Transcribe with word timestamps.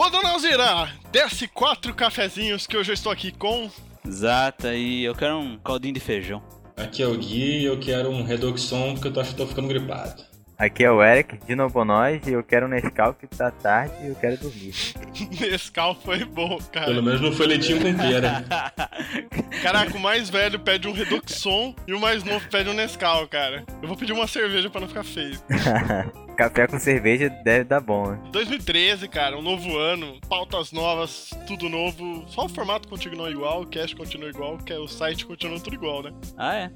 Ô, 0.00 0.08
dona 0.08 0.28
Alzira, 0.28 0.88
desce 1.10 1.48
quatro 1.48 1.92
cafezinhos 1.92 2.68
que 2.68 2.76
hoje 2.76 2.92
eu 2.92 2.94
estou 2.94 3.10
aqui 3.10 3.32
com... 3.32 3.68
Exata, 4.06 4.72
e 4.72 5.02
eu 5.02 5.12
quero 5.12 5.36
um 5.38 5.58
caldinho 5.58 5.92
de 5.92 5.98
feijão. 5.98 6.40
Aqui 6.76 7.02
é 7.02 7.06
o 7.08 7.18
Gui 7.18 7.62
e 7.62 7.64
eu 7.64 7.80
quero 7.80 8.08
um 8.08 8.22
Redoxon 8.22 8.92
porque 8.92 9.08
eu 9.08 9.12
tô, 9.12 9.18
acho 9.18 9.30
que 9.30 9.36
tô 9.36 9.44
ficando 9.44 9.66
gripado. 9.66 10.22
Aqui 10.56 10.84
é 10.84 10.90
o 10.92 11.02
Eric, 11.02 11.44
de 11.44 11.56
novo 11.56 11.84
nós, 11.84 12.24
e 12.28 12.32
eu 12.32 12.44
quero 12.44 12.66
um 12.66 12.68
Nescau 12.68 13.12
que 13.12 13.26
tá 13.26 13.50
tarde 13.50 13.92
e 14.04 14.06
eu 14.06 14.14
quero 14.14 14.36
dormir. 14.36 14.72
Nescau 15.40 15.96
foi 15.96 16.24
bom, 16.24 16.58
cara. 16.72 16.86
Pelo 16.86 17.02
menos 17.02 17.20
não 17.20 17.32
foi 17.32 17.48
leitinho 17.48 17.80
com 17.80 17.96
pera. 17.96 18.44
Caraca, 19.64 19.96
o 19.96 20.00
mais 20.00 20.30
velho 20.30 20.60
pede 20.60 20.86
um 20.86 20.92
Redoxon 20.92 21.74
e 21.88 21.92
o 21.92 21.98
mais 21.98 22.22
novo 22.22 22.48
pede 22.48 22.70
um 22.70 22.74
Nescau, 22.74 23.26
cara. 23.26 23.64
Eu 23.82 23.88
vou 23.88 23.96
pedir 23.96 24.12
uma 24.12 24.28
cerveja 24.28 24.70
pra 24.70 24.80
não 24.80 24.86
ficar 24.86 25.02
feio. 25.02 25.40
Café 26.38 26.68
com 26.68 26.78
cerveja 26.78 27.28
deve 27.28 27.64
dar 27.64 27.80
bom, 27.80 28.12
né? 28.12 28.20
2013, 28.30 29.08
cara, 29.08 29.36
um 29.36 29.42
novo 29.42 29.76
ano, 29.76 30.20
pautas 30.28 30.70
novas, 30.70 31.30
tudo 31.48 31.68
novo. 31.68 32.24
Só 32.28 32.44
o 32.44 32.48
formato 32.48 32.86
continua 32.86 33.28
igual, 33.28 33.62
o 33.62 33.66
cast 33.66 33.96
continua 33.96 34.28
igual, 34.28 34.56
que 34.56 34.72
é 34.72 34.78
o 34.78 34.86
site 34.86 35.26
continua 35.26 35.58
tudo 35.58 35.74
igual, 35.74 36.00
né? 36.00 36.12
Ah, 36.36 36.54
é? 36.54 36.70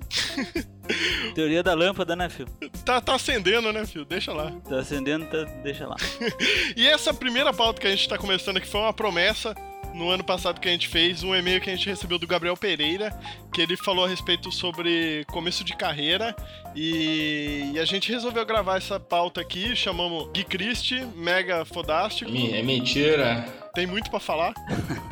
Teoria 1.37 1.63
da 1.63 1.75
lâmpada, 1.75 2.17
né, 2.17 2.29
filho? 2.29 2.49
Tá, 2.85 3.01
tá 3.01 3.15
acendendo, 3.15 3.73
né, 3.73 3.87
filho? 3.87 4.05
Deixa 4.05 4.33
lá. 4.33 4.51
Tá 4.69 4.81
acendendo, 4.81 5.27
tá... 5.27 5.45
deixa 5.63 5.87
lá. 5.87 5.95
e 6.77 6.89
essa 6.89 7.15
primeira 7.15 7.53
pauta 7.53 7.81
que 7.81 7.87
a 7.87 7.91
gente 7.91 8.09
tá 8.09 8.19
começando 8.19 8.57
aqui 8.57 8.67
foi 8.67 8.81
uma 8.81 8.93
promessa 8.93 9.55
no 9.95 10.11
ano 10.11 10.25
passado 10.25 10.61
que 10.61 10.69
a 10.69 10.73
gente 10.73 10.89
fez, 10.89 11.23
um 11.23 11.35
e-mail 11.35 11.61
que 11.61 11.71
a 11.71 11.77
gente 11.77 11.89
recebeu 11.89 12.19
do 12.19 12.27
Gabriel 12.27 12.57
Pereira, 12.57 13.11
que 13.53 13.61
ele 13.61 13.77
falou 13.77 14.05
a 14.05 14.09
respeito 14.09 14.51
sobre 14.51 15.25
começo 15.31 15.63
de 15.65 15.77
carreira 15.77 16.35
e, 16.75 17.73
e 17.75 17.79
a 17.79 17.85
gente 17.85 18.11
resolveu 18.11 18.45
gravar 18.45 18.79
essa 18.79 18.99
pauta 18.99 19.41
aqui, 19.41 19.77
chamamos 19.77 20.31
Gui 20.33 20.45
Christie, 20.45 21.07
mega 21.15 21.65
fodástico. 21.65 22.31
É 22.31 22.63
mentira. 22.63 23.47
Tem 23.75 23.87
muito 23.87 24.11
para 24.11 24.21
falar 24.21 24.55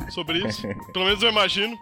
sobre 0.09 0.39
isso, 0.47 0.61
pelo 0.93 1.05
menos 1.05 1.21
eu 1.21 1.29
imagino. 1.29 1.77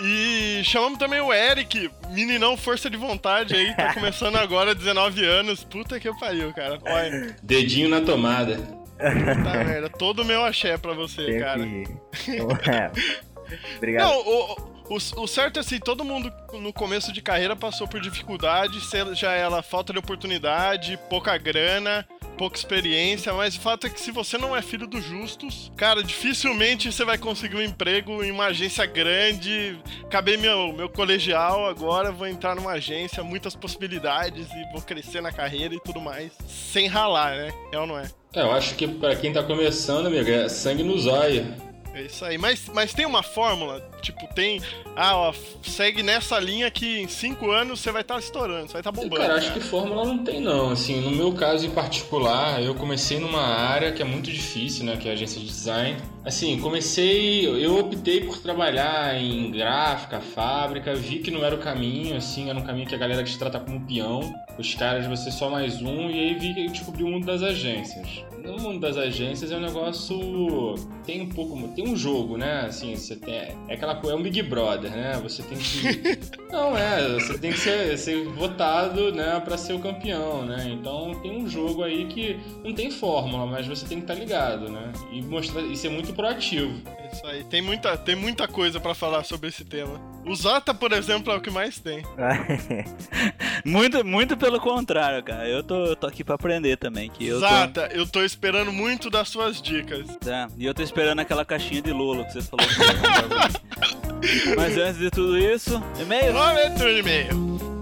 E 0.00 0.62
chamamos 0.64 0.98
também 0.98 1.20
o 1.20 1.32
Eric, 1.32 1.90
meninão 2.10 2.56
força 2.56 2.88
de 2.88 2.96
vontade 2.96 3.54
aí, 3.54 3.74
tá 3.76 3.92
começando 3.92 4.36
agora, 4.36 4.74
19 4.74 5.24
anos. 5.26 5.62
Puta 5.62 6.00
que 6.00 6.10
pariu, 6.18 6.52
cara. 6.54 6.78
Olha. 6.86 7.36
Dedinho 7.42 7.90
na 7.90 8.00
tomada. 8.00 8.83
Puta 8.96 9.64
merda, 9.64 9.88
todo 9.90 10.22
o 10.22 10.24
meu 10.24 10.44
axé 10.44 10.78
pra 10.78 10.92
você, 10.94 11.24
Tenho 11.26 11.40
cara. 11.40 11.62
que-. 11.62 12.40
Obrigado. 13.76 14.08
Não, 14.08 14.20
o, 14.20 14.73
o, 14.88 14.96
o 14.96 15.26
certo 15.26 15.58
é 15.58 15.60
assim, 15.60 15.78
todo 15.78 16.04
mundo 16.04 16.32
no 16.52 16.72
começo 16.72 17.12
de 17.12 17.22
carreira 17.22 17.56
passou 17.56 17.88
por 17.88 18.00
dificuldade, 18.00 18.80
seja 18.80 19.32
ela 19.32 19.62
falta 19.62 19.92
de 19.92 19.98
oportunidade, 19.98 20.98
pouca 21.08 21.36
grana, 21.38 22.06
pouca 22.36 22.56
experiência, 22.56 23.32
mas 23.32 23.56
o 23.56 23.60
fato 23.60 23.86
é 23.86 23.90
que 23.90 24.00
se 24.00 24.10
você 24.10 24.36
não 24.36 24.54
é 24.54 24.60
filho 24.60 24.86
dos 24.86 25.04
justos, 25.04 25.72
cara, 25.76 26.02
dificilmente 26.02 26.92
você 26.92 27.04
vai 27.04 27.16
conseguir 27.16 27.56
um 27.56 27.62
emprego 27.62 28.22
em 28.22 28.30
uma 28.30 28.46
agência 28.46 28.84
grande. 28.86 29.78
Acabei 30.04 30.36
meu, 30.36 30.72
meu 30.72 30.88
colegial 30.88 31.66
agora, 31.66 32.12
vou 32.12 32.26
entrar 32.26 32.54
numa 32.54 32.72
agência, 32.72 33.22
muitas 33.22 33.54
possibilidades 33.54 34.46
e 34.50 34.72
vou 34.72 34.82
crescer 34.82 35.20
na 35.20 35.32
carreira 35.32 35.74
e 35.74 35.80
tudo 35.80 36.00
mais, 36.00 36.32
sem 36.46 36.86
ralar, 36.86 37.36
né? 37.36 37.52
É 37.72 37.78
ou 37.78 37.86
não 37.86 37.98
é? 37.98 38.10
É, 38.34 38.42
eu 38.42 38.52
acho 38.52 38.74
que 38.74 38.86
pra 38.86 39.14
quem 39.14 39.32
tá 39.32 39.42
começando, 39.42 40.06
amigo, 40.06 40.28
é 40.28 40.48
sangue 40.48 40.82
no 40.82 40.98
zóio. 40.98 41.73
É 41.94 42.02
isso 42.02 42.24
aí. 42.24 42.36
Mas, 42.36 42.68
mas 42.74 42.92
tem 42.92 43.06
uma 43.06 43.22
fórmula? 43.22 43.80
Tipo, 44.02 44.26
tem. 44.34 44.60
Ah, 44.96 45.16
ó, 45.16 45.34
segue 45.62 46.02
nessa 46.02 46.38
linha 46.38 46.70
que 46.70 47.00
em 47.00 47.08
5 47.08 47.50
anos 47.50 47.80
você 47.80 47.90
vai 47.90 48.02
estar 48.02 48.18
estourando, 48.18 48.66
você 48.66 48.74
vai 48.74 48.80
estar 48.80 48.92
bombando. 48.92 49.16
Cara, 49.16 49.36
acho 49.36 49.52
que 49.52 49.60
fórmula 49.60 50.04
não 50.04 50.18
tem 50.18 50.40
não, 50.40 50.70
assim, 50.70 51.00
no 51.00 51.10
meu 51.10 51.32
caso 51.32 51.66
em 51.66 51.70
particular, 51.70 52.62
eu 52.62 52.74
comecei 52.74 53.18
numa 53.18 53.42
área 53.42 53.92
que 53.92 54.02
é 54.02 54.04
muito 54.04 54.30
difícil, 54.30 54.84
né, 54.84 54.96
que 54.96 55.08
é 55.08 55.12
a 55.12 55.14
agência 55.14 55.40
de 55.40 55.46
design. 55.46 55.96
Assim, 56.24 56.58
comecei, 56.60 57.46
eu 57.46 57.78
optei 57.78 58.20
por 58.20 58.38
trabalhar 58.38 59.14
em 59.20 59.50
gráfica, 59.50 60.20
fábrica, 60.20 60.94
vi 60.94 61.18
que 61.18 61.30
não 61.30 61.44
era 61.44 61.54
o 61.54 61.58
caminho, 61.58 62.16
assim, 62.16 62.50
era 62.50 62.58
um 62.58 62.62
caminho 62.62 62.86
que 62.86 62.94
a 62.94 62.98
galera 62.98 63.22
te 63.22 63.38
trata 63.38 63.60
como 63.60 63.86
peão, 63.86 64.32
os 64.58 64.74
caras 64.74 65.06
você 65.06 65.30
só 65.30 65.50
mais 65.50 65.82
um, 65.82 66.10
e 66.10 66.20
aí 66.20 66.34
vi 66.34 66.54
que 66.54 66.66
eu 66.66 66.70
descobri 66.70 67.02
o 67.04 67.08
mundo 67.08 67.26
das 67.26 67.42
agências. 67.42 68.24
No 68.42 68.58
mundo 68.58 68.80
das 68.80 68.96
agências 68.96 69.50
é 69.50 69.56
um 69.56 69.60
negócio, 69.60 70.74
tem 71.04 71.22
um 71.22 71.28
pouco, 71.28 71.68
tem 71.68 71.83
um 71.84 71.96
jogo, 71.96 72.36
né, 72.36 72.62
assim, 72.66 72.96
você 72.96 73.16
tem, 73.16 73.34
é 73.34 73.56
aquela 73.68 73.94
coisa, 73.96 74.16
é 74.16 74.18
um 74.18 74.22
Big 74.22 74.42
Brother, 74.42 74.90
né, 74.90 75.20
você 75.22 75.42
tem 75.42 75.58
que... 75.58 76.18
Não, 76.50 76.76
é, 76.76 77.14
você 77.14 77.38
tem 77.38 77.52
que 77.52 77.58
ser, 77.58 77.98
ser 77.98 78.28
votado, 78.28 79.12
né, 79.12 79.40
pra 79.44 79.58
ser 79.58 79.72
o 79.72 79.80
campeão, 79.80 80.44
né? 80.44 80.66
Então 80.68 81.12
tem 81.20 81.36
um 81.36 81.48
jogo 81.48 81.82
aí 81.82 82.06
que 82.06 82.38
não 82.64 82.72
tem 82.72 82.90
fórmula, 82.90 83.46
mas 83.46 83.66
você 83.66 83.84
tem 83.86 83.98
que 83.98 84.04
estar 84.04 84.14
ligado, 84.14 84.68
né? 84.68 84.92
E 85.12 85.20
mostrar 85.22 85.62
e 85.62 85.76
ser 85.76 85.90
muito 85.90 86.12
proativo. 86.12 86.80
É 87.14 87.16
Isso 87.16 87.26
aí. 87.26 87.44
Tem 87.44 87.62
muita, 87.62 87.96
tem 87.96 88.16
muita 88.16 88.48
coisa 88.48 88.80
pra 88.80 88.94
falar 88.94 89.24
sobre 89.24 89.48
esse 89.48 89.64
tema. 89.64 90.00
O 90.26 90.34
Zata, 90.34 90.74
por 90.74 90.92
exemplo, 90.92 91.32
é 91.32 91.36
o 91.36 91.40
que 91.40 91.50
mais 91.50 91.78
tem. 91.78 92.02
Muito, 93.64 94.04
muito 94.04 94.36
pelo 94.36 94.60
contrário, 94.60 95.22
cara. 95.22 95.48
Eu 95.48 95.62
tô, 95.62 95.86
eu 95.86 95.96
tô 95.96 96.06
aqui 96.06 96.22
pra 96.22 96.34
aprender 96.34 96.76
também. 96.76 97.08
Que 97.08 97.26
eu 97.26 97.40
tô, 97.40 97.46
Zata, 97.48 97.88
eu 97.92 98.06
tô 98.06 98.22
esperando 98.22 98.70
muito 98.72 99.08
das 99.08 99.28
suas 99.28 99.62
dicas. 99.62 100.06
tá, 100.16 100.48
e 100.58 100.66
eu 100.66 100.74
tô 100.74 100.82
esperando 100.82 101.20
aquela 101.20 101.44
caixinha 101.46 101.80
de 101.80 101.92
Lolo 101.92 102.26
que 102.26 102.32
você 102.34 102.42
falou. 102.42 102.66
que. 102.66 104.54
Mas 104.56 104.76
antes 104.76 104.98
de 104.98 105.10
tudo 105.10 105.38
isso, 105.38 105.82
e-mail. 105.98 106.32
De 106.76 106.98
e-mail. 106.98 107.73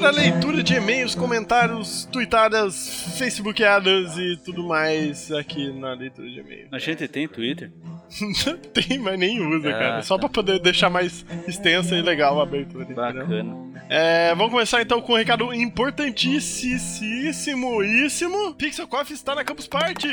Para 0.00 0.08
a 0.08 0.12
leitura 0.12 0.62
de 0.62 0.74
e-mails, 0.74 1.14
comentários, 1.14 2.08
tweetadas, 2.10 3.14
facebookeadas 3.18 4.16
e 4.16 4.38
tudo 4.42 4.66
mais 4.66 5.30
aqui 5.30 5.70
na 5.78 5.92
leitura 5.92 6.26
de 6.26 6.40
e-mail. 6.40 6.68
A 6.72 6.78
gente 6.78 7.06
tem 7.06 7.28
Twitter? 7.28 7.70
Tem, 8.74 8.98
mas 8.98 9.16
nem 9.16 9.40
usa, 9.40 9.68
Ah, 9.68 9.72
cara. 9.72 10.02
Só 10.02 10.16
tá. 10.16 10.22
pra 10.22 10.28
poder 10.30 10.58
deixar 10.58 10.90
mais 10.90 11.24
extensa 11.46 11.94
e 11.94 12.02
legal 12.02 12.40
a 12.40 12.42
abertura. 12.42 12.84
Bacana. 12.86 13.70
É, 13.88 14.34
vamos 14.34 14.50
começar 14.50 14.82
então 14.82 15.00
com 15.00 15.12
um 15.12 15.16
recado 15.16 15.54
importantíssimo. 15.54 16.80
Pixel 18.58 18.88
Coffee 18.88 19.14
está 19.14 19.34
na 19.34 19.44
Campus 19.44 19.68
Party! 19.68 20.08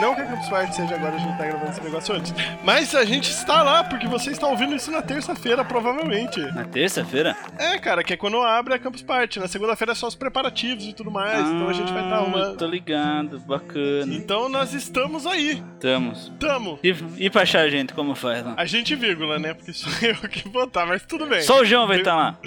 Não 0.00 0.14
que 0.14 0.22
a 0.22 0.26
Campus 0.26 0.48
Party 0.48 0.76
seja 0.76 0.94
agora, 0.94 1.14
a 1.16 1.18
gente 1.18 1.36
tá 1.36 1.44
gravando 1.44 1.70
esse 1.70 1.82
negócio 1.82 2.14
antes. 2.14 2.32
Mas 2.64 2.94
a 2.94 3.04
gente 3.04 3.30
está 3.30 3.62
lá, 3.62 3.84
porque 3.84 4.06
você 4.08 4.30
está 4.30 4.46
ouvindo 4.48 4.74
isso 4.74 4.90
na 4.90 5.02
terça-feira, 5.02 5.62
provavelmente. 5.62 6.40
Na 6.54 6.64
terça-feira? 6.64 7.36
É, 7.58 7.78
cara, 7.78 8.02
que 8.02 8.12
é 8.14 8.16
quando 8.16 8.40
abre 8.40 8.74
a 8.74 8.78
Campus 8.78 9.02
Party. 9.02 9.38
Na 9.38 9.48
segunda-feira 9.48 9.92
é 9.92 9.94
só 9.94 10.06
os 10.06 10.14
preparativos 10.14 10.84
e 10.84 10.92
tudo 10.92 11.10
mais, 11.10 11.40
então 11.48 11.68
a 11.68 11.72
gente 11.72 11.92
vai 11.92 12.02
estar 12.02 12.16
Ah, 12.16 12.18
arrumando. 12.20 12.56
Tô 12.56 12.66
ligado, 12.66 13.38
bacana. 13.40 14.14
Então 14.14 14.48
nós 14.48 14.72
estamos 14.72 15.26
aí. 15.26 15.62
Estamos. 15.74 16.32
Tamo. 16.38 16.78
E, 16.82 16.94
e 17.18 17.30
pra 17.30 17.42
achar 17.42 17.60
a 17.60 17.68
gente, 17.68 17.92
como 17.92 18.14
faz 18.14 18.44
lá? 18.44 18.54
A 18.56 18.64
gente 18.64 18.94
vírgula, 18.94 19.38
né? 19.38 19.54
Porque 19.54 19.72
sou 19.72 19.90
eu 20.06 20.16
que 20.28 20.48
botar, 20.48 20.86
mas 20.86 21.02
tudo 21.04 21.26
bem. 21.26 21.42
Só 21.42 21.60
o 21.60 21.64
João 21.64 21.86
vai 21.86 21.98
estar 21.98 22.14
lá. 22.16 22.38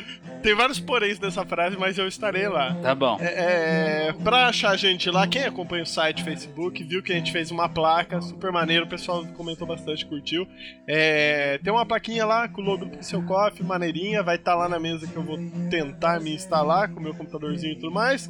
Tem 0.43 0.53
vários 0.53 0.77
poréns 0.77 1.21
nessa 1.21 1.45
frase, 1.45 1.77
mas 1.77 1.97
eu 1.97 2.05
estarei 2.05 2.49
lá. 2.49 2.75
Tá 2.75 2.93
bom. 2.93 3.17
É, 3.21 4.09
é, 4.09 4.13
pra 4.23 4.47
achar 4.47 4.71
a 4.71 4.75
gente 4.75 5.09
lá, 5.09 5.25
quem 5.25 5.45
acompanha 5.45 5.83
o 5.83 5.85
site 5.85 6.21
Facebook 6.21 6.83
viu 6.83 7.01
que 7.01 7.13
a 7.13 7.15
gente 7.15 7.31
fez 7.31 7.49
uma 7.49 7.69
placa 7.69 8.19
super 8.21 8.51
maneiro, 8.51 8.85
o 8.85 8.89
pessoal 8.89 9.25
comentou 9.37 9.65
bastante, 9.65 10.05
curtiu. 10.05 10.45
É, 10.85 11.59
tem 11.63 11.71
uma 11.71 11.85
plaquinha 11.85 12.25
lá 12.25 12.49
com 12.49 12.61
o 12.61 12.65
logo 12.65 12.83
do 12.83 12.91
Pixel 12.91 13.23
Coffee, 13.23 13.65
maneirinha, 13.65 14.21
vai 14.21 14.35
estar 14.35 14.53
lá 14.53 14.67
na 14.67 14.77
mesa 14.77 15.07
que 15.07 15.15
eu 15.15 15.23
vou 15.23 15.39
tentar 15.69 16.19
me 16.19 16.35
instalar 16.35 16.89
com 16.89 16.99
o 16.99 17.03
meu 17.03 17.13
computadorzinho 17.13 17.71
e 17.71 17.79
tudo 17.79 17.91
mais. 17.91 18.29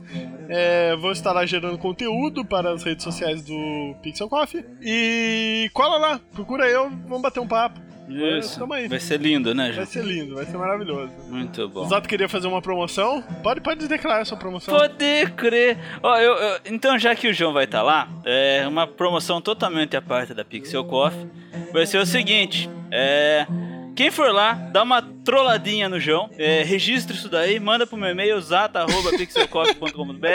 É, 0.49 0.95
vou 0.97 1.11
estar 1.11 1.31
lá 1.31 1.43
gerando 1.47 1.79
conteúdo 1.79 2.45
para 2.45 2.71
as 2.71 2.83
redes 2.83 3.03
sociais 3.03 3.43
do 3.43 3.95
Pixel 4.03 4.29
Coffee. 4.29 4.63
E 4.83 5.67
cola 5.73 5.97
lá, 5.97 6.21
procura 6.31 6.69
eu, 6.69 6.91
vamos 7.07 7.23
bater 7.23 7.39
um 7.39 7.47
papo. 7.47 7.92
Isso. 8.07 8.65
Vai 8.67 8.99
ser 8.99 9.19
lindo, 9.19 9.53
né, 9.55 9.65
Vai 9.65 9.73
João? 9.73 9.85
ser 9.85 10.03
lindo, 10.03 10.35
vai 10.35 10.45
ser 10.45 10.57
maravilhoso. 10.57 11.11
Muito 11.29 11.63
O 11.63 11.69
bom. 11.69 11.87
Zato 11.87 12.07
queria 12.07 12.27
fazer 12.29 12.47
uma 12.47 12.61
promoção? 12.61 13.21
Pode, 13.41 13.61
pode 13.61 13.87
declarar 13.87 14.21
a 14.21 14.25
sua 14.25 14.37
promoção. 14.37 14.77
Poder 14.77 15.31
crer. 15.31 15.77
Ó, 16.01 16.17
eu, 16.17 16.33
eu- 16.33 16.59
então, 16.65 16.97
já 16.99 17.15
que 17.15 17.27
o 17.27 17.33
João 17.33 17.53
vai 17.53 17.63
estar 17.65 17.81
lá, 17.81 18.07
é 18.25 18.65
uma 18.67 18.85
promoção 18.85 19.41
totalmente 19.41 19.95
à 19.95 20.01
parte 20.01 20.33
da 20.33 20.43
Pixel 20.43 20.83
Coffee. 20.85 21.27
Vai 21.71 21.85
ser 21.85 21.97
o 21.97 22.05
seguinte: 22.05 22.69
é. 22.91 23.47
Quem 23.95 24.09
for 24.11 24.31
lá, 24.33 24.53
dá 24.71 24.83
uma 24.83 25.01
trolladinha 25.23 25.87
no 25.87 25.99
João, 25.99 26.29
é, 26.37 26.63
registra 26.63 27.15
isso 27.15 27.29
daí, 27.29 27.59
manda 27.59 27.85
pro 27.87 27.95
meu 27.97 28.09
e-mail 28.09 28.39
zata.pixelcop.com.br 28.41 30.27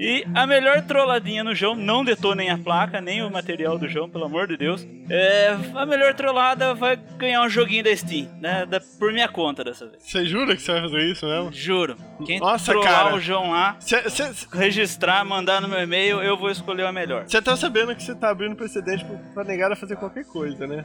e 0.00 0.24
a 0.34 0.46
melhor 0.46 0.82
trolladinha 0.82 1.44
no 1.44 1.54
João, 1.54 1.74
não 1.76 2.04
detonem 2.04 2.50
a 2.50 2.58
placa, 2.58 3.00
nem 3.00 3.22
o 3.22 3.30
material 3.30 3.78
do 3.78 3.86
João, 3.88 4.08
pelo 4.08 4.24
amor 4.24 4.46
de 4.48 4.56
Deus. 4.56 4.86
É, 5.10 5.56
a 5.74 5.84
melhor 5.86 6.14
trollada 6.14 6.74
vai 6.74 6.96
ganhar 7.16 7.42
um 7.42 7.48
joguinho 7.48 7.84
da 7.84 7.94
Steam, 7.94 8.28
né? 8.40 8.64
Da, 8.66 8.80
por 8.98 9.12
minha 9.12 9.28
conta 9.28 9.62
dessa 9.62 9.86
vez. 9.86 10.02
Você 10.02 10.24
jura 10.24 10.56
que 10.56 10.62
você 10.62 10.72
vai 10.72 10.80
fazer 10.82 11.12
isso 11.12 11.26
mesmo? 11.26 11.52
Juro. 11.52 11.96
Quem 12.24 12.40
Nossa, 12.40 12.72
trollar 12.72 13.04
cara. 13.04 13.14
o 13.14 13.20
João 13.20 13.50
lá, 13.50 13.76
Você 13.78 14.02
registrar, 14.52 15.24
mandar 15.24 15.60
no 15.60 15.68
meu 15.68 15.80
e-mail, 15.80 16.22
eu 16.22 16.36
vou 16.36 16.50
escolher 16.50 16.86
a 16.86 16.92
melhor. 16.92 17.24
tá 17.26 17.56
sabendo 17.56 17.94
que 17.94 18.02
você 18.02 18.14
tá 18.14 18.30
abrindo 18.30 18.56
precedente 18.56 19.04
pra- 19.34 19.44
negar 19.44 19.70
a 19.72 19.76
fazer 19.76 19.96
qualquer 19.96 20.24
coisa, 20.24 20.66
né? 20.66 20.84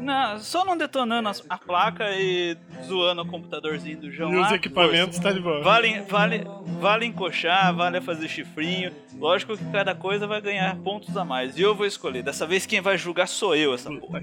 Não, 0.00 0.38
só 0.38 0.64
não 0.64 0.76
detonando 0.76 1.09
as- 1.14 1.44
a, 1.48 1.58
placa 1.58 2.04
e 2.16 2.56
zoando 2.84 3.22
o 3.22 3.26
computadorzinho 3.26 3.98
do 3.98 4.10
João 4.10 4.32
E 4.32 4.36
lá. 4.36 4.46
os 4.46 4.52
equipamentos 4.52 5.18
tá 5.18 5.32
de 5.32 5.40
boa. 5.40 5.62
Vale, 5.62 6.00
vale, 6.08 6.42
vale 6.80 7.06
encoxar, 7.06 7.74
vale 7.74 8.00
fazer 8.00 8.28
chifrinho. 8.28 8.92
Lógico 9.18 9.56
que 9.56 9.64
cada 9.70 9.94
coisa 9.94 10.26
vai 10.26 10.40
ganhar 10.40 10.74
pontos 10.76 11.14
a 11.16 11.24
mais. 11.24 11.56
E 11.58 11.62
eu 11.62 11.74
vou 11.74 11.86
escolher. 11.86 12.22
Dessa 12.22 12.46
vez 12.46 12.64
quem 12.64 12.80
vai 12.80 12.96
julgar 12.96 13.26
sou 13.28 13.54
eu, 13.54 13.74
essa 13.74 13.90
porra. 13.90 14.22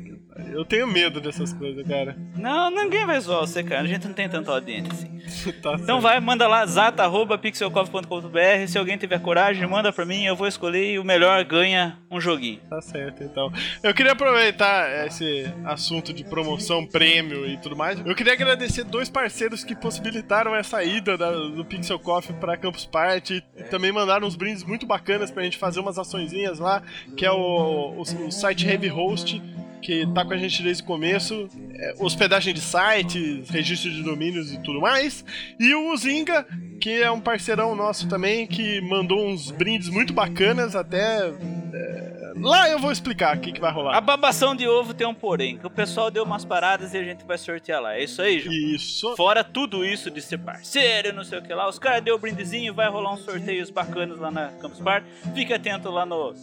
Eu 0.51 0.65
tenho 0.65 0.87
medo 0.87 1.21
dessas 1.21 1.53
coisas, 1.53 1.85
cara. 1.87 2.17
Não, 2.35 2.71
ninguém 2.71 3.05
vai 3.05 3.19
zoar 3.19 3.41
você, 3.41 3.63
cara. 3.63 3.81
A 3.81 3.87
gente 3.87 4.07
não 4.07 4.13
tem 4.13 4.27
tanta 4.27 4.51
audiência 4.51 4.91
assim. 4.93 5.17
Tá 5.61 5.73
Então 5.73 5.77
certo. 5.85 6.01
vai, 6.01 6.19
manda 6.21 6.47
lá, 6.47 6.65
zata.pixelcoff.com.br. 6.65 8.67
Se 8.67 8.77
alguém 8.77 8.97
tiver 8.97 9.19
coragem, 9.19 9.67
manda 9.67 9.91
pra 9.91 10.05
mim, 10.05 10.23
eu 10.25 10.35
vou 10.35 10.47
escolher 10.47 10.93
e 10.93 10.99
o 10.99 11.03
melhor 11.03 11.43
ganha 11.43 11.97
um 12.09 12.19
joguinho. 12.19 12.59
Tá 12.69 12.81
certo, 12.81 13.23
então. 13.23 13.51
Eu 13.83 13.93
queria 13.93 14.13
aproveitar 14.13 15.05
esse 15.05 15.45
assunto 15.65 16.13
de 16.13 16.23
promoção, 16.23 16.76
prêmio 16.85 17.45
e 17.47 17.57
tudo 17.57 17.75
mais. 17.75 17.99
Eu 18.05 18.15
queria 18.15 18.33
agradecer 18.33 18.83
dois 18.83 19.09
parceiros 19.09 19.63
que 19.63 19.75
possibilitaram 19.75 20.55
essa 20.55 20.83
ida 20.83 21.17
da- 21.17 21.31
do 21.31 21.63
Pixel 21.65 21.99
Coffee 21.99 22.35
pra 22.35 22.57
Campus 22.57 22.85
Party 22.85 23.43
e 23.57 23.63
também 23.63 23.91
mandaram 23.91 24.27
uns 24.27 24.35
brindes 24.35 24.63
muito 24.63 24.85
bacanas 24.85 25.31
pra 25.31 25.43
gente 25.43 25.57
fazer 25.57 25.79
umas 25.79 25.97
açõezinhas 25.97 26.59
lá, 26.59 26.81
que 27.15 27.25
é 27.25 27.31
o, 27.31 27.95
o, 27.97 28.01
o 28.01 28.31
site 28.31 28.67
Heavy 28.67 28.87
Host. 28.87 29.41
Que 29.79 30.07
tá 30.07 30.25
com 30.25 30.33
a 30.33 30.37
gente 30.37 30.63
desde 30.63 30.81
o 30.81 30.85
começo, 30.87 31.47
é, 31.75 31.93
hospedagem 31.99 32.51
de 32.51 32.59
sites, 32.59 33.47
registro 33.47 33.91
de 33.91 34.01
domínios 34.01 34.51
e 34.51 34.57
tudo 34.61 34.81
mais. 34.81 35.23
E 35.59 35.73
o 35.75 35.95
Zinga, 35.95 36.45
que 36.81 36.89
é 37.01 37.11
um 37.11 37.21
parceirão 37.21 37.75
nosso 37.75 38.09
também, 38.09 38.47
que 38.47 38.81
mandou 38.81 39.25
uns 39.29 39.51
brindes 39.51 39.87
muito 39.87 40.13
bacanas, 40.13 40.75
até 40.75 41.31
é, 41.77 42.33
Lá 42.39 42.69
eu 42.69 42.77
vou 42.79 42.91
explicar 42.91 43.35
o 43.35 43.39
que, 43.39 43.51
que 43.51 43.59
vai 43.59 43.71
A 43.71 43.73
rolar. 43.73 44.01
babação 44.01 44.55
de 44.55 44.67
ovo 44.67 44.93
tem 44.93 45.07
um 45.07 45.13
porém, 45.13 45.57
que 45.57 45.65
o 45.65 45.69
pessoal 45.69 46.11
deu 46.11 46.23
umas 46.23 46.45
paradas 46.45 46.93
e 46.93 46.97
a 46.97 47.03
gente 47.03 47.25
vai 47.25 47.37
sortear 47.37 47.81
lá. 47.81 47.95
É 47.95 48.03
isso 48.03 48.21
aí, 48.21 48.39
João? 48.39 48.53
Isso. 48.53 49.15
Fora 49.15 49.43
tudo 49.43 49.83
isso 49.83 50.11
de 50.11 50.21
ser 50.21 50.37
parceiro, 50.37 51.13
não 51.13 51.23
sei 51.23 51.39
o 51.39 51.41
que 51.41 51.53
lá, 51.53 51.67
os 51.67 51.79
caras 51.79 52.03
deu 52.03 52.15
o 52.15 52.19
brindezinho, 52.19 52.73
vai 52.73 52.87
rolar 52.89 53.13
uns 53.13 53.21
sorteios 53.21 53.69
bacanas 53.71 54.19
lá 54.19 54.29
na 54.29 54.49
Campus 54.61 54.79
Party. 54.79 55.07
Fique 55.33 55.53
atento 55.53 55.89
lá 55.89 56.05
no, 56.05 56.33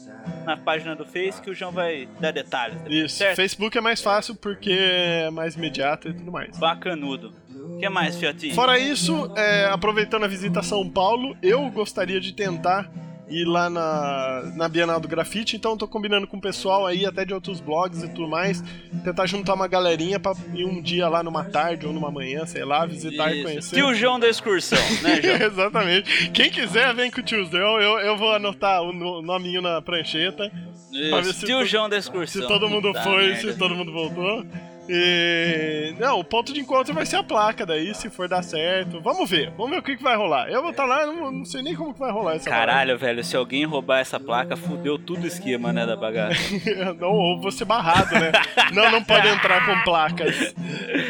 na 0.44 0.56
página 0.56 0.96
do 0.96 1.04
Face 1.04 1.40
que 1.40 1.50
o 1.50 1.54
João 1.54 1.70
vai 1.70 2.08
dar 2.18 2.32
detalhes. 2.32 2.76
depois, 2.80 3.04
Isso. 3.04 3.16
Certo? 3.16 3.36
Facebook 3.36 3.76
é 3.78 3.80
mais 3.80 4.00
fácil 4.02 4.34
porque 4.34 4.72
é 4.72 5.30
mais 5.30 5.54
imediato 5.54 6.08
e 6.08 6.12
tudo 6.14 6.32
mais. 6.32 6.58
Bacanudo. 6.58 7.32
O 7.54 7.78
que 7.78 7.88
mais, 7.88 8.16
Fiotinho? 8.16 8.54
Fora 8.54 8.78
isso, 8.78 9.32
é, 9.36 9.66
aproveitando 9.66 10.24
a 10.24 10.28
visita 10.28 10.60
a 10.60 10.62
São 10.62 10.88
Paulo, 10.88 11.36
eu 11.42 11.70
gostaria 11.70 12.20
de 12.20 12.32
tentar 12.32 12.90
ir 13.28 13.44
lá 13.46 13.70
na, 13.70 14.42
na 14.54 14.68
Bienal 14.68 15.00
do 15.00 15.08
Grafite, 15.08 15.56
então 15.56 15.76
tô 15.78 15.88
combinando 15.88 16.26
com 16.26 16.36
o 16.36 16.40
pessoal 16.40 16.86
aí, 16.86 17.06
até 17.06 17.24
de 17.24 17.32
outros 17.32 17.58
blogs 17.60 18.02
e 18.02 18.08
tudo 18.08 18.28
mais, 18.28 18.62
tentar 19.02 19.26
juntar 19.26 19.54
uma 19.54 19.66
galerinha 19.66 20.20
pra 20.20 20.32
ir 20.52 20.64
um 20.66 20.80
dia 20.82 21.08
lá 21.08 21.22
numa 21.22 21.42
tarde 21.44 21.86
ou 21.86 21.92
numa 21.92 22.10
manhã, 22.10 22.44
sei 22.44 22.64
lá, 22.64 22.84
visitar 22.84 23.32
e 23.32 23.36
Isso. 23.38 23.44
conhecer. 23.48 23.76
Tio 23.76 23.94
João 23.94 24.20
da 24.20 24.28
excursão, 24.28 24.78
né, 25.02 25.20
João? 25.24 25.36
Exatamente. 25.50 26.30
Quem 26.30 26.50
quiser, 26.50 26.94
vem 26.94 27.10
com 27.10 27.20
o 27.20 27.24
tiozão. 27.24 27.80
Eu, 27.80 27.98
eu 28.00 28.16
vou 28.16 28.32
anotar 28.32 28.82
o 28.82 28.92
no- 28.92 29.22
nominho 29.22 29.62
na 29.62 29.80
prancheta. 29.80 30.50
Isso. 30.92 31.32
se 31.32 31.46
Tio 31.46 31.64
João 31.64 31.88
da 31.88 31.96
excursão. 31.96 32.42
Se 32.42 32.46
todo 32.46 32.68
mundo 32.68 32.88
Puta 32.88 33.02
foi, 33.02 33.28
merda. 33.28 33.52
se 33.52 33.58
todo 33.58 33.74
mundo 33.74 33.90
voltou. 33.92 34.44
E. 34.88 35.94
Não, 35.98 36.20
o 36.20 36.24
ponto 36.24 36.52
de 36.52 36.60
encontro 36.60 36.92
vai 36.92 37.06
ser 37.06 37.16
a 37.16 37.22
placa 37.22 37.64
daí, 37.64 37.94
se 37.94 38.10
for 38.10 38.28
dar 38.28 38.42
certo. 38.42 39.00
Vamos 39.00 39.28
ver, 39.28 39.50
vamos 39.50 39.70
ver 39.70 39.78
o 39.78 39.82
que, 39.82 39.96
que 39.96 40.02
vai 40.02 40.16
rolar. 40.16 40.48
Eu 40.48 40.60
vou 40.60 40.70
estar 40.70 40.84
lá, 40.84 41.06
não, 41.06 41.30
não 41.30 41.44
sei 41.44 41.62
nem 41.62 41.74
como 41.74 41.92
que 41.92 42.00
vai 42.00 42.12
rolar 42.12 42.34
essa 42.34 42.50
Caralho, 42.50 42.98
velho, 42.98 43.24
se 43.24 43.36
alguém 43.36 43.64
roubar 43.64 44.00
essa 44.00 44.20
placa, 44.20 44.56
fudeu 44.56 44.98
tudo 44.98 45.24
o 45.24 45.26
esquema, 45.26 45.72
né, 45.72 45.86
da 45.86 45.96
bagaça. 45.96 46.34
não, 46.98 47.08
ou 47.08 47.40
vou 47.40 47.50
ser 47.50 47.64
barrado, 47.64 48.14
né? 48.14 48.32
não, 48.72 48.90
não 48.90 49.02
pode 49.02 49.28
entrar 49.28 49.64
com 49.64 49.82
placas. 49.82 50.54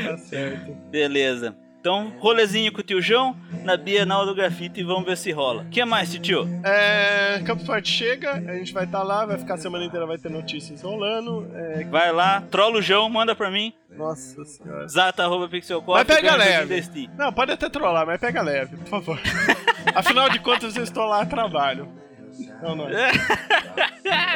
Tá 0.04 0.16
certo. 0.18 0.72
Beleza. 0.90 1.63
Então, 1.84 2.14
rolezinho 2.18 2.72
com 2.72 2.80
o 2.80 2.82
tio 2.82 3.02
João 3.02 3.36
na 3.62 3.76
Bienal 3.76 4.24
do 4.24 4.34
Grafite 4.34 4.80
e 4.80 4.82
vamos 4.82 5.04
ver 5.04 5.18
se 5.18 5.30
rola. 5.30 5.64
O 5.64 5.68
que 5.68 5.84
mais, 5.84 6.14
tio? 6.14 6.48
É, 6.64 7.42
Campus 7.44 7.66
Party 7.66 7.90
chega, 7.90 8.32
a 8.36 8.54
gente 8.56 8.72
vai 8.72 8.84
estar 8.84 9.02
lá, 9.02 9.26
vai 9.26 9.36
ficar 9.36 9.52
a 9.52 9.58
semana 9.58 9.84
inteira, 9.84 10.06
vai 10.06 10.16
ter 10.16 10.30
notícias 10.30 10.80
rolando. 10.80 11.46
É, 11.54 11.84
Vai 11.84 12.10
lá, 12.10 12.42
trola 12.50 12.78
o 12.78 12.80
João, 12.80 13.10
manda 13.10 13.36
pra 13.36 13.50
mim. 13.50 13.74
nossa 13.90 14.42
senhora. 14.46 14.88
Zata.pixelcop. 14.88 15.92
Mas 15.92 16.06
pega 16.06 16.34
leve. 16.36 17.10
Não, 17.18 17.30
pode 17.30 17.52
até 17.52 17.68
trollar, 17.68 18.06
mas 18.06 18.18
pega 18.18 18.40
leve, 18.40 18.78
por 18.78 18.88
favor. 18.88 19.20
Afinal 19.94 20.30
de 20.30 20.38
contas, 20.38 20.74
eu 20.76 20.84
estou 20.84 21.04
lá 21.04 21.20
a 21.20 21.26
trabalho. 21.26 21.86
Não, 22.62 22.74
não. 22.74 22.86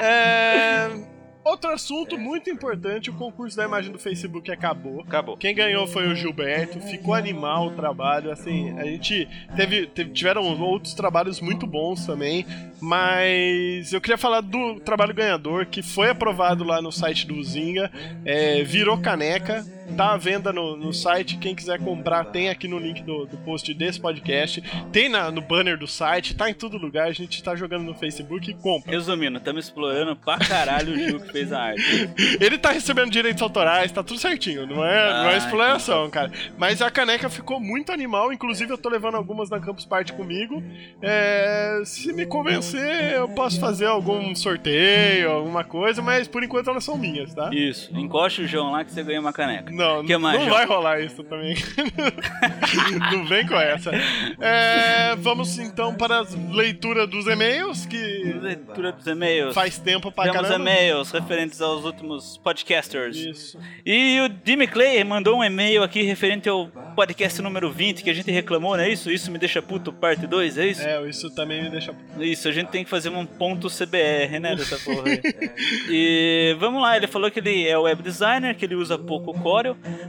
É... 0.00 1.17
Outro 1.48 1.70
assunto 1.70 2.18
muito 2.18 2.50
importante, 2.50 3.08
o 3.08 3.14
concurso 3.14 3.56
da 3.56 3.64
imagem 3.64 3.90
do 3.90 3.98
Facebook 3.98 4.50
acabou. 4.50 5.00
Acabou. 5.00 5.36
Quem 5.36 5.54
ganhou 5.54 5.86
foi 5.86 6.06
o 6.08 6.14
Gilberto, 6.14 6.78
ficou 6.80 7.14
animal 7.14 7.68
o 7.68 7.70
trabalho, 7.70 8.30
assim, 8.30 8.78
a 8.78 8.84
gente 8.84 9.26
teve, 9.56 9.86
teve- 9.86 10.10
tiveram 10.10 10.42
outros 10.60 10.92
trabalhos 10.94 11.40
muito 11.40 11.66
bons 11.66 12.04
também, 12.04 12.44
mas 12.80 13.92
eu 13.92 14.00
queria 14.00 14.18
falar 14.18 14.40
do 14.42 14.78
trabalho 14.80 15.14
ganhador, 15.14 15.66
que 15.66 15.82
foi 15.82 16.10
aprovado 16.10 16.64
lá 16.64 16.82
no 16.82 16.92
site 16.92 17.26
do 17.26 17.42
Zinga, 17.42 17.90
é, 18.24 18.62
virou 18.62 18.98
caneca, 18.98 19.64
tá 19.96 20.12
à 20.12 20.17
venda 20.17 20.52
no, 20.52 20.76
no 20.76 20.93
site, 20.93 21.37
quem 21.38 21.55
quiser 21.55 21.79
comprar 21.81 22.25
tem 22.26 22.49
aqui 22.49 22.69
no 22.69 22.79
link 22.79 23.02
do, 23.02 23.26
do 23.26 23.37
post 23.38 23.73
desse 23.75 24.00
podcast, 24.00 24.62
tem 24.93 25.08
na- 25.08 25.31
no 25.31 25.40
banner 25.40 25.76
do 25.79 25.87
site, 25.87 26.35
tá 26.37 26.49
em 26.50 26.55
todo 26.55 26.76
lugar, 26.79 27.08
a 27.08 27.12
gente 27.12 27.43
tá 27.43 27.55
jogando 27.56 27.85
no 27.85 27.94
Facebook 27.94 28.50
e 28.50 28.55
compra. 28.55 28.90
Resumindo, 28.90 29.38
estamos 29.38 29.64
explorando 29.64 30.14
pra 30.16 30.38
caralho 30.38 30.92
o 30.95 30.97
Gil 30.99 31.21
que 31.21 31.33
fez 31.33 31.52
a 31.52 31.61
arte. 31.62 32.11
Ele 32.40 32.59
tá 32.59 32.71
recebendo 32.71 33.11
direitos 33.11 33.42
autorais, 33.42 33.90
tá 33.90 34.02
tudo 34.02 34.21
certinho, 34.21 34.66
não 34.66 34.85
é, 34.85 35.23
não 35.23 35.30
é 35.30 35.35
Ah, 35.35 35.37
exploração, 35.37 36.09
cara. 36.11 36.30
Mas 36.57 36.80
a 36.83 36.90
caneca 36.90 37.28
ficou 37.28 37.59
muito 37.61 37.90
animal, 37.92 38.33
inclusive 38.33 38.73
eu 38.73 38.78
tô 38.78 38.88
levando 38.88 39.16
algumas 39.16 39.50
na 39.50 39.59
Campus 39.61 39.85
Party 39.85 40.12
comigo. 40.12 40.62
É, 41.02 41.80
se 41.85 42.12
me 42.12 42.26
convencer, 42.26 43.12
eu 43.14 43.28
posso 43.28 43.59
fazer 43.61 43.87
algum 43.87 44.35
sorteio, 44.35 45.30
alguma 45.30 45.64
coisa, 45.64 46.02
mas 46.02 46.26
por 46.28 46.42
enquanto 46.42 46.71
elas 46.71 46.85
são 46.85 46.97
minhas, 46.99 47.35
tá? 47.35 47.50
Isso, 47.52 47.97
encoste 47.97 48.42
o 48.42 48.47
João 48.47 48.71
lá 48.73 48.85
que 48.85 48.92
você 48.92 49.02
ganha 49.02 49.21
uma 49.21 49.33
caneca. 49.33 49.73
Não, 49.78 50.04
Que 50.04 50.16
mais, 50.18 50.38
não 50.38 50.47
João? 50.47 50.56
vai 50.58 50.66
rolar 50.66 51.00
isso 51.00 51.23
também. 51.23 51.54
não 53.12 53.25
vem 53.26 53.47
com 53.47 53.54
essa. 53.54 53.92
É, 54.40 55.14
vamos 55.16 55.56
então 55.58 55.94
para 55.94 56.18
a 56.20 56.26
leitura 56.50 57.06
dos 57.06 57.26
e-mails, 57.28 57.87
que 57.87 57.97
Leitura 58.42 58.90
dos 58.92 59.06
e-mails. 59.06 59.54
faz 59.54 59.78
tempo 59.78 60.11
pra 60.11 60.25
Temos 60.25 60.40
caramba. 60.49 60.70
e-mails 60.70 61.11
referentes 61.12 61.61
aos 61.61 61.85
últimos 61.85 62.37
podcasters. 62.38 63.16
Isso. 63.16 63.58
E 63.87 64.18
o 64.20 64.30
Jimmy 64.44 64.66
Clay 64.66 65.02
mandou 65.04 65.37
um 65.38 65.44
e-mail 65.44 65.82
aqui 65.82 66.02
referente 66.02 66.49
ao 66.49 66.66
podcast 66.97 67.40
número 67.40 67.70
20 67.70 68.02
que 68.02 68.11
a 68.11 68.14
gente 68.14 68.30
reclamou, 68.32 68.76
não 68.76 68.82
é 68.82 68.90
isso? 68.90 69.11
Isso 69.11 69.30
me 69.30 69.38
deixa 69.38 69.62
puto, 69.62 69.92
parte 69.92 70.26
2, 70.26 70.58
é 70.58 70.66
isso? 70.66 70.82
É, 70.82 71.08
isso 71.08 71.32
também 71.35 71.62
me 71.62 71.70
deixa. 71.70 71.94
Isso, 72.18 72.49
a 72.49 72.52
gente 72.52 72.68
tem 72.68 72.82
que 72.82 72.90
fazer 72.90 73.11
um 73.11 73.25
ponto 73.25 73.68
CBR, 73.68 74.40
né, 74.40 74.56
dessa 74.56 74.76
porra 74.78 75.04
aí. 75.08 75.20
E 75.90 76.56
vamos 76.58 76.82
lá, 76.82 76.97
ele 76.97 77.06
falou 77.06 77.30
que 77.30 77.38
ele 77.38 77.66
é 77.66 77.78
web 77.78 78.02
designer, 78.02 78.54
que 78.56 78.64
ele 78.64 78.75
usa 78.75 78.99
pouco 78.99 79.32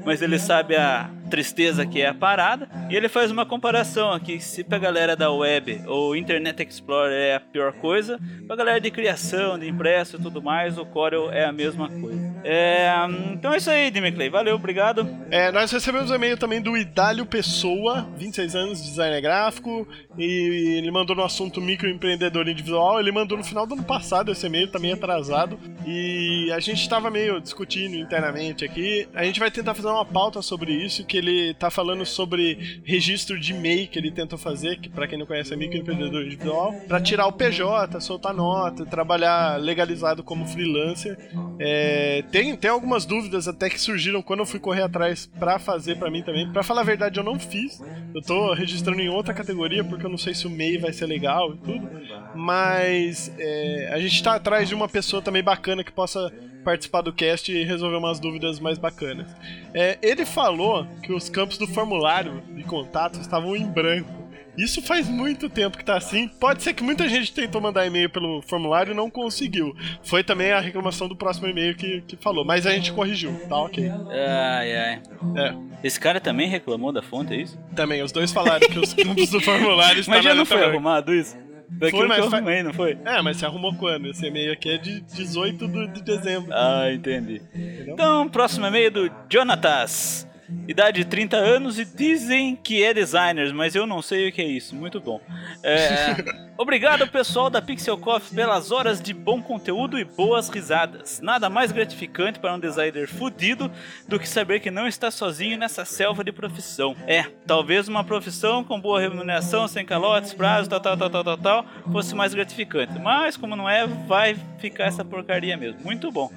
Mas 0.05 0.21
ele 0.21 0.39
sabe 0.39 0.75
a 0.75 1.09
tristeza 1.29 1.85
que 1.85 2.01
é 2.01 2.07
a 2.07 2.13
parada. 2.13 2.67
E 2.89 2.95
ele 2.95 3.07
faz 3.07 3.31
uma 3.31 3.45
comparação 3.45 4.11
aqui, 4.11 4.39
se 4.39 4.63
pra 4.63 4.79
galera 4.79 5.15
da 5.15 5.31
web 5.31 5.81
ou 5.87 6.15
Internet 6.15 6.63
Explorer 6.63 7.13
é 7.13 7.35
a 7.35 7.39
pior 7.39 7.73
coisa, 7.73 8.19
pra 8.47 8.55
galera 8.55 8.81
de 8.81 8.89
criação, 8.91 9.57
de 9.57 9.67
impresso 9.67 10.17
e 10.17 10.19
tudo 10.19 10.41
mais, 10.41 10.77
o 10.77 10.85
Corel 10.85 11.31
é 11.31 11.45
a 11.45 11.51
mesma 11.51 11.87
coisa. 11.87 12.29
É, 12.43 12.89
então 13.31 13.53
é 13.53 13.57
isso 13.57 13.69
aí, 13.69 13.91
Clay, 13.91 14.29
valeu, 14.29 14.55
obrigado. 14.55 15.07
É, 15.29 15.51
nós 15.51 15.71
recebemos 15.71 16.09
um 16.09 16.15
e-mail 16.15 16.37
também 16.37 16.61
do 16.61 16.77
Idálio 16.77 17.25
Pessoa, 17.25 18.07
26 18.17 18.55
anos, 18.55 18.81
designer 18.81 19.21
gráfico, 19.21 19.87
e 20.17 20.77
ele 20.77 20.89
mandou 20.89 21.15
no 21.15 21.23
assunto 21.23 21.61
microempreendedorismo 21.61 22.51
individual. 22.51 22.99
Ele 22.99 23.11
mandou 23.11 23.37
no 23.37 23.43
final 23.43 23.67
do 23.67 23.75
ano 23.75 23.83
passado 23.83 24.31
esse 24.31 24.45
e-mail, 24.47 24.69
meio 24.79 24.95
atrasado, 24.95 25.59
e 25.85 26.51
a 26.53 26.59
gente 26.59 26.87
tava 26.87 27.11
meio 27.11 27.39
discutindo 27.39 27.95
internamente 27.95 28.63
aqui. 28.63 29.07
A 29.13 29.23
gente 29.23 29.39
vai 29.39 29.48
tentar 29.51 29.73
fazer 29.73 29.87
uma 29.87 30.05
pauta 30.05 30.41
sobre 30.41 30.71
isso, 30.73 31.05
que 31.05 31.17
ele 31.17 31.53
tá 31.53 31.69
falando 31.69 32.05
sobre 32.05 32.81
registro 32.83 33.39
de 33.39 33.53
MEI 33.53 33.87
que 33.87 33.97
ele 33.97 34.11
tentou 34.11 34.37
fazer, 34.37 34.79
que 34.79 34.89
para 34.89 35.07
quem 35.07 35.17
não 35.17 35.25
conhece 35.25 35.53
é 35.53 35.57
microempreendedor 35.57 36.21
individual, 36.23 36.73
para 36.87 36.99
tirar 37.01 37.27
o 37.27 37.31
PJ, 37.31 37.99
soltar 38.01 38.33
nota, 38.33 38.85
trabalhar 38.85 39.59
legalizado 39.59 40.23
como 40.23 40.45
freelancer. 40.47 41.17
É, 41.59 42.23
tem, 42.31 42.55
tem 42.55 42.69
algumas 42.69 43.05
dúvidas 43.05 43.47
até 43.47 43.69
que 43.69 43.79
surgiram 43.79 44.21
quando 44.21 44.41
eu 44.41 44.45
fui 44.45 44.59
correr 44.59 44.83
atrás 44.83 45.29
para 45.39 45.59
fazer 45.59 45.97
para 45.97 46.09
mim 46.09 46.23
também. 46.23 46.49
Para 46.51 46.63
falar 46.63 46.81
a 46.81 46.85
verdade, 46.85 47.19
eu 47.19 47.23
não 47.23 47.39
fiz. 47.39 47.81
Eu 48.13 48.21
tô 48.21 48.53
registrando 48.53 49.01
em 49.01 49.09
outra 49.09 49.33
categoria 49.33 49.83
porque 49.83 50.05
eu 50.05 50.09
não 50.09 50.17
sei 50.17 50.33
se 50.33 50.47
o 50.47 50.49
MEI 50.49 50.77
vai 50.77 50.93
ser 50.93 51.05
legal 51.05 51.53
e 51.53 51.57
tudo. 51.57 51.89
Mas 52.35 53.31
é, 53.37 53.89
a 53.93 53.99
gente 53.99 54.21
tá 54.21 54.35
atrás 54.35 54.67
de 54.67 54.75
uma 54.75 54.87
pessoa 54.87 55.21
também 55.21 55.43
bacana 55.43 55.83
que 55.83 55.91
possa 55.91 56.31
participar 56.63 57.01
do 57.01 57.13
cast 57.13 57.51
e 57.51 57.63
resolver 57.63 57.97
umas 57.97 58.19
dúvidas 58.19 58.59
mais 58.59 58.77
bacanas. 58.77 59.27
É, 59.73 59.97
ele 60.01 60.25
falou 60.25 60.85
que 61.03 61.13
os 61.13 61.29
campos 61.29 61.57
do 61.57 61.67
formulário 61.67 62.41
de 62.55 62.63
contato 62.63 63.19
estavam 63.19 63.55
em 63.55 63.65
branco. 63.65 64.17
Isso 64.57 64.81
faz 64.81 65.07
muito 65.07 65.49
tempo 65.49 65.77
que 65.77 65.85
tá 65.85 65.95
assim. 65.95 66.27
Pode 66.27 66.61
ser 66.63 66.73
que 66.73 66.83
muita 66.83 67.07
gente 67.07 67.33
tentou 67.33 67.61
mandar 67.61 67.85
e-mail 67.87 68.09
pelo 68.09 68.41
formulário 68.41 68.91
e 68.91 68.95
não 68.95 69.09
conseguiu. 69.09 69.73
Foi 70.03 70.21
também 70.21 70.51
a 70.51 70.59
reclamação 70.59 71.07
do 71.07 71.15
próximo 71.15 71.47
e-mail 71.47 71.73
que, 71.75 72.01
que 72.01 72.17
falou, 72.17 72.43
mas 72.43 72.65
a 72.67 72.71
gente 72.71 72.91
corrigiu, 72.91 73.33
tá 73.47 73.55
ok. 73.55 73.89
Ai, 73.89 74.75
ai. 74.75 75.01
É, 75.37 75.55
Esse 75.81 75.97
cara 75.97 76.19
também 76.19 76.49
reclamou 76.49 76.91
da 76.91 77.01
fonte, 77.01 77.33
é 77.33 77.37
isso? 77.37 77.57
também, 77.73 78.01
os 78.03 78.11
dois 78.11 78.33
falaram 78.33 78.67
que 78.67 78.77
os 78.79 78.93
campos 78.93 79.29
do 79.29 79.39
formulário 79.39 80.03
Mas 80.09 80.23
já 80.23 80.31
estavam 80.31 80.35
não 80.35 80.45
foi 80.45 80.63
arrumado 80.63 81.13
isso? 81.13 81.37
Daquilo 81.71 82.07
mas 82.07 82.17
que 82.19 82.23
eu 82.25 82.29
fa- 82.29 82.37
arrumei, 82.37 82.63
não 82.63 82.73
foi? 82.73 82.97
É, 83.05 83.21
mas 83.21 83.37
você 83.37 83.45
arrumou 83.45 83.73
quando? 83.75 84.07
Esse 84.07 84.25
e-mail 84.25 84.51
aqui 84.51 84.69
é 84.69 84.77
de 84.77 85.01
18 85.01 85.67
do- 85.67 85.87
de 85.87 86.01
dezembro. 86.01 86.51
Ah, 86.53 86.91
entendi. 86.91 87.41
Então, 87.87 88.27
próximo 88.27 88.65
e-mail 88.65 88.91
do 88.91 89.11
Jonatas. 89.31 90.27
Idade 90.67 91.03
de 91.03 91.05
30 91.05 91.37
anos 91.37 91.79
e 91.79 91.85
dizem 91.85 92.55
que 92.55 92.83
é 92.83 92.93
designers, 92.93 93.51
mas 93.51 93.75
eu 93.75 93.85
não 93.85 94.01
sei 94.01 94.29
o 94.29 94.31
que 94.31 94.41
é 94.41 94.45
isso. 94.45 94.75
Muito 94.75 94.99
bom. 94.99 95.19
É, 95.63 96.15
Obrigado, 96.61 97.07
pessoal 97.07 97.49
da 97.49 97.61
Pixel 97.61 97.97
Coffee, 97.97 98.35
pelas 98.35 98.69
horas 98.69 99.01
de 99.01 99.13
bom 99.13 99.41
conteúdo 99.41 99.97
e 99.97 100.03
boas 100.03 100.49
risadas. 100.49 101.21
Nada 101.21 101.49
mais 101.49 101.71
gratificante 101.71 102.37
para 102.37 102.53
um 102.53 102.59
designer 102.59 103.07
fudido 103.07 103.71
do 104.09 104.19
que 104.19 104.27
saber 104.27 104.59
que 104.59 104.69
não 104.69 104.85
está 104.85 105.09
sozinho 105.09 105.57
nessa 105.57 105.85
selva 105.85 106.21
de 106.21 106.33
profissão. 106.33 106.97
É, 107.07 107.23
talvez 107.47 107.87
uma 107.87 108.03
profissão 108.03 108.61
com 108.61 108.77
boa 108.77 108.99
remuneração, 108.99 109.69
sem 109.69 109.85
calotes, 109.85 110.33
prazos, 110.33 110.67
tal, 110.67 110.81
tal, 110.81 110.97
tal, 110.97 111.09
tal, 111.09 111.23
tal, 111.23 111.37
tal, 111.37 111.65
fosse 111.93 112.13
mais 112.13 112.33
gratificante. 112.33 112.99
Mas, 112.99 113.37
como 113.37 113.55
não 113.55 113.69
é, 113.69 113.87
vai 113.87 114.35
ficar 114.57 114.87
essa 114.87 115.05
porcaria 115.05 115.55
mesmo. 115.55 115.79
Muito 115.81 116.11
bom. 116.11 116.29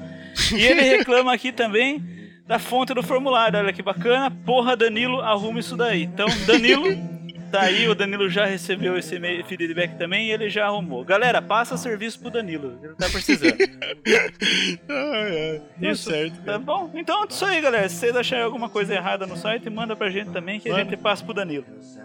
E 0.57 0.65
ele 0.65 0.83
reclama 0.99 1.35
aqui 1.35 1.51
também 1.51 2.22
da 2.47 2.59
fonte 2.59 2.95
do 2.95 3.03
formulário. 3.03 3.59
Olha 3.59 3.73
que 3.73 3.83
bacana. 3.83 4.31
Porra, 4.31 4.77
Danilo, 4.77 5.21
arruma 5.21 5.61
isso 5.61 5.77
daí. 5.77 6.05
Então, 6.05 6.27
Danilo, 6.47 6.87
tá 7.53 7.61
aí. 7.63 7.89
O 7.89 7.95
Danilo 7.95 8.29
já 8.29 8.47
recebeu 8.47 8.97
esse 8.99 9.21
feedback 9.47 9.97
também 9.97 10.29
e 10.29 10.33
ele 10.33 10.49
já 10.49 10.67
arrumou. 10.67 11.05
Galera, 11.05 11.41
passa 11.41 11.77
serviço 11.77 12.19
pro 12.21 12.31
Danilo. 12.31 12.79
Ele 12.83 12.95
tá 12.95 13.09
precisando. 13.09 13.57
Ai. 14.89 15.63
Deu 15.77 15.93
Isso. 15.93 16.11
certo. 16.11 16.41
Tá 16.45 16.59
bom? 16.59 16.91
Então 16.95 17.23
é 17.23 17.27
isso 17.29 17.45
aí, 17.45 17.61
galera. 17.61 17.89
Se 17.89 17.97
vocês 17.97 18.17
acharem 18.17 18.45
alguma 18.45 18.69
coisa 18.69 18.95
errada 18.95 19.27
no 19.27 19.37
site, 19.37 19.69
manda 19.71 19.95
pra 19.95 20.11
gente 20.11 20.31
também 20.31 20.59
que 20.59 20.71
a 20.71 20.79
gente 20.83 20.97
passa 20.97 21.25
pro 21.25 21.35
Danilo. 21.35 21.65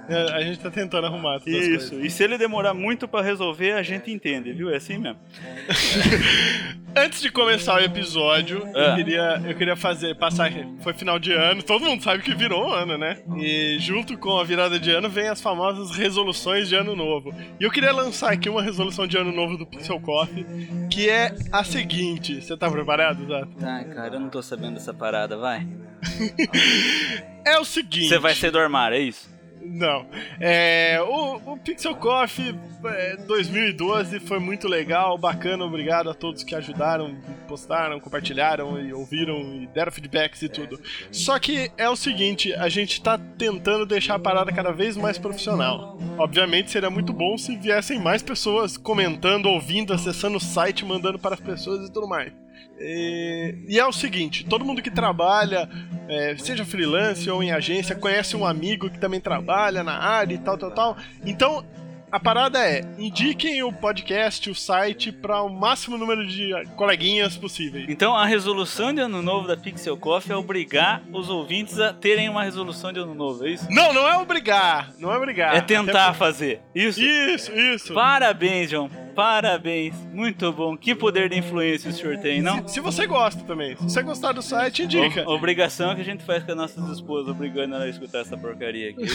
É, 0.10 0.32
a 0.34 0.42
gente 0.42 0.60
tá 0.60 0.70
tentando 0.70 1.08
arrumar 1.08 1.40
todas 1.40 1.54
Isso. 1.68 1.90
coisas. 1.92 2.06
E 2.06 2.10
se 2.10 2.24
ele 2.24 2.38
demorar 2.38 2.74
muito 2.74 3.08
pra 3.08 3.22
resolver, 3.22 3.72
a 3.74 3.84
gente 3.84 4.12
entende, 4.12 4.52
viu? 4.54 4.70
É 4.70 4.78
assim 4.78 4.98
mesmo. 4.98 5.20
Antes 6.96 7.22
de 7.22 7.30
começar 7.32 7.76
o 7.76 7.84
episódio, 7.84 8.64
Ah. 8.76 8.80
eu, 8.90 8.96
queria, 8.96 9.42
eu 9.46 9.56
queria 9.56 9.76
fazer, 9.76 10.16
passar. 10.16 10.52
Foi 10.82 10.94
final 10.94 11.20
de 11.20 11.32
ano, 11.32 11.62
todo 11.62 11.86
mundo 11.86 12.02
sabe 12.04 12.24
que 12.24 12.34
virou 12.34 12.74
ano, 12.74 12.98
né? 12.98 13.18
E 13.40 13.78
junto 13.80 14.18
com 14.18 14.40
a 14.40 14.44
virada 14.44 14.80
de 14.80 14.90
ano 14.92 15.08
vem 15.08 15.28
as 15.38 15.42
famosas 15.42 15.92
resoluções 15.92 16.68
de 16.68 16.76
ano 16.76 16.96
novo. 16.96 17.34
E 17.60 17.64
eu 17.64 17.70
queria 17.70 17.92
lançar 17.92 18.32
aqui 18.32 18.50
uma 18.50 18.62
resolução 18.62 19.06
de 19.06 19.18
ano 19.18 19.32
novo 19.32 19.56
do 19.56 19.68
Pixel 19.68 20.00
Coffee, 20.00 20.46
que 20.90 21.08
é 21.08 21.34
a 21.52 21.64
seguinte. 21.64 22.42
Você 22.42 22.58
tá 22.58 22.70
preparado, 22.70 23.26
Zé? 23.28 23.46
Tá, 23.60 23.84
cara, 23.84 24.16
eu 24.16 24.20
não 24.20 24.30
tô 24.30 24.42
sabendo 24.42 24.74
dessa 24.74 24.94
parada, 24.94 25.38
vai. 25.38 25.66
É 27.46 27.58
o 27.58 27.64
seguinte. 27.64 28.10
Você 28.10 28.20
vai 28.20 28.36
ser 28.36 28.52
do 28.52 28.60
armário, 28.60 28.98
é 28.98 29.00
isso? 29.00 29.30
Não. 29.70 30.06
É, 30.40 31.00
o, 31.02 31.54
o 31.54 31.58
Pixel 31.58 31.96
Coffee 31.96 32.56
é, 32.86 33.18
2012 33.18 34.20
foi 34.22 34.40
muito 34.40 34.68
legal, 34.68 35.18
bacana, 35.18 35.66
obrigado 35.66 36.10
a 36.10 36.14
todos 36.14 36.44
que 36.44 36.56
ajudaram, 36.56 37.16
postaram, 37.48 38.00
compartilharam 38.00 38.80
e 38.80 38.94
ouviram 38.94 39.40
e 39.62 39.68
deram 39.68 39.92
feedbacks 39.92 40.42
e 40.42 40.50
tudo. 40.50 40.80
Só 41.12 41.38
que 41.38 41.72
é 41.78 41.90
o 41.90 41.96
seguinte, 41.96 42.54
a 42.54 42.70
gente 42.70 43.02
tá 43.02 43.20
tentando 43.38 43.86
deixar 43.86 44.16
a 44.16 44.20
parada 44.20 44.52
cada 44.52 44.72
vez 44.72 44.96
mais 44.96 45.18
profissional. 45.18 45.98
Obviamente 46.18 46.72
seria 46.72 46.90
muito 46.90 47.12
bom 47.12 47.38
se 47.38 47.56
viessem 47.58 48.00
mais 48.00 48.22
pessoas 48.22 48.78
comentando, 48.78 49.48
ouvindo, 49.48 49.94
acessando 49.94 50.38
o 50.38 50.42
site, 50.42 50.86
mandando 50.86 51.20
para 51.20 51.36
as 51.36 51.42
pessoas 51.42 51.88
e 51.88 51.92
tudo 51.92 52.08
mais. 52.08 52.32
E, 52.80 53.56
e 53.68 53.80
é 53.80 53.86
o 53.86 53.92
seguinte, 53.92 54.46
todo 54.46 54.64
mundo 54.64 54.82
que 54.82 54.92
trabalha, 54.92 55.68
é, 56.08 56.36
seja 56.38 56.64
freelance 56.64 57.30
ou 57.30 57.42
em 57.42 57.52
agência, 57.52 57.96
conhece 57.96 58.36
um 58.36 58.46
amigo 58.46 58.90
que 58.90 59.00
também 59.00 59.20
trabalha 59.20 59.84
na 59.84 59.98
área 59.98 60.36
e 60.36 60.38
tal, 60.38 60.58
tal, 60.58 60.72
tal. 60.72 60.98
Então, 61.26 61.66
a 62.10 62.20
parada 62.20 62.60
é, 62.60 62.84
indiquem 62.98 63.62
o 63.64 63.72
podcast, 63.72 64.50
o 64.50 64.56
site, 64.56 65.12
para 65.12 65.42
o 65.42 65.50
máximo 65.50 65.98
número 65.98 66.26
de 66.26 66.52
coleguinhas 66.78 67.36
possíveis. 67.36 67.86
Então 67.90 68.16
a 68.16 68.26
resolução 68.26 68.94
de 68.94 69.02
ano 69.02 69.22
novo 69.22 69.48
da 69.48 69.58
Pixel 69.58 69.98
Coffee 69.98 70.32
é 70.32 70.36
obrigar 70.36 71.04
os 71.12 71.30
ouvintes 71.30 71.80
a 71.80 71.92
terem 71.92 72.30
uma 72.30 72.44
resolução 72.44 72.94
de 72.94 73.00
ano 73.00 73.14
novo, 73.14 73.46
é 73.46 73.52
isso? 73.52 73.68
Não, 73.70 73.94
não 73.94 74.08
é 74.08 74.18
obrigar, 74.18 74.94
não 74.98 75.12
é 75.12 75.18
obrigar. 75.18 75.56
É 75.58 75.62
tentar 75.62 76.08
Até 76.08 76.18
fazer. 76.18 76.62
Isso? 76.74 77.02
Isso, 77.02 77.52
isso. 77.52 77.94
Parabéns, 77.94 78.70
João. 78.70 78.90
Parabéns. 79.18 79.96
Muito 80.14 80.54
bom. 80.54 80.78
Que 80.78 80.94
poder 80.94 81.28
de 81.28 81.36
influência 81.40 81.90
o 81.90 81.94
senhor 81.94 82.18
tem, 82.20 82.40
não? 82.40 82.68
Se, 82.68 82.76
se 82.76 82.80
você 82.80 83.08
gosta 83.08 83.44
também, 83.46 83.76
se 83.76 83.82
você 83.84 84.04
gostar 84.04 84.32
do 84.32 84.44
site, 84.44 84.84
indica. 84.84 85.28
O- 85.28 85.34
obrigação 85.34 85.96
que 85.96 86.02
a 86.02 86.04
gente 86.04 86.24
faz 86.24 86.44
com 86.44 86.52
as 86.52 86.58
nossas 86.58 86.88
esposas, 86.92 87.30
obrigando 87.30 87.74
ela 87.74 87.86
a 87.86 87.90
escutar 87.90 88.20
essa 88.20 88.38
porcaria 88.38 88.92
aqui. 88.92 89.06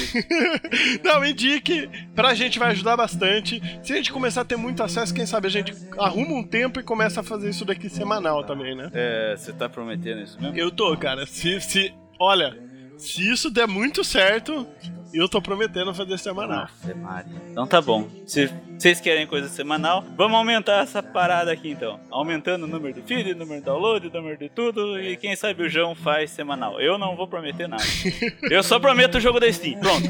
Não, 1.04 1.24
indique. 1.24 1.88
Pra 2.16 2.34
gente 2.34 2.58
vai 2.58 2.72
ajudar 2.72 2.96
bastante. 2.96 3.62
Se 3.80 3.92
a 3.92 3.96
gente 3.96 4.12
começar 4.12 4.40
a 4.40 4.44
ter 4.44 4.56
muito 4.56 4.82
acesso, 4.82 5.14
quem 5.14 5.24
sabe 5.24 5.46
a 5.46 5.50
gente 5.50 5.72
arruma 5.96 6.34
um 6.34 6.42
tempo 6.42 6.80
e 6.80 6.82
começa 6.82 7.20
a 7.20 7.22
fazer 7.22 7.50
isso 7.50 7.64
daqui 7.64 7.88
semanal 7.88 8.42
também, 8.42 8.74
né? 8.74 8.90
É, 8.92 9.36
você 9.36 9.52
tá 9.52 9.68
prometendo 9.68 10.20
isso 10.20 10.36
mesmo? 10.42 10.58
Eu 10.58 10.72
tô, 10.72 10.96
cara. 10.96 11.24
Se, 11.26 11.60
se. 11.60 11.94
Olha, 12.18 12.58
se 12.96 13.30
isso 13.30 13.48
der 13.52 13.68
muito 13.68 14.02
certo, 14.02 14.66
eu 15.12 15.28
tô 15.28 15.40
prometendo 15.40 15.94
fazer 15.94 16.18
semanal. 16.18 16.62
Nossa, 16.62 16.94
Maria. 16.94 17.32
Então 17.50 17.66
tá 17.66 17.80
bom. 17.80 18.08
Se 18.26 18.50
vocês 18.78 19.00
querem 19.00 19.26
coisa 19.26 19.48
semanal, 19.48 20.04
vamos 20.16 20.36
aumentar 20.36 20.82
essa 20.82 21.02
parada 21.02 21.52
aqui 21.52 21.70
então. 21.70 22.00
Aumentando 22.10 22.64
o 22.64 22.68
número 22.68 22.94
de 22.94 23.02
feed, 23.02 23.34
número 23.34 23.60
de 23.60 23.66
download, 23.66 24.10
número 24.12 24.36
de 24.36 24.48
tudo. 24.48 24.98
E 25.00 25.16
quem 25.16 25.36
sabe 25.36 25.62
o 25.62 25.68
João 25.68 25.94
faz 25.94 26.30
semanal. 26.30 26.80
Eu 26.80 26.98
não 26.98 27.14
vou 27.14 27.28
prometer 27.28 27.68
nada. 27.68 27.82
Eu 28.50 28.62
só 28.62 28.78
prometo 28.78 29.16
o 29.16 29.20
jogo 29.20 29.38
da 29.38 29.52
Steam. 29.52 29.78
Pronto. 29.80 30.08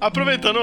Aproveitando, 0.00 0.58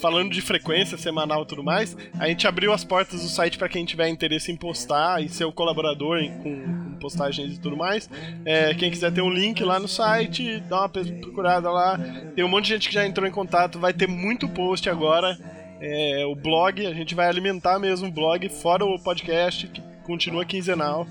falando 0.00 0.30
de 0.30 0.40
frequência 0.40 0.96
semanal 0.96 1.42
e 1.42 1.46
tudo 1.46 1.62
mais, 1.62 1.96
a 2.18 2.28
gente 2.28 2.46
abriu 2.46 2.72
as 2.72 2.84
portas 2.84 3.22
do 3.22 3.28
site 3.28 3.58
pra 3.58 3.68
quem 3.68 3.84
tiver 3.84 4.08
interesse 4.08 4.50
em 4.52 4.56
postar 4.56 5.22
e 5.22 5.28
ser 5.28 5.44
o 5.44 5.52
colaborador 5.52 6.18
em- 6.18 6.30
com, 6.38 6.62
com 6.62 6.98
postagens 7.00 7.56
e 7.56 7.60
tudo 7.60 7.76
mais. 7.76 8.08
É, 8.44 8.74
quem 8.74 8.90
quiser 8.90 9.12
ter 9.12 9.22
um 9.22 9.30
link 9.30 9.62
lá 9.62 9.78
no 9.78 9.88
site, 9.88 10.60
dá 10.68 10.80
uma 10.80 10.88
procurada 10.88 11.70
lá. 11.70 11.98
Tem 12.34 12.44
um 12.44 12.48
monte 12.48 12.64
de 12.66 12.74
gente 12.74 12.88
que 12.88 12.94
já 12.94 13.06
entrou 13.06 13.26
em 13.26 13.32
contato, 13.32 13.78
vai 13.78 13.92
ter 13.92 14.06
muito 14.08 14.48
post 14.48 14.88
agora. 14.88 15.38
É, 15.80 16.24
o 16.26 16.34
blog, 16.34 16.84
a 16.86 16.92
gente 16.92 17.14
vai 17.14 17.28
alimentar 17.28 17.78
mesmo 17.78 18.08
o 18.08 18.10
blog, 18.10 18.48
fora 18.48 18.84
o 18.84 18.98
podcast, 18.98 19.66
que 19.68 19.80
continua 20.04 20.44
quinzenal. 20.44 21.06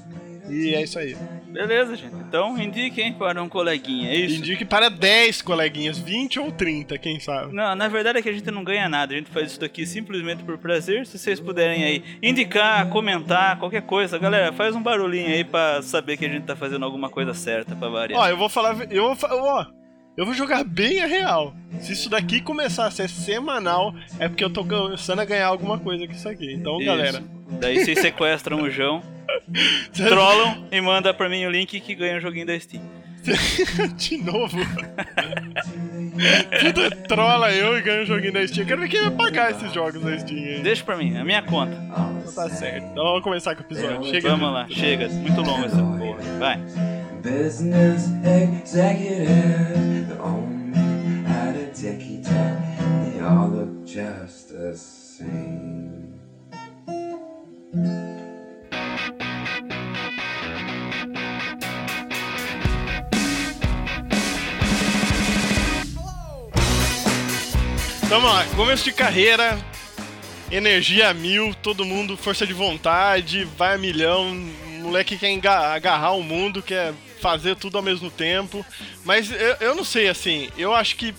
E 0.49 0.73
é 0.75 0.83
isso 0.83 0.97
aí. 0.97 1.15
Beleza, 1.47 1.95
gente. 1.95 2.15
Então 2.15 2.57
indiquem 2.57 3.13
para 3.13 3.41
um 3.41 3.49
coleguinha. 3.49 4.09
É 4.09 4.15
isso? 4.15 4.37
Indique 4.37 4.65
para 4.65 4.89
10 4.89 5.41
coleguinhas, 5.41 5.97
20 5.97 6.39
ou 6.39 6.51
30, 6.51 6.97
quem 6.97 7.19
sabe. 7.19 7.53
Não, 7.53 7.75
na 7.75 7.87
verdade 7.87 8.19
é 8.19 8.21
que 8.21 8.29
a 8.29 8.33
gente 8.33 8.49
não 8.51 8.63
ganha 8.63 8.87
nada. 8.87 9.13
A 9.13 9.17
gente 9.17 9.29
faz 9.29 9.51
isso 9.51 9.59
daqui 9.59 9.85
simplesmente 9.85 10.43
por 10.43 10.57
prazer. 10.57 11.05
Se 11.05 11.17
vocês 11.17 11.39
puderem 11.39 11.83
aí 11.83 12.03
indicar, 12.21 12.87
comentar, 12.89 13.57
qualquer 13.57 13.81
coisa, 13.81 14.17
galera, 14.17 14.53
faz 14.53 14.75
um 14.75 14.81
barulhinho 14.81 15.29
aí 15.29 15.43
pra 15.43 15.81
saber 15.81 16.17
que 16.17 16.25
a 16.25 16.29
gente 16.29 16.43
tá 16.43 16.55
fazendo 16.55 16.85
alguma 16.85 17.09
coisa 17.09 17.33
certa 17.33 17.75
pra 17.75 17.89
variar. 17.89 18.19
Ó, 18.19 18.27
eu 18.27 18.37
vou 18.37 18.49
falar. 18.49 18.91
Eu 18.91 19.15
vou, 19.15 19.17
ó, 19.31 19.65
eu 20.17 20.25
vou 20.25 20.33
jogar 20.33 20.63
bem 20.63 20.99
a 20.99 21.05
real. 21.05 21.53
Se 21.79 21.93
isso 21.93 22.09
daqui 22.09 22.41
começar 22.41 22.87
a 22.87 22.91
ser 22.91 23.07
semanal, 23.07 23.93
é 24.19 24.27
porque 24.27 24.43
eu 24.43 24.49
tô 24.49 24.65
começando 24.65 25.19
a 25.19 25.25
ganhar 25.25 25.45
alguma 25.45 25.77
coisa 25.77 26.07
com 26.07 26.11
isso 26.13 26.27
aqui. 26.27 26.51
Então, 26.53 26.77
Isso. 26.77 26.85
galera. 26.85 27.23
Daí 27.59 27.85
vocês 27.85 27.99
sequestram 27.99 28.61
o 28.63 28.69
João, 28.69 29.01
trollam 29.93 30.65
e 30.71 30.81
manda 30.81 31.13
pra 31.13 31.29
mim 31.29 31.45
o 31.45 31.51
link 31.51 31.79
que 31.79 31.95
ganha 31.95 32.17
o 32.17 32.19
joguinho 32.19 32.47
da 32.47 32.59
Steam. 32.59 32.81
De 33.95 34.17
novo. 34.17 34.57
Tudo 36.59 36.89
trola 37.07 37.51
eu 37.51 37.77
e 37.77 37.81
ganho 37.81 38.03
um 38.03 38.05
joguinho 38.05 38.33
da 38.33 38.47
Steam. 38.47 38.63
Eu 38.63 38.67
quero 38.67 38.81
ver 38.81 38.89
quem 38.89 39.01
vai 39.01 39.11
pagar 39.11 39.51
esses 39.51 39.71
jogos 39.71 40.01
da 40.01 40.17
Steam 40.17 40.39
aí. 40.39 40.61
Deixa 40.61 40.83
pra 40.83 40.97
mim, 40.97 41.15
a 41.15 41.23
minha 41.23 41.41
conta. 41.43 41.73
Então 41.73 42.33
tá 42.33 42.49
certo. 42.49 42.85
Então 42.85 43.03
vamos 43.03 43.23
começar 43.23 43.55
com 43.55 43.61
o 43.61 43.65
episódio. 43.65 44.03
Chega. 44.05 44.29
Vamos 44.29 44.51
lá, 44.51 44.67
chega. 44.69 45.09
Muito 45.09 45.41
longo 45.41 45.65
essa 45.65 45.77
porra. 45.77 46.21
Vai. 46.39 46.96
Business 47.27 48.07
executive. 48.23 50.07
They 50.07 50.17
only 50.19 51.23
had 51.27 51.55
a 51.57 51.67
techie 51.71 52.23
talk. 52.23 52.55
They 53.03 53.19
all 53.19 53.49
look 53.49 53.85
just 53.85 54.49
the 54.49 54.77
same. 54.77 56.13
Vamos 68.09 68.31
lá, 68.31 68.45
começo 68.55 68.85
de 68.85 68.93
carreira, 68.93 69.59
energia 70.49 71.13
mil, 71.13 71.53
todo 71.55 71.83
mundo, 71.83 72.15
força 72.15 72.47
de 72.47 72.53
vontade, 72.53 73.43
vai 73.57 73.75
a 73.75 73.77
milhão, 73.77 74.33
moleque 74.79 75.17
quer 75.17 75.37
agarrar 75.45 76.13
o 76.13 76.23
mundo, 76.23 76.63
quer 76.63 76.93
fazer 77.19 77.55
tudo 77.55 77.77
ao 77.77 77.83
mesmo 77.83 78.09
tempo. 78.09 78.65
Mas 79.03 79.31
eu, 79.31 79.55
eu 79.59 79.75
não 79.75 79.83
sei, 79.83 80.07
assim, 80.07 80.49
eu 80.57 80.73
acho 80.73 80.95
que. 80.95 81.13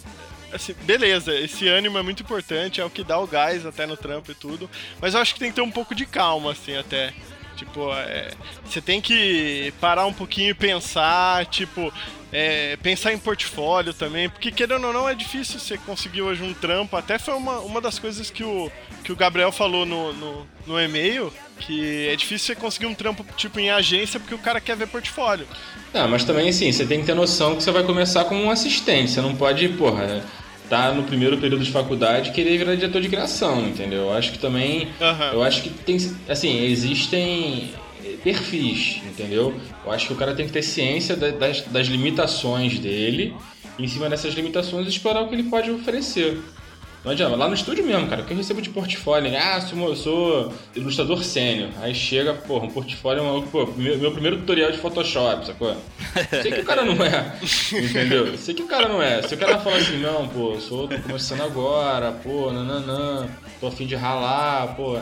Assim, 0.52 0.74
beleza, 0.82 1.38
esse 1.38 1.68
ânimo 1.68 1.98
é 1.98 2.02
muito 2.02 2.22
importante, 2.22 2.80
é 2.80 2.84
o 2.84 2.88
que 2.88 3.04
dá 3.04 3.18
o 3.18 3.26
gás 3.26 3.66
até 3.66 3.86
no 3.86 3.96
trampo 3.96 4.30
e 4.30 4.34
tudo. 4.34 4.68
Mas 5.00 5.14
eu 5.14 5.20
acho 5.20 5.34
que 5.34 5.40
tem 5.40 5.50
que 5.50 5.56
ter 5.56 5.62
um 5.62 5.70
pouco 5.70 5.94
de 5.94 6.06
calma, 6.06 6.52
assim, 6.52 6.76
até. 6.76 7.12
Tipo, 7.54 7.92
é, 7.92 8.30
você 8.64 8.80
tem 8.80 9.00
que 9.00 9.74
parar 9.80 10.06
um 10.06 10.12
pouquinho 10.12 10.50
e 10.50 10.54
pensar, 10.54 11.44
tipo, 11.46 11.92
é, 12.32 12.76
pensar 12.76 13.12
em 13.12 13.18
portfólio 13.18 13.94
também, 13.94 14.28
porque 14.28 14.50
querendo 14.50 14.86
ou 14.86 14.92
não 14.92 15.08
é 15.08 15.14
difícil 15.14 15.58
você 15.58 15.78
conseguir 15.78 16.22
hoje 16.22 16.42
um 16.42 16.52
trampo. 16.52 16.96
Até 16.96 17.18
foi 17.18 17.34
uma, 17.34 17.58
uma 17.60 17.80
das 17.80 17.98
coisas 17.98 18.30
que 18.30 18.44
o, 18.44 18.70
que 19.02 19.12
o 19.12 19.16
Gabriel 19.16 19.50
falou 19.50 19.86
no, 19.86 20.12
no, 20.12 20.46
no 20.66 20.80
e-mail, 20.80 21.32
que 21.60 22.08
é 22.08 22.16
difícil 22.16 22.54
você 22.54 22.60
conseguir 22.60 22.86
um 22.86 22.94
trampo 22.94 23.24
tipo 23.36 23.58
em 23.58 23.70
agência 23.70 24.20
porque 24.20 24.34
o 24.34 24.38
cara 24.38 24.60
quer 24.60 24.76
ver 24.76 24.88
portfólio. 24.88 25.46
Ah, 25.94 26.06
mas 26.06 26.24
também 26.24 26.48
assim, 26.48 26.70
você 26.70 26.84
tem 26.84 27.00
que 27.00 27.06
ter 27.06 27.14
noção 27.14 27.56
que 27.56 27.62
você 27.62 27.70
vai 27.70 27.82
começar 27.82 28.24
como 28.24 28.42
um 28.42 28.50
assistente. 28.50 29.10
Você 29.10 29.20
não 29.20 29.34
pode, 29.34 29.68
porra, 29.70 30.22
tá 30.68 30.92
no 30.92 31.04
primeiro 31.04 31.38
período 31.38 31.64
de 31.64 31.70
faculdade 31.70 32.30
e 32.30 32.32
querer 32.32 32.58
virar 32.58 32.74
diretor 32.74 33.00
de 33.00 33.08
criação, 33.08 33.60
entendeu? 33.66 34.02
Eu 34.02 34.12
acho 34.12 34.32
que 34.32 34.38
também. 34.38 34.88
Aham. 35.00 35.30
Eu 35.32 35.42
acho 35.42 35.62
que 35.62 35.70
tem. 35.70 35.96
Assim, 36.28 36.64
existem 36.64 37.70
perfis, 38.22 39.00
entendeu? 39.06 39.54
Eu 39.84 39.92
acho 39.92 40.06
que 40.08 40.12
o 40.12 40.16
cara 40.16 40.34
tem 40.34 40.46
que 40.46 40.52
ter 40.52 40.62
ciência 40.62 41.16
da- 41.16 41.30
das, 41.30 41.62
das 41.62 41.86
limitações 41.86 42.78
dele, 42.78 43.34
e 43.78 43.84
em 43.84 43.88
cima 43.88 44.08
dessas 44.08 44.34
limitações 44.34 44.86
explorar 44.88 45.22
o 45.22 45.28
que 45.28 45.34
ele 45.34 45.44
pode 45.44 45.70
oferecer. 45.70 46.40
Não 47.04 47.12
adianta, 47.12 47.36
lá 47.36 47.46
no 47.46 47.54
estúdio 47.54 47.84
mesmo, 47.86 48.08
cara, 48.08 48.22
o 48.22 48.24
que 48.24 48.32
eu 48.32 48.36
recebo 48.36 48.60
de 48.60 48.70
portfólio, 48.70 49.30
né? 49.30 49.38
ah, 49.38 49.60
sou, 49.60 49.88
eu 49.88 49.94
sou 49.96 50.52
ilustrador 50.74 51.22
sênior. 51.22 51.70
Aí 51.80 51.94
chega, 51.94 52.34
porra, 52.34 52.66
um 52.66 52.70
portfólio 52.70 53.22
maluco, 53.22 53.48
pô, 53.48 53.66
meu, 53.76 53.96
meu 53.98 54.10
primeiro 54.10 54.38
tutorial 54.38 54.72
de 54.72 54.78
Photoshop, 54.78 55.46
sacou? 55.46 55.76
Sei 56.42 56.50
que 56.50 56.60
o 56.60 56.64
cara 56.64 56.84
não 56.84 57.02
é, 57.04 57.36
entendeu? 57.72 58.36
Sei 58.36 58.52
que 58.52 58.62
o 58.62 58.66
cara 58.66 58.88
não 58.88 59.00
é. 59.00 59.22
Se 59.22 59.32
o 59.32 59.38
cara 59.38 59.58
falar 59.60 59.76
assim, 59.76 59.98
não, 59.98 60.26
pô, 60.26 60.58
sou, 60.60 60.88
tô 60.88 60.98
começando 60.98 61.42
agora, 61.42 62.10
pô, 62.10 62.50
nananã, 62.50 63.28
tô 63.60 63.68
a 63.68 63.70
fim 63.70 63.86
de 63.86 63.94
ralar, 63.94 64.74
pô. 64.74 64.98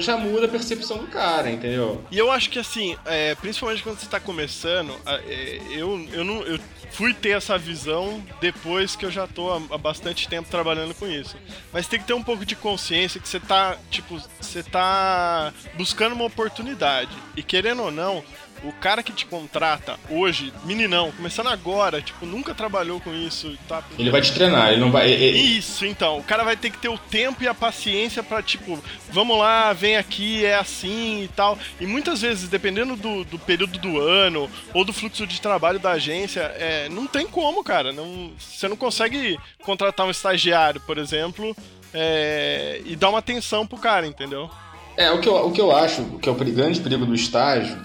Já 0.00 0.16
muda 0.16 0.46
a 0.46 0.48
percepção 0.48 0.98
do 0.98 1.06
cara, 1.06 1.50
entendeu? 1.50 2.04
E 2.10 2.18
eu 2.18 2.30
acho 2.30 2.50
que 2.50 2.58
assim, 2.58 2.96
é, 3.04 3.34
principalmente 3.34 3.82
quando 3.82 3.98
você 3.98 4.06
tá 4.06 4.20
começando, 4.20 4.94
é, 5.06 5.60
eu, 5.70 6.06
eu, 6.12 6.24
não, 6.24 6.42
eu 6.42 6.58
fui 6.90 7.12
ter 7.12 7.30
essa 7.30 7.58
visão 7.58 8.22
depois 8.40 8.96
que 8.96 9.04
eu 9.04 9.10
já 9.10 9.26
tô 9.26 9.52
há, 9.52 9.60
há 9.70 9.78
bastante 9.78 10.28
tempo 10.28 10.48
trabalhando 10.48 10.94
com 10.94 11.06
isso. 11.06 11.36
Mas 11.72 11.86
tem 11.88 11.98
que 11.98 12.06
ter 12.06 12.14
um 12.14 12.22
pouco 12.22 12.44
de 12.44 12.56
consciência 12.56 13.20
que 13.20 13.28
você 13.28 13.40
tá, 13.40 13.76
tipo, 13.90 14.20
você 14.40 14.62
tá 14.62 15.52
buscando 15.74 16.14
uma 16.14 16.24
oportunidade. 16.24 17.10
E 17.36 17.42
querendo 17.42 17.82
ou 17.82 17.90
não, 17.90 18.24
o 18.64 18.72
cara 18.72 19.02
que 19.02 19.12
te 19.12 19.26
contrata 19.26 19.98
hoje, 20.10 20.52
meninão, 20.64 21.12
começando 21.12 21.48
agora, 21.48 22.00
tipo, 22.00 22.26
nunca 22.26 22.54
trabalhou 22.54 23.00
com 23.00 23.14
isso, 23.14 23.56
tá? 23.68 23.82
Ele 23.98 24.10
vai 24.10 24.20
te 24.20 24.32
treinar, 24.32 24.72
ele 24.72 24.80
não 24.80 24.90
vai. 24.90 25.10
Isso, 25.10 25.84
então. 25.86 26.18
O 26.18 26.22
cara 26.22 26.44
vai 26.44 26.56
ter 26.56 26.70
que 26.70 26.78
ter 26.78 26.88
o 26.88 26.98
tempo 26.98 27.42
e 27.42 27.48
a 27.48 27.54
paciência 27.54 28.22
pra, 28.22 28.42
tipo, 28.42 28.82
vamos 29.10 29.38
lá, 29.38 29.72
vem 29.72 29.96
aqui, 29.96 30.44
é 30.44 30.56
assim 30.56 31.24
e 31.24 31.28
tal. 31.28 31.58
E 31.80 31.86
muitas 31.86 32.22
vezes, 32.22 32.48
dependendo 32.48 32.96
do, 32.96 33.24
do 33.24 33.38
período 33.38 33.78
do 33.78 34.00
ano 34.00 34.50
ou 34.72 34.84
do 34.84 34.92
fluxo 34.92 35.26
de 35.26 35.40
trabalho 35.40 35.78
da 35.78 35.92
agência, 35.92 36.40
é, 36.56 36.88
não 36.88 37.06
tem 37.06 37.26
como, 37.26 37.62
cara. 37.62 37.92
Não, 37.92 38.32
você 38.38 38.68
não 38.68 38.76
consegue 38.76 39.38
contratar 39.62 40.06
um 40.06 40.10
estagiário, 40.10 40.80
por 40.80 40.98
exemplo, 40.98 41.56
é, 41.92 42.80
e 42.84 42.96
dar 42.96 43.10
uma 43.10 43.18
atenção 43.18 43.66
pro 43.66 43.78
cara, 43.78 44.06
entendeu? 44.06 44.50
É, 44.96 45.10
o 45.10 45.20
que, 45.20 45.28
eu, 45.28 45.34
o 45.46 45.52
que 45.52 45.60
eu 45.60 45.74
acho 45.74 46.02
que 46.22 46.28
é 46.28 46.32
o 46.32 46.34
grande 46.34 46.80
perigo 46.80 47.04
do 47.04 47.14
estágio 47.14 47.78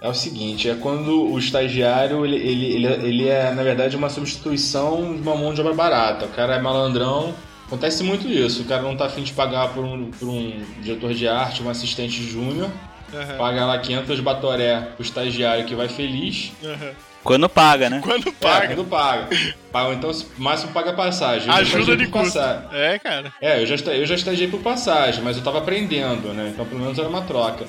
é 0.00 0.08
o 0.08 0.14
seguinte, 0.14 0.68
é 0.68 0.74
quando 0.74 1.30
o 1.30 1.38
estagiário, 1.38 2.24
ele, 2.24 2.36
ele, 2.36 2.66
ele, 2.74 2.86
ele 2.86 3.28
é, 3.28 3.50
na 3.52 3.62
verdade, 3.62 3.96
uma 3.96 4.08
substituição 4.08 5.14
de 5.14 5.20
uma 5.20 5.34
mão 5.36 5.52
de 5.52 5.60
obra 5.60 5.74
barata. 5.74 6.24
O 6.26 6.30
cara 6.30 6.54
é 6.54 6.58
malandrão, 6.60 7.34
acontece 7.66 8.02
muito 8.02 8.26
isso. 8.26 8.62
O 8.62 8.64
cara 8.64 8.82
não 8.82 8.96
tá 8.96 9.06
afim 9.06 9.22
de 9.22 9.32
pagar 9.32 9.68
por 9.68 9.84
um, 9.84 10.10
por 10.10 10.28
um 10.28 10.62
diretor 10.80 11.12
de 11.12 11.28
arte, 11.28 11.62
um 11.62 11.68
assistente 11.68 12.22
júnior, 12.22 12.70
Aham, 13.12 13.36
paga 13.36 13.66
lá 13.66 13.78
500 13.78 14.20
batoré 14.20 14.80
pro 14.96 15.04
estagiário 15.04 15.64
que 15.64 15.74
vai 15.74 15.88
feliz. 15.88 16.52
aham. 16.64 16.92
Quando 17.22 17.48
paga, 17.50 17.90
né? 17.90 18.00
Quando 18.02 18.32
Paga. 18.32 18.64
É, 18.64 18.66
quando 18.68 18.88
paga. 18.88 19.28
paga 19.70 19.92
então, 19.92 20.10
máximo 20.38 20.72
paga 20.72 20.94
passagem. 20.94 21.48
Eu 21.48 21.64
já 21.66 21.76
ajuda 21.78 21.96
de 21.96 22.06
passagem. 22.06 22.64
É, 22.72 22.98
cara. 22.98 23.30
É, 23.42 23.60
eu 23.62 23.66
já, 23.66 23.74
eu 23.92 24.06
já 24.06 24.14
estagiei 24.14 24.48
por 24.48 24.60
passagem, 24.60 25.22
mas 25.22 25.36
eu 25.36 25.42
tava 25.44 25.58
aprendendo, 25.58 26.32
né? 26.32 26.50
Então 26.52 26.64
pelo 26.64 26.80
menos 26.80 26.98
era 26.98 27.06
uma 27.08 27.20
troca. 27.20 27.66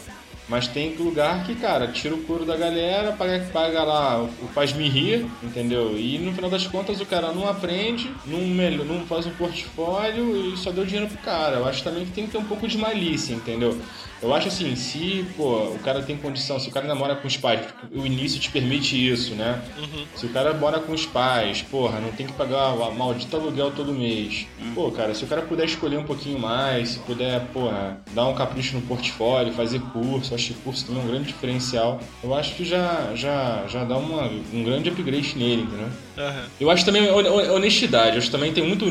Mas 0.51 0.67
tem 0.67 0.93
lugar 0.97 1.45
que, 1.45 1.55
cara, 1.55 1.87
tira 1.87 2.13
o 2.13 2.23
couro 2.23 2.43
da 2.43 2.57
galera, 2.57 3.13
paga, 3.13 3.39
paga 3.53 3.83
lá 3.83 4.21
o 4.21 4.29
o 4.41 4.47
faz 4.49 4.73
me 4.73 4.89
rir, 4.89 5.25
entendeu? 5.41 5.97
E 5.97 6.17
no 6.17 6.33
final 6.33 6.49
das 6.49 6.67
contas 6.67 6.99
o 6.99 7.05
cara 7.05 7.31
não 7.31 7.47
aprende, 7.47 8.11
não, 8.25 8.39
não 8.83 9.05
faz 9.05 9.25
um 9.25 9.31
portfólio 9.31 10.53
e 10.53 10.57
só 10.57 10.71
deu 10.71 10.83
dinheiro 10.85 11.07
pro 11.07 11.17
cara. 11.19 11.55
Eu 11.55 11.65
acho 11.65 11.81
também 11.81 12.05
que 12.05 12.11
tem 12.11 12.25
que 12.25 12.31
ter 12.31 12.37
um 12.37 12.43
pouco 12.43 12.67
de 12.67 12.77
malícia, 12.77 13.33
entendeu? 13.33 13.79
Eu 14.21 14.33
acho 14.33 14.49
assim, 14.49 14.75
se, 14.75 15.25
pô, 15.35 15.63
o 15.69 15.79
cara 15.79 16.01
tem 16.03 16.15
condição, 16.15 16.59
se 16.59 16.69
o 16.69 16.71
cara 16.71 16.85
namora 16.87 17.15
com 17.15 17.27
os 17.27 17.37
pais, 17.37 17.61
o 17.91 18.05
início 18.05 18.39
te 18.39 18.51
permite 18.51 18.95
isso, 18.95 19.33
né? 19.33 19.59
Se 20.15 20.25
o 20.25 20.29
cara 20.29 20.53
mora 20.53 20.79
com 20.79 20.91
os 20.91 21.05
pais, 21.05 21.61
porra, 21.63 21.99
não 21.99 22.11
tem 22.11 22.27
que 22.27 22.33
pagar 22.33 22.73
o 22.73 22.93
maldito 22.95 23.35
aluguel 23.35 23.71
todo 23.71 23.93
mês. 23.93 24.45
Pô, 24.75 24.91
cara, 24.91 25.15
se 25.15 25.23
o 25.23 25.27
cara 25.27 25.41
puder 25.41 25.65
escolher 25.65 25.97
um 25.97 26.03
pouquinho 26.03 26.37
mais, 26.37 26.89
se 26.89 26.99
puder, 26.99 27.39
porra, 27.47 27.97
dar 28.13 28.27
um 28.27 28.35
capricho 28.35 28.75
no 28.75 28.81
portfólio, 28.83 29.53
fazer 29.53 29.79
curso, 29.91 30.35
acho 30.35 30.53
que 30.53 30.53
curso 30.61 30.85
também 30.85 31.01
é 31.01 31.05
um 31.05 31.07
grande 31.07 31.27
diferencial. 31.27 31.99
Eu 32.23 32.33
acho 32.35 32.53
que 32.55 32.63
já, 32.63 33.11
já, 33.15 33.65
já 33.67 33.83
dá 33.83 33.97
uma, 33.97 34.29
um 34.53 34.63
grande 34.63 34.89
upgrade 34.89 35.35
nele, 35.35 35.63
entendeu? 35.63 35.87
Aham. 36.17 36.45
Eu 36.59 36.69
acho 36.69 36.85
também 36.85 37.09
hon- 37.09 37.25
hon- 37.27 37.55
honestidade, 37.55 38.11
eu 38.11 38.17
acho 38.19 38.27
que 38.27 38.31
também 38.31 38.53
tem 38.53 38.63
muito 38.67 38.85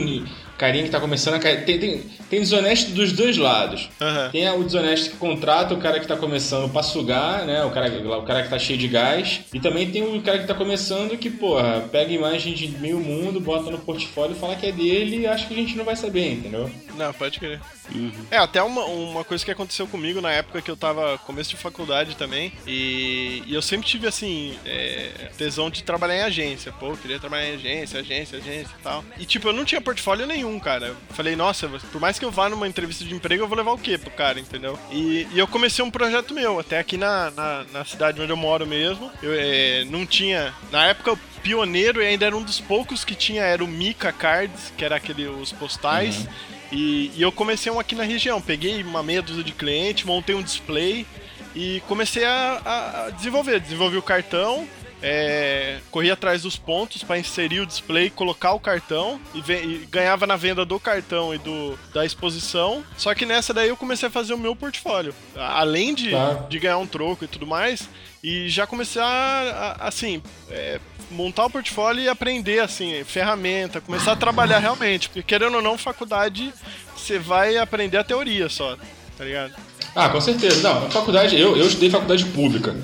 carinha 0.61 0.85
que 0.85 0.91
tá 0.91 1.01
começando 1.01 1.35
a 1.35 1.39
cair. 1.39 1.65
Tem, 1.65 1.79
tem, 1.79 2.03
tem 2.29 2.41
desonesto 2.41 2.91
dos 2.91 3.13
dois 3.13 3.39
lados. 3.39 3.89
Aham. 3.99 4.29
Tem 4.31 4.47
o 4.51 4.63
desonesto 4.63 5.11
que 5.11 5.17
contrata 5.17 5.73
o 5.73 5.79
cara 5.79 5.99
que 5.99 6.07
tá 6.07 6.17
começando 6.17 6.71
pra 6.71 6.83
sugar, 6.83 7.47
né? 7.47 7.65
O 7.65 7.71
cara, 7.71 7.91
o 8.19 8.23
cara 8.23 8.43
que 8.43 8.51
tá 8.51 8.59
cheio 8.59 8.79
de 8.79 8.87
gás. 8.87 9.41
E 9.55 9.59
também 9.59 9.91
tem 9.91 10.03
o 10.03 10.21
cara 10.21 10.39
que 10.39 10.47
tá 10.47 10.55
começando 10.55 11.17
que, 11.17 11.31
porra, 11.31 11.89
pega 11.91 12.13
imagem 12.13 12.53
de 12.53 12.69
meio 12.79 13.01
mundo, 13.01 13.41
bota 13.41 13.71
no 13.71 13.79
portfólio, 13.79 14.37
fala 14.37 14.55
que 14.55 14.67
é 14.67 14.73
dele 14.73 15.21
e 15.21 15.27
acha 15.27 15.47
que 15.47 15.55
a 15.55 15.57
gente 15.57 15.75
não 15.77 15.85
vai 15.85 15.97
saber, 15.97 16.33
entendeu? 16.33 16.71
Não, 16.95 17.15
pode 17.15 17.39
crer. 17.39 17.59
É, 18.31 18.37
até 18.37 18.63
uma, 18.63 18.85
uma 18.85 19.25
coisa 19.25 19.45
que 19.45 19.51
aconteceu 19.51 19.87
comigo 19.87 20.21
na 20.21 20.31
época 20.31 20.63
que 20.63 20.71
eu 20.71 20.77
tava 20.77 21.19
começo 21.19 21.51
de 21.51 21.57
faculdade 21.57 22.17
também. 22.17 22.53
E, 22.67 23.43
e 23.47 23.55
eu 23.55 23.63
sempre 23.63 23.87
tive, 23.87 24.07
assim, 24.07 24.57
é, 24.65 25.31
tesão 25.37 25.71
de 25.71 25.83
trabalhar 25.83 26.17
em 26.17 26.23
agência. 26.23 26.73
Pô, 26.73 26.89
eu 26.89 26.97
queria 26.97 27.19
trabalhar 27.19 27.49
em 27.49 27.55
agência, 27.55 28.01
agência, 28.01 28.39
agência 28.39 28.75
e 28.79 28.83
tal. 28.83 29.05
E, 29.19 29.25
tipo, 29.25 29.49
eu 29.49 29.53
não 29.53 29.65
tinha 29.65 29.81
portfólio 29.81 30.27
nenhum, 30.27 30.50
cara. 30.59 30.87
Eu 30.89 30.97
falei, 31.11 31.37
nossa, 31.37 31.69
por 31.93 32.01
mais 32.01 32.19
que 32.19 32.25
eu 32.25 32.31
vá 32.31 32.49
numa 32.49 32.67
entrevista 32.67 33.05
de 33.05 33.15
emprego, 33.15 33.45
eu 33.45 33.49
vou 33.49 33.57
levar 33.57 33.73
o 33.73 33.79
quê 33.79 33.97
pro 33.99 34.11
cara, 34.11 34.41
entendeu? 34.41 34.79
E, 34.91 35.29
e 35.33 35.39
eu 35.39 35.47
comecei 35.47 35.85
um 35.85 35.91
projeto 35.91 36.35
meu, 36.35 36.59
até 36.59 36.79
aqui 36.79 36.97
na, 36.97 37.31
na, 37.31 37.65
na 37.73 37.85
cidade 37.85 38.21
onde 38.21 38.33
eu 38.33 38.37
moro 38.37 38.67
mesmo. 38.67 39.11
Eu 39.23 39.33
é, 39.35 39.85
não 39.85 40.05
tinha. 40.07 40.53
Na 40.73 40.87
época, 40.87 41.13
o 41.13 41.19
pioneiro 41.43 42.03
e 42.03 42.07
ainda 42.07 42.27
era 42.27 42.37
um 42.37 42.43
dos 42.43 42.61
poucos 42.61 43.05
que 43.05 43.15
tinha, 43.15 43.43
era 43.43 43.63
o 43.63 43.69
Mica 43.69 44.13
Cards, 44.13 44.73
que 44.77 44.85
era 44.85 44.97
aquele, 44.97 45.27
os 45.27 45.53
postais. 45.53 46.27
E, 46.73 47.11
e 47.17 47.23
eu 47.23 47.33
comecei 47.33 47.71
um 47.71 47.81
aqui 47.81 47.95
na 47.95 48.05
região. 48.05 48.41
Peguei 48.41 48.83
uma 48.83 49.03
meia 49.03 49.23
dúzia 49.23 49.43
de 49.45 49.53
cliente, 49.53 50.07
montei 50.07 50.35
um 50.35 50.43
display 50.43 51.07
e 51.55 51.83
comecei 51.89 52.25
a, 52.25 52.61
a- 52.65 53.07
a 53.07 53.11
desenvolver. 53.11 53.59
Desenvolvi 53.61 53.97
o 53.97 54.03
cartão, 54.03 54.69
é, 55.03 55.79
corri 55.91 56.11
atrás 56.11 56.43
dos 56.43 56.57
pontos 56.57 57.03
para 57.03 57.19
inserir 57.19 57.61
o 57.61 57.67
display, 57.67 58.11
colocar 58.11 58.53
o 58.53 58.61
cartão 58.61 59.21
e, 59.35 59.39
e 59.53 59.87
ganhava 59.91 60.27
na 60.27 60.37
venda 60.37 60.65
do 60.65 60.79
cartão 60.79 61.35
e 61.35 61.39
do, 61.39 61.79
da 61.95 62.05
exposição. 62.05 62.85
Só 62.97 63.15
que 63.15 63.25
nessa 63.25 63.55
daí 63.55 63.69
eu 63.69 63.77
comecei 63.77 64.09
a 64.09 64.11
fazer 64.11 64.35
o 64.35 64.39
meu 64.39 64.55
portfólio. 64.55 65.15
Além 65.37 65.95
de, 65.95 66.11
Tá. 66.11 66.47
de 66.49 66.59
ganhar 66.59 66.79
um 66.79 66.87
troco 66.87 67.25
e 67.25 67.29
tudo 67.29 67.47
mais, 67.47 67.89
e 68.23 68.49
já 68.49 68.67
comecei 68.67 69.01
a, 69.01 69.77
a- 69.81 69.89
assim, 69.89 70.23
é, 70.51 70.79
montar 71.11 71.47
o 71.47 71.51
portfólio 71.51 72.03
e 72.03 72.09
aprender, 72.09 72.61
assim, 72.61 73.03
ferramenta, 73.05 73.81
começar 73.81 74.13
a 74.13 74.17
trabalhar 74.17 74.59
realmente. 74.59 75.09
Porque 75.09 75.23
querendo 75.23 75.55
ou 75.57 75.63
não, 75.63 75.79
faculdade, 75.79 76.53
você 76.95 77.19
vai 77.19 77.57
aprender 77.57 77.97
a 77.97 78.05
teoria 78.05 78.49
só, 78.51 78.77
tá 79.17 79.25
ligado? 79.25 79.55
Ah, 79.97 80.09
com 80.11 80.21
certeza. 80.21 80.61
Não, 80.69 80.91
faculdade, 80.91 81.41
eu, 81.41 81.57
eu 81.57 81.67
estudei 81.67 81.89
faculdade 81.91 82.25
pública. 82.27 82.77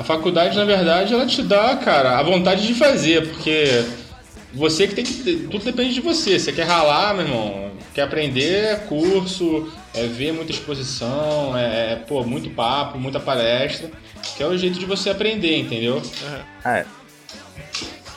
A 0.00 0.02
faculdade, 0.02 0.56
na 0.56 0.64
verdade, 0.64 1.12
ela 1.12 1.26
te 1.26 1.42
dá, 1.42 1.76
cara, 1.76 2.18
a 2.18 2.22
vontade 2.22 2.66
de 2.66 2.72
fazer, 2.72 3.28
porque 3.28 3.84
você 4.54 4.88
que 4.88 4.94
tem 4.94 5.04
que. 5.04 5.46
Tudo 5.50 5.62
depende 5.62 5.92
de 5.92 6.00
você. 6.00 6.38
Você 6.38 6.52
quer 6.52 6.62
ralar, 6.62 7.12
meu 7.12 7.26
irmão, 7.26 7.72
quer 7.92 8.00
aprender, 8.00 8.64
é 8.64 8.76
curso, 8.76 9.70
é 9.92 10.06
ver 10.06 10.32
muita 10.32 10.52
exposição, 10.52 11.54
é, 11.54 11.92
é, 11.92 11.96
pô, 11.96 12.24
muito 12.24 12.48
papo, 12.48 12.98
muita 12.98 13.20
palestra, 13.20 13.90
que 14.38 14.42
é 14.42 14.46
o 14.46 14.56
jeito 14.56 14.78
de 14.78 14.86
você 14.86 15.10
aprender, 15.10 15.58
entendeu? 15.58 16.00
Ah, 16.64 16.78
é. 16.78 16.86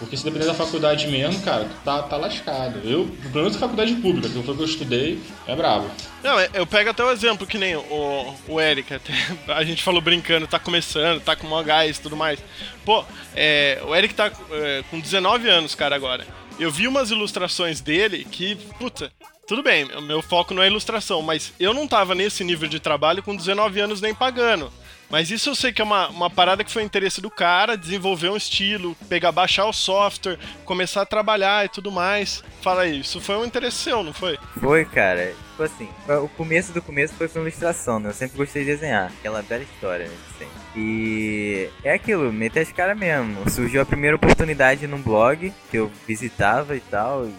Porque 0.04 0.18
se 0.18 0.24
depender 0.24 0.46
da 0.46 0.54
faculdade 0.54 1.08
mesmo, 1.08 1.42
cara, 1.42 1.66
tu 1.66 1.84
tá, 1.84 2.04
tá 2.04 2.18
lascado. 2.18 2.80
Eu, 2.84 3.06
pelo 3.32 3.46
menos 3.46 3.56
faculdade 3.56 3.94
pública, 3.96 4.28
que 4.30 4.44
foi 4.44 4.56
que 4.56 4.62
eu 4.62 4.66
estudei, 4.66 5.20
é 5.48 5.56
brabo. 5.56 5.90
Não, 6.24 6.40
é- 6.40 6.50
eu 6.54 6.68
pego 6.68 6.90
até 6.90 7.04
o 7.04 7.12
exemplo, 7.12 7.48
que 7.48 7.58
nem 7.58 7.76
o, 7.76 8.36
o 8.48 8.62
Eric, 8.62 8.94
até, 8.94 9.14
a 9.54 9.64
gente 9.64 9.82
falou 9.82 10.02
brincando, 10.02 10.48
tá 10.48 10.60
começando, 10.60 11.22
tá 11.22 11.36
com 11.36 11.48
mó 11.48 11.62
gás 11.64 11.98
e 11.98 12.02
tudo 12.02 12.16
mais. 12.16 12.40
Pô, 12.86 13.04
é, 13.36 13.82
o 13.86 13.96
Eric 13.96 14.14
tá 14.14 14.32
é, 14.52 14.84
com 14.90 15.00
19 15.00 15.50
anos, 15.50 15.74
cara, 15.76 15.96
agora. 15.96 16.26
Eu 16.60 16.70
vi 16.70 16.88
umas 16.88 17.10
ilustrações 17.10 17.82
dele 17.82 18.26
que, 18.30 18.56
puta, 18.78 19.12
tudo 19.48 19.64
bem, 19.64 19.86
meu 20.04 20.22
foco 20.22 20.54
não 20.54 20.62
é 20.64 20.68
ilustração, 20.68 21.22
mas 21.22 21.52
eu 21.60 21.74
não 21.74 21.88
tava 21.88 22.14
nesse 22.14 22.44
nível 22.44 22.70
de 22.70 22.80
trabalho 22.80 23.24
com 23.24 23.36
19 23.36 23.80
anos 23.80 24.00
nem 24.02 24.14
pagando. 24.14 24.72
Mas 25.14 25.30
isso 25.30 25.52
eu 25.52 25.54
sei 25.54 25.72
que 25.72 25.80
é 25.80 25.86
uma, 25.86 26.08
uma 26.08 26.28
parada 26.28 26.64
que 26.64 26.72
foi 26.72 26.82
interesse 26.82 27.22
do 27.22 27.30
cara, 27.30 27.78
desenvolver 27.78 28.30
um 28.30 28.36
estilo, 28.36 28.96
pegar, 29.08 29.32
baixar 29.32 29.68
o 29.68 29.72
software, 29.72 30.40
começar 30.66 31.04
a 31.04 31.06
trabalhar 31.06 31.64
e 31.64 31.70
tudo 31.70 31.92
mais. 31.92 32.44
Fala 32.64 32.82
aí, 32.82 33.02
isso 33.02 33.22
foi 33.22 33.36
um 33.36 33.46
interesse 33.46 33.78
seu, 33.78 34.02
não 34.02 34.12
foi? 34.12 34.40
Foi, 34.60 34.84
cara. 34.86 35.36
Tipo 35.52 35.62
assim, 35.62 35.88
o 36.20 36.28
começo 36.30 36.74
do 36.74 36.82
começo 36.82 37.14
foi 37.14 37.28
com 37.28 37.42
ilustração, 37.42 38.00
né? 38.00 38.10
Eu 38.10 38.14
sempre 38.16 38.38
gostei 38.38 38.64
de 38.64 38.72
desenhar. 38.72 39.12
Aquela 39.20 39.44
bela 39.44 39.62
história, 39.62 40.08
né? 40.08 40.16
sempre. 40.40 40.54
E 40.76 41.70
é 41.84 41.94
aquilo, 41.94 42.34
meter 42.34 42.62
as 42.62 42.72
caras 42.72 42.98
mesmo. 42.98 43.48
Surgiu 43.52 43.84
a 43.84 43.86
primeira 43.86 44.16
oportunidade 44.16 44.88
num 44.88 45.00
blog 45.00 45.54
que 45.70 45.78
eu 45.78 45.92
visitava 46.08 46.76
e 46.76 46.80
tal. 46.80 47.28
e 47.28 47.34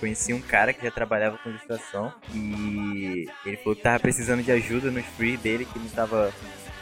Conheci 0.00 0.32
um 0.32 0.40
cara 0.40 0.72
que 0.72 0.82
já 0.82 0.90
trabalhava 0.90 1.36
com 1.38 1.50
ilustração 1.50 2.10
e 2.32 3.28
ele 3.44 3.56
falou 3.58 3.74
que 3.74 3.82
tava 3.82 3.98
precisando 3.98 4.42
de 4.42 4.52
ajuda 4.52 4.90
nos 4.90 5.04
free 5.04 5.36
dele 5.36 5.66
que 5.66 5.78
não 5.78 5.88
tava, 5.88 6.32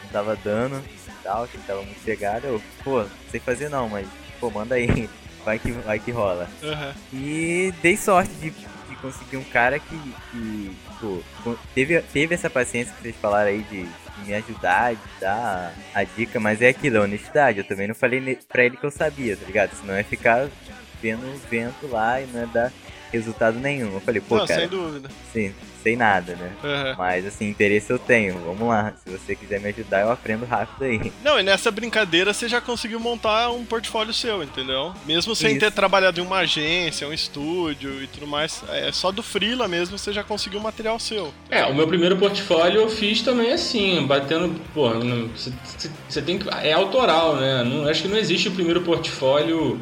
tava 0.07 0.35
dando 0.35 0.75
e 0.77 1.23
tal, 1.23 1.47
que 1.47 1.57
tava 1.59 1.81
muito 1.81 2.03
pegado. 2.03 2.47
Eu, 2.47 2.61
pô, 2.83 3.01
não 3.01 3.09
sei 3.29 3.39
fazer 3.39 3.69
não, 3.69 3.89
mas 3.89 4.07
pô, 4.39 4.49
manda 4.49 4.75
aí, 4.75 5.09
vai 5.43 5.59
que, 5.59 5.71
vai 5.71 5.99
que 5.99 6.11
rola. 6.11 6.49
Aham. 6.63 6.95
E 7.13 7.73
dei 7.81 7.97
sorte 7.97 8.33
de, 8.35 8.49
de 8.51 8.95
conseguir 9.01 9.37
um 9.37 9.43
cara 9.43 9.79
que, 9.79 10.13
que 10.31 10.75
teve, 11.73 12.01
teve 12.01 12.35
essa 12.35 12.49
paciência 12.49 12.93
que 12.93 13.01
vocês 13.01 13.15
falaram 13.15 13.49
aí 13.49 13.63
de, 13.63 13.83
de 13.83 14.25
me 14.25 14.33
ajudar, 14.33 14.95
de 14.95 15.01
dar 15.19 15.73
a 15.93 16.03
dica, 16.03 16.39
mas 16.39 16.61
é 16.61 16.69
aquilo, 16.69 16.97
é 16.97 17.01
honestidade. 17.01 17.59
Eu 17.59 17.67
também 17.67 17.87
não 17.87 17.95
falei 17.95 18.37
pra 18.47 18.63
ele 18.63 18.77
que 18.77 18.85
eu 18.85 18.91
sabia, 18.91 19.37
tá 19.37 19.45
ligado? 19.45 19.75
Senão 19.75 19.97
ia 19.97 20.03
ficar 20.03 20.47
vendo 21.01 21.25
o 21.25 21.37
vento 21.49 21.87
lá 21.87 22.19
e 22.21 22.25
não 22.27 22.41
ia 22.41 22.47
dar 22.47 22.71
resultado 23.11 23.59
nenhum. 23.59 23.93
Eu 23.93 24.01
falei, 24.01 24.21
pô, 24.21 24.37
não, 24.37 24.47
cara, 24.47 24.61
sem 24.61 24.69
dúvida. 24.69 25.09
sim, 25.31 25.53
sei 25.83 25.95
nada, 25.95 26.35
né? 26.35 26.51
Aham. 26.63 26.95
Mas 26.97 27.25
assim, 27.25 27.47
interesse 27.49 27.91
eu 27.91 27.99
tenho. 27.99 28.37
Vamos 28.39 28.67
lá. 28.67 28.93
Se 29.03 29.09
você 29.09 29.35
quiser 29.35 29.59
me 29.59 29.69
ajudar, 29.69 30.01
eu 30.01 30.11
aprendo 30.11 30.45
rápido 30.45 30.83
aí. 30.83 31.11
Não, 31.23 31.39
e 31.39 31.43
nessa 31.43 31.71
brincadeira 31.71 32.33
você 32.33 32.47
já 32.47 32.59
conseguiu 32.59 32.99
montar 32.99 33.49
um 33.51 33.65
portfólio 33.65 34.13
seu, 34.13 34.43
entendeu? 34.43 34.93
Mesmo 35.05 35.35
sem 35.35 35.51
Isso. 35.51 35.59
ter 35.59 35.71
trabalhado 35.71 36.19
em 36.19 36.23
uma 36.23 36.39
agência, 36.39 37.07
um 37.07 37.13
estúdio 37.13 38.03
e 38.03 38.07
tudo 38.07 38.27
mais, 38.27 38.63
é 38.69 38.91
só 38.91 39.11
do 39.11 39.23
freela 39.23 39.67
mesmo 39.67 39.97
você 39.97 40.11
já 40.11 40.23
conseguiu 40.23 40.59
um 40.59 40.63
material 40.63 40.99
seu. 40.99 41.33
É, 41.49 41.65
o 41.65 41.73
meu 41.73 41.87
primeiro 41.87 42.17
portfólio 42.17 42.81
eu 42.81 42.89
fiz 42.89 43.21
também 43.21 43.53
assim, 43.53 44.05
batendo. 44.05 44.59
Pô, 44.73 44.89
você 46.07 46.21
tem 46.21 46.37
que. 46.37 46.49
É 46.49 46.73
autoral, 46.73 47.35
né? 47.35 47.63
Não, 47.63 47.87
acho 47.87 48.01
que 48.01 48.07
não 48.07 48.17
existe 48.17 48.47
o 48.49 48.51
primeiro 48.51 48.81
portfólio 48.81 49.79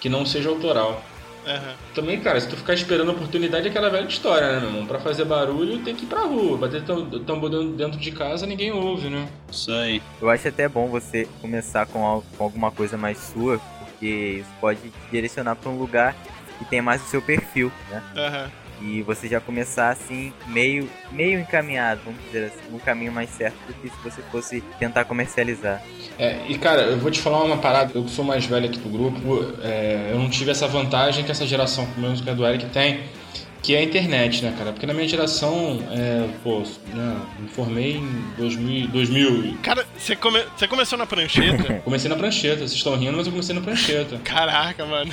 que 0.00 0.08
não 0.08 0.24
seja 0.24 0.48
autoral. 0.48 1.02
Aham. 1.48 1.74
Também, 1.94 2.20
cara, 2.20 2.38
se 2.40 2.48
tu 2.48 2.56
ficar 2.56 2.74
esperando 2.74 3.10
a 3.10 3.14
oportunidade, 3.14 3.66
é 3.66 3.70
aquela 3.70 3.88
velha 3.88 4.06
história, 4.06 4.52
né, 4.52 4.60
meu 4.60 4.68
irmão? 4.68 4.86
Pra 4.86 4.98
fazer 4.98 5.24
barulho 5.24 5.78
tem 5.78 5.94
que 5.94 6.04
ir 6.04 6.06
pra 6.08 6.20
rua. 6.22 6.58
Bater 6.58 6.82
tam- 6.84 7.08
tambor 7.24 7.48
dentro- 7.74 7.98
de 7.98 8.12
casa 8.12 8.46
ninguém 8.46 8.70
ouve, 8.70 9.08
né? 9.08 9.26
Isso 9.50 9.72
aí. 9.72 10.02
Eu 10.20 10.28
acho 10.28 10.46
até 10.48 10.68
bom 10.68 10.88
você 10.88 11.26
começar 11.40 11.86
com, 11.86 12.04
al- 12.06 12.24
com 12.36 12.44
alguma 12.44 12.70
coisa 12.70 12.96
mais 12.98 13.18
sua, 13.18 13.58
porque 13.80 14.40
isso 14.40 14.50
pode 14.60 14.78
te 14.80 14.92
direcionar 15.10 15.56
pra 15.56 15.70
um 15.70 15.78
lugar 15.78 16.14
que 16.58 16.64
tem 16.66 16.82
mais 16.82 17.02
o 17.02 17.06
seu 17.06 17.22
perfil, 17.22 17.72
né? 17.90 18.02
Aham. 18.16 18.50
E 18.80 19.02
você 19.02 19.28
já 19.28 19.40
começar 19.40 19.90
assim, 19.90 20.32
meio, 20.46 20.88
meio 21.10 21.40
encaminhado, 21.40 22.00
vamos 22.04 22.20
dizer 22.24 22.46
assim, 22.46 22.70
num 22.70 22.78
caminho 22.78 23.12
mais 23.12 23.30
certo 23.30 23.56
do 23.66 23.74
que 23.74 23.88
se 23.88 23.96
você 24.02 24.22
fosse 24.30 24.62
tentar 24.78 25.04
comercializar. 25.04 25.82
É, 26.18 26.40
e 26.48 26.58
cara, 26.58 26.82
eu 26.82 26.98
vou 26.98 27.10
te 27.10 27.20
falar 27.20 27.42
uma 27.42 27.58
parada, 27.58 27.92
eu 27.94 28.04
que 28.04 28.10
sou 28.10 28.24
mais 28.24 28.44
velho 28.46 28.66
aqui 28.66 28.78
do 28.78 28.88
grupo, 28.88 29.52
é, 29.62 30.10
eu 30.12 30.18
não 30.18 30.28
tive 30.28 30.50
essa 30.50 30.66
vantagem 30.66 31.24
que 31.24 31.30
essa 31.30 31.46
geração, 31.46 31.86
pelo 31.86 32.02
menos 32.02 32.20
que 32.20 32.30
a 32.30 32.34
do 32.34 32.46
Eric 32.46 32.66
tem, 32.66 33.04
que 33.68 33.74
é 33.74 33.80
a 33.80 33.82
internet, 33.82 34.42
né, 34.42 34.54
cara? 34.56 34.72
Porque 34.72 34.86
na 34.86 34.94
minha 34.94 35.06
geração, 35.06 35.78
é, 35.90 36.26
pô, 36.42 36.60
né, 36.94 37.16
me 37.38 37.48
formei 37.48 37.96
em 37.98 38.24
2000, 38.38 38.88
2000 38.88 39.58
Cara, 39.62 39.84
você, 39.94 40.16
come- 40.16 40.42
você 40.56 40.66
começou 40.66 40.96
na 40.96 41.04
prancheta? 41.04 41.74
comecei 41.84 42.08
na 42.08 42.16
prancheta, 42.16 42.56
vocês 42.60 42.72
estão 42.72 42.96
rindo, 42.96 43.14
mas 43.18 43.26
eu 43.26 43.32
comecei 43.32 43.54
na 43.54 43.60
prancheta. 43.60 44.16
Caraca, 44.24 44.86
mano. 44.86 45.12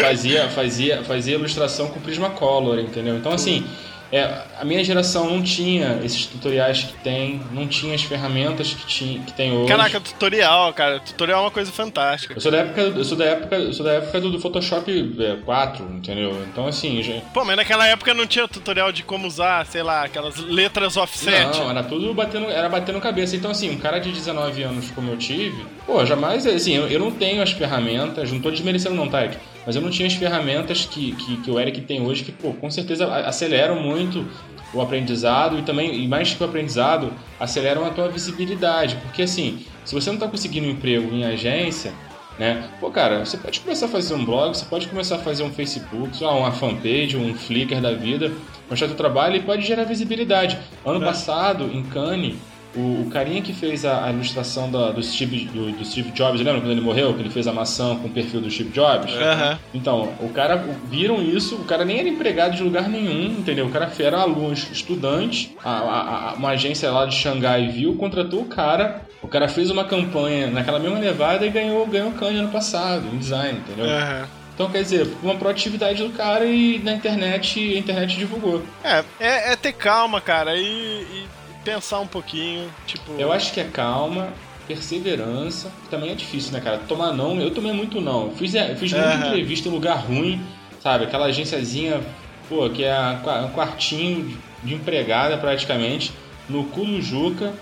Fazia, 0.00 0.48
fazia, 0.48 1.04
fazia 1.04 1.34
ilustração 1.36 1.86
com 1.86 2.00
Prismacolor, 2.00 2.80
entendeu? 2.80 3.16
Então, 3.16 3.30
assim, 3.30 3.64
é, 4.12 4.42
a 4.58 4.64
minha 4.64 4.82
geração 4.84 5.28
não 5.28 5.42
tinha 5.42 6.00
esses 6.04 6.26
tutoriais 6.26 6.84
que 6.84 6.92
tem, 7.02 7.40
não 7.52 7.66
tinha 7.66 7.94
as 7.94 8.02
ferramentas 8.02 8.72
que, 8.72 8.86
tinha, 8.86 9.20
que 9.20 9.32
tem 9.32 9.52
hoje. 9.52 9.68
Caraca, 9.68 10.00
tutorial, 10.00 10.72
cara. 10.72 11.00
Tutorial 11.00 11.40
é 11.40 11.42
uma 11.44 11.50
coisa 11.50 11.72
fantástica. 11.72 12.34
Eu 12.34 12.40
sou 12.40 12.52
da 12.52 12.58
época, 12.58 12.80
eu 12.80 13.04
sou 13.04 13.16
da 13.16 13.24
época, 13.24 13.56
eu 13.56 13.72
sou 13.72 13.84
da 13.84 13.92
época 13.94 14.20
do, 14.20 14.30
do 14.30 14.40
Photoshop 14.40 15.16
é, 15.18 15.36
4, 15.44 15.84
entendeu? 15.92 16.36
Então 16.50 16.66
assim, 16.66 17.02
já... 17.02 17.14
Pô, 17.34 17.44
mas 17.44 17.56
naquela 17.56 17.86
época 17.86 18.14
não 18.14 18.26
tinha 18.26 18.46
tutorial 18.46 18.92
de 18.92 19.02
como 19.02 19.26
usar, 19.26 19.66
sei 19.66 19.82
lá, 19.82 20.04
aquelas 20.04 20.36
letras 20.36 20.96
offset. 20.96 21.58
não, 21.58 21.70
era 21.70 21.82
tudo 21.82 22.14
batendo, 22.14 22.50
era 22.50 22.68
batendo 22.68 23.00
cabeça. 23.00 23.34
Então 23.34 23.50
assim, 23.50 23.70
um 23.70 23.78
cara 23.78 23.98
de 23.98 24.12
19 24.12 24.62
anos 24.62 24.90
como 24.90 25.10
eu 25.10 25.16
tive, 25.16 25.66
pô, 25.84 26.04
jamais, 26.06 26.46
assim, 26.46 26.74
eu, 26.74 26.86
eu 26.88 27.00
não 27.00 27.10
tenho 27.10 27.42
as 27.42 27.50
ferramentas, 27.50 28.30
não 28.30 28.40
tô 28.40 28.50
desmerecendo 28.50 28.94
não, 28.94 29.08
tá? 29.08 29.28
Mas 29.66 29.74
eu 29.74 29.82
não 29.82 29.90
tinha 29.90 30.06
as 30.06 30.14
ferramentas 30.14 30.84
que, 30.86 31.12
que, 31.12 31.36
que 31.38 31.50
o 31.50 31.58
Eric 31.58 31.80
tem 31.82 32.00
hoje, 32.00 32.22
que, 32.22 32.30
pô, 32.32 32.52
com 32.52 32.70
certeza 32.70 33.12
aceleram 33.26 33.82
muito 33.82 34.24
o 34.72 34.80
aprendizado 34.80 35.58
e 35.58 35.62
também, 35.62 36.02
e 36.02 36.06
mais 36.06 36.32
que 36.32 36.42
o 36.42 36.46
aprendizado, 36.46 37.12
aceleram 37.38 37.84
a 37.84 37.90
tua 37.90 38.08
visibilidade. 38.08 38.96
Porque 39.02 39.22
assim, 39.22 39.64
se 39.84 39.94
você 39.94 40.10
não 40.10 40.18
tá 40.18 40.28
conseguindo 40.28 40.66
um 40.66 40.70
emprego 40.70 41.12
em 41.12 41.24
agência, 41.24 41.92
né? 42.38 42.68
Pô, 42.78 42.90
cara, 42.90 43.24
você 43.24 43.36
pode 43.36 43.60
começar 43.60 43.86
a 43.86 43.88
fazer 43.88 44.14
um 44.14 44.24
blog, 44.24 44.56
você 44.56 44.66
pode 44.66 44.86
começar 44.88 45.16
a 45.16 45.18
fazer 45.18 45.42
um 45.42 45.50
Facebook, 45.50 46.22
lá, 46.22 46.34
uma 46.34 46.52
fanpage, 46.52 47.16
um 47.16 47.34
Flickr 47.34 47.80
da 47.80 47.92
vida, 47.92 48.30
mostrar 48.68 48.88
teu 48.88 48.96
trabalho 48.96 49.36
e 49.36 49.42
pode 49.42 49.66
gerar 49.66 49.84
visibilidade. 49.84 50.58
Ano 50.84 51.02
É. 51.02 51.06
passado, 51.06 51.70
em 51.72 51.82
Cannes, 51.82 52.34
o, 52.76 53.02
o 53.06 53.10
carinha 53.10 53.40
que 53.42 53.52
fez 53.52 53.84
a, 53.84 54.04
a 54.04 54.12
ilustração 54.12 54.70
da- 54.70 54.92
do, 54.92 55.02
Steve, 55.02 55.46
do, 55.46 55.70
do 55.72 55.84
Steve 55.84 56.10
Jobs, 56.12 56.38
lembra 56.40 56.60
quando 56.60 56.70
ele 56.72 56.80
morreu? 56.80 57.14
Que 57.14 57.20
ele 57.20 57.30
fez 57.30 57.46
a 57.46 57.52
maçã 57.52 57.96
com 57.96 58.08
o 58.08 58.10
perfil 58.10 58.40
do 58.40 58.50
Steve 58.50 58.70
Jobs? 58.70 59.12
Aham. 59.14 59.58
Então, 59.74 60.12
o 60.20 60.28
cara 60.30 60.56
viram 60.90 61.22
isso, 61.22 61.56
o 61.56 61.64
cara 61.64 61.84
nem 61.84 61.98
era 61.98 62.08
empregado 62.08 62.56
de 62.56 62.62
lugar 62.62 62.88
nenhum, 62.88 63.26
entendeu? 63.38 63.66
O 63.66 63.70
cara 63.70 63.90
era 63.98 64.18
aluno, 64.20 64.52
estudante, 64.52 65.56
a, 65.64 65.70
a- 65.70 66.30
a- 66.30 66.34
uma 66.34 66.50
agência 66.50 66.90
lá 66.90 67.06
de 67.06 67.14
Xangai 67.14 67.68
viu, 67.68 67.94
contratou 67.96 68.42
o 68.42 68.46
cara, 68.46 69.02
o 69.22 69.28
cara 69.28 69.48
fez 69.48 69.70
uma 69.70 69.84
campanha 69.84 70.46
naquela 70.48 70.78
mesma 70.78 70.98
levada 70.98 71.44
e 71.46 71.50
ganhou, 71.50 71.86
ganhou 71.86 72.12
Cannes 72.12 72.38
ano 72.40 72.50
passado, 72.50 73.04
em 73.12 73.18
design, 73.18 73.58
entendeu? 73.58 73.86
Aham. 73.90 74.26
Então, 74.54 74.70
quer 74.70 74.80
dizer, 74.82 75.06
uma 75.22 75.34
proatividade 75.34 76.02
do 76.02 76.08
cara 76.14 76.46
e 76.46 76.78
na 76.82 76.92
internet, 76.94 77.60
a 77.74 77.78
internet 77.78 78.16
divulgou. 78.16 78.62
É, 78.82 79.04
é, 79.20 79.52
é 79.52 79.56
ter 79.56 79.74
calma, 79.74 80.18
cara, 80.18 80.56
e, 80.56 80.62
e 80.62 81.24
pensar 81.66 81.98
um 81.98 82.06
pouquinho, 82.06 82.72
tipo... 82.86 83.12
Eu 83.18 83.32
acho 83.32 83.52
que 83.52 83.58
é 83.58 83.64
calma, 83.64 84.32
perseverança, 84.68 85.72
que 85.82 85.88
também 85.90 86.10
é 86.10 86.14
difícil, 86.14 86.52
né, 86.52 86.60
cara? 86.60 86.78
Tomar 86.78 87.12
não, 87.12 87.40
eu 87.40 87.50
tomei 87.50 87.72
muito 87.72 88.00
não. 88.00 88.30
Fiz, 88.30 88.54
é, 88.54 88.74
fiz 88.76 88.92
muita 88.92 89.14
entrevista 89.26 89.68
em 89.68 89.72
lugar 89.72 89.96
ruim, 89.96 90.40
sabe? 90.80 91.04
Aquela 91.04 91.26
agênciazinha, 91.26 92.00
pô, 92.48 92.70
que 92.70 92.84
é 92.84 92.96
um 93.44 93.50
quartinho 93.50 94.38
de- 94.62 94.74
empregada 94.74 95.36
praticamente, 95.38 96.12
no 96.48 96.64
cu 96.66 97.00
Juca, 97.02 97.52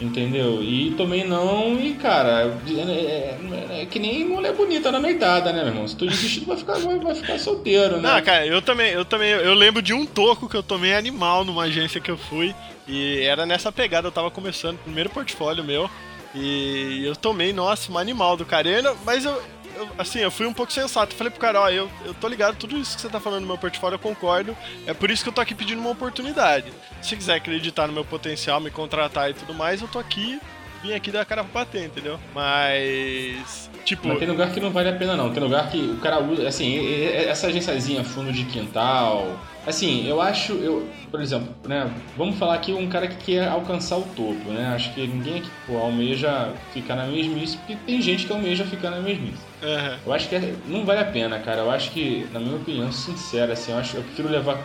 entendeu? 0.00 0.62
E 0.62 0.92
tomei 0.96 1.24
não 1.24 1.78
e, 1.78 1.94
cara, 1.94 2.58
é, 2.66 3.36
é- 3.76 3.82
é 3.82 3.86
que 3.86 3.98
nem 3.98 4.24
mulher 4.24 4.54
bonita 4.54 4.90
na 4.90 4.98
meidada, 5.00 5.52
né, 5.52 5.60
meu 5.62 5.68
irmão? 5.72 5.86
Se 5.88 5.96
tu 5.96 6.06
desistir, 6.06 6.44
vai 6.44 6.56
ficar, 6.56 6.78
vai, 6.78 6.98
vai 6.98 7.14
ficar 7.14 7.38
solteiro, 7.38 7.98
né? 8.00 8.12
Não, 8.14 8.22
cara, 8.22 8.46
eu 8.46 8.62
também, 8.62 8.92
eu 8.92 9.04
também, 9.04 9.30
eu 9.30 9.54
lembro 9.54 9.82
de 9.82 9.92
um 9.92 10.06
toco 10.06 10.48
que 10.48 10.56
eu 10.56 10.62
tomei 10.62 10.94
animal 10.94 11.44
numa 11.44 11.64
agência 11.64 12.00
que 12.00 12.10
eu 12.10 12.16
fui 12.18 12.54
e 12.88 13.20
era 13.20 13.44
nessa 13.46 13.70
pegada, 13.70 14.08
eu 14.08 14.12
tava 14.12 14.30
começando, 14.30 14.78
primeiro 14.78 15.10
portfólio 15.10 15.62
meu 15.64 15.88
e 16.34 17.02
eu 17.04 17.16
tomei, 17.16 17.52
nossa, 17.52 17.90
um 17.90 17.98
animal 17.98 18.36
do 18.36 18.44
cara, 18.44 18.94
mas 19.04 19.24
eu, 19.24 19.42
eu, 19.80 19.88
assim, 19.98 20.20
eu 20.20 20.30
fui 20.30 20.46
um 20.46 20.52
pouco 20.52 20.72
sensato, 20.72 21.14
falei 21.14 21.30
pro 21.30 21.40
cara, 21.40 21.60
ó, 21.60 21.68
eu, 21.70 21.90
eu 22.04 22.14
tô 22.14 22.28
ligado, 22.28 22.56
tudo 22.56 22.76
isso 22.76 22.94
que 22.94 23.02
você 23.02 23.08
tá 23.08 23.20
falando 23.20 23.42
no 23.42 23.48
meu 23.48 23.58
portfólio 23.58 23.94
eu 23.96 23.98
concordo, 23.98 24.56
é 24.86 24.94
por 24.94 25.10
isso 25.10 25.22
que 25.22 25.28
eu 25.28 25.32
tô 25.32 25.40
aqui 25.40 25.54
pedindo 25.54 25.80
uma 25.80 25.90
oportunidade, 25.90 26.72
se 27.02 27.16
quiser 27.16 27.34
acreditar 27.34 27.86
no 27.86 27.92
meu 27.92 28.04
potencial, 28.04 28.60
me 28.60 28.70
contratar 28.70 29.30
e 29.30 29.34
tudo 29.34 29.54
mais, 29.54 29.80
eu 29.80 29.88
tô 29.88 29.98
aqui 29.98 30.40
vir 30.82 30.94
aqui 30.94 31.10
dar 31.10 31.22
a 31.22 31.24
cara 31.24 31.44
pra 31.44 31.64
bater, 31.64 31.84
entendeu? 31.84 32.18
Mas. 32.34 33.69
Tipo. 33.84 34.08
Mas 34.08 34.18
tem 34.18 34.28
lugar 34.28 34.52
que 34.52 34.60
não 34.60 34.70
vale 34.70 34.88
a 34.88 34.92
pena 34.94 35.16
não. 35.16 35.32
Tem 35.32 35.42
lugar 35.42 35.68
que 35.70 35.78
o 35.78 35.96
cara 35.96 36.20
usa, 36.20 36.46
assim, 36.46 36.78
essa 37.12 37.46
agenciazinha 37.48 38.04
fundo 38.04 38.32
de 38.32 38.44
quintal. 38.44 39.38
Assim, 39.66 40.06
eu 40.08 40.20
acho, 40.22 40.52
eu, 40.54 40.88
por 41.10 41.20
exemplo, 41.20 41.54
né, 41.68 41.90
vamos 42.16 42.36
falar 42.38 42.54
aqui 42.54 42.72
um 42.72 42.88
cara 42.88 43.06
que 43.08 43.16
quer 43.32 43.46
alcançar 43.48 43.98
o 43.98 44.02
topo, 44.02 44.50
né? 44.50 44.72
Acho 44.74 44.92
que 44.94 45.06
ninguém 45.06 45.38
aqui 45.38 45.50
pô, 45.66 45.76
almeja 45.76 46.52
ficar 46.72 46.96
na 46.96 47.06
mesmice, 47.06 47.58
porque 47.58 47.76
tem 47.76 48.00
gente 48.00 48.24
que 48.26 48.32
almeja 48.32 48.64
ficar 48.64 48.90
na 48.90 49.00
mesmice. 49.00 49.38
aham. 49.62 49.98
Eu 50.06 50.12
acho 50.14 50.28
que 50.28 50.34
é- 50.36 50.54
não 50.66 50.84
vale 50.86 51.00
a 51.00 51.04
pena, 51.04 51.38
cara. 51.40 51.60
Eu 51.60 51.70
acho 51.70 51.90
que, 51.90 52.26
na 52.32 52.40
minha 52.40 52.56
opinião 52.56 52.90
sincera, 52.90 53.52
assim, 53.52 53.72
eu, 53.72 53.78
acho, 53.78 53.96
eu 53.98 54.02
prefiro 54.02 54.28
levar 54.30 54.58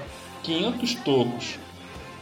500 0.43 0.93
tocos 0.95 1.55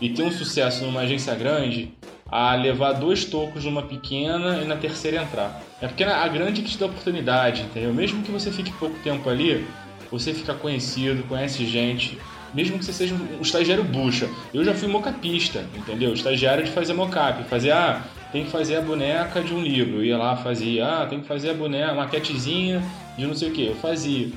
e 0.02 0.10
ter 0.10 0.24
um 0.24 0.32
sucesso 0.32 0.84
numa 0.84 1.02
agência 1.02 1.36
grande 1.36 1.94
a 2.28 2.56
levar 2.56 2.94
dois 2.94 3.24
tocos 3.26 3.64
numa 3.66 3.84
pequena 3.84 4.58
e 4.64 4.66
na 4.66 4.76
terceira 4.76 5.22
entrar. 5.22 5.62
É 5.84 5.88
porque 5.90 6.06
a 6.06 6.26
grande 6.30 6.62
que 6.62 6.70
te 6.70 6.78
dá 6.78 6.86
oportunidade, 6.86 7.64
entendeu? 7.64 7.94
Mesmo 7.94 8.24
que 8.24 8.32
você 8.32 8.50
fique 8.50 8.72
pouco 8.72 8.98
tempo 9.00 9.30
ali, 9.30 9.68
você 10.10 10.34
fica 10.34 10.54
conhecido, 10.54 11.28
conhece 11.28 11.66
gente. 11.66 12.18
Mesmo 12.54 12.80
que 12.80 12.86
você 12.86 12.94
seja 12.94 13.14
um 13.14 13.42
estagiário 13.42 13.84
bucha. 13.84 14.30
Eu 14.54 14.64
já 14.64 14.74
fui 14.74 14.88
mocapista, 14.88 15.66
entendeu? 15.76 16.14
Estagiário 16.14 16.64
de 16.64 16.72
fazer 16.72 16.94
mocap. 16.94 17.44
Fazer, 17.50 17.72
ah, 17.72 18.02
tem 18.32 18.46
que 18.46 18.50
fazer 18.50 18.78
a 18.78 18.82
boneca 18.82 19.42
de 19.42 19.54
um 19.54 19.62
livro. 19.62 19.98
Eu 19.98 20.06
ia 20.06 20.18
lá, 20.18 20.38
fazia. 20.38 20.88
Ah, 20.88 21.06
tem 21.06 21.20
que 21.20 21.28
fazer 21.28 21.50
a 21.50 21.54
boneca, 21.54 21.92
uma 21.92 22.06
maquetezinha 22.06 22.82
de 23.18 23.28
não 23.28 23.36
sei 23.36 23.50
o 23.50 23.52
que. 23.52 23.68
Eu 23.68 23.76
fazia. 23.76 24.32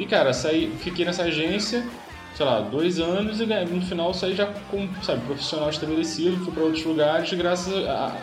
E, 0.00 0.04
cara, 0.04 0.32
saí, 0.32 0.72
fiquei 0.80 1.04
nessa 1.04 1.22
agência, 1.22 1.86
sei 2.34 2.44
lá, 2.44 2.60
dois 2.60 2.98
anos 2.98 3.40
e 3.40 3.46
no 3.46 3.82
final 3.82 4.12
saí 4.12 4.34
já 4.34 4.46
como, 4.68 4.88
sabe, 5.04 5.24
profissional 5.26 5.70
estabelecido, 5.70 6.44
fui 6.44 6.52
para 6.52 6.64
outros 6.64 6.84
lugares 6.84 7.32
graças 7.34 7.72
a, 7.86 8.16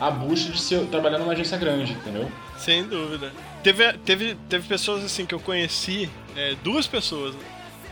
a 0.00 0.10
bucha 0.10 0.50
de 0.50 0.60
ser, 0.60 0.86
trabalhar 0.86 1.18
numa 1.18 1.32
agência 1.32 1.56
grande, 1.56 1.92
entendeu? 1.92 2.30
Sem 2.56 2.84
dúvida. 2.84 3.32
Teve, 3.62 3.92
teve, 3.98 4.36
teve 4.48 4.68
pessoas 4.68 5.04
assim 5.04 5.24
que 5.24 5.34
eu 5.34 5.40
conheci, 5.40 6.10
é, 6.36 6.54
duas 6.62 6.86
pessoas, 6.86 7.34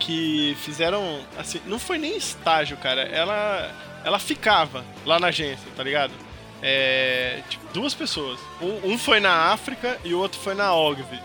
que 0.00 0.56
fizeram. 0.60 1.20
Assim, 1.38 1.60
não 1.66 1.78
foi 1.78 1.98
nem 1.98 2.16
estágio, 2.16 2.76
cara. 2.78 3.02
Ela, 3.02 3.70
ela 4.04 4.18
ficava 4.18 4.84
lá 5.04 5.20
na 5.20 5.28
agência, 5.28 5.68
tá 5.76 5.82
ligado? 5.84 6.12
É, 6.62 7.42
tipo, 7.48 7.64
duas 7.72 7.94
pessoas. 7.94 8.40
Um, 8.60 8.92
um 8.92 8.98
foi 8.98 9.20
na 9.20 9.52
África 9.52 9.98
e 10.04 10.12
o 10.12 10.18
outro 10.18 10.40
foi 10.40 10.54
na 10.54 10.74
Ogvi. 10.74 11.20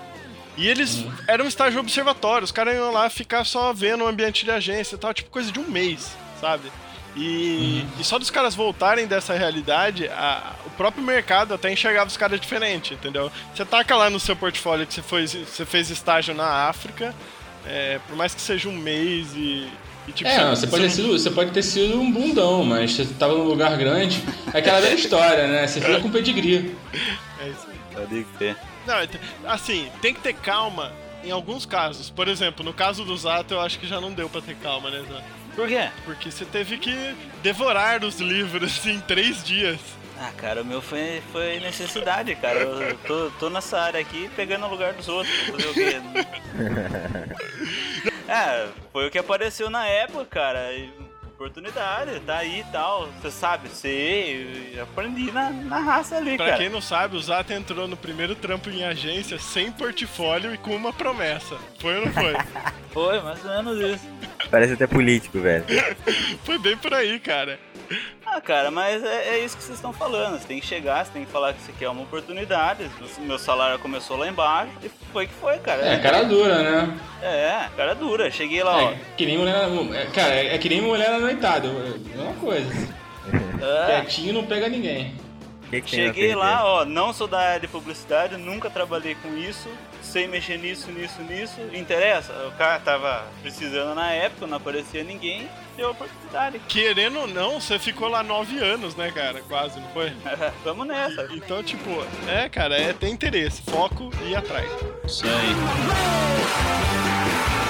E 0.57 0.67
eles 0.67 1.03
eram 1.27 1.45
um 1.45 1.47
estágio 1.47 1.79
observatório, 1.79 2.45
os 2.45 2.51
caras 2.51 2.75
iam 2.75 2.91
lá 2.91 3.09
ficar 3.09 3.43
só 3.43 3.73
vendo 3.73 4.05
o 4.05 4.07
ambiente 4.07 4.45
de 4.45 4.51
agência 4.51 4.95
e 4.95 4.97
tal, 4.97 5.13
tipo 5.13 5.29
coisa 5.29 5.51
de 5.51 5.59
um 5.59 5.69
mês, 5.69 6.15
sabe? 6.39 6.71
E, 7.15 7.85
e 7.99 8.03
só 8.03 8.19
dos 8.19 8.29
caras 8.29 8.53
voltarem 8.55 9.07
dessa 9.07 9.33
realidade, 9.33 10.07
a- 10.09 10.53
o 10.65 10.69
próprio 10.71 11.03
mercado 11.03 11.53
até 11.53 11.71
enxergava 11.71 12.07
os 12.09 12.17
caras 12.17 12.39
diferente, 12.41 12.93
entendeu? 12.93 13.31
Você 13.53 13.63
taca 13.63 13.95
lá 13.95 14.09
no 14.09 14.19
seu 14.19 14.35
portfólio 14.35 14.85
que 14.85 14.93
você, 14.93 15.01
foi, 15.01 15.25
você 15.27 15.65
fez 15.65 15.89
estágio 15.89 16.33
na 16.35 16.67
África, 16.67 17.15
é, 17.65 17.99
por 18.07 18.15
mais 18.17 18.35
que 18.35 18.41
seja 18.41 18.67
um 18.67 18.73
mês 18.77 19.33
e. 19.33 19.67
e, 20.07 20.11
tipo, 20.11 20.29
É, 20.29 20.49
você 20.49 20.67
pode, 20.67 20.83
ter 20.83 20.89
sido, 20.89 21.07
você 21.17 21.31
pode 21.31 21.51
ter 21.51 21.63
sido 21.63 21.99
um 21.99 22.11
bundão, 22.11 22.63
mas 22.65 22.91
você 22.91 23.05
tava 23.05 23.33
num 23.33 23.45
lugar 23.45 23.75
grande. 23.77 24.21
É 24.53 24.57
aquela 24.59 24.81
velha 24.81 24.95
história, 24.95 25.47
né? 25.47 25.65
Você 25.65 25.79
fica 25.79 25.99
com 26.01 26.09
pedigree. 26.11 26.75
É 27.37 27.49
isso 27.49 27.67
aí. 27.69 27.75
Pode 27.93 28.25
ser. 28.37 28.55
Não, 28.87 29.01
ent- 29.03 29.19
assim, 29.45 29.89
tem 30.01 30.13
que 30.13 30.19
ter 30.21 30.33
calma 30.33 30.91
em 31.23 31.31
alguns 31.31 31.65
casos. 31.65 32.09
Por 32.09 32.27
exemplo, 32.27 32.63
no 32.63 32.73
caso 32.73 33.03
do 33.03 33.15
Zato, 33.17 33.53
eu 33.53 33.59
acho 33.61 33.77
que 33.77 33.85
já 33.87 33.99
não 34.01 34.11
deu 34.13 34.29
pra 34.29 34.41
ter 34.41 34.55
calma, 34.55 34.89
né, 34.89 34.99
Zato? 35.07 35.23
Por 35.55 35.67
quê? 35.67 35.89
Porque 36.03 36.29
você 36.31 36.43
teve 36.45 36.77
que 36.77 36.93
devorar 37.41 38.03
os 38.03 38.19
livros 38.19 38.85
em 38.85 38.99
três 38.99 39.43
dias. 39.43 39.79
Ah, 40.19 40.31
cara, 40.37 40.61
o 40.61 40.65
meu 40.65 40.81
foi, 40.81 41.21
foi 41.31 41.59
necessidade, 41.59 42.35
cara. 42.35 42.59
Eu 42.59 42.97
tô, 42.99 43.29
tô 43.39 43.49
nessa 43.49 43.79
área 43.79 43.99
aqui 43.99 44.29
pegando 44.35 44.65
o 44.65 44.69
lugar 44.69 44.93
dos 44.93 45.07
outros. 45.07 45.33
Fazer 45.49 45.67
o 45.67 45.73
quê? 45.73 46.01
É, 48.27 48.69
foi 48.91 49.07
o 49.07 49.11
que 49.11 49.19
apareceu 49.19 49.69
na 49.69 49.85
época, 49.85 50.25
cara. 50.25 50.59
Oportunidade, 51.35 52.19
tá 52.21 52.37
aí 52.37 52.61
e 52.61 52.63
tal. 52.71 53.07
Você 53.21 53.29
sabe, 53.29 53.69
sei, 53.69 54.79
aprendi 54.81 55.31
na, 55.31 55.51
na 55.51 55.79
raça 55.79 56.15
ali, 56.17 56.35
Pra 56.35 56.45
cara. 56.47 56.57
quem 56.57 56.69
não 56.69 56.81
sabe, 56.81 57.15
o 57.15 57.21
Zato 57.21 57.53
entrou 57.53 57.87
no 57.87 57.95
primeiro 57.95 58.33
trampo 58.33 58.69
em 58.71 58.83
agência 58.83 59.37
sem 59.37 59.71
portfólio 59.71 60.53
e 60.55 60.57
com 60.57 60.75
uma 60.75 60.91
promessa. 60.91 61.55
Foi 61.79 61.99
ou 61.99 62.05
não 62.07 62.13
foi? 62.13 62.33
Foi, 62.91 63.21
mais 63.21 63.43
ou 63.43 63.51
menos 63.51 63.77
isso. 63.95 64.07
Parece 64.55 64.71
até 64.71 64.87
político, 64.87 65.37
velho. 65.37 65.65
foi 66.45 66.57
bem 66.57 66.77
por 66.77 66.93
aí, 66.93 67.19
cara. 67.19 67.59
Ah, 68.25 68.39
cara, 68.39 68.71
mas 68.71 69.03
é, 69.03 69.35
é 69.35 69.39
isso 69.39 69.57
que 69.57 69.61
vocês 69.61 69.75
estão 69.75 69.91
falando. 69.91 70.39
Você 70.39 70.47
tem 70.47 70.61
que 70.61 70.65
chegar, 70.65 71.05
você 71.05 71.11
tem 71.11 71.25
que 71.25 71.31
falar 71.31 71.51
que 71.51 71.59
isso 71.59 71.71
aqui 71.71 71.83
é 71.83 71.89
uma 71.89 72.03
oportunidade. 72.03 72.89
Meu 73.19 73.37
salário 73.37 73.77
começou 73.79 74.15
lá 74.15 74.29
embaixo 74.29 74.71
e 74.81 74.89
foi 75.11 75.27
que 75.27 75.33
foi, 75.33 75.57
cara. 75.57 75.85
É, 75.85 75.97
cara 75.97 76.23
dura, 76.23 76.63
né? 76.63 76.97
É, 77.21 77.67
cara 77.75 77.93
dura. 77.93 78.31
Cheguei 78.31 78.63
lá, 78.63 78.77
ó. 78.77 78.91
É, 78.91 78.97
que 79.17 79.25
nem 79.25 79.37
mulher. 79.37 79.57
é, 79.93 80.05
cara, 80.05 80.33
é, 80.33 80.55
é 80.55 80.57
que 80.57 80.69
nem 80.69 80.81
mulher 80.81 81.11
na 81.11 81.19
noitada. 81.19 81.67
É 81.67 82.21
uma 82.21 82.35
coisa. 82.35 82.71
É, 83.61 83.99
Quietinho 84.03 84.35
não 84.35 84.45
pega 84.45 84.69
ninguém. 84.69 85.13
Que 85.69 85.81
que 85.81 85.89
cheguei 85.89 86.35
lá, 86.35 86.65
ó, 86.65 86.85
não 86.85 87.13
sou 87.13 87.27
da 87.27 87.39
área 87.39 87.61
de 87.61 87.67
publicidade, 87.67 88.37
nunca 88.37 88.69
trabalhei 88.69 89.15
com 89.15 89.35
isso, 89.35 89.69
sei 90.01 90.27
mexer 90.27 90.57
nisso, 90.57 90.91
nisso, 90.91 91.21
nisso. 91.23 91.59
Interessa? 91.73 92.33
O 92.47 92.51
cara 92.57 92.79
tava 92.79 93.25
precisando 93.41 93.95
na 93.95 94.11
época, 94.11 94.47
não 94.47 94.57
aparecia 94.57 95.03
ninguém, 95.03 95.49
deu 95.75 95.87
a 95.87 95.91
oportunidade. 95.91 96.59
Querendo 96.67 97.19
ou 97.19 97.27
não, 97.27 97.59
você 97.59 97.79
ficou 97.79 98.07
lá 98.07 98.23
nove 98.23 98.59
anos, 98.59 98.95
né, 98.95 99.11
cara? 99.11 99.41
Quase, 99.41 99.79
não 99.79 99.89
foi? 99.89 100.13
Vamos 100.63 100.87
nessa. 100.87 101.27
Então, 101.31 101.63
tipo, 101.63 101.89
é, 102.27 102.47
cara, 102.47 102.77
é 102.77 102.93
ter 102.93 103.09
interesse, 103.09 103.61
foco 103.63 104.11
e 104.23 104.31
ir 104.31 104.35
atrás. 104.35 104.69
Isso 105.05 105.25
aí. 105.25 107.64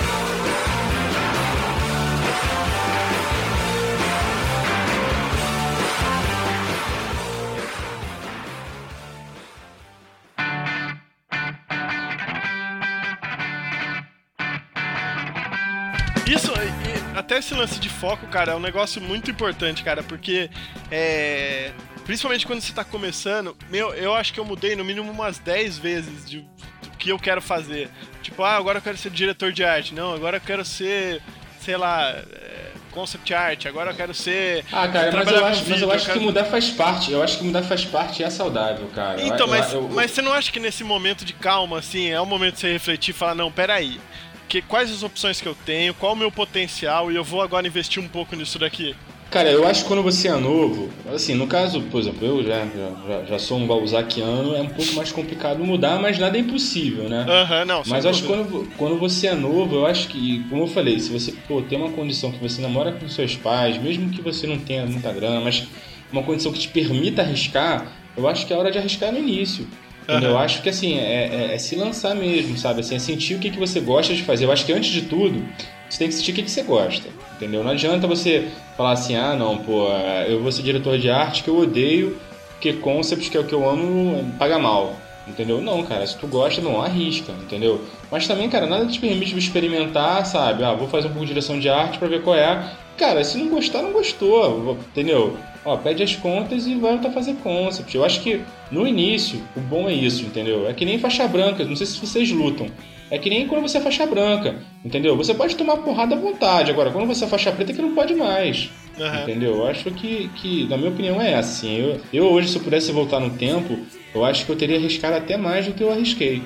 Até 17.25 17.39
esse 17.39 17.53
lance 17.55 17.79
de 17.79 17.89
foco, 17.89 18.27
cara, 18.27 18.51
é 18.53 18.55
um 18.55 18.59
negócio 18.59 19.01
muito 19.01 19.29
importante, 19.31 19.83
cara, 19.83 20.03
porque 20.03 20.49
é. 20.91 21.71
Principalmente 22.05 22.45
quando 22.45 22.61
você 22.61 22.71
tá 22.71 22.83
começando, 22.83 23.57
meu, 23.71 23.91
eu 23.95 24.13
acho 24.13 24.31
que 24.31 24.39
eu 24.39 24.45
mudei 24.45 24.75
no 24.75 24.85
mínimo 24.85 25.09
umas 25.11 25.39
10 25.39 25.79
vezes 25.79 26.23
de, 26.29 26.41
do 26.83 26.91
que 26.99 27.09
eu 27.09 27.17
quero 27.17 27.41
fazer. 27.41 27.89
Tipo, 28.21 28.43
ah, 28.43 28.55
agora 28.55 28.77
eu 28.77 28.81
quero 28.81 28.95
ser 28.95 29.09
diretor 29.09 29.51
de 29.51 29.63
arte. 29.63 29.91
Não, 29.95 30.13
agora 30.13 30.37
eu 30.37 30.41
quero 30.41 30.63
ser, 30.63 31.19
sei 31.59 31.75
lá, 31.75 32.09
é, 32.11 32.71
concept 32.91 33.33
art. 33.33 33.65
Agora 33.65 33.89
eu 33.89 33.95
quero 33.95 34.13
ser. 34.13 34.63
Ah, 34.71 34.87
cara, 34.87 35.11
mas 35.11 35.27
eu 35.27 35.45
acho, 35.47 35.59
mas 35.61 35.67
vídeo, 35.67 35.83
eu 35.85 35.91
acho 35.91 36.05
que 36.05 36.11
quero- 36.11 36.21
mudar 36.25 36.45
faz 36.45 36.69
parte. 36.69 37.11
Eu 37.11 37.23
acho 37.23 37.39
que 37.39 37.43
mudar 37.43 37.63
faz 37.63 37.83
parte 37.85 38.21
e 38.21 38.23
é 38.23 38.29
saudável, 38.29 38.87
cara. 38.93 39.19
Eu- 39.19 39.25
Então, 39.25 39.47
eu- 39.47 39.47
mas, 39.47 39.73
eu- 39.73 39.89
mas 39.89 40.11
você 40.11 40.21
não 40.21 40.31
acha 40.31 40.51
que 40.51 40.59
nesse 40.59 40.83
momento 40.83 41.25
de 41.25 41.33
calma, 41.33 41.79
assim, 41.79 42.07
é 42.07 42.21
o 42.21 42.25
momento 42.27 42.53
de 42.53 42.59
você 42.61 42.71
refletir 42.71 43.15
e 43.15 43.17
falar, 43.17 43.33
não, 43.33 43.51
peraí. 43.51 43.99
Que, 44.47 44.61
quais 44.61 44.91
as 44.91 45.03
opções 45.03 45.41
que 45.41 45.47
eu 45.47 45.55
tenho, 45.65 45.93
qual 45.93 46.13
o 46.13 46.15
meu 46.15 46.31
potencial 46.31 47.11
e 47.11 47.15
eu 47.15 47.23
vou 47.23 47.41
agora 47.41 47.67
investir 47.67 48.01
um 48.01 48.07
pouco 48.07 48.35
nisso 48.35 48.59
daqui? 48.59 48.95
Cara, 49.31 49.51
eu 49.51 49.67
acho 49.67 49.81
que 49.81 49.87
quando 49.89 50.03
você 50.03 50.29
é 50.29 50.35
novo, 50.35 50.89
assim, 51.13 51.33
no 51.33 51.45
caso, 51.45 51.81
por 51.81 51.99
exemplo, 51.99 52.25
eu 52.25 52.43
já, 52.43 52.65
já, 52.65 53.25
já 53.25 53.39
sou 53.39 53.57
um 53.57 53.67
balzaquiano, 53.67 54.55
é 54.55 54.61
um 54.61 54.69
pouco 54.69 54.93
mais 54.93 55.11
complicado 55.11 55.61
mudar, 55.65 55.99
mas 55.99 56.17
nada 56.17 56.37
é 56.37 56.39
impossível, 56.39 57.09
né? 57.09 57.25
Aham, 57.27 57.65
não, 57.65 57.83
sem 57.83 57.91
Mas 57.91 58.05
eu 58.05 58.11
acho 58.11 58.21
que 58.21 58.27
quando, 58.27 58.71
quando 58.77 58.97
você 58.97 59.27
é 59.27 59.35
novo, 59.35 59.75
eu 59.75 59.85
acho 59.85 60.07
que, 60.07 60.45
como 60.47 60.63
eu 60.63 60.67
falei, 60.67 60.99
se 60.99 61.09
você 61.09 61.33
pô, 61.47 61.61
tem 61.61 61.77
uma 61.77 61.91
condição 61.91 62.31
que 62.31 62.37
você 62.37 62.61
namora 62.61 62.93
com 62.93 63.09
seus 63.09 63.35
pais, 63.35 63.77
mesmo 63.77 64.09
que 64.09 64.21
você 64.21 64.47
não 64.47 64.57
tenha 64.57 64.85
muita 64.85 65.11
grana, 65.11 65.41
mas 65.41 65.67
uma 66.11 66.23
condição 66.23 66.53
que 66.53 66.59
te 66.59 66.69
permita 66.69 67.21
arriscar, 67.21 67.91
eu 68.15 68.29
acho 68.29 68.45
que 68.45 68.53
é 68.53 68.57
hora 68.57 68.71
de 68.71 68.77
arriscar 68.77 69.11
no 69.11 69.19
início. 69.19 69.67
Entendeu? 70.07 70.31
Eu 70.31 70.37
acho 70.37 70.61
que 70.61 70.69
assim, 70.69 70.97
é, 70.99 71.49
é- 71.51 71.55
é 71.55 71.57
se 71.57 71.75
lançar 71.75 72.13
mesmo, 72.15 72.57
sabe? 72.57 72.81
Assim, 72.81 72.95
é 72.95 72.99
sentir 72.99 73.35
o 73.35 73.39
que, 73.39 73.49
que 73.49 73.59
você 73.59 73.79
gosta 73.79 74.13
de 74.13 74.23
fazer. 74.23 74.45
Eu 74.45 74.51
acho 74.51 74.65
que 74.65 74.71
antes 74.73 74.91
de 74.91 75.01
tudo, 75.03 75.43
você 75.89 75.99
tem 75.99 76.07
que 76.07 76.13
sentir 76.13 76.31
o 76.31 76.35
que, 76.35 76.43
que 76.43 76.51
você 76.51 76.61
gosta. 76.63 77.09
Entendeu? 77.35 77.63
Não 77.63 77.71
adianta 77.71 78.07
você 78.07 78.47
falar 78.77 78.91
assim, 78.93 79.15
ah 79.15 79.35
não, 79.35 79.57
pô, 79.57 79.87
eu 80.27 80.41
vou 80.41 80.51
ser 80.51 80.61
diretor 80.61 80.97
de 80.97 81.09
arte 81.09 81.43
que 81.43 81.49
eu 81.49 81.57
odeio, 81.57 82.17
porque 82.51 82.73
concept, 82.73 83.29
que 83.29 83.35
é 83.35 83.39
o 83.39 83.43
que 83.43 83.53
eu 83.53 83.67
amo, 83.69 84.31
paga 84.39 84.57
mal. 84.59 84.95
Entendeu? 85.27 85.59
Não, 85.59 85.83
cara, 85.83 86.05
se 86.05 86.15
tu 86.17 86.27
gosta, 86.27 86.61
não, 86.61 86.79
arrisca, 86.79 87.31
entendeu? 87.41 87.81
Mas 88.11 88.27
também, 88.27 88.47
cara, 88.47 88.67
nada 88.67 88.85
te 88.85 88.99
permite 88.99 89.35
experimentar, 89.35 90.23
sabe? 90.25 90.63
Ah, 90.63 90.73
vou 90.73 90.87
fazer 90.87 91.07
um 91.07 91.11
pouco 91.11 91.25
de 91.25 91.29
direção 91.33 91.59
de 91.59 91.67
arte 91.67 91.97
pra 91.97 92.07
ver 92.07 92.21
qual 92.21 92.35
é. 92.35 92.63
cara, 92.95 93.23
se 93.23 93.35
não 93.37 93.49
gostar, 93.49 93.81
não 93.81 93.91
gostou, 93.91 94.77
entendeu? 94.91 95.35
Ó, 95.65 95.75
pede 95.77 96.03
as 96.03 96.15
contas 96.15 96.67
e 96.67 96.75
volta 96.75 97.07
a 97.07 97.11
fazer 97.11 97.33
concept. 97.43 97.95
Eu 97.95 98.05
acho 98.05 98.21
que 98.21 98.41
no 98.71 98.87
início, 98.87 99.41
o 99.57 99.59
bom 99.59 99.89
é 99.89 99.93
isso, 99.93 100.23
entendeu? 100.23 100.69
É 100.69 100.73
que 100.73 100.85
nem 100.85 100.99
faixa 100.99 101.27
branca, 101.27 101.65
não 101.65 101.75
sei 101.75 101.87
se 101.87 101.99
vocês 101.99 102.31
lutam. 102.31 102.67
É 103.09 103.17
que 103.17 103.29
nem 103.29 103.47
quando 103.47 103.63
você 103.63 103.77
é 103.77 103.81
faixa 103.81 104.05
branca, 104.05 104.55
entendeu? 104.83 105.15
Você 105.15 105.33
pode 105.33 105.55
tomar 105.55 105.77
porrada 105.77 106.15
à 106.15 106.19
vontade, 106.19 106.71
agora 106.71 106.91
quando 106.91 107.07
você 107.07 107.25
é 107.25 107.27
faixa 107.27 107.51
preta 107.51 107.71
é 107.71 107.75
que 107.75 107.81
não 107.81 107.93
pode 107.93 108.15
mais. 108.15 108.69
Aham. 108.99 109.23
Entendeu? 109.23 109.55
Eu 109.55 109.67
acho 109.67 109.91
que, 109.91 110.29
que, 110.35 110.67
na 110.67 110.77
minha 110.77 110.89
opinião, 110.89 111.21
é 111.21 111.35
assim. 111.35 111.77
Eu, 111.77 112.01
eu 112.13 112.25
hoje, 112.25 112.49
se 112.49 112.57
eu 112.57 112.63
pudesse 112.63 112.91
voltar 112.91 113.19
no 113.19 113.31
tempo, 113.31 113.77
eu 114.13 114.23
acho 114.23 114.45
que 114.45 114.51
eu 114.51 114.55
teria 114.55 114.77
arriscado 114.77 115.15
até 115.15 115.37
mais 115.37 115.65
do 115.65 115.73
que 115.73 115.83
eu 115.83 115.91
arrisquei. 115.91 116.41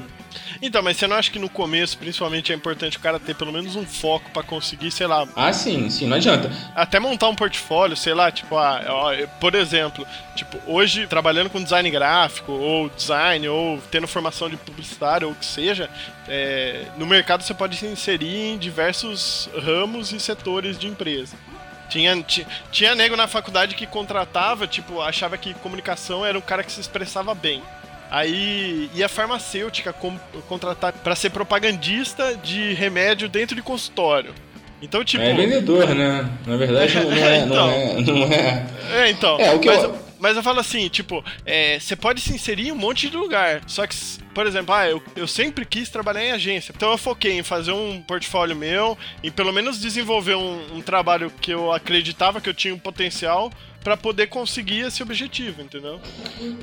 Então, 0.62 0.82
mas 0.84 0.98
você 0.98 1.08
não 1.08 1.16
acha 1.16 1.32
que 1.32 1.40
no 1.40 1.50
começo, 1.50 1.98
principalmente, 1.98 2.52
é 2.52 2.56
importante 2.56 2.98
o 2.98 3.00
cara 3.00 3.20
ter 3.20 3.36
pelo 3.36 3.52
menos 3.52 3.76
um 3.76 3.86
foco 3.86 4.30
pra 4.32 4.44
conseguir, 4.44 4.92
sei 4.92 5.08
lá, 5.08 5.28
Ah, 5.36 5.52
sim, 5.54 5.90
sim, 5.90 6.08
não 6.08 6.18
adianta. 6.18 6.52
até 6.76 7.00
montar 7.00 7.28
um 7.30 7.36
portfólio, 7.36 7.96
sei 7.98 8.14
lá, 8.14 8.32
tipo, 8.32 8.58
ah, 8.58 8.84
ó, 8.88 9.14
por 9.40 9.56
exemplo, 9.56 10.06
tipo, 10.36 10.58
hoje 10.68 11.08
trabalhando 11.08 11.50
com 11.50 11.62
design 11.64 11.90
gráfico, 11.90 12.52
ou 12.52 12.90
design, 12.90 13.48
ou 13.48 13.80
tendo 13.92 14.08
formação 14.08 14.50
de 14.50 14.58
publicitário, 14.58 15.28
ou 15.28 15.34
o 15.34 15.36
que 15.36 15.46
seja, 15.46 15.90
é, 16.28 16.86
no 16.98 17.06
mercado 17.06 17.42
você 17.44 17.54
pode 17.54 17.76
se 17.78 17.86
inserir 17.86 18.54
em 18.54 18.58
diversos 18.58 19.50
ramos 19.64 20.12
e 20.12 20.20
setores 20.20 20.78
de 20.78 20.88
empresa. 20.88 21.36
Tinha, 21.90 22.22
ti- 22.22 22.46
tinha 22.72 22.94
nego 22.94 23.16
na 23.16 23.28
faculdade 23.28 23.74
que 23.74 23.88
contratava, 23.88 24.68
tipo, 24.68 25.02
achava 25.02 25.38
que 25.40 25.56
comunicação 25.56 26.24
era 26.24 26.38
um 26.38 26.42
cara 26.42 26.64
que 26.64 26.72
se 26.72 26.80
expressava 26.80 27.34
bem. 27.34 27.64
Aí 28.12 28.90
ia 28.96 29.06
a 29.06 29.10
farmacêutica 29.10 29.94
contratar 30.48 30.94
pra 30.94 31.16
ser 31.16 31.30
propagandista 31.30 32.36
de 32.36 32.74
remédio 32.74 33.30
dentro 33.30 33.56
de 33.56 33.62
consultório. 33.62 34.34
Então, 34.82 35.04
tipo. 35.04 35.24
É 35.24 35.34
vendedor, 35.34 35.90
né? 35.94 36.30
Na 36.48 36.56
verdade, 36.56 36.96
não 36.96 37.12
é. 37.14 37.46
Não 37.46 37.70
é, 37.70 38.02
não 38.02 38.24
é. 38.34 38.66
É, 38.94 39.10
então. 39.10 39.38
É, 39.40 39.54
o 39.54 39.60
que 39.60 39.68
mas, 39.68 39.84
eu- 39.84 39.96
mas 40.20 40.38
eu 40.38 40.44
falo 40.44 40.60
assim, 40.60 40.88
tipo, 40.88 41.24
é, 41.46 41.78
você 41.80 41.96
pode 41.96 42.22
se 42.22 42.34
inserir 42.34 42.70
em 42.70 42.72
um 42.72 42.76
monte 42.76 43.10
de 43.10 43.18
lugar. 43.18 43.62
Só 43.68 43.86
que, 43.86 43.96
por 44.34 44.48
exemplo, 44.48 44.74
ah, 44.74 44.88
eu, 44.88 45.04
eu 45.18 45.28
sempre 45.28 45.66
quis 45.66 45.90
trabalhar 45.90 46.24
em 46.24 46.32
agência. 46.32 46.74
Então 46.76 46.92
eu 46.92 46.98
foquei 46.98 47.34
em 47.38 47.44
fazer 47.44 47.74
um 47.74 48.02
portfólio 48.02 48.56
meu, 48.56 48.98
em 49.22 49.30
pelo 49.30 49.52
menos 49.52 49.80
desenvolver 49.80 50.36
um, 50.36 50.78
um 50.78 50.82
trabalho 50.82 51.30
que 51.42 51.52
eu 51.52 51.72
acreditava 51.74 52.40
que 52.42 52.48
eu 52.50 52.54
tinha 52.54 52.74
um 52.74 52.80
potencial 52.80 53.52
pra 53.84 53.96
poder 53.96 54.28
conseguir 54.28 54.82
esse 54.82 55.02
objetivo, 55.02 55.62
entendeu? 55.62 56.00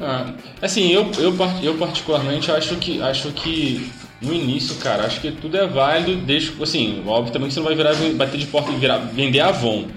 Ah, 0.01 0.33
assim, 0.61 0.91
eu, 0.93 1.11
eu, 1.19 1.35
eu 1.63 1.77
particularmente 1.79 2.51
acho 2.51 2.77
que, 2.77 3.01
acho 3.01 3.31
que 3.33 3.91
no 4.21 4.33
início, 4.33 4.77
cara, 4.77 5.05
acho 5.05 5.21
que 5.21 5.31
tudo 5.31 5.57
é 5.57 5.67
válido, 5.67 6.17
desde, 6.25 6.63
assim, 6.63 7.03
óbvio 7.07 7.33
também 7.33 7.49
que 7.49 7.55
você 7.55 7.61
não 7.61 7.67
vai 7.67 7.75
virar, 7.77 7.95
bater 8.15 8.39
de 8.39 8.47
porta 8.47 8.71
e 8.71 8.77
virar, 8.77 8.99
vender 8.99 9.41
Avon, 9.41 9.89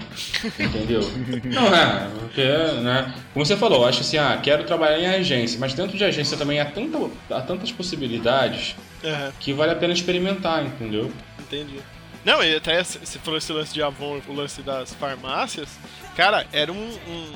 entendeu? 0.58 1.00
Não 1.44 1.74
é, 1.74 2.08
porque, 2.20 2.44
né, 2.82 3.14
como 3.32 3.44
você 3.46 3.56
falou, 3.56 3.86
acho 3.86 4.00
assim, 4.00 4.18
ah, 4.18 4.38
quero 4.42 4.64
trabalhar 4.64 4.98
em 4.98 5.06
agência, 5.06 5.58
mas 5.58 5.72
dentro 5.72 5.96
de 5.96 6.04
agência 6.04 6.36
também 6.36 6.60
há, 6.60 6.64
tanta, 6.66 6.98
há 7.30 7.40
tantas 7.40 7.72
possibilidades 7.72 8.74
É, 9.02 9.30
que 9.40 9.52
vale 9.54 9.72
a 9.72 9.76
pena 9.76 9.92
experimentar, 9.94 10.64
entendeu? 10.64 11.10
entendi. 11.38 11.80
Não, 12.24 12.42
e 12.42 12.54
até 12.56 12.82
você 12.82 13.18
falou 13.18 13.38
esse 13.38 13.52
lance 13.52 13.72
de 13.72 13.82
Avon, 13.82 14.20
o 14.28 14.32
lance 14.32 14.60
das 14.62 14.92
farmácias. 14.94 15.68
Cara, 16.16 16.46
era 16.52 16.72
um, 16.72 16.76
um- 17.08 17.32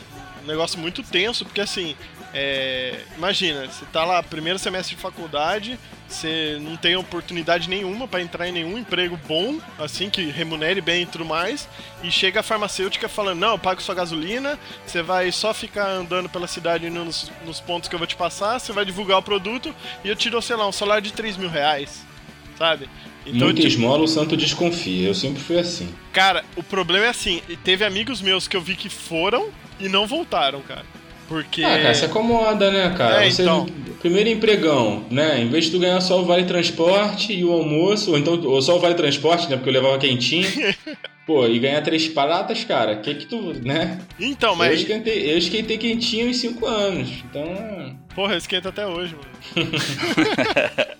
negócio 0.46 0.78
muito 0.78 1.02
tenso, 1.02 1.42
porque 1.44 1.62
assim, 1.62 1.96
é, 2.34 3.00
imagina, 3.16 3.66
você 3.66 3.86
tá 3.86 4.04
lá, 4.04 4.22
primeiro 4.22 4.58
semestre 4.58 4.94
de 4.94 5.00
faculdade, 5.00 5.78
você 6.06 6.58
não 6.60 6.76
tem 6.76 6.94
oportunidade 6.96 7.66
nenhuma 7.66 8.06
pra 8.06 8.20
entrar 8.20 8.46
em 8.46 8.52
nenhum 8.52 8.76
emprego 8.76 9.18
bom, 9.26 9.58
assim, 9.78 10.10
que 10.10 10.22
remunere 10.26 10.82
bem 10.82 11.04
e 11.04 11.06
tudo 11.06 11.24
mais, 11.24 11.66
e 12.02 12.10
chega 12.10 12.40
a 12.40 12.42
farmacêutica 12.42 13.08
falando, 13.08 13.38
não, 13.38 13.52
eu 13.52 13.58
pago 13.58 13.80
sua 13.80 13.94
gasolina, 13.94 14.58
você 14.86 15.02
vai 15.02 15.32
só 15.32 15.54
ficar 15.54 15.88
andando 15.88 16.28
pela 16.28 16.46
cidade 16.46 16.90
nos, 16.90 17.32
nos 17.46 17.58
pontos 17.58 17.88
que 17.88 17.94
eu 17.94 17.98
vou 17.98 18.06
te 18.06 18.16
passar, 18.16 18.58
você 18.58 18.70
vai 18.70 18.84
divulgar 18.84 19.16
o 19.18 19.22
produto, 19.22 19.74
e 20.04 20.10
eu 20.10 20.14
dou, 20.30 20.42
sei 20.42 20.56
lá, 20.56 20.68
um 20.68 20.72
salário 20.72 21.02
de 21.02 21.12
3 21.14 21.38
mil 21.38 21.48
reais, 21.48 22.04
sabe? 22.58 22.86
Muita 23.26 23.54
tipo, 23.54 23.68
esmola, 23.68 24.02
o 24.02 24.08
santo 24.08 24.36
desconfia, 24.36 25.08
eu 25.08 25.14
sempre 25.14 25.40
fui 25.42 25.58
assim. 25.58 25.88
Cara, 26.12 26.44
o 26.56 26.62
problema 26.62 27.06
é 27.06 27.08
assim, 27.08 27.40
e 27.48 27.56
teve 27.56 27.84
amigos 27.84 28.20
meus 28.20 28.46
que 28.46 28.56
eu 28.56 28.60
vi 28.60 28.76
que 28.76 28.88
foram 28.88 29.48
e 29.80 29.88
não 29.88 30.06
voltaram, 30.06 30.60
cara. 30.60 30.84
Porque. 31.26 31.64
Ah, 31.64 31.78
cara, 31.80 31.94
se 31.94 32.04
acomoda, 32.04 32.70
né, 32.70 32.94
cara? 32.96 33.24
É, 33.24 33.30
Você, 33.30 33.42
então. 33.42 33.66
Primeiro 34.00 34.28
empregão, 34.28 35.02
né? 35.10 35.40
Em 35.40 35.48
vez 35.48 35.64
de 35.64 35.70
tu 35.70 35.78
ganhar 35.78 35.98
só 36.02 36.20
o 36.20 36.26
vale 36.26 36.44
transporte 36.44 37.32
e 37.32 37.42
o 37.42 37.50
almoço, 37.50 38.10
ou 38.10 38.18
então 38.18 38.38
ou 38.44 38.60
só 38.60 38.76
o 38.76 38.78
vale 38.78 38.94
transporte, 38.94 39.48
né? 39.48 39.56
Porque 39.56 39.70
eu 39.70 39.72
levava 39.72 39.96
quentinho. 39.98 40.46
Pô, 41.26 41.46
e 41.46 41.58
ganhar 41.58 41.80
três 41.80 42.06
paradas, 42.06 42.64
cara, 42.64 42.96
que 42.96 43.14
que 43.14 43.24
tu, 43.24 43.54
né? 43.64 43.98
Então, 44.20 44.50
Eu 44.50 44.56
mas. 44.56 44.80
esquentei, 44.80 45.32
eu 45.32 45.38
esquentei 45.38 45.78
quentinho 45.78 46.28
em 46.28 46.34
cinco 46.34 46.66
anos. 46.66 47.08
Então, 47.30 47.96
Porra, 48.14 48.36
esquenta 48.36 48.68
até 48.68 48.86
hoje, 48.86 49.14
mano. 49.16 49.28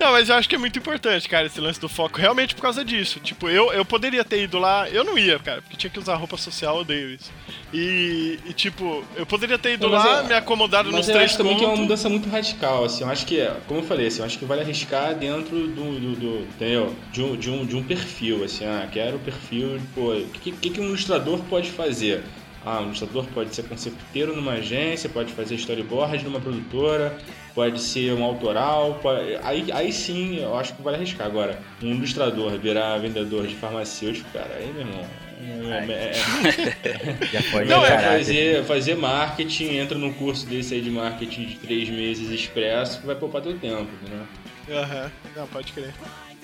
não, 0.00 0.12
mas 0.12 0.28
eu 0.28 0.34
acho 0.34 0.48
que 0.48 0.54
é 0.54 0.58
muito 0.58 0.78
importante, 0.78 1.28
cara, 1.28 1.46
esse 1.46 1.60
lance 1.60 1.80
do 1.80 1.88
foco. 1.88 2.18
Realmente 2.18 2.54
por 2.54 2.62
causa 2.62 2.84
disso. 2.84 3.20
Tipo, 3.20 3.48
eu, 3.48 3.72
eu 3.72 3.84
poderia 3.84 4.24
ter 4.24 4.42
ido 4.42 4.58
lá. 4.58 4.88
Eu 4.88 5.04
não 5.04 5.18
ia, 5.18 5.38
cara, 5.38 5.62
porque 5.62 5.76
tinha 5.76 5.90
que 5.90 5.98
usar 5.98 6.16
roupa 6.16 6.36
social, 6.36 6.76
eu 6.76 6.80
odeio 6.82 7.10
isso. 7.10 7.30
E, 7.72 8.38
e, 8.46 8.52
tipo, 8.52 9.04
eu 9.16 9.24
poderia 9.24 9.58
ter 9.58 9.74
ido 9.74 9.86
Não, 9.88 9.96
mas 9.96 10.04
lá, 10.04 10.20
é- 10.20 10.22
me 10.28 10.34
acomodado 10.34 10.88
mas 10.90 10.98
nos 10.98 11.08
eu 11.08 11.14
três 11.14 11.30
acho 11.30 11.38
também 11.38 11.56
que 11.56 11.64
é 11.64 11.66
uma 11.68 11.76
mudança 11.76 12.08
muito 12.08 12.28
radical, 12.28 12.84
assim. 12.84 13.04
Eu 13.04 13.10
acho 13.10 13.24
que, 13.26 13.40
é, 13.40 13.56
como 13.66 13.80
eu 13.80 13.84
falei, 13.84 14.06
assim, 14.08 14.18
eu 14.20 14.24
acho 14.26 14.38
que 14.38 14.44
vale 14.44 14.60
arriscar 14.62 15.14
dentro 15.14 15.56
do, 15.68 15.98
do, 16.00 16.16
do- 16.16 16.38
entendeu? 16.54 16.94
De 17.12 17.22
um, 17.22 17.36
de, 17.36 17.50
um, 17.50 17.64
de 17.66 17.76
um 17.76 17.82
perfil, 17.82 18.44
assim. 18.44 18.64
Ah, 18.66 18.88
quero 18.90 19.16
o 19.16 19.20
perfil, 19.20 19.80
pô, 19.94 20.12
o 20.12 20.26
que, 20.42 20.52
que, 20.52 20.70
que 20.70 20.80
um 20.80 20.84
ilustrador 20.88 21.38
pode 21.48 21.70
fazer? 21.70 22.22
Ah, 22.64 22.80
um 22.80 22.84
ilustrador 22.86 23.24
pode 23.34 23.54
ser 23.54 23.64
concepteiro 23.64 24.36
numa 24.36 24.52
agência, 24.52 25.10
pode 25.10 25.32
fazer 25.32 25.56
storyboard 25.56 26.22
numa 26.24 26.40
produtora, 26.40 27.16
pode 27.54 27.80
ser 27.80 28.12
um 28.12 28.22
autoral, 28.22 29.00
pode- 29.02 29.36
aí, 29.42 29.70
aí 29.72 29.92
sim 29.92 30.38
eu 30.40 30.56
acho 30.56 30.74
que 30.74 30.82
vale 30.82 30.96
arriscar. 30.98 31.26
Agora, 31.26 31.58
um 31.82 31.88
ilustrador 31.90 32.52
virar 32.58 32.98
vendedor 32.98 33.46
de 33.46 33.56
farmacêutico, 33.56 34.28
cara, 34.32 34.54
aí, 34.54 34.72
meu 34.72 34.82
irmão. 34.82 35.04
é- 35.42 35.92
é- 35.92 36.10
é- 36.10 37.26
Já 37.32 37.42
pode 37.50 37.68
Não, 37.68 37.84
é 37.84 37.88
encarar. 37.88 38.12
fazer, 38.18 38.64
fazer 38.64 38.94
marketing, 38.94 39.76
entra 39.78 39.98
num 39.98 40.12
curso 40.12 40.46
desse 40.46 40.74
aí 40.74 40.80
de 40.80 40.90
marketing 40.90 41.46
de 41.46 41.56
três 41.56 41.88
meses 41.88 42.30
expresso 42.30 43.00
que 43.00 43.06
vai 43.08 43.16
poupar 43.16 43.42
teu 43.42 43.58
tempo, 43.58 43.88
entendeu? 44.00 44.24
Aham, 44.70 45.10
não, 45.34 45.46
pode 45.48 45.72
crer. 45.72 45.92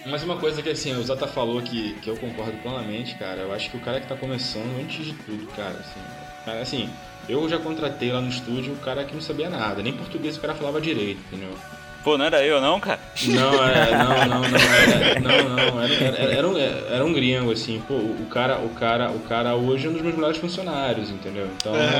Mas 0.06 0.22
uma 0.22 0.36
coisa 0.36 0.62
que 0.62 0.70
assim, 0.70 0.94
o 0.96 1.02
Zata 1.02 1.26
falou 1.26 1.60
que, 1.60 1.94
que 2.00 2.08
eu 2.08 2.16
concordo 2.16 2.52
plenamente, 2.62 3.14
cara, 3.16 3.42
eu 3.42 3.52
acho 3.52 3.70
que 3.70 3.76
o 3.76 3.80
cara 3.80 4.00
que 4.00 4.06
tá 4.06 4.14
começando, 4.16 4.80
antes 4.80 5.04
de 5.04 5.12
tudo, 5.12 5.46
cara, 5.54 5.70
assim, 5.80 6.00
cara, 6.44 6.60
assim, 6.60 6.88
eu 7.28 7.48
já 7.48 7.58
contratei 7.58 8.10
lá 8.12 8.20
no 8.20 8.28
estúdio 8.28 8.72
o 8.72 8.76
cara 8.76 9.04
que 9.04 9.14
não 9.14 9.20
sabia 9.20 9.50
nada, 9.50 9.82
nem 9.82 9.92
português 9.92 10.36
o 10.36 10.40
cara 10.40 10.54
falava 10.54 10.80
direito, 10.80 11.20
entendeu? 11.30 11.50
Pô, 12.04 12.16
não 12.16 12.24
era 12.24 12.42
eu 12.44 12.60
não, 12.60 12.78
cara? 12.80 13.00
Não, 13.26 13.64
é, 13.64 13.90
não, 13.98 14.26
não, 14.26 14.48
não, 14.48 14.58
era, 14.58 15.20
não, 15.20 15.48
não, 15.48 15.82
era, 15.82 15.94
era, 15.94 16.32
era, 16.32 16.48
um, 16.48 16.56
era 16.56 17.04
um 17.04 17.12
gringo, 17.12 17.50
assim, 17.50 17.82
pô, 17.86 17.94
o 17.94 18.26
cara, 18.30 18.58
o 18.60 18.70
cara, 18.70 19.10
o 19.10 19.18
cara 19.20 19.56
hoje 19.56 19.86
é 19.88 19.90
um 19.90 19.92
dos 19.94 20.02
meus 20.02 20.14
melhores 20.14 20.38
funcionários, 20.38 21.10
entendeu? 21.10 21.50
Então 21.56 21.74
É. 21.74 21.80
é, 21.80 21.82
é- 21.82 21.90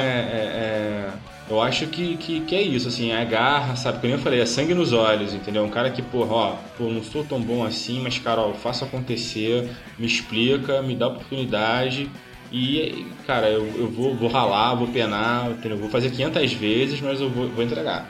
é- 0.55 1.11
eu 1.51 1.63
acho 1.63 1.87
que, 1.87 2.17
que, 2.17 2.41
que 2.41 2.55
é 2.55 2.63
isso, 2.63 2.89
assim, 2.89 3.11
é 3.11 3.25
garra, 3.25 3.75
sabe? 3.77 4.01
Como 4.01 4.13
eu 4.13 4.19
falei, 4.19 4.41
é 4.41 4.47
sangue 4.47 4.75
nos 4.75 4.93
olhos, 4.93 5.33
entendeu? 5.33 5.65
Um 5.65 5.71
cara 5.71 5.91
que, 5.91 6.03
porra, 6.03 6.35
ó, 6.35 6.57
pô, 6.77 6.85
não 6.85 7.03
sou 7.03 7.25
tão 7.25 7.41
bom 7.41 7.65
assim, 7.65 8.01
mas, 8.03 8.19
cara, 8.19 8.41
ó, 8.41 8.53
faço 8.53 8.85
acontecer, 8.85 9.69
me 9.99 10.07
explica, 10.07 10.83
me 10.83 10.95
dá 10.95 11.09
oportunidade. 11.09 12.11
E, 12.53 13.07
cara, 13.27 13.49
eu, 13.49 13.67
eu 13.77 13.89
vou, 13.91 14.15
vou 14.15 14.29
ralar, 14.29 14.75
vou 14.75 14.89
penar, 14.89 15.51
entendeu? 15.51 15.79
Vou 15.79 15.91
fazer 15.91 16.11
500 16.11 16.53
vezes, 16.53 17.01
mas 17.01 17.21
eu 17.21 17.31
vou, 17.31 17.49
vou 17.49 17.65
entregar. 17.65 18.09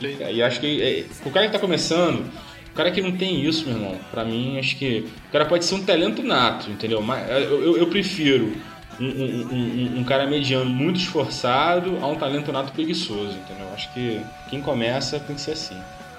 E 0.00 0.42
acho 0.42 0.60
que 0.60 0.82
é, 0.82 1.04
o 1.24 1.30
cara 1.30 1.46
que 1.46 1.52
tá 1.52 1.58
começando, 1.58 2.24
o 2.70 2.74
cara 2.74 2.90
que 2.90 3.00
não 3.00 3.12
tem 3.12 3.44
isso, 3.44 3.66
meu 3.66 3.76
irmão, 3.76 3.98
pra 4.10 4.24
mim, 4.24 4.58
acho 4.58 4.76
que 4.76 5.06
o 5.28 5.32
cara 5.32 5.44
pode 5.44 5.64
ser 5.64 5.76
um 5.76 5.84
talento 5.84 6.22
nato, 6.22 6.70
entendeu? 6.70 7.00
Mas 7.00 7.30
eu, 7.30 7.62
eu, 7.62 7.76
eu 7.78 7.86
prefiro 7.86 8.52
um, 9.00 9.04
um, 9.04 9.96
um- 9.96 10.00
um 10.00 10.04
cara 10.04 10.26
mediano 10.26 10.68
muito 10.70 10.98
esforçado 11.00 11.98
a 12.02 12.06
um 12.06 12.16
talento 12.16 12.52
nato 12.52 12.72
preguiçoso, 12.72 13.32
entendeu? 13.38 13.66
Acho 13.74 13.92
que 13.92 14.20
quem 14.48 14.60
começa 14.60 15.18
tem 15.20 15.34
que 15.34 15.40
ser 15.42 15.52
assim. 15.52 15.76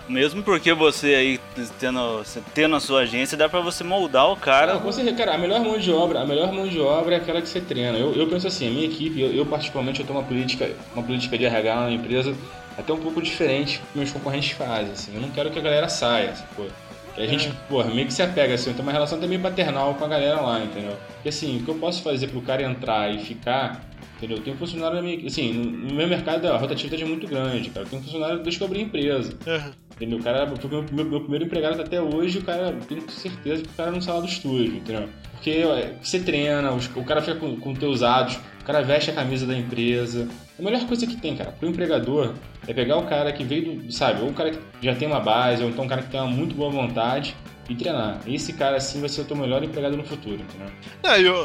Mesmo 0.07 0.43
porque 0.43 0.71
você 0.71 1.15
aí 1.15 1.39
tendo, 1.79 2.23
tendo 2.53 2.75
a 2.75 2.79
sua 2.79 3.01
agência, 3.01 3.35
dá 3.35 3.49
pra 3.49 3.59
você 3.59 3.83
moldar 3.83 4.29
o 4.31 4.35
cara. 4.35 4.67
Cara, 4.73 4.79
com 4.79 4.91
certeza, 4.91 5.15
cara, 5.17 5.33
a 5.33 5.37
melhor 5.37 5.59
mão 5.61 5.79
de 5.79 5.91
obra, 5.91 6.21
a 6.21 6.25
melhor 6.27 6.51
mão 6.53 6.67
de 6.67 6.79
obra 6.79 7.15
é 7.15 7.17
aquela 7.17 7.41
que 7.41 7.49
você 7.49 7.59
treina. 7.59 7.97
Eu, 7.97 8.13
eu 8.13 8.27
penso 8.27 8.45
assim, 8.47 8.67
a 8.67 8.69
minha 8.71 8.85
equipe, 8.85 9.19
eu, 9.19 9.33
eu 9.33 9.45
particularmente, 9.47 10.01
eu 10.01 10.05
tenho 10.05 10.19
uma 10.19 10.25
política, 10.25 10.69
uma 10.93 11.01
política 11.03 11.35
de 11.37 11.45
RH 11.45 11.75
na 11.75 11.91
empresa 11.91 12.35
até 12.77 12.93
um 12.93 12.97
pouco 12.97 13.19
diferente 13.19 13.79
que 13.91 13.97
meus 13.97 14.11
concorrentes 14.11 14.51
fazem, 14.51 14.91
assim. 14.91 15.11
Eu 15.15 15.21
não 15.21 15.29
quero 15.31 15.49
que 15.49 15.57
a 15.57 15.61
galera 15.61 15.89
saia, 15.89 16.35
sacou? 16.35 16.67
Que 17.15 17.21
a 17.21 17.27
gente, 17.27 17.49
porra, 17.69 17.89
meio 17.93 18.07
que 18.07 18.13
se 18.13 18.21
apega, 18.21 18.53
assim, 18.53 18.71
eu 18.71 18.73
tenho 18.73 18.85
uma 18.85 18.91
relação 18.91 19.17
também 19.19 19.39
paternal 19.39 19.95
com 19.95 20.03
a 20.03 20.07
galera 20.07 20.41
lá, 20.41 20.61
entendeu? 20.61 20.97
Porque 21.13 21.29
assim, 21.29 21.59
o 21.59 21.63
que 21.63 21.69
eu 21.69 21.75
posso 21.75 22.03
fazer 22.03 22.27
pro 22.27 22.41
cara 22.41 22.61
entrar 22.61 23.09
e 23.13 23.19
ficar, 23.19 23.85
entendeu? 24.17 24.37
Eu 24.37 24.43
tenho 24.43 24.57
funcionário 24.57 24.97
na 24.97 25.01
minha, 25.01 25.25
assim, 25.25 25.53
no 25.53 25.93
meu 25.93 26.07
mercado 26.07 26.45
a 26.45 26.57
rotatividade 26.57 27.03
é 27.03 27.05
muito 27.05 27.25
grande, 27.25 27.69
cara. 27.69 27.85
Eu 27.85 27.89
tenho 27.89 28.03
funcionário 28.03 28.43
desde 28.43 28.57
que 28.57 28.63
eu 28.63 28.67
abri 28.67 28.79
a 28.79 28.83
empresa. 28.83 29.37
Aham. 29.47 29.71
Entendeu? 29.95 30.19
O 30.19 30.23
cara 30.23 30.53
foi 30.57 30.69
meu, 30.69 30.85
meu, 30.91 31.05
meu 31.05 31.21
primeiro 31.21 31.45
empregado 31.45 31.81
até 31.81 32.01
hoje, 32.01 32.39
o 32.39 32.43
cara, 32.43 32.75
tenho 32.85 33.09
certeza 33.09 33.63
que 33.63 33.69
o 33.69 33.73
cara 33.73 33.91
não 33.91 34.01
sai 34.01 34.15
lá 34.15 34.19
do 34.19 34.27
estúdio, 34.27 34.75
entendeu? 34.75 35.07
Porque 35.45 35.63
ó, 35.63 35.75
você 36.03 36.19
treina, 36.19 36.71
o 36.73 37.03
cara 37.03 37.21
fica 37.21 37.35
com, 37.35 37.55
com 37.57 37.75
teus 37.75 38.01
atos, 38.01 38.39
o 38.61 38.65
cara 38.65 38.81
veste 38.81 39.11
a 39.11 39.13
camisa 39.13 39.45
da 39.45 39.55
empresa. 39.55 40.27
A 40.57 40.61
melhor 40.63 40.83
coisa 40.87 41.05
que 41.05 41.15
tem, 41.15 41.35
cara, 41.37 41.51
pro 41.51 41.69
empregador 41.69 42.33
é 42.67 42.73
pegar 42.73 42.97
o 42.97 43.05
cara 43.05 43.31
que 43.31 43.43
veio 43.43 43.75
do, 43.75 43.91
sabe, 43.91 44.23
ou 44.23 44.29
o 44.29 44.33
cara 44.33 44.49
que 44.49 44.59
já 44.81 44.95
tem 44.95 45.07
uma 45.07 45.19
base, 45.19 45.61
ou 45.61 45.69
então 45.69 45.85
um 45.85 45.87
cara 45.87 46.01
que 46.01 46.09
tem 46.09 46.19
uma 46.19 46.31
muito 46.31 46.55
boa 46.55 46.71
vontade 46.71 47.35
e 47.69 47.75
treinar. 47.75 48.21
Esse 48.25 48.53
cara, 48.53 48.77
assim, 48.77 48.99
vai 48.99 49.07
ser 49.07 49.21
o 49.21 49.25
teu 49.25 49.37
melhor 49.37 49.63
empregado 49.63 49.95
no 49.95 50.03
futuro, 50.03 50.41
entendeu? 50.41 50.67
Não, 51.03 51.15
e 51.15 51.29
o, 51.29 51.35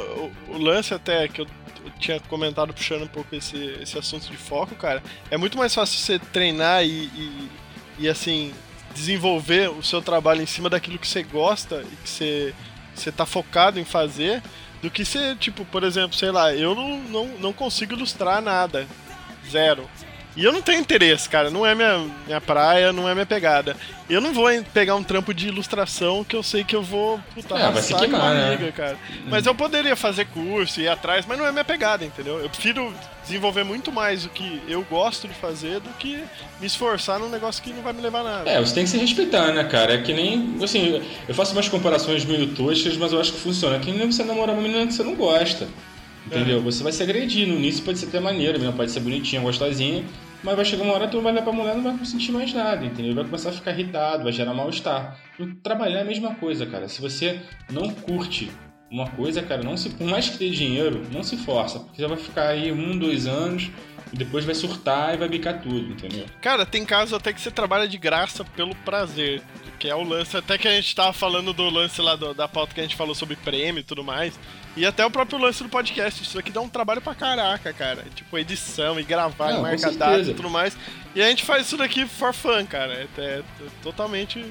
o- 0.49 0.55
o 0.55 0.59
lance 0.59 0.95
até 0.95 1.29
que 1.29 1.43
eu, 1.43 1.47
eu 1.85 1.91
tinha 1.99 2.19
comentado 2.21 2.73
puxando 2.73 3.03
um 3.03 3.07
pouco 3.09 3.35
esse, 3.37 3.77
esse 3.83 3.99
assunto 3.99 4.31
de 4.31 4.37
foco, 4.39 4.75
cara, 4.77 5.03
é 5.31 5.37
muito 5.37 5.59
mais 5.59 5.75
fácil 5.75 5.99
você 5.99 6.19
treinar 6.19 6.83
e, 6.87 6.89
e, 6.89 7.49
e, 7.99 8.09
assim, 8.09 8.51
desenvolver 8.95 9.69
o 9.71 9.83
seu 9.83 10.01
trabalho 10.01 10.41
em 10.41 10.47
cima 10.47 10.71
daquilo 10.71 10.99
que 10.99 11.07
você 11.07 11.23
gosta 11.23 11.83
e 11.93 11.97
que 11.97 12.09
você, 12.09 12.55
você 13.01 13.13
tá 13.13 13.27
focado 13.27 13.79
em 13.79 13.85
fazer, 13.85 14.43
do 14.83 14.91
que 14.91 15.05
você, 15.05 15.35
tipo, 15.37 15.65
por 15.65 15.85
exemplo, 15.85 16.17
sei 16.17 16.31
lá, 16.31 16.55
eu 16.55 16.75
não, 16.75 16.99
não, 17.01 17.27
não 17.39 17.53
consigo 17.53 17.95
ilustrar 17.95 18.41
nada. 18.41 18.87
Zero. 19.51 19.89
E 20.37 20.45
eu 20.45 20.53
não 20.53 20.63
tenho 20.63 20.81
interesse, 20.81 21.29
cara. 21.29 21.51
Não 21.51 21.67
é 21.67 21.75
minha, 21.75 22.07
minha 22.27 22.41
praia, 22.41 22.93
não 22.93 23.09
é 23.09 23.15
minha 23.15 23.27
pegada. 23.27 23.77
Eu 24.09 24.21
não 24.21 24.33
vou 24.33 24.49
pegar 24.73 24.95
um 24.95 25.03
trampo 25.03 25.33
de 25.35 25.49
ilustração 25.49 26.25
que 26.25 26.35
eu 26.35 26.43
sei 26.43 26.65
que 26.65 26.75
eu 26.75 26.83
vou 26.83 27.21
puta, 27.35 27.55
É, 27.57 27.71
vai 27.71 27.83
se 27.83 27.95
queimar, 27.95 28.35
né? 28.35 28.55
amiga, 28.55 28.73
cara. 28.73 28.97
Mas 29.27 29.47
eu 29.47 29.55
poderia 29.55 29.95
fazer 29.97 30.27
curso, 30.27 30.81
ir 30.81 30.89
atrás, 30.89 31.27
mas 31.27 31.39
não 31.39 31.47
é 31.47 31.53
minha 31.53 31.65
pegada, 31.65 32.05
entendeu? 32.05 32.39
Eu 32.41 32.49
prefiro 32.49 32.93
desenvolver 33.23 33.65
muito 33.65 33.93
mais 33.93 34.25
o 34.25 34.29
que 34.29 34.61
eu 34.67 34.83
gosto 34.83 35.29
de 35.29 35.35
fazer 35.35 35.79
do 35.81 35.91
que 35.91 36.23
me 36.61 36.67
esforçar 36.67 37.19
num 37.19 37.29
negócio 37.29 37.63
que 37.63 37.73
não 37.73 37.83
vai 37.83 37.93
me 37.93 38.01
levar 38.01 38.21
a 38.21 38.25
nada. 38.25 38.51
É, 38.51 38.59
você 38.61 38.75
tem 38.75 38.85
que 38.85 38.91
se 38.91 38.99
respeitar, 38.99 39.53
né, 39.53 39.65
cara? 39.65 39.95
É 39.95 39.99
que 40.03 40.13
nem. 40.13 40.57
Assim, 40.63 41.03
eu 41.29 41.35
faço 41.35 41.53
umas 41.53 41.69
comparações 41.69 42.25
meio 42.25 42.49
toscas, 42.55 42.97
mas 42.97 43.13
eu 43.13 43.21
acho 43.21 43.33
que 43.33 43.41
funciona. 43.41 43.77
É 43.77 43.79
que 43.79 43.93
nem 43.93 44.11
você 44.11 44.25
namorar 44.25 44.55
uma 44.55 44.63
menina 44.63 44.87
que 44.87 44.95
você 44.95 45.03
não 45.03 45.15
gosta. 45.15 45.69
Entendeu? 46.27 46.61
Você 46.63 46.83
vai 46.83 46.93
se 46.93 47.03
agredir. 47.03 47.47
No 47.47 47.55
início 47.55 47.85
pode 47.85 47.99
ser 47.99 48.07
até 48.07 48.21
maneiro, 48.21 48.59
menina 48.59 48.77
pode 48.77 48.91
ser 48.91 49.01
bonitinha, 49.01 49.41
gostosinha. 49.43 50.05
Mas 50.43 50.57
vai 50.57 50.65
chegar 50.65 50.85
uma 50.85 50.95
hora 50.95 51.07
que 51.07 51.13
tu 51.13 51.21
vai 51.21 51.33
olhar 51.33 51.43
pra 51.43 51.53
mulher 51.53 51.77
não 51.77 51.83
vai 51.83 52.05
sentir 52.07 52.33
mais 52.33 52.53
nada, 52.55 52.85
entendeu? 52.85 53.15
Vai 53.15 53.25
começar 53.25 53.51
a 53.51 53.53
ficar 53.53 53.73
irritado, 53.73 54.25
vai 54.25 54.33
gerar 54.33 54.55
mal-estar. 54.55 55.19
Trabalhar 55.63 55.99
é 55.99 56.03
a 56.03 56.05
mesma 56.05 56.35
coisa, 56.35 56.65
cara. 56.65 56.89
Se 56.89 57.01
você 57.01 57.41
não 57.71 57.91
curte 57.91 58.51
uma 58.91 59.07
coisa, 59.11 59.41
cara, 59.43 59.63
não 59.63 59.77
se, 59.77 59.91
por 59.91 60.07
mais 60.07 60.29
que 60.29 60.39
tenha 60.39 60.51
dinheiro, 60.53 61.07
não 61.13 61.23
se 61.23 61.37
força. 61.37 61.79
Porque 61.81 62.01
você 62.03 62.09
vai 62.09 62.19
ficar 62.19 62.49
aí 62.49 62.73
um, 62.73 62.99
dois 62.99 63.27
anos 63.27 63.71
e 64.13 64.17
depois 64.17 64.45
vai 64.45 64.55
surtar 64.55 65.15
e 65.15 65.17
vai 65.17 65.29
bicar 65.29 65.61
tudo, 65.63 65.93
entendeu? 65.93 66.27
Cara, 66.41 66.67
tem 66.67 66.85
casos 66.85 67.15
até 67.15 67.33
que 67.33 67.41
você 67.41 67.51
trabalha 67.51 67.87
de 67.87 67.97
graça 67.97 68.45
pelo 68.45 68.75
prazer. 68.77 69.43
Que 69.79 69.89
é 69.89 69.95
o 69.95 70.03
lance, 70.03 70.37
até 70.37 70.59
que 70.59 70.69
a 70.69 70.73
gente 70.73 70.95
tava 70.95 71.13
falando 71.13 71.55
do 71.55 71.71
lance 71.71 72.03
lá 72.03 72.15
do- 72.15 72.35
da 72.35 72.47
pauta 72.47 72.75
que 72.75 72.81
a 72.81 72.83
gente 72.83 72.97
falou 72.97 73.15
sobre 73.15 73.35
prêmio 73.37 73.81
e 73.81 73.85
tudo 73.85 74.05
mais. 74.05 74.39
E 74.77 74.85
até 74.85 75.07
o 75.07 75.11
próprio 75.11 75.39
lance 75.39 75.63
do 75.63 75.69
podcast. 75.71 76.23
Isso 76.23 76.39
aqui 76.39 76.51
dá 76.51 76.61
um 76.61 76.69
trabalho 76.69 77.01
pra 77.01 77.15
caraca, 77.15 77.73
cara. 77.73 78.05
Tipo, 78.15 78.37
edição 78.39 79.01
e 79.01 79.03
gravar, 79.03 79.53
Não, 79.53 79.61
e 79.61 79.63
marcar 79.63 79.93
data 79.93 80.21
e 80.21 80.35
tudo 80.35 80.51
mais. 80.51 80.77
E 81.15 81.23
a 81.23 81.29
gente 81.31 81.45
faz 81.45 81.67
isso 81.67 81.77
daqui 81.79 82.07
for 82.07 82.35
fun, 82.35 82.67
cara. 82.67 82.93
É, 82.93 83.23
é 83.23 83.43
totalmente. 83.83 84.45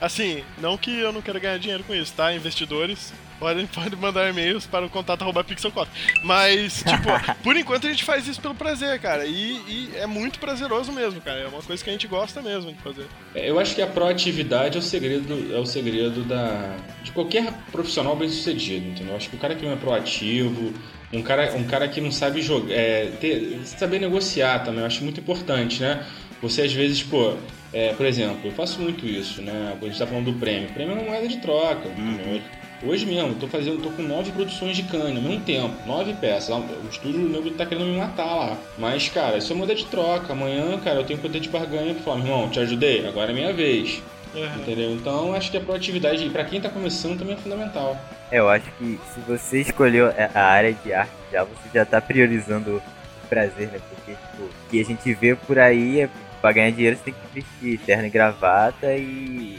Assim, 0.00 0.44
não 0.58 0.76
que 0.76 0.98
eu 0.98 1.12
não 1.12 1.22
quero 1.22 1.40
ganhar 1.40 1.58
dinheiro 1.58 1.84
com 1.84 1.94
isso, 1.94 2.12
tá? 2.12 2.34
Investidores, 2.34 3.12
podem, 3.38 3.66
podem 3.74 3.98
mandar 3.98 4.28
e-mails 4.28 4.66
para 4.66 4.84
o 4.84 4.90
contato 4.90 5.22
arroba 5.22 5.42
pixelcota. 5.42 5.90
Mas, 6.22 6.84
tipo, 6.86 7.42
por 7.42 7.56
enquanto 7.56 7.86
a 7.86 7.90
gente 7.90 8.04
faz 8.04 8.26
isso 8.26 8.40
pelo 8.40 8.54
prazer, 8.54 9.00
cara. 9.00 9.24
E, 9.24 9.32
e 9.66 9.90
é 9.96 10.06
muito 10.06 10.38
prazeroso 10.38 10.92
mesmo, 10.92 11.20
cara. 11.20 11.40
É 11.40 11.46
uma 11.46 11.62
coisa 11.62 11.82
que 11.82 11.90
a 11.90 11.92
gente 11.92 12.06
gosta 12.06 12.42
mesmo 12.42 12.72
de 12.72 12.78
fazer. 12.80 13.06
É, 13.34 13.48
Eu 13.48 13.58
acho 13.58 13.74
que 13.74 13.82
a 13.82 13.86
proatividade 13.86 14.76
é 14.76 14.80
o 14.80 14.82
segredo, 14.82 15.54
é 15.54 15.58
o 15.58 15.66
segredo 15.66 16.24
da, 16.24 16.76
de 17.02 17.10
qualquer 17.12 17.52
profissional 17.72 18.14
bem 18.16 18.28
sucedido, 18.28 18.88
entendeu? 18.88 19.12
Eu 19.12 19.16
acho 19.16 19.30
que 19.30 19.36
o 19.36 19.38
cara 19.38 19.54
que 19.54 19.64
não 19.64 19.72
é 19.72 19.76
proativo, 19.76 20.72
um 21.12 21.22
cara, 21.22 21.54
um 21.54 21.64
cara 21.64 21.88
que 21.88 22.00
não 22.00 22.12
sabe 22.12 22.42
jogar, 22.42 22.72
é, 22.72 23.06
ter, 23.20 23.60
saber 23.64 23.98
negociar 24.00 24.60
também, 24.60 24.80
eu 24.80 24.86
acho 24.86 25.02
muito 25.02 25.20
importante, 25.20 25.80
né? 25.80 26.04
Você 26.42 26.62
às 26.62 26.72
vezes, 26.72 27.02
pô, 27.02 27.34
é, 27.72 27.92
por 27.94 28.06
exemplo, 28.06 28.40
eu 28.44 28.52
faço 28.52 28.80
muito 28.80 29.06
isso, 29.06 29.42
né? 29.42 29.76
A 29.80 29.84
gente 29.84 29.98
tá 29.98 30.06
falando 30.06 30.32
do 30.32 30.38
prêmio. 30.38 30.68
Prêmio 30.70 30.96
é 30.96 31.00
uma 31.00 31.10
moeda 31.10 31.28
de 31.28 31.38
troca, 31.38 31.88
entendeu? 31.88 32.40
Hoje 32.82 33.06
mesmo, 33.06 33.30
eu 33.30 33.34
tô 33.36 33.48
fazendo, 33.48 33.82
tô 33.82 33.90
com 33.90 34.02
nove 34.02 34.30
produções 34.32 34.76
de 34.76 34.82
cana 34.82 35.06
ao 35.06 35.22
mesmo 35.22 35.40
tempo, 35.40 35.74
nove 35.86 36.12
peças. 36.14 36.54
O 36.54 36.88
estúdio 36.90 37.20
o 37.20 37.28
nego 37.28 37.50
tá 37.52 37.64
querendo 37.64 37.86
me 37.86 37.96
matar 37.96 38.34
lá. 38.34 38.56
Mas, 38.78 39.08
cara, 39.08 39.38
isso 39.38 39.52
é 39.52 39.56
moeda 39.56 39.74
de 39.74 39.86
troca. 39.86 40.32
Amanhã, 40.32 40.78
cara, 40.80 41.00
eu 41.00 41.04
tenho 41.04 41.18
poder 41.18 41.40
de 41.40 41.48
barganha 41.48 41.94
pra 41.94 42.02
falar, 42.02 42.18
meu 42.18 42.26
irmão, 42.26 42.50
te 42.50 42.60
ajudei, 42.60 43.06
agora 43.06 43.32
é 43.32 43.34
minha 43.34 43.52
vez. 43.52 44.02
Entendeu? 44.34 44.92
Então 44.92 45.32
acho 45.32 45.50
que 45.50 45.56
a 45.56 45.60
proatividade, 45.60 46.28
pra 46.28 46.44
quem 46.44 46.60
tá 46.60 46.68
começando, 46.68 47.18
também 47.18 47.34
é 47.34 47.38
fundamental. 47.38 47.98
É, 48.30 48.38
eu 48.38 48.48
acho 48.48 48.70
que 48.78 49.00
se 49.14 49.20
você 49.20 49.60
escolheu 49.62 50.08
a 50.08 50.38
a 50.38 50.44
área 50.44 50.72
de 50.74 50.92
arte 50.92 51.12
já, 51.32 51.44
você 51.44 51.68
já 51.72 51.84
tá 51.86 52.00
priorizando 52.00 52.76
o 52.76 53.28
prazer, 53.28 53.68
né? 53.68 53.80
Porque, 53.88 54.12
tipo, 54.12 54.42
o 54.42 54.50
que 54.70 54.80
a 54.80 54.84
gente 54.84 55.14
vê 55.14 55.34
por 55.34 55.58
aí 55.58 56.00
é 56.00 56.10
pra 56.46 56.52
ganhar 56.52 56.70
dinheiro 56.70 56.96
você 56.96 57.10
tem 57.10 57.14
que 57.14 57.40
vestir 57.40 57.78
terno 57.84 58.06
e 58.06 58.10
gravata 58.10 58.94
e. 58.94 59.58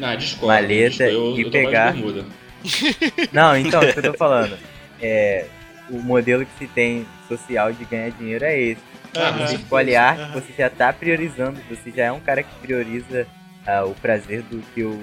Ah, 0.00 0.14
discordo. 0.14 0.46
Maleta 0.46 1.04
discordo. 1.04 1.12
eu, 1.12 1.38
e 1.38 1.42
eu 1.42 1.50
pegar. 1.50 1.94
Não, 3.32 3.56
então, 3.56 3.82
isso 3.82 3.92
que 3.92 3.98
eu 3.98 4.12
tô 4.12 4.18
falando. 4.18 4.56
É. 5.00 5.46
O 5.90 6.00
modelo 6.00 6.46
que 6.46 6.58
se 6.58 6.66
tem 6.68 7.06
social 7.28 7.72
de 7.72 7.84
ganhar 7.84 8.10
dinheiro 8.12 8.44
é 8.44 8.58
esse. 8.58 8.80
Ah, 9.14 9.28
Aham. 9.28 9.46
Você 9.46 9.56
escolhe 9.56 9.94
arte, 9.94 10.22
Aham. 10.22 10.32
você 10.32 10.52
já 10.56 10.70
tá 10.70 10.90
priorizando, 10.90 11.60
você 11.68 11.90
já 11.90 12.04
é 12.04 12.12
um 12.12 12.20
cara 12.20 12.42
que 12.42 12.54
prioriza 12.62 13.26
ah, 13.66 13.84
o 13.84 13.94
prazer 13.94 14.42
do 14.42 14.62
que 14.74 14.82
o. 14.82 14.98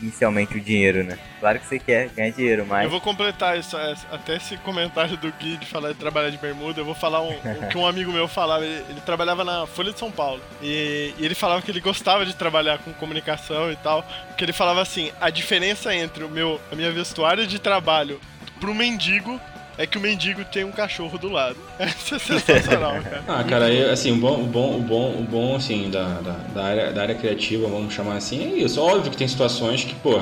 Inicialmente 0.00 0.56
o 0.56 0.60
dinheiro, 0.60 1.04
né? 1.04 1.18
Claro 1.40 1.58
que 1.58 1.66
você 1.66 1.78
quer 1.78 2.08
ganhar 2.08 2.30
dinheiro, 2.30 2.66
mas. 2.66 2.84
Eu 2.84 2.90
vou 2.90 3.00
completar 3.00 3.58
isso, 3.58 3.76
essa- 3.76 4.06
até 4.12 4.36
esse 4.36 4.56
comentário 4.58 5.16
do 5.16 5.30
Gui 5.32 5.56
de 5.56 5.66
falar 5.66 5.88
de 5.92 5.98
trabalhar 5.98 6.30
de 6.30 6.38
bermuda. 6.38 6.80
Eu 6.80 6.84
vou 6.84 6.94
falar 6.94 7.20
um- 7.22 7.34
o 7.36 7.68
que 7.68 7.76
um 7.78 7.86
amigo 7.86 8.10
meu 8.12 8.26
falava. 8.28 8.64
Ele, 8.64 8.84
ele 8.88 9.00
trabalhava 9.02 9.44
na 9.44 9.66
Folha 9.66 9.92
de 9.92 9.98
São 9.98 10.10
Paulo. 10.10 10.40
E, 10.62 11.14
e 11.18 11.24
ele 11.24 11.34
falava 11.34 11.60
que 11.62 11.70
ele 11.70 11.80
gostava 11.80 12.24
de 12.24 12.34
trabalhar 12.34 12.78
com 12.78 12.92
comunicação 12.94 13.70
e 13.70 13.76
tal. 13.76 14.02
Porque 14.28 14.44
ele 14.44 14.52
falava 14.52 14.80
assim: 14.80 15.10
a 15.20 15.28
diferença 15.30 15.94
entre 15.94 16.24
o 16.24 16.28
meu, 16.28 16.60
a 16.72 16.74
minha 16.74 16.90
vestuário 16.90 17.46
de 17.46 17.58
trabalho 17.58 18.20
pro 18.58 18.74
mendigo 18.74 19.40
é 19.80 19.86
que 19.86 19.96
o 19.96 20.00
mendigo 20.00 20.44
tem 20.44 20.62
um 20.62 20.70
cachorro 20.70 21.16
do 21.16 21.30
lado. 21.30 21.56
Isso 21.80 22.14
é 22.14 22.18
sensacional, 22.18 23.00
cara. 23.02 23.24
Ah, 23.26 23.42
cara, 23.42 23.72
eu, 23.72 23.90
assim, 23.90 24.12
o 24.12 24.16
bom, 24.16 24.42
o 24.42 24.46
bom, 24.46 24.76
o 24.76 24.82
bom, 24.82 25.12
o 25.18 25.22
bom 25.22 25.56
assim, 25.56 25.90
da, 25.90 26.20
da, 26.20 26.32
da 26.32 26.64
área, 26.64 26.92
da 26.92 27.02
área 27.02 27.14
criativa, 27.14 27.66
vamos 27.66 27.94
chamar 27.94 28.16
assim, 28.16 28.52
é 28.52 28.58
isso. 28.58 28.78
Óbvio 28.78 29.10
que 29.10 29.16
tem 29.16 29.26
situações 29.26 29.82
que, 29.82 29.94
pô, 29.94 30.20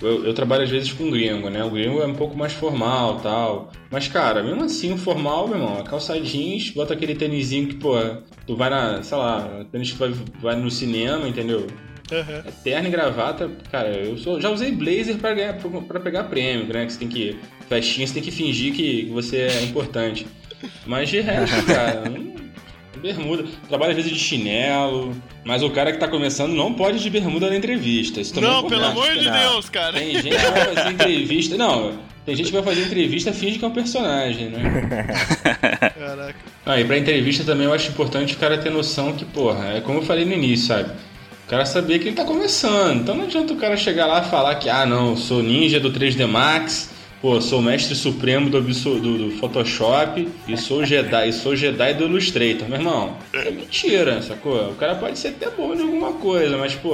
eu, 0.00 0.24
eu 0.24 0.32
trabalho 0.32 0.62
às 0.62 0.70
vezes 0.70 0.90
com 0.90 1.10
gringo, 1.10 1.50
né? 1.50 1.62
O 1.62 1.70
gringo 1.70 2.00
é 2.00 2.06
um 2.06 2.14
pouco 2.14 2.34
mais 2.34 2.54
formal 2.54 3.20
tal. 3.20 3.70
Mas, 3.90 4.08
cara, 4.08 4.42
mesmo 4.42 4.64
assim, 4.64 4.94
o 4.94 4.96
formal, 4.96 5.46
meu 5.48 5.58
irmão, 5.58 5.84
calça 5.84 6.18
jeans, 6.18 6.70
bota 6.70 6.94
aquele 6.94 7.14
tênisinho 7.14 7.68
que, 7.68 7.74
pô, 7.74 7.96
tu 8.46 8.56
vai 8.56 8.70
na, 8.70 9.02
sei 9.02 9.18
lá, 9.18 9.66
tênis 9.70 9.92
que 9.92 9.98
vai, 9.98 10.14
vai 10.40 10.56
no 10.56 10.70
cinema, 10.70 11.28
entendeu? 11.28 11.66
É 12.10 12.50
terno 12.62 12.88
e 12.88 12.90
gravata, 12.90 13.50
cara, 13.72 13.88
eu 13.88 14.18
sou, 14.18 14.38
já 14.38 14.50
usei 14.50 14.70
blazer 14.72 15.16
pra, 15.16 15.32
ganhar, 15.32 15.54
pra, 15.54 15.80
pra 15.80 16.00
pegar 16.00 16.24
prêmio, 16.24 16.66
né? 16.72 16.84
Que 16.84 16.92
você 16.92 16.98
tem 16.98 17.08
que. 17.08 17.38
Festinha, 17.68 18.06
você 18.06 18.14
tem 18.14 18.22
que 18.22 18.30
fingir 18.30 18.74
que 18.74 19.06
você 19.12 19.38
é 19.38 19.62
importante. 19.62 20.26
Mas 20.86 21.08
de 21.08 21.20
resto, 21.20 21.62
cara, 21.66 22.04
bermuda. 23.00 23.44
Trabalha 23.68 23.90
às 23.90 23.96
vezes 23.96 24.10
de 24.10 24.18
chinelo. 24.18 25.14
Mas 25.44 25.62
o 25.62 25.70
cara 25.70 25.92
que 25.92 25.98
tá 25.98 26.08
começando 26.08 26.52
não 26.52 26.72
pode 26.72 26.96
ir 26.96 27.00
de 27.00 27.10
bermuda 27.10 27.50
na 27.50 27.56
entrevista. 27.56 28.20
Isso 28.20 28.32
também 28.32 28.48
é 28.48 28.52
Não, 28.52 28.68
pelo 28.68 28.80
importante, 28.80 29.08
amor 29.08 29.18
de. 29.18 29.30
Deus, 29.30 29.68
cara. 29.68 29.98
Tem 29.98 30.14
gente 30.14 30.36
que 30.36 30.50
vai 30.50 30.74
fazer 30.74 30.90
entrevista. 30.90 31.56
Não, 31.56 31.98
tem 32.24 32.34
gente 32.34 32.46
que 32.46 32.52
vai 32.52 32.62
fazer 32.62 32.82
entrevista 32.86 33.32
finge 33.32 33.58
que 33.58 33.64
é 33.64 33.68
um 33.68 33.72
personagem, 33.72 34.48
né? 34.48 34.98
Caraca. 35.98 36.36
Ah, 36.64 36.80
e 36.80 36.84
pra 36.84 36.96
entrevista 36.96 37.44
também 37.44 37.66
eu 37.66 37.74
acho 37.74 37.90
importante 37.90 38.34
o 38.34 38.38
cara 38.38 38.56
ter 38.56 38.70
noção 38.70 39.12
que, 39.12 39.26
porra, 39.26 39.74
é 39.74 39.80
como 39.82 39.98
eu 39.98 40.02
falei 40.02 40.24
no 40.24 40.32
início, 40.32 40.68
sabe? 40.68 40.90
O 41.46 41.50
cara 41.50 41.66
saber 41.66 41.98
que 41.98 42.08
ele 42.08 42.16
tá 42.16 42.24
começando. 42.24 43.02
Então 43.02 43.14
não 43.14 43.24
adianta 43.24 43.52
o 43.52 43.56
cara 43.56 43.76
chegar 43.76 44.06
lá 44.06 44.22
e 44.22 44.30
falar 44.30 44.54
que, 44.54 44.70
ah, 44.70 44.86
não, 44.86 45.14
sou 45.14 45.42
ninja 45.42 45.78
do 45.78 45.92
3D 45.92 46.26
Max, 46.26 46.93
pô, 47.24 47.40
sou 47.40 47.62
mestre 47.62 47.94
supremo 47.94 48.50
do, 48.50 48.60
do, 48.60 49.18
do 49.18 49.30
Photoshop 49.38 50.28
e 50.46 50.58
sou 50.58 50.84
Jedi, 50.84 51.30
e 51.30 51.32
sou 51.32 51.56
Jedi 51.56 51.94
do 51.94 52.04
Illustrator. 52.04 52.68
Meu 52.68 52.76
irmão, 52.76 53.16
é 53.32 53.50
mentira, 53.50 54.20
sacou? 54.20 54.68
O 54.68 54.74
cara 54.74 54.94
pode 54.96 55.18
ser 55.18 55.28
até 55.28 55.48
bom 55.48 55.74
de 55.74 55.80
alguma 55.80 56.12
coisa, 56.12 56.58
mas, 56.58 56.74
pô, 56.74 56.92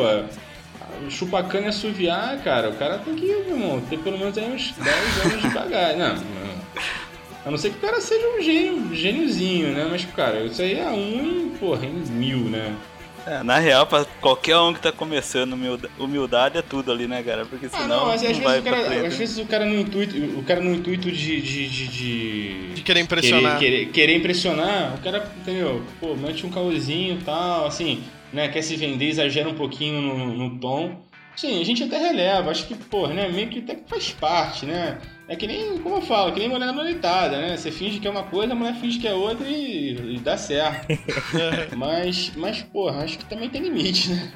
chupacana 1.09 1.67
e 1.67 1.69
assoviar, 1.71 2.41
cara, 2.45 2.71
o 2.71 2.75
cara 2.77 2.99
tem 2.99 3.17
que, 3.17 3.27
meu 3.27 3.57
irmão, 3.57 3.81
ter 3.91 3.99
pelo 3.99 4.17
menos 4.17 4.37
uns 4.37 4.73
10 4.79 5.27
anos 5.27 5.43
de 5.43 5.49
bagagem. 5.49 5.99
Não, 5.99 6.15
não. 6.15 6.61
A 7.45 7.51
não 7.51 7.59
ser 7.59 7.71
que 7.71 7.79
o 7.79 7.81
cara 7.81 8.01
seja 8.01 8.25
um 8.29 8.41
gênio, 8.41 8.75
um 8.75 8.95
gêniozinho, 8.95 9.73
né? 9.73 9.89
Mas, 9.91 10.05
cara, 10.05 10.45
isso 10.45 10.63
aí 10.63 10.79
é 10.79 10.91
um 10.91 11.25
em, 11.25 11.49
porra, 11.59 11.87
em 11.87 11.91
mil, 12.13 12.39
né? 12.39 12.73
É, 13.27 13.43
na 13.43 13.59
real, 13.59 13.87
pra 13.87 14.05
qualquer 14.21 14.57
um 14.59 14.73
que 14.73 14.81
tá 14.81 14.91
começando, 14.91 15.53
humilda- 15.53 15.91
humildade 15.99 16.59
é 16.59 16.63
tudo 16.63 16.91
ali, 16.91 17.07
né, 17.07 17.23
cara? 17.23 17.45
Porque 17.45 17.69
senão 17.69 17.85
Ah, 17.85 17.89
não, 17.89 18.07
mas 18.07 18.15
às 18.17 18.23
não 18.23 18.29
vezes, 18.29 18.43
vai 18.45 18.59
o 18.59 18.63
pra 18.63 18.73
cara, 18.73 18.85
frente. 18.87 19.07
às 19.07 19.15
vezes 19.17 19.39
o 19.39 19.47
cara 19.47 19.65
no 19.67 19.75
intuito, 19.79 20.17
o 20.39 20.43
cara 20.43 20.61
no 20.61 20.75
intuito 20.75 21.11
de, 21.11 21.41
de, 21.41 21.69
de, 21.69 21.89
de- 21.89 22.75
De 22.75 22.83
querer 22.83 23.01
impressionar. 23.01 23.59
Querer, 23.59 23.79
querer, 23.79 23.93
querer 23.93 24.17
impressionar, 24.17 24.95
o 24.95 24.99
cara, 25.03 25.31
entendeu? 25.41 25.83
Pô, 26.01 26.15
mete 26.17 26.47
um 26.47 26.51
caôzinho 26.51 27.19
e 27.21 27.23
tal, 27.25 27.67
assim. 27.67 28.03
né, 28.33 28.49
quer 28.49 28.63
se 28.63 28.77
vender, 28.77 29.07
exagera 29.09 29.49
um 29.49 29.55
pouquinho 29.55 30.01
no, 30.01 30.35
no 30.37 30.59
tom. 30.59 31.01
Sim, 31.37 31.61
a 31.61 31.65
gente 31.65 31.83
até 31.85 31.99
releva, 31.99 32.51
acho 32.51 32.67
que, 32.67 32.75
porra, 32.75 33.13
né, 33.15 33.29
meio 33.29 33.49
que 33.49 33.59
até 33.61 33.77
faz 33.89 34.11
parte, 34.13 34.67
né? 34.67 34.99
É 35.31 35.37
que 35.37 35.47
nem, 35.47 35.79
como 35.79 35.95
eu 35.95 36.03
falo, 36.03 36.33
que 36.33 36.41
nem 36.41 36.49
mulher 36.49 36.73
noitada, 36.73 37.41
né? 37.41 37.57
Você 37.57 37.71
finge 37.71 38.01
que 38.01 38.09
é 38.09 38.11
uma 38.11 38.25
coisa, 38.25 38.53
a 38.53 38.57
mulher 38.57 38.75
finge 38.75 38.99
que 38.99 39.07
é 39.07 39.15
outra 39.15 39.47
e, 39.47 40.17
e 40.17 40.19
dá 40.19 40.37
certo. 40.37 40.89
mas, 41.79 42.33
mas, 42.35 42.63
porra, 42.63 43.05
acho 43.05 43.17
que 43.17 43.25
também 43.27 43.49
tem 43.49 43.63
limite, 43.63 44.11
né? 44.11 44.33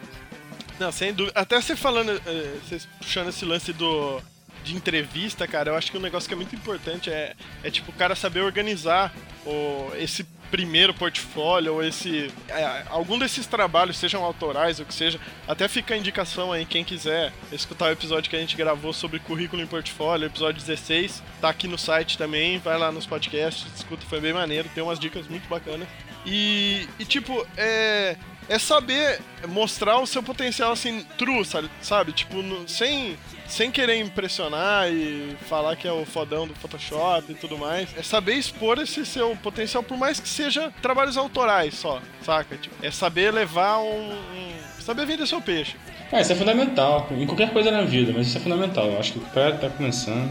Não, 0.78 0.92
sem 0.92 1.12
dúvida. 1.12 1.36
Até 1.36 1.60
você 1.60 1.74
falando, 1.74 2.12
eh, 2.12 2.58
você 2.62 2.78
puxando 3.00 3.28
esse 3.30 3.44
lance 3.44 3.72
do 3.72 4.22
de 4.64 4.74
entrevista, 4.74 5.46
cara, 5.46 5.70
eu 5.70 5.76
acho 5.76 5.92
que 5.92 5.98
um 5.98 6.00
negócio 6.00 6.26
que 6.26 6.34
é 6.34 6.36
muito 6.36 6.56
importante 6.56 7.10
é, 7.10 7.34
é 7.62 7.70
tipo, 7.70 7.92
o 7.92 7.94
cara 7.94 8.16
saber 8.16 8.40
organizar 8.40 9.14
o, 9.46 9.92
esse 9.96 10.24
primeiro 10.50 10.94
portfólio 10.94 11.74
ou 11.74 11.82
esse 11.82 12.32
é, 12.48 12.84
algum 12.88 13.18
desses 13.18 13.46
trabalhos, 13.46 13.98
sejam 13.98 14.24
autorais 14.24 14.78
ou 14.78 14.86
que 14.86 14.94
seja, 14.94 15.20
até 15.46 15.68
fica 15.68 15.94
a 15.94 15.96
indicação 15.96 16.52
aí 16.52 16.64
quem 16.64 16.84
quiser 16.84 17.32
escutar 17.52 17.86
o 17.86 17.92
episódio 17.92 18.30
que 18.30 18.36
a 18.36 18.38
gente 18.38 18.56
gravou 18.56 18.92
sobre 18.92 19.18
currículo 19.18 19.60
em 19.60 19.66
portfólio, 19.66 20.26
episódio 20.26 20.60
16, 20.60 21.22
tá 21.40 21.48
aqui 21.48 21.68
no 21.68 21.76
site 21.76 22.16
também, 22.16 22.58
vai 22.58 22.78
lá 22.78 22.90
nos 22.90 23.06
podcasts, 23.06 23.66
escuta, 23.76 24.06
foi 24.06 24.20
bem 24.20 24.32
maneiro, 24.32 24.68
tem 24.74 24.82
umas 24.82 24.98
dicas 24.98 25.26
muito 25.28 25.48
bacanas. 25.48 25.88
E, 26.24 26.88
e 26.98 27.04
tipo, 27.04 27.46
é 27.56 28.16
é 28.48 28.58
saber 28.58 29.20
mostrar 29.48 29.98
o 29.98 30.06
seu 30.06 30.22
potencial 30.22 30.72
assim, 30.72 31.04
true, 31.16 31.44
sabe? 31.80 32.12
Tipo, 32.12 32.42
no, 32.42 32.68
sem, 32.68 33.16
sem 33.46 33.70
querer 33.70 33.96
impressionar 33.96 34.90
e 34.90 35.36
falar 35.48 35.76
que 35.76 35.88
é 35.88 35.92
o 35.92 36.04
fodão 36.04 36.46
do 36.46 36.54
Photoshop 36.54 37.32
e 37.32 37.34
tudo 37.34 37.56
mais. 37.56 37.88
É 37.96 38.02
saber 38.02 38.34
expor 38.34 38.78
esse 38.78 39.04
seu 39.06 39.34
potencial, 39.36 39.82
por 39.82 39.96
mais 39.96 40.20
que 40.20 40.28
seja 40.28 40.72
trabalhos 40.82 41.16
autorais 41.16 41.74
só, 41.74 42.00
saca? 42.22 42.56
Tipo, 42.56 42.74
é 42.84 42.90
saber 42.90 43.32
levar 43.32 43.78
um. 43.78 44.12
um 44.12 44.54
saber 44.80 45.06
vender 45.06 45.26
seu 45.26 45.40
peixe. 45.40 45.76
É, 46.12 46.20
isso 46.20 46.32
é 46.32 46.36
fundamental, 46.36 47.08
em 47.12 47.26
qualquer 47.26 47.50
coisa 47.50 47.70
na 47.70 47.82
vida, 47.82 48.12
mas 48.14 48.26
isso 48.26 48.36
é 48.36 48.40
fundamental. 48.40 48.86
Eu 48.86 48.98
acho 48.98 49.12
que 49.12 49.18
o 49.18 49.22
cara 49.22 49.56
tá 49.56 49.70
começando. 49.70 50.30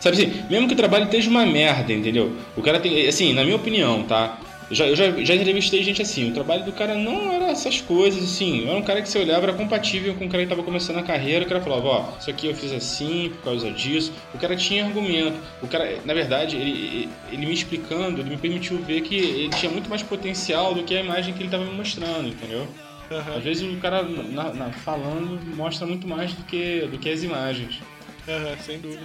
Sabe 0.00 0.16
assim, 0.16 0.44
mesmo 0.50 0.66
que 0.66 0.74
o 0.74 0.76
trabalho 0.76 1.04
esteja 1.04 1.30
uma 1.30 1.46
merda, 1.46 1.92
entendeu? 1.92 2.36
O 2.56 2.62
cara 2.62 2.80
tem. 2.80 3.06
Assim, 3.06 3.32
na 3.32 3.44
minha 3.44 3.54
opinião, 3.54 4.02
tá? 4.02 4.36
Eu 4.72 4.76
já, 4.76 4.86
eu 4.86 4.96
já, 4.96 5.10
já 5.22 5.34
entrevistei 5.34 5.82
gente 5.82 6.00
assim, 6.00 6.30
o 6.30 6.32
trabalho 6.32 6.64
do 6.64 6.72
cara 6.72 6.94
não 6.94 7.30
era 7.30 7.50
essas 7.50 7.82
coisas, 7.82 8.24
assim, 8.24 8.66
era 8.66 8.78
um 8.78 8.82
cara 8.82 9.02
que 9.02 9.08
você 9.10 9.18
olhava, 9.18 9.44
era 9.44 9.52
compatível 9.52 10.14
com 10.14 10.24
o 10.24 10.28
cara 10.30 10.42
que 10.42 10.50
estava 10.50 10.62
começando 10.62 10.96
a 10.96 11.02
carreira, 11.02 11.44
o 11.44 11.48
cara 11.48 11.60
falava, 11.60 11.86
ó, 11.86 12.18
isso 12.18 12.30
aqui 12.30 12.46
eu 12.46 12.54
fiz 12.54 12.72
assim, 12.72 13.28
por 13.36 13.44
causa 13.44 13.70
disso, 13.70 14.14
o 14.32 14.38
cara 14.38 14.56
tinha 14.56 14.86
argumento, 14.86 15.36
o 15.60 15.68
cara, 15.68 15.98
na 16.06 16.14
verdade, 16.14 16.56
ele, 16.56 17.06
ele 17.30 17.44
me 17.44 17.52
explicando, 17.52 18.22
ele 18.22 18.30
me 18.30 18.38
permitiu 18.38 18.78
ver 18.78 19.02
que 19.02 19.14
ele 19.14 19.50
tinha 19.50 19.70
muito 19.70 19.90
mais 19.90 20.02
potencial 20.02 20.72
do 20.72 20.82
que 20.84 20.96
a 20.96 21.00
imagem 21.00 21.34
que 21.34 21.40
ele 21.40 21.48
estava 21.48 21.66
me 21.66 21.76
mostrando, 21.76 22.28
entendeu? 22.28 22.66
Uhum. 23.10 23.36
Às 23.36 23.44
vezes 23.44 23.70
o 23.70 23.76
cara 23.76 24.02
na, 24.02 24.54
na, 24.54 24.72
falando 24.72 25.38
mostra 25.54 25.86
muito 25.86 26.08
mais 26.08 26.32
do 26.32 26.44
que, 26.44 26.88
do 26.90 26.98
que 26.98 27.10
as 27.10 27.22
imagens. 27.22 27.78
Uhum, 28.26 28.56
sem 28.64 28.78
dúvida. 28.78 29.02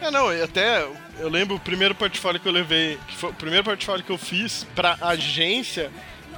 É, 0.00 0.10
não, 0.10 0.32
e 0.32 0.42
até 0.42 0.82
eu 1.18 1.28
lembro 1.28 1.56
o 1.56 1.60
primeiro 1.60 1.94
portfólio 1.94 2.40
que 2.40 2.48
eu 2.48 2.52
levei, 2.52 2.98
que 3.08 3.16
foi 3.16 3.30
o 3.30 3.34
primeiro 3.34 3.64
portfólio 3.64 4.04
que 4.04 4.10
eu 4.10 4.18
fiz 4.18 4.66
pra 4.74 4.96
agência, 5.00 5.90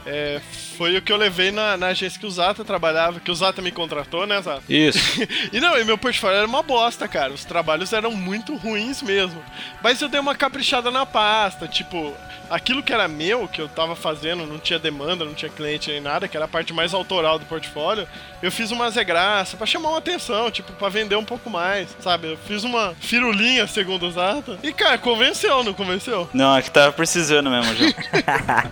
é, 0.07 0.41
foi 0.77 0.97
o 0.97 1.03
que 1.03 1.13
eu 1.13 1.17
levei 1.17 1.51
na, 1.51 1.77
na, 1.77 1.89
agência 1.89 2.19
que 2.19 2.27
o 2.27 2.31
Zata 2.31 2.65
trabalhava, 2.65 3.21
que 3.21 3.31
o 3.31 3.35
Zata 3.35 3.61
me 3.61 3.71
contratou, 3.71 4.27
né, 4.27 4.41
Zata? 4.41 4.63
Isso. 4.69 4.99
e 5.53 5.61
não, 5.61 5.79
e 5.79 5.85
meu 5.85 5.99
portfólio 5.99 6.39
era 6.39 6.47
uma 6.47 6.63
bosta, 6.63 7.07
cara. 7.07 7.33
Os 7.33 7.45
trabalhos 7.45 7.93
eram 7.93 8.13
muito 8.13 8.57
ruins 8.57 9.03
mesmo. 9.03 9.43
Mas 9.83 10.01
eu 10.01 10.09
dei 10.09 10.21
uma 10.21 10.35
caprichada 10.35 10.91
na 10.91 11.05
pasta, 11.05 11.69
tipo, 11.69 12.15
aquilo 12.51 12.83
que 12.83 12.93
era 12.93 13.09
meu, 13.09 13.49
que 13.49 13.61
eu 13.61 13.69
tava 13.69 13.95
fazendo, 13.95 14.47
não 14.47 14.59
tinha 14.59 14.79
demanda, 14.79 15.25
não 15.25 15.35
tinha 15.35 15.51
cliente 15.51 15.91
nem 15.91 16.01
nada, 16.01 16.29
que 16.29 16.37
era 16.37 16.47
a 16.47 16.49
parte 16.49 16.73
mais 16.73 16.95
autoral 16.95 17.39
do 17.39 17.47
portfólio, 17.47 18.07
eu 18.43 18.51
fiz 18.51 18.71
uma 18.71 18.91
zegraça 18.91 19.57
pra 19.57 19.67
chamar 19.67 19.91
uma 19.91 19.99
atenção, 19.99 20.51
tipo, 20.51 20.73
pra 20.73 20.89
vender 20.89 21.17
um 21.17 21.25
pouco 21.25 21.51
mais, 21.51 21.89
sabe? 22.01 22.33
Eu 22.33 22.37
fiz 22.37 22.65
uma 22.65 22.95
firulinha, 23.01 23.67
segundo 23.67 24.07
o 24.07 24.11
Zata. 24.11 24.59
E, 24.63 24.73
cara, 24.73 24.99
convenceu, 24.99 25.63
não 25.65 25.75
convenceu? 25.75 26.29
Não, 26.33 26.57
é 26.57 26.63
que 26.63 26.71
tava 26.71 26.93
precisando 26.93 27.51
mesmo, 27.51 27.75
já. 27.75 27.93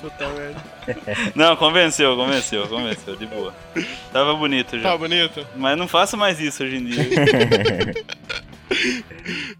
Puta 0.00 0.28
merda. 0.28 0.70
Não, 1.34 1.56
convenceu, 1.56 2.16
convenceu, 2.16 2.66
convenceu, 2.66 3.16
de 3.16 3.26
boa. 3.26 3.54
Tava 4.12 4.34
bonito 4.34 4.76
já. 4.76 4.84
Tava 4.84 4.98
bonito? 4.98 5.46
Mas 5.54 5.76
não 5.78 5.86
faça 5.86 6.16
mais 6.16 6.40
isso 6.40 6.64
hoje 6.64 6.76
em 6.76 6.84
dia. 6.84 7.04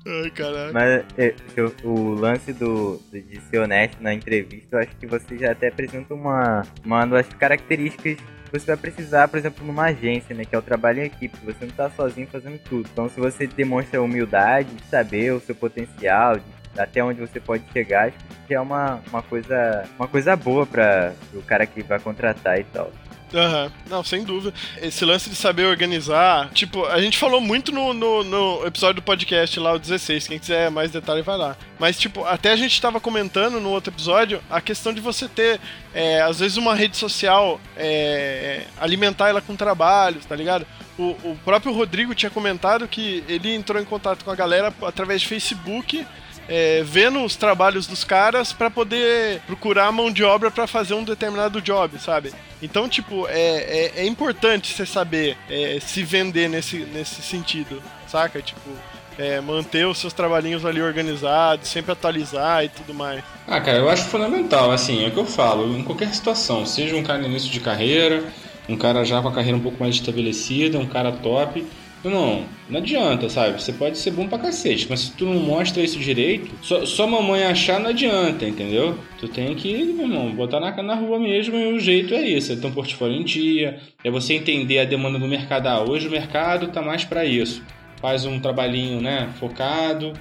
Ai, 0.07 0.31
caralho. 0.31 0.73
Mas 0.73 1.05
é, 1.19 1.35
eu, 1.57 1.75
o 1.85 2.15
lance 2.15 2.53
do, 2.53 3.01
de 3.13 3.41
ser 3.51 3.59
honesto 3.59 4.01
na 4.01 4.15
entrevista, 4.15 4.77
eu 4.77 4.81
acho 4.81 4.97
que 4.97 5.07
você 5.07 5.37
já 5.37 5.53
até 5.53 5.69
apresenta 5.69 6.15
uma, 6.15 6.63
uma 6.85 7.05
das 7.07 7.29
características 7.29 8.17
que 8.17 8.59
você 8.59 8.67
vai 8.67 8.77
precisar, 8.77 9.29
por 9.29 9.39
exemplo, 9.39 9.65
numa 9.65 9.87
agência, 9.87 10.35
né? 10.35 10.45
Que 10.45 10.55
é 10.55 10.59
o 10.59 10.63
trabalho 10.63 11.01
em 11.01 11.07
equipe. 11.07 11.37
Você 11.45 11.65
não 11.65 11.73
tá 11.73 11.91
sozinho 11.91 12.27
fazendo 12.27 12.59
tudo. 12.59 12.89
Então, 12.93 13.09
se 13.09 13.21
você 13.21 13.47
demonstra 13.47 14.03
humildade, 14.03 14.69
de 14.75 14.85
saber 14.87 15.33
o 15.33 15.41
seu 15.41 15.55
potencial, 15.55 16.37
de 16.37 16.45
até 16.79 17.03
onde 17.03 17.21
você 17.21 17.41
pode 17.41 17.65
chegar, 17.73 18.09
acho 18.09 18.17
que 18.47 18.55
é 18.55 18.61
uma, 18.61 19.01
uma 19.11 19.23
coisa 19.23 19.85
uma 19.99 20.09
coisa 20.09 20.37
boa 20.37 20.67
para 20.67 21.15
o 21.35 21.43
cara 21.43 21.67
que 21.67 21.83
vai 21.83 21.99
contratar 21.99 22.59
e 22.59 22.65
tal. 22.65 22.91
Uhum. 23.33 23.71
não, 23.89 24.05
sem 24.05 24.25
dúvida. 24.25 24.53
Esse 24.83 25.05
lance 25.05 25.31
de 25.31 25.37
saber 25.37 25.65
organizar, 25.65 26.51
tipo, 26.51 26.85
a 26.87 27.01
gente 27.01 27.17
falou 27.17 27.41
muito 27.41 27.71
no, 27.71 27.95
no, 27.95 28.25
no, 28.25 28.67
episódio 28.67 28.97
do 28.97 29.03
podcast 29.03 29.59
lá, 29.61 29.73
o 29.73 29.79
16, 29.79 30.29
quem 30.29 30.39
quiser 30.39 30.71
mais 30.71 30.91
detalhe 30.91 31.23
vai 31.23 31.37
lá. 31.37 31.57
Mas, 31.79 31.99
tipo, 31.99 32.25
até 32.25 32.53
a 32.53 32.57
gente 32.57 32.81
tava 32.81 33.01
comentando 33.01 33.61
no 33.61 33.71
outro 33.71 33.93
episódio 33.93 34.43
a 34.51 34.61
questão 34.61 34.93
de 34.93 35.01
você 35.01 35.29
ter, 35.29 35.61
é, 35.95 36.21
às 36.23 36.41
vezes, 36.41 36.57
uma 36.57 36.75
rede 36.75 36.97
social, 36.97 37.61
é, 37.77 38.65
alimentar 38.81 39.29
ela 39.29 39.41
com 39.41 39.55
trabalhos, 39.55 40.25
tá 40.27 40.35
ligado? 40.35 40.67
O, 40.99 41.17
o 41.25 41.39
próprio 41.45 41.73
Rodrigo 41.73 42.15
tinha 42.15 42.31
comentado 42.31 42.87
que 42.87 43.25
ele 43.29 43.55
entrou 43.55 43.81
em 43.81 43.85
contato 43.85 44.25
com 44.25 44.31
a 44.31 44.35
galera 44.37 44.75
através 44.83 45.23
de 45.23 45.29
Facebook 45.29 46.05
é, 46.51 46.83
vendo 46.85 47.25
os 47.25 47.37
trabalhos 47.37 47.87
dos 47.87 48.03
caras 48.03 48.53
para 48.53 48.69
poder 48.69 49.41
procurar 49.47 49.93
mão 49.93 50.11
de 50.11 50.25
obra 50.25 50.51
para 50.51 50.67
fazer 50.67 50.95
um 50.95 51.05
determinado 51.05 51.63
job, 51.63 51.97
sabe? 52.01 52.33
Então, 52.61 52.89
tipo, 52.89 53.29
é, 53.29 53.33
é, 53.39 53.93
é 53.99 54.07
importante 54.07 54.75
você 54.75 54.85
saber 54.85 55.37
é, 55.49 55.79
se 55.81 56.03
vender 56.03 56.49
nesse, 56.49 56.79
nesse 56.79 57.23
sentido, 57.23 57.81
saca? 58.09 58.43
Tipo, 58.43 58.69
é, 59.17 59.41
manter 59.41 59.87
os 59.87 59.99
seus 59.99 60.13
trabalhinhos 60.13 60.67
ali 60.67 60.83
organizados, 60.83 61.69
sempre 61.69 61.93
atualizar 61.93 62.65
e 62.65 62.69
tudo 62.69 62.93
mais. 62.93 63.23
Ah, 63.47 63.61
cara, 63.61 63.79
eu 63.79 63.89
acho 63.89 64.05
fundamental, 64.05 64.73
assim, 64.73 65.05
é 65.05 65.09
o 65.09 65.13
que 65.13 65.19
eu 65.19 65.27
falo, 65.27 65.77
em 65.77 65.85
qualquer 65.85 66.13
situação, 66.13 66.67
seja 66.67 66.97
um 66.97 67.03
cara 67.03 67.21
no 67.21 67.27
início 67.27 67.51
de 67.51 67.61
carreira, 67.61 68.25
um 68.69 68.77
cara 68.77 69.05
já 69.05 69.23
com 69.23 69.29
a 69.29 69.33
carreira 69.33 69.57
um 69.57 69.61
pouco 69.61 69.79
mais 69.81 69.95
estabelecida, 69.95 70.79
um 70.79 70.87
cara 70.87 71.13
top, 71.13 71.65
não, 72.09 72.45
não 72.69 72.79
adianta, 72.79 73.29
sabe? 73.29 73.61
Você 73.61 73.73
pode 73.73 73.99
ser 73.99 74.13
bom 74.13 74.27
pra 74.27 74.39
cacete, 74.39 74.87
mas 74.89 75.01
se 75.01 75.13
tu 75.13 75.27
não 75.27 75.41
mostra 75.41 75.83
isso 75.83 75.99
direito, 75.99 76.51
só, 76.63 76.87
só 76.87 77.07
mamãe 77.07 77.45
achar 77.45 77.79
não 77.79 77.91
adianta, 77.91 78.47
entendeu? 78.47 78.99
Tu 79.19 79.29
tem 79.29 79.55
que, 79.55 79.85
meu 79.85 80.07
irmão, 80.07 80.31
botar 80.31 80.61
na, 80.61 80.83
na 80.83 80.95
rua 80.95 81.19
mesmo 81.19 81.59
e 81.59 81.73
o 81.75 81.79
jeito 81.79 82.15
é 82.15 82.23
isso. 82.23 82.53
É 82.53 82.57
ter 82.57 82.67
um 82.67 82.73
portfólio 82.73 83.21
em 83.21 83.25
dia, 83.25 83.79
é 84.03 84.11
você 84.11 84.35
entender 84.35 84.79
a 84.79 84.85
demanda 84.85 85.19
do 85.19 85.29
mercado. 85.29 85.67
Ah, 85.67 85.83
hoje 85.83 86.09
o 86.09 86.11
mercado 86.11 86.69
tá 86.69 86.81
mais 86.81 87.05
para 87.05 87.25
isso. 87.27 87.63
Faz 88.01 88.25
um 88.25 88.41
trabalhinho, 88.41 89.03
né, 89.03 89.29
focado, 89.39 90.15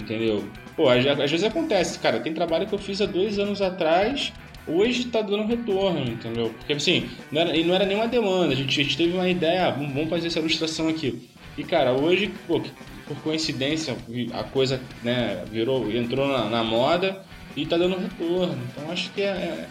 entendeu? 0.00 0.44
Pô, 0.74 0.88
às, 0.88 1.04
às 1.04 1.30
vezes 1.30 1.44
acontece, 1.44 1.98
cara, 1.98 2.20
tem 2.20 2.32
trabalho 2.32 2.66
que 2.66 2.72
eu 2.72 2.78
fiz 2.78 3.02
há 3.02 3.06
dois 3.06 3.38
anos 3.38 3.60
atrás 3.60 4.32
hoje 4.68 5.02
está 5.02 5.22
dando 5.22 5.46
retorno, 5.46 6.00
entendeu? 6.00 6.50
Porque 6.58 6.74
assim, 6.74 7.08
não 7.32 7.40
era, 7.40 7.56
e 7.56 7.64
não 7.64 7.74
era 7.74 7.86
nenhuma 7.86 8.06
demanda, 8.06 8.52
a 8.52 8.56
gente, 8.56 8.80
a 8.80 8.84
gente 8.84 8.96
teve 8.96 9.12
uma 9.14 9.28
ideia, 9.28 9.68
ah, 9.68 9.70
vamos 9.70 10.08
fazer 10.08 10.26
essa 10.28 10.38
ilustração 10.38 10.88
aqui. 10.88 11.28
E 11.56 11.64
cara, 11.64 11.92
hoje, 11.92 12.32
pô, 12.46 12.60
por 13.06 13.16
coincidência, 13.22 13.96
a 14.32 14.44
coisa 14.44 14.80
né, 15.02 15.44
virou, 15.50 15.90
entrou 15.90 16.28
na, 16.28 16.44
na 16.48 16.62
moda 16.62 17.24
e 17.56 17.62
está 17.62 17.76
dando 17.76 17.98
retorno. 17.98 18.56
Então 18.70 18.90
acho 18.92 19.10
que 19.12 19.22
é, 19.22 19.26
é 19.26 19.68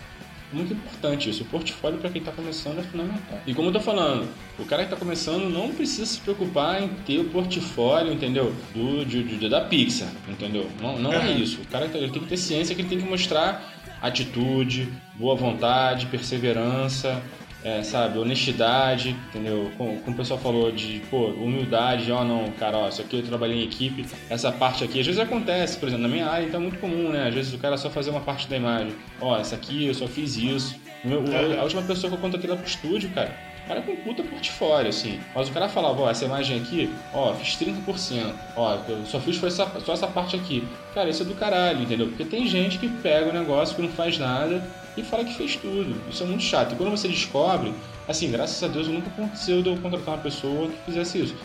muito 0.52 0.74
importante 0.74 1.30
isso. 1.30 1.44
O 1.44 1.46
portfólio 1.46 2.00
para 2.00 2.10
quem 2.10 2.20
está 2.20 2.32
começando 2.32 2.80
é 2.80 2.84
fundamental. 2.84 3.40
E 3.46 3.54
como 3.54 3.70
eu 3.70 3.74
tô 3.74 3.80
falando, 3.80 4.28
o 4.58 4.66
cara 4.66 4.84
que 4.84 4.94
está 4.94 4.98
começando 4.98 5.50
não 5.50 5.72
precisa 5.72 6.06
se 6.06 6.20
preocupar 6.20 6.82
em 6.82 6.88
ter 7.06 7.20
o 7.20 7.26
portfólio, 7.26 8.14
entendeu? 8.14 8.54
Do, 8.74 9.50
da 9.50 9.62
Pixar, 9.62 10.12
entendeu? 10.28 10.70
Não, 10.82 10.98
não 10.98 11.14
é 11.14 11.32
isso. 11.32 11.62
O 11.62 11.68
cara 11.68 11.86
ele 11.86 12.10
tem 12.10 12.22
que 12.22 12.28
ter 12.28 12.38
ciência 12.38 12.76
que 12.76 12.82
ele 12.82 12.90
tem 12.90 13.00
que 13.00 13.06
mostrar 13.06 13.77
atitude, 14.02 14.90
boa 15.16 15.36
vontade, 15.36 16.06
perseverança, 16.08 17.22
é, 17.64 17.84
sabe, 17.84 18.18
honestidade, 18.20 19.16
entendeu? 19.30 19.72
Como, 19.78 20.00
como, 20.00 20.16
o 20.16 20.18
pessoal 20.18 20.40
falou 20.40 20.72
de, 20.72 21.02
pô, 21.10 21.28
humildade, 21.28 22.12
ó, 22.12 22.24
não, 22.24 22.52
cara, 22.52 22.78
ó, 22.78 22.88
isso 22.88 23.02
aqui 23.02 23.18
eu 23.18 23.24
trabalhei 23.24 23.60
em 23.60 23.64
equipe, 23.64 24.06
essa 24.30 24.52
parte 24.52 24.84
aqui, 24.84 25.00
às 25.00 25.06
vezes 25.06 25.20
acontece, 25.20 25.78
por 25.78 25.88
exemplo, 25.88 26.08
na 26.08 26.14
minha 26.14 26.28
área, 26.28 26.46
então 26.46 26.60
é 26.60 26.64
muito 26.64 26.80
comum, 26.80 27.10
né? 27.10 27.28
Às 27.28 27.34
vezes 27.34 27.54
o 27.54 27.58
cara 27.58 27.78
só 27.78 27.90
fazer 27.90 28.12
uma 28.12 28.22
parte 28.22 28.48
da 28.48 28.56
imagem, 28.56 28.94
ó, 29.20 29.38
essa 29.38 29.56
aqui 29.56 29.86
eu 29.86 29.94
só 29.94 30.08
fiz 30.08 30.38
isso. 30.38 30.80
Meu, 31.04 31.24
a 31.60 31.64
última 31.64 31.82
pessoa 31.84 32.10
que 32.10 32.18
eu 32.18 32.22
conto 32.22 32.38
aqui 32.38 32.48
lá 32.48 32.56
pro 32.56 32.66
estúdio, 32.66 33.10
cara, 33.12 33.36
cara 33.68 33.82
com 33.82 33.96
puta 33.98 34.24
portfólio, 34.24 34.90
assim. 34.90 35.20
Mas 35.36 35.50
o 35.50 35.52
cara 35.52 35.68
falava, 35.70 36.02
ó, 36.02 36.10
essa 36.10 36.26
imagem 36.26 36.60
aqui, 36.60 36.94
ó, 37.14 37.34
fiz 37.34 37.56
30%. 37.56 38.34
Ó, 38.56 38.78
eu 38.88 39.06
só 39.06 39.20
fiz 39.20 39.38
foi 39.38 39.50
essa, 39.50 39.66
só 39.82 39.94
essa 39.94 40.08
parte 40.08 40.36
aqui. 40.36 40.68
Cara, 40.94 41.10
isso 41.10 41.24
é 41.24 41.26
do 41.26 41.36
caralho, 41.36 41.84
entendeu? 41.84 42.08
Porque 42.08 42.26
tem 42.26 42.48
gente 42.48 42.78
que 42.78 42.88
pega 42.88 43.30
o 43.30 43.34
negócio 43.34 43.76
que 43.76 43.82
não 43.82 43.90
faz 43.90 44.18
nada 44.18 44.64
e 44.96 45.04
fala 45.04 45.24
que 45.24 45.36
fez 45.36 45.56
tudo. 45.56 45.96
Isso 46.10 46.24
é 46.24 46.26
muito 46.26 46.44
chato. 46.44 46.74
E 46.74 46.76
quando 46.76 46.92
você 46.92 47.08
descobre, 47.08 47.74
assim, 48.08 48.32
graças 48.32 48.62
a 48.64 48.68
Deus 48.68 48.88
nunca 48.88 49.10
aconteceu 49.10 49.62
de 49.62 49.70
eu 49.70 49.78
contratar 49.78 50.16
uma 50.16 50.24
pessoa 50.24 50.70
que 50.70 50.78
fizesse 50.86 51.22
isso. 51.22 51.36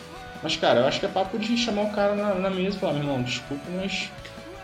Mas, 0.41 0.57
cara, 0.57 0.81
eu 0.81 0.87
acho 0.87 0.99
que 0.99 1.05
é 1.05 1.09
papo 1.09 1.37
de 1.37 1.57
chamar 1.57 1.83
o 1.83 1.91
cara 1.91 2.15
na, 2.15 2.35
na 2.35 2.49
mesa 2.49 2.75
e 2.75 2.79
falar, 2.79 2.93
meu 2.93 3.03
irmão, 3.03 3.21
desculpa, 3.21 3.63
mas 3.75 4.09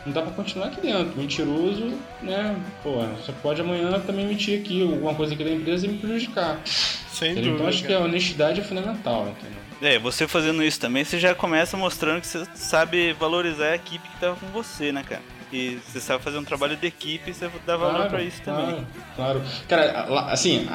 não 0.05 0.13
dá 0.13 0.21
pra 0.21 0.31
continuar 0.31 0.67
aqui 0.67 0.81
dentro. 0.81 1.17
Mentiroso, 1.17 1.93
né? 2.21 2.55
Pô, 2.83 3.01
você 3.17 3.31
pode 3.41 3.61
amanhã 3.61 3.99
também 3.99 4.25
mentir 4.25 4.59
aqui 4.59 4.81
alguma 4.81 5.13
coisa 5.13 5.33
aqui 5.33 5.43
da 5.43 5.51
empresa 5.51 5.85
e 5.85 5.89
me 5.89 5.97
prejudicar. 5.97 6.59
Sem 6.65 7.31
Entendeu? 7.31 7.51
dúvida. 7.51 7.55
Então 7.55 7.67
acho 7.67 7.83
que 7.85 7.93
a 7.93 7.99
honestidade 7.99 8.61
é 8.61 8.63
fundamental, 8.63 9.27
entendeu? 9.27 9.59
É, 9.81 9.97
você 9.97 10.27
fazendo 10.27 10.63
isso 10.63 10.79
também, 10.79 11.03
você 11.03 11.17
já 11.17 11.33
começa 11.33 11.77
mostrando 11.77 12.21
que 12.21 12.27
você 12.27 12.45
sabe 12.53 13.13
valorizar 13.13 13.67
a 13.67 13.75
equipe 13.75 14.07
que 14.07 14.19
tava 14.19 14.35
com 14.35 14.47
você, 14.47 14.91
né, 14.91 15.03
cara? 15.07 15.21
E 15.51 15.79
você 15.87 15.99
sabe 15.99 16.23
fazer 16.23 16.37
um 16.37 16.43
trabalho 16.43 16.75
de 16.77 16.85
equipe 16.85 17.31
e 17.31 17.33
você 17.33 17.49
dá 17.65 17.75
valor 17.75 18.07
pra 18.07 18.21
isso 18.21 18.41
claro, 18.43 18.65
também. 18.67 18.87
Claro. 19.15 19.41
Cara, 19.67 20.31
assim, 20.31 20.67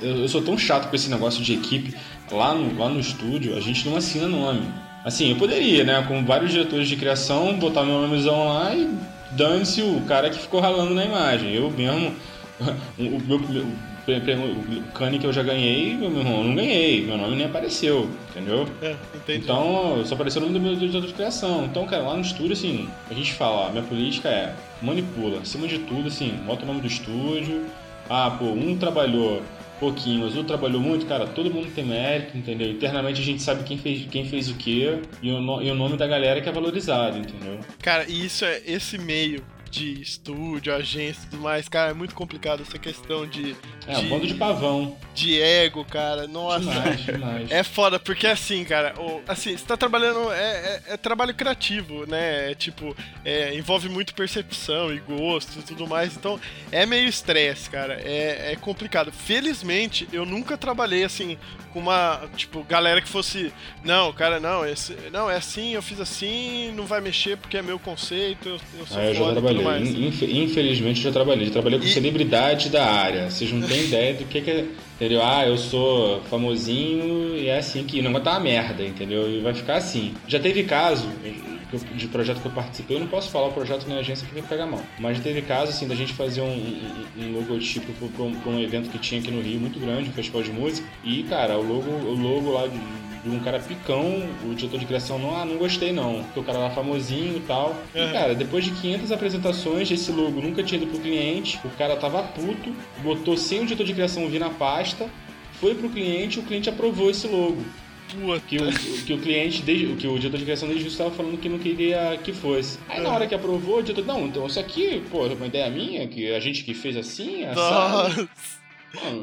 eu 0.00 0.28
sou 0.28 0.42
tão 0.42 0.56
chato 0.56 0.88
com 0.88 0.94
esse 0.94 1.10
negócio 1.10 1.42
de 1.42 1.54
equipe. 1.54 1.94
Lá 2.30 2.54
no, 2.54 2.78
lá 2.78 2.88
no 2.88 3.00
estúdio, 3.00 3.56
a 3.56 3.60
gente 3.60 3.88
não 3.88 3.96
assina 3.96 4.28
nome. 4.28 4.62
Assim, 5.04 5.30
eu 5.30 5.36
poderia, 5.36 5.84
né? 5.84 6.04
Com 6.06 6.24
vários 6.24 6.52
diretores 6.52 6.88
de 6.88 6.96
criação, 6.96 7.58
botar 7.58 7.84
meu 7.84 8.00
nomezão 8.00 8.48
lá 8.48 8.74
e 8.74 8.88
dane-se 9.32 9.82
o 9.82 10.00
cara 10.02 10.30
que 10.30 10.38
ficou 10.38 10.60
ralando 10.60 10.94
na 10.94 11.04
imagem. 11.04 11.54
Eu 11.54 11.70
mesmo, 11.70 12.14
o 12.98 13.20
meu, 13.26 13.38
o 14.06 14.92
cane 14.94 15.18
que 15.18 15.26
eu 15.26 15.32
já 15.32 15.42
ganhei, 15.42 15.94
meu 15.94 16.10
irmão, 16.10 16.38
eu 16.38 16.44
não 16.44 16.54
ganhei. 16.54 17.04
Meu 17.04 17.16
nome 17.16 17.36
nem 17.36 17.46
apareceu, 17.46 18.10
entendeu? 18.30 18.66
É, 18.80 18.96
entendi. 19.14 19.44
Então, 19.44 20.02
só 20.04 20.14
apareceu 20.14 20.42
o 20.42 20.46
nome 20.46 20.58
do 20.58 20.64
meu 20.64 20.76
diretor 20.76 21.06
de 21.06 21.12
criação. 21.12 21.64
Então, 21.64 21.86
cara, 21.86 22.02
lá 22.02 22.14
no 22.14 22.22
estúdio, 22.22 22.52
assim, 22.52 22.88
a 23.10 23.14
gente 23.14 23.32
fala, 23.32 23.68
ó, 23.68 23.70
minha 23.70 23.82
política 23.82 24.28
é 24.28 24.54
manipula. 24.80 25.40
Acima 25.40 25.66
de 25.66 25.78
tudo, 25.80 26.08
assim, 26.08 26.38
bota 26.46 26.64
o 26.64 26.66
nome 26.66 26.80
do 26.80 26.86
estúdio. 26.86 27.64
Ah, 28.08 28.36
pô, 28.38 28.46
um 28.46 28.76
trabalhou 28.76 29.42
pouquinho, 29.82 30.20
mas 30.20 30.30
outro 30.36 30.44
trabalhou 30.48 30.80
muito, 30.80 31.04
cara, 31.06 31.26
todo 31.26 31.52
mundo 31.52 31.68
tem 31.74 31.84
mérito, 31.84 32.38
entendeu? 32.38 32.70
Internamente 32.70 33.20
a 33.20 33.24
gente 33.24 33.42
sabe 33.42 33.64
quem 33.64 33.76
fez, 33.76 34.06
quem 34.08 34.24
fez 34.24 34.48
o 34.48 34.54
quê 34.54 35.00
e 35.20 35.30
o, 35.32 35.40
no- 35.40 35.60
e 35.60 35.68
o 35.70 35.74
nome 35.74 35.96
da 35.96 36.06
galera 36.06 36.40
que 36.40 36.48
é 36.48 36.52
valorizado, 36.52 37.18
entendeu? 37.18 37.58
Cara, 37.82 38.04
e 38.08 38.24
isso 38.24 38.44
é 38.44 38.62
esse 38.64 38.96
meio 38.96 39.42
de 39.70 40.00
estúdio, 40.02 40.72
agência 40.74 41.22
e 41.26 41.30
tudo 41.30 41.42
mais, 41.42 41.66
cara, 41.68 41.90
é 41.90 41.94
muito 41.94 42.14
complicado 42.14 42.60
essa 42.62 42.78
questão 42.78 43.26
de, 43.26 43.56
É, 43.86 43.98
um 43.98 44.02
de, 44.02 44.06
bando 44.08 44.26
de 44.26 44.34
pavão. 44.34 44.96
de 45.14 45.40
ego, 45.40 45.84
cara. 45.84 46.26
Nossa. 46.28 46.60
Demais, 46.70 47.00
demais. 47.04 47.50
É 47.50 47.62
foda, 47.62 47.98
porque 47.98 48.26
assim, 48.26 48.64
cara, 48.64 48.94
assim, 49.26 49.56
você 49.56 49.64
tá 49.64 49.76
trabalhando, 49.76 50.30
é, 50.32 50.36
é- 50.88 50.94
é 50.94 50.96
trabalho 50.96 51.34
criativo, 51.34 52.06
né? 52.06 52.50
É, 52.50 52.54
tipo, 52.54 52.96
é, 53.24 53.54
envolve 53.56 53.88
muito 53.88 54.14
percepção 54.14 54.92
e 54.94 54.98
gosto 55.00 55.58
e 55.58 55.62
tudo 55.62 55.86
mais, 55.86 56.16
então 56.16 56.38
é 56.70 56.84
meio 56.86 57.08
estresse, 57.08 57.68
cara, 57.70 57.94
é, 58.04 58.52
é 58.52 58.56
complicado. 58.56 59.10
Felizmente, 59.12 60.08
eu 60.12 60.24
nunca 60.24 60.56
trabalhei 60.56 61.04
assim 61.04 61.36
com 61.72 61.78
uma, 61.80 62.20
tipo, 62.36 62.62
galera 62.64 63.00
que 63.00 63.08
fosse, 63.08 63.50
não, 63.82 64.12
cara, 64.12 64.38
não, 64.38 64.64
esse, 64.66 64.94
não, 65.10 65.30
é 65.30 65.36
assim, 65.36 65.72
eu 65.74 65.82
fiz 65.82 65.98
assim, 66.00 66.70
não 66.76 66.84
vai 66.84 67.00
mexer 67.00 67.36
porque 67.38 67.56
é 67.56 67.62
meu 67.62 67.78
conceito, 67.78 68.46
eu, 68.48 68.60
eu 68.78 68.86
sou 68.86 68.98
Ah, 68.98 69.04
eu 69.06 69.14
já 69.14 69.24
e 69.24 69.32
trabalhei. 69.32 70.42
Infelizmente 70.42 70.98
eu 70.98 71.04
já 71.04 71.12
trabalhei. 71.12 71.46
Já 71.46 71.52
trabalhei 71.52 71.78
com 71.78 71.84
E- 71.86 71.88
celebridade 71.92 72.68
da 72.68 72.84
área. 72.84 73.30
Vocês 73.30 73.50
não 73.52 73.66
ideia 73.76 74.14
do 74.14 74.24
que, 74.24 74.40
que 74.40 74.50
é. 74.50 74.66
Entendeu? 74.96 75.20
Ah, 75.22 75.46
eu 75.46 75.56
sou 75.56 76.20
famosinho 76.24 77.36
e 77.36 77.48
é 77.48 77.58
assim 77.58 77.84
que. 77.84 78.00
O 78.00 78.02
negócio 78.02 78.24
tá 78.24 78.32
uma 78.32 78.40
merda, 78.40 78.84
entendeu? 78.84 79.28
E 79.28 79.40
vai 79.40 79.54
ficar 79.54 79.76
assim. 79.76 80.14
Já 80.28 80.38
teve 80.38 80.62
caso 80.64 81.08
de 81.94 82.06
projeto 82.08 82.40
que 82.40 82.46
eu 82.46 82.52
participei, 82.52 82.96
eu 82.96 83.00
não 83.00 83.06
posso 83.06 83.30
falar 83.30 83.48
o 83.48 83.52
projeto 83.52 83.86
na 83.88 83.96
agência 83.96 84.26
porque 84.26 84.46
pega 84.46 84.66
mal. 84.66 84.82
Mas 84.98 85.18
teve 85.20 85.42
caso 85.42 85.70
assim 85.70 85.88
da 85.88 85.94
gente 85.94 86.12
fazer 86.12 86.42
um, 86.42 86.46
um, 86.46 87.24
um 87.24 87.32
logotipo 87.32 87.92
pra 88.10 88.24
um, 88.24 88.36
um 88.46 88.60
evento 88.60 88.90
que 88.90 88.98
tinha 88.98 89.20
aqui 89.20 89.30
no 89.30 89.40
Rio 89.40 89.58
muito 89.58 89.80
grande, 89.80 90.10
um 90.10 90.12
festival 90.12 90.42
de 90.42 90.52
música. 90.52 90.86
E, 91.02 91.22
cara, 91.24 91.58
o 91.58 91.62
logo, 91.62 91.90
o 91.90 92.14
logo 92.14 92.52
lá 92.52 92.66
de, 92.66 92.78
de 93.22 93.30
um 93.30 93.38
cara 93.38 93.60
picão, 93.60 94.28
o 94.44 94.54
diretor 94.54 94.78
de 94.80 94.86
criação, 94.86 95.18
não, 95.18 95.36
ah, 95.36 95.44
não 95.44 95.56
gostei 95.56 95.92
não, 95.92 96.24
porque 96.24 96.40
o 96.40 96.42
cara 96.42 96.58
era 96.58 96.70
famosinho 96.70 97.36
e 97.36 97.40
tal. 97.40 97.76
E, 97.94 98.00
Uhum. 98.00 98.12
cara, 98.12 98.34
depois 98.34 98.64
de 98.64 98.72
500 98.72 99.12
apresentações, 99.12 99.90
esse 99.90 100.10
logo 100.10 100.40
nunca 100.40 100.62
tinha 100.62 100.80
ido 100.80 100.90
pro 100.90 100.98
cliente, 101.00 101.60
o 101.64 101.70
cara 101.70 101.96
tava 101.96 102.22
puto, 102.22 102.74
botou 103.02 103.36
sem 103.36 103.60
o 103.60 103.64
diretor 103.64 103.84
de 103.86 103.94
criação 103.94 104.28
vir 104.28 104.40
na 104.40 104.50
pasta, 104.50 105.08
foi 105.60 105.74
pro 105.76 105.88
cliente 105.88 106.40
o 106.40 106.42
cliente 106.42 106.68
aprovou 106.68 107.08
esse 107.10 107.26
logo. 107.28 107.62
Que 108.46 108.58
o, 108.58 108.70
que 109.06 109.14
o 109.14 109.18
cliente, 109.18 109.62
desde, 109.62 109.86
que 109.94 110.06
o 110.06 110.18
diretor 110.18 110.36
de 110.36 110.44
criação 110.44 110.68
desde 110.68 110.86
estava 110.86 111.10
falando 111.12 111.38
que 111.40 111.48
não 111.48 111.58
queria 111.58 112.18
que 112.22 112.30
fosse. 112.32 112.78
Aí 112.86 113.00
na 113.00 113.08
hora 113.10 113.26
que 113.26 113.34
aprovou, 113.34 113.78
o 113.78 113.82
diretor, 113.82 114.04
não, 114.04 114.26
então 114.26 114.46
isso 114.46 114.60
aqui, 114.60 115.02
pô, 115.10 115.24
é 115.26 115.32
uma 115.32 115.46
ideia 115.46 115.70
minha, 115.70 116.06
que 116.06 116.30
a 116.34 116.38
gente 116.38 116.62
que 116.62 116.74
fez 116.74 116.94
assim, 116.96 117.44
assado. 117.44 118.08
Nossa. 118.26 118.28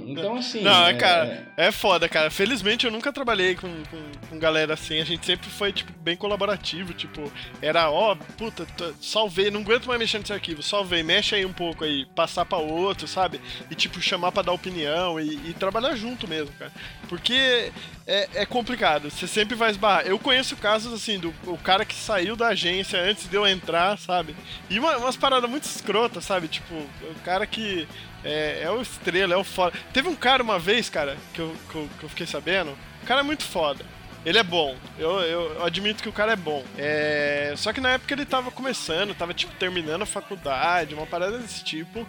Então 0.08 0.36
assim. 0.36 0.62
Não, 0.62 0.88
é, 0.88 0.94
cara, 0.96 1.48
é 1.56 1.72
foda, 1.72 2.10
cara. 2.10 2.30
Felizmente 2.32 2.86
eu 2.86 2.92
nunca 2.92 3.12
trabalhei 3.14 3.56
com, 3.56 3.68
com, 3.90 4.02
com 4.30 4.40
galera 4.40 4.74
assim. 4.74 5.00
A 5.00 5.06
gente 5.06 5.26
sempre 5.26 5.50
foi, 5.50 5.72
tipo, 5.72 5.92
bem 6.02 6.16
colaborativo. 6.18 6.94
Tipo, 6.94 7.32
era, 7.62 7.90
ó, 7.90 8.16
puta, 8.38 8.66
t- 8.66 8.94
salvei, 9.02 9.52
não 9.52 9.62
aguento 9.62 9.86
mais 9.86 10.00
mexer 10.00 10.20
nesse 10.20 10.34
arquivo. 10.34 10.64
Salvei, 10.64 11.04
mexe 11.04 11.36
aí 11.36 11.46
um 11.46 11.54
pouco 11.54 11.84
aí, 11.84 12.06
passar 12.16 12.46
pra 12.46 12.58
outro, 12.58 13.08
sabe? 13.08 13.40
E, 13.70 13.76
tipo, 13.76 14.02
chamar 14.02 14.32
pra 14.32 14.42
dar 14.44 14.54
opinião 14.54 15.20
e, 15.20 15.36
e 15.50 15.54
trabalhar 15.54 15.96
junto 15.96 16.28
mesmo, 16.28 16.52
cara. 16.58 16.72
Porque 17.08 17.72
é, 18.10 18.28
é 18.42 18.46
complicado, 18.46 19.12
você 19.12 19.28
sempre 19.28 19.56
vai 19.56 19.70
esbarrar. 19.70 20.08
Eu 20.08 20.18
conheço 20.18 20.58
casos, 20.58 20.92
assim, 20.92 21.20
do 21.20 21.32
o 21.46 21.58
cara 21.60 21.86
que 21.86 21.94
saiu 21.94 22.36
da 22.36 22.48
agência 22.48 23.00
antes 23.00 23.30
de 23.30 23.36
eu 23.36 23.46
entrar, 23.46 24.00
sabe? 24.00 24.36
E 24.68 24.80
uma- 24.80 24.98
umas 24.98 25.16
paradas 25.16 25.48
muito 25.48 25.66
escrotas, 25.66 26.26
sabe? 26.26 26.48
Tipo, 26.48 26.74
o 26.74 27.16
cara 27.24 27.46
que. 27.46 27.88
É, 28.24 28.64
é 28.64 28.72
o 28.72 28.82
estrela, 28.82 29.36
é 29.36 29.38
o 29.38 29.44
foda. 29.44 29.78
Teve 29.94 30.10
um 30.10 30.16
cara 30.16 30.42
uma 30.44 30.58
vez, 30.60 30.90
cara, 30.90 31.16
que 31.34 31.40
eu, 31.40 31.56
que 31.70 31.76
eu, 31.76 31.90
que 32.00 32.04
eu 32.04 32.10
fiquei 32.10 32.26
sabendo. 32.26 32.72
O 33.04 33.06
cara 33.06 33.22
é 33.22 33.24
muito 33.24 33.44
foda. 33.44 33.86
Ele 34.26 34.38
é 34.38 34.44
bom. 34.44 34.76
Eu, 34.98 35.22
eu, 35.22 35.64
admito 35.64 36.04
que 36.04 36.10
o 36.10 36.14
cara 36.14 36.34
é 36.34 36.36
bom. 36.36 36.66
É, 36.78 37.54
só 37.56 37.72
que 37.72 37.80
na 37.80 37.92
época 37.92 38.14
ele 38.14 38.26
tava 38.26 38.52
começando, 38.52 39.16
tava 39.16 39.34
tipo 39.34 39.54
terminando 39.54 40.02
a 40.02 40.06
faculdade, 40.06 40.94
uma 40.94 41.06
parada 41.06 41.38
desse 41.38 41.64
tipo. 41.64 42.06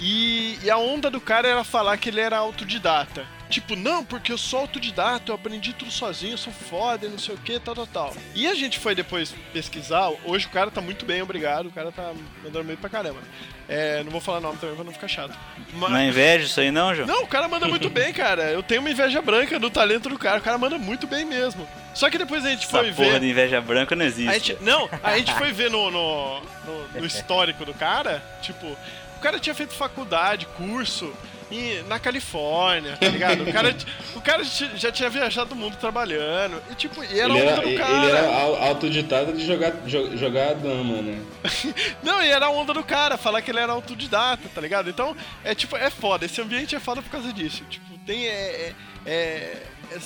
E, 0.00 0.58
e 0.62 0.70
a 0.70 0.76
onda 0.76 1.10
do 1.10 1.20
cara 1.20 1.48
era 1.48 1.64
falar 1.64 1.96
que 1.96 2.08
ele 2.08 2.20
era 2.20 2.36
autodidata. 2.38 3.24
Tipo, 3.48 3.76
não, 3.76 4.04
porque 4.04 4.32
eu 4.32 4.38
sou 4.38 4.60
autodidata, 4.60 5.30
eu 5.30 5.34
aprendi 5.34 5.72
tudo 5.74 5.90
sozinho, 5.90 6.32
eu 6.32 6.38
sou 6.38 6.52
foda 6.52 7.08
não 7.08 7.18
sei 7.18 7.34
o 7.34 7.38
que, 7.38 7.60
tal, 7.60 7.74
tal, 7.74 7.86
tal. 7.86 8.16
E 8.34 8.48
a 8.48 8.54
gente 8.54 8.78
foi 8.78 8.94
depois 8.94 9.32
pesquisar, 9.52 10.10
hoje 10.24 10.46
o 10.46 10.50
cara 10.50 10.70
tá 10.70 10.80
muito 10.80 11.04
bem, 11.04 11.22
obrigado, 11.22 11.66
o 11.66 11.70
cara 11.70 11.92
tá 11.92 12.12
mandando 12.42 12.64
meio 12.64 12.78
pra 12.78 12.88
caramba. 12.90 13.20
É, 13.68 14.02
não 14.02 14.10
vou 14.10 14.20
falar 14.20 14.40
nome 14.40 14.58
também 14.58 14.74
pra 14.74 14.84
não 14.84 14.92
ficar 14.92 15.06
chato. 15.08 15.38
Mas- 15.74 15.90
Não 15.90 15.96
é 15.98 16.06
inveja 16.08 16.46
isso 16.46 16.58
aí 16.60 16.70
não, 16.70 16.94
João? 16.94 17.06
não, 17.06 17.22
o 17.22 17.26
cara 17.26 17.46
manda 17.46 17.68
muito 17.68 17.88
bem, 17.88 18.12
cara. 18.12 18.50
Eu 18.50 18.62
tenho 18.62 18.80
uma 18.80 18.90
inveja 18.90 19.22
branca 19.22 19.58
do 19.60 19.70
talento 19.70 20.08
do 20.08 20.18
cara. 20.18 20.38
O 20.38 20.42
cara 20.42 20.58
manda 20.58 20.76
muito 20.76 21.06
bem 21.06 21.24
mesmo. 21.24 21.66
Só 21.94 22.10
que 22.10 22.18
depois 22.18 22.44
a 22.44 22.50
gente 22.50 22.64
Essa 22.66 22.70
foi 22.78 22.92
porra 22.92 23.12
ver. 23.12 23.20
de 23.20 23.30
inveja 23.30 23.60
branca 23.60 23.94
não 23.94 24.04
existe. 24.04 24.28
A 24.28 24.32
gente, 24.34 24.56
não, 24.62 24.88
a 25.02 25.16
gente 25.16 25.32
foi 25.34 25.52
ver 25.52 25.70
no, 25.70 25.90
no, 25.90 26.40
no- 26.40 26.88
no 27.00 27.06
histórico 27.06 27.64
do 27.64 27.72
cara. 27.72 28.22
Tipo, 28.42 28.76
cara 29.24 29.40
tinha 29.40 29.54
feito 29.54 29.72
faculdade, 29.74 30.46
curso 30.56 31.12
em- 31.50 31.82
na 31.84 31.98
Califórnia, 31.98 32.96
tá 32.96 33.08
ligado? 33.08 33.42
O 33.48 33.52
cara, 33.52 33.76
o 34.16 34.20
cara 34.20 34.44
já 34.44 34.90
tinha 34.92 35.08
viajado 35.10 35.54
o 35.54 35.56
mundo 35.56 35.76
trabalhando. 35.76 36.60
E 36.70 36.74
tipo, 36.74 37.02
e 37.04 37.18
era 37.20 37.32
Ele 37.32 37.40
a 37.40 37.42
onda 37.42 37.50
era, 37.52 37.60
do 37.62 37.68
ele 37.68 37.78
cara. 37.78 38.06
era 38.06 38.28
au- 38.42 38.56
autodidata 38.62 39.32
de 39.32 39.46
jogar, 39.46 39.70
jo- 39.86 40.16
jogar 40.16 40.50
a 40.50 40.54
dama, 40.54 41.00
né? 41.02 41.22
Não, 42.02 42.22
e 42.22 42.28
era 42.28 42.46
a 42.46 42.50
onda 42.50 42.72
do 42.74 42.82
cara, 42.84 43.16
falar 43.16 43.40
que 43.42 43.50
ele 43.50 43.60
era 43.60 43.72
autodidata, 43.72 44.48
tá 44.54 44.60
ligado? 44.60 44.88
Então, 44.90 45.16
é 45.44 45.54
tipo, 45.54 45.76
é 45.76 45.90
foda. 45.90 46.24
Esse 46.26 46.40
ambiente 46.40 46.74
é 46.76 46.80
foda 46.80 47.00
por 47.02 47.10
causa 47.10 47.32
disso. 47.32 47.62
Tipo, 47.70 47.96
tem. 48.06 48.26
É, 48.26 48.30
é, 48.30 48.72
é- 49.10 49.62
é- 49.92 49.98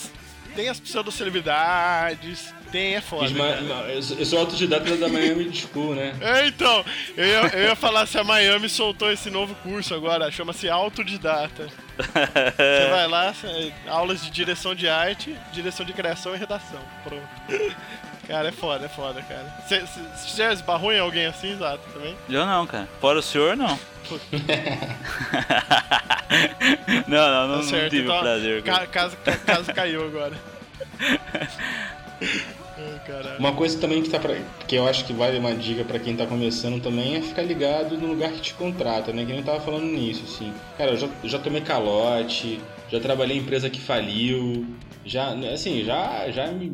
tem 0.54 0.68
as 0.68 0.80
pseudo-celebridades, 0.80 2.52
tem, 2.70 2.94
é 2.96 3.00
foda. 3.00 3.26
Eu 4.18 4.24
sou- 4.26 4.38
autodidata 4.38 4.96
da 4.96 5.08
Miami 5.08 5.50
School, 5.54 5.94
né? 5.94 6.14
É, 6.20 6.46
então, 6.46 6.84
eu 7.16 7.24
ia, 7.26 7.40
eu 7.54 7.62
ia 7.68 7.76
falar 7.76 8.06
se 8.06 8.18
a 8.18 8.24
Miami 8.24 8.68
soltou 8.68 9.10
esse 9.10 9.30
novo 9.30 9.54
curso 9.56 9.94
agora, 9.94 10.30
chama-se 10.30 10.68
Autodidata. 10.68 11.66
Você 11.98 12.90
vai 12.90 13.08
lá, 13.08 13.34
aulas 13.88 14.22
de 14.22 14.30
direção 14.30 14.74
de 14.74 14.88
arte, 14.88 15.36
direção 15.52 15.84
de 15.84 15.92
criação 15.92 16.34
e 16.34 16.38
redação. 16.38 16.80
Pronto. 17.04 17.76
Cara, 18.28 18.48
é 18.48 18.52
foda, 18.52 18.84
é 18.84 18.88
foda, 18.88 19.22
cara. 19.22 19.46
Você 19.66 19.82
já 20.36 20.52
esbarrou 20.52 20.92
em 20.92 20.98
alguém 21.00 21.24
assim, 21.26 21.52
exato, 21.52 21.80
também? 21.94 22.14
Eu 22.28 22.44
não, 22.44 22.66
cara. 22.66 22.86
Fora 23.00 23.18
o 23.20 23.22
senhor, 23.22 23.56
não. 23.56 23.78
não, 27.08 27.30
não, 27.30 27.48
não, 27.48 27.66
Tá 27.66 27.76
não 27.76 27.88
tive 27.88 28.00
o 28.00 28.04
então, 28.04 28.20
prazer. 28.20 28.62
ca- 28.62 28.86
caso, 28.86 29.16
ca- 29.24 29.36
caso 29.38 29.72
caiu 29.74 30.04
agora. 30.06 30.34
Uma 33.38 33.52
coisa 33.54 33.78
também 33.80 34.02
que, 34.02 34.08
tá 34.10 34.18
pra, 34.18 34.36
que 34.66 34.76
eu 34.76 34.86
acho 34.86 35.04
que 35.04 35.12
vale 35.12 35.38
uma 35.38 35.54
dica 35.54 35.84
pra 35.84 35.98
quem 35.98 36.16
tá 36.16 36.26
começando 36.26 36.80
também 36.80 37.16
é 37.16 37.22
ficar 37.22 37.42
ligado 37.42 37.96
no 37.96 38.06
lugar 38.06 38.30
que 38.32 38.40
te 38.40 38.54
contrata, 38.54 39.12
né? 39.12 39.22
Que 39.24 39.30
nem 39.30 39.38
eu 39.40 39.44
tava 39.44 39.60
falando 39.60 39.86
nisso, 39.86 40.24
assim. 40.24 40.54
Cara, 40.76 40.92
eu 40.92 40.96
já, 40.96 41.08
já 41.24 41.38
tomei 41.38 41.60
calote, 41.60 42.60
já 42.88 43.00
trabalhei 43.00 43.36
em 43.36 43.40
empresa 43.40 43.70
que 43.70 43.80
faliu, 43.80 44.66
já, 45.04 45.34
né, 45.34 45.54
assim, 45.54 45.84
já, 45.84 46.30
já 46.30 46.48
me 46.52 46.68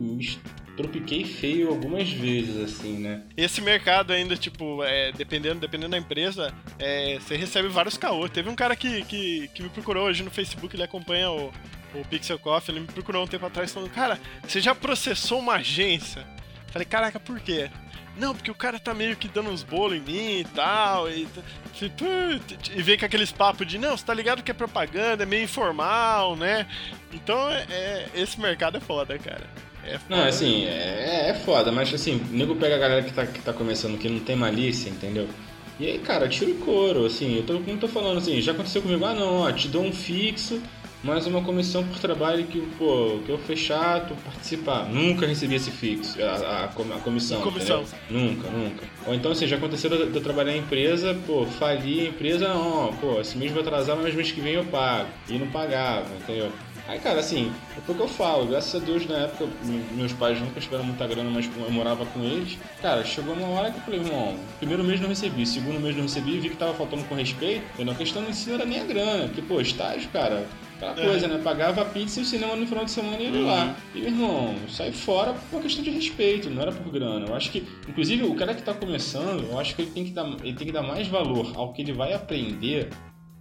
tropiquei 0.76 1.24
feio 1.24 1.68
algumas 1.68 2.10
vezes, 2.10 2.56
assim, 2.56 2.98
né? 2.98 3.22
Esse 3.36 3.60
mercado 3.60 4.12
ainda, 4.12 4.36
tipo, 4.36 4.82
é, 4.82 5.12
dependendo, 5.12 5.60
dependendo 5.60 5.90
da 5.92 5.98
empresa, 5.98 6.52
é, 6.78 7.18
você 7.18 7.36
recebe 7.36 7.68
vários 7.68 7.96
caô. 7.96 8.28
Teve 8.28 8.48
um 8.48 8.54
cara 8.54 8.74
que, 8.74 9.04
que, 9.04 9.48
que 9.48 9.62
me 9.62 9.68
procurou 9.68 10.06
hoje 10.06 10.22
no 10.22 10.30
Facebook, 10.30 10.74
ele 10.74 10.82
acompanha 10.82 11.30
o, 11.30 11.52
o 11.94 12.04
Pixel 12.10 12.38
Coffee, 12.38 12.74
ele 12.74 12.80
me 12.80 12.86
procurou 12.86 13.24
um 13.24 13.26
tempo 13.28 13.46
atrás 13.46 13.72
falando, 13.72 13.90
cara, 13.90 14.18
você 14.46 14.60
já 14.60 14.74
processou 14.74 15.38
uma 15.38 15.54
agência? 15.54 16.26
Falei, 16.72 16.86
caraca, 16.86 17.20
por 17.20 17.38
quê? 17.40 17.70
Não, 18.16 18.34
porque 18.34 18.50
o 18.50 18.54
cara 18.54 18.78
tá 18.78 18.94
meio 18.94 19.16
que 19.16 19.26
dando 19.28 19.50
uns 19.50 19.62
bolos 19.64 19.96
em 19.96 20.00
mim 20.00 20.38
e 20.40 20.44
tal. 20.44 21.10
E, 21.10 21.26
e 22.74 22.82
vem 22.82 22.96
com 22.96 23.04
aqueles 23.04 23.32
papos 23.32 23.66
de, 23.66 23.76
não, 23.76 23.96
você 23.96 24.04
tá 24.04 24.14
ligado 24.14 24.42
que 24.42 24.50
é 24.50 24.54
propaganda, 24.54 25.24
é 25.24 25.26
meio 25.26 25.44
informal, 25.44 26.36
né? 26.36 26.66
Então, 27.12 27.50
é, 27.50 27.66
é- 27.70 28.10
esse 28.14 28.40
mercado 28.40 28.76
é 28.76 28.80
foda, 28.80 29.18
cara. 29.18 29.48
É 29.86 29.98
foda. 29.98 30.04
Não, 30.08 30.24
assim, 30.26 30.64
é, 30.64 31.30
é 31.30 31.34
foda, 31.34 31.70
mas 31.70 31.92
assim, 31.92 32.20
o 32.30 32.36
nego 32.36 32.56
pega 32.56 32.76
a 32.76 32.78
galera 32.78 33.02
que 33.02 33.12
tá, 33.12 33.26
que 33.26 33.40
tá 33.40 33.52
começando, 33.52 33.98
que 33.98 34.08
não 34.08 34.20
tem 34.20 34.36
malícia, 34.36 34.88
entendeu? 34.88 35.28
E 35.78 35.86
aí, 35.86 35.98
cara, 35.98 36.28
tira 36.28 36.50
o 36.50 36.54
couro, 36.56 37.04
assim, 37.04 37.36
eu 37.36 37.42
tô, 37.42 37.54
não 37.54 37.76
tô 37.76 37.88
falando 37.88 38.18
assim, 38.18 38.40
já 38.40 38.52
aconteceu 38.52 38.80
comigo, 38.80 39.04
ah 39.04 39.12
não, 39.12 39.40
ó, 39.40 39.52
te 39.52 39.66
dou 39.66 39.82
um 39.82 39.92
fixo, 39.92 40.62
mais 41.02 41.26
uma 41.26 41.42
comissão 41.42 41.84
por 41.84 41.98
trabalho 41.98 42.44
que, 42.46 42.60
pô, 42.78 43.18
que 43.26 43.30
eu 43.30 43.36
fechar, 43.38 44.06
tu 44.06 44.14
participar. 44.24 44.88
Nunca 44.88 45.26
recebi 45.26 45.56
esse 45.56 45.70
fixo, 45.70 46.22
a, 46.22 46.26
a, 46.26 46.64
a 46.64 46.68
comissão. 46.68 47.42
Comissão. 47.42 47.82
entendeu? 47.82 47.86
Nunca, 48.08 48.48
nunca. 48.50 48.84
Ou 49.06 49.14
então, 49.14 49.32
assim, 49.32 49.46
já 49.46 49.56
aconteceu 49.56 49.90
de 49.90 49.96
eu 49.96 50.10
de 50.10 50.16
eu 50.16 50.22
trabalhar 50.22 50.56
em 50.56 50.60
empresa, 50.60 51.14
pô, 51.26 51.44
fali 51.44 52.00
a 52.00 52.04
empresa, 52.04 52.48
não, 52.48 52.94
pô, 53.00 53.20
esse 53.20 53.36
mês 53.36 53.52
vou 53.52 53.60
atrasar, 53.60 53.96
mas 53.96 54.14
mês 54.14 54.30
que 54.32 54.40
vem 54.40 54.54
eu 54.54 54.64
pago. 54.64 55.08
E 55.28 55.36
não 55.36 55.48
pagava, 55.48 56.08
entendeu? 56.14 56.50
Aí, 56.86 56.98
cara, 56.98 57.20
assim, 57.20 57.50
é 57.74 57.90
o 57.90 57.94
que 57.94 58.00
eu 58.00 58.06
falo, 58.08 58.46
graças 58.46 58.74
a 58.80 58.84
Deus, 58.84 59.06
na 59.08 59.16
época, 59.20 59.46
me- 59.64 59.82
meus 59.96 60.12
pais 60.12 60.38
nunca 60.38 60.60
tiveram 60.60 60.84
muita 60.84 61.06
grana, 61.06 61.30
mas 61.30 61.48
eu 61.56 61.70
morava 61.70 62.04
com 62.04 62.22
eles. 62.22 62.58
Cara, 62.82 63.02
chegou 63.02 63.34
uma 63.34 63.48
hora 63.48 63.70
que 63.70 63.78
eu 63.78 63.82
falei, 63.82 64.00
irmão, 64.00 64.36
primeiro 64.58 64.84
mês 64.84 65.00
não 65.00 65.08
recebi, 65.08 65.46
segundo 65.46 65.80
mês 65.80 65.96
não 65.96 66.02
recebi, 66.02 66.38
vi 66.38 66.50
que 66.50 66.56
tava 66.56 66.74
faltando 66.74 67.02
com 67.04 67.14
respeito, 67.14 67.64
entendeu? 67.72 67.94
A 67.94 67.96
questão 67.96 68.22
do 68.22 68.28
ensino 68.28 68.56
era 68.56 68.66
nem 68.66 68.80
a 68.80 68.84
grana, 68.84 69.24
porque, 69.28 69.40
pô, 69.40 69.62
estágio, 69.62 70.10
cara, 70.10 70.46
aquela 70.76 70.92
coisa, 71.06 71.26
né? 71.26 71.40
Pagava 71.42 71.80
a 71.80 71.84
pizza 71.86 72.20
e 72.20 72.22
o 72.22 72.26
cinema 72.26 72.54
no 72.54 72.66
final 72.66 72.84
de 72.84 72.90
semana 72.90 73.16
e 73.18 73.26
ele 73.26 73.40
lá. 73.42 73.74
E, 73.94 74.00
meu 74.00 74.08
irmão, 74.08 74.54
sai 74.68 74.92
fora 74.92 75.32
por 75.32 75.56
uma 75.56 75.62
questão 75.62 75.82
de 75.82 75.88
respeito, 75.88 76.50
não 76.50 76.60
era 76.60 76.70
por 76.72 76.92
grana. 76.92 77.24
Eu 77.26 77.34
acho 77.34 77.50
que, 77.50 77.66
inclusive, 77.88 78.24
o 78.24 78.34
cara 78.34 78.52
que 78.54 78.62
tá 78.62 78.74
começando, 78.74 79.42
eu 79.50 79.58
acho 79.58 79.74
que 79.74 79.80
ele 79.80 79.90
tem 79.90 80.04
que 80.04 80.10
dar, 80.10 80.26
ele 80.42 80.52
tem 80.52 80.66
que 80.66 80.72
dar 80.72 80.82
mais 80.82 81.08
valor 81.08 81.50
ao 81.54 81.72
que 81.72 81.80
ele 81.80 81.92
vai 81.94 82.12
aprender 82.12 82.90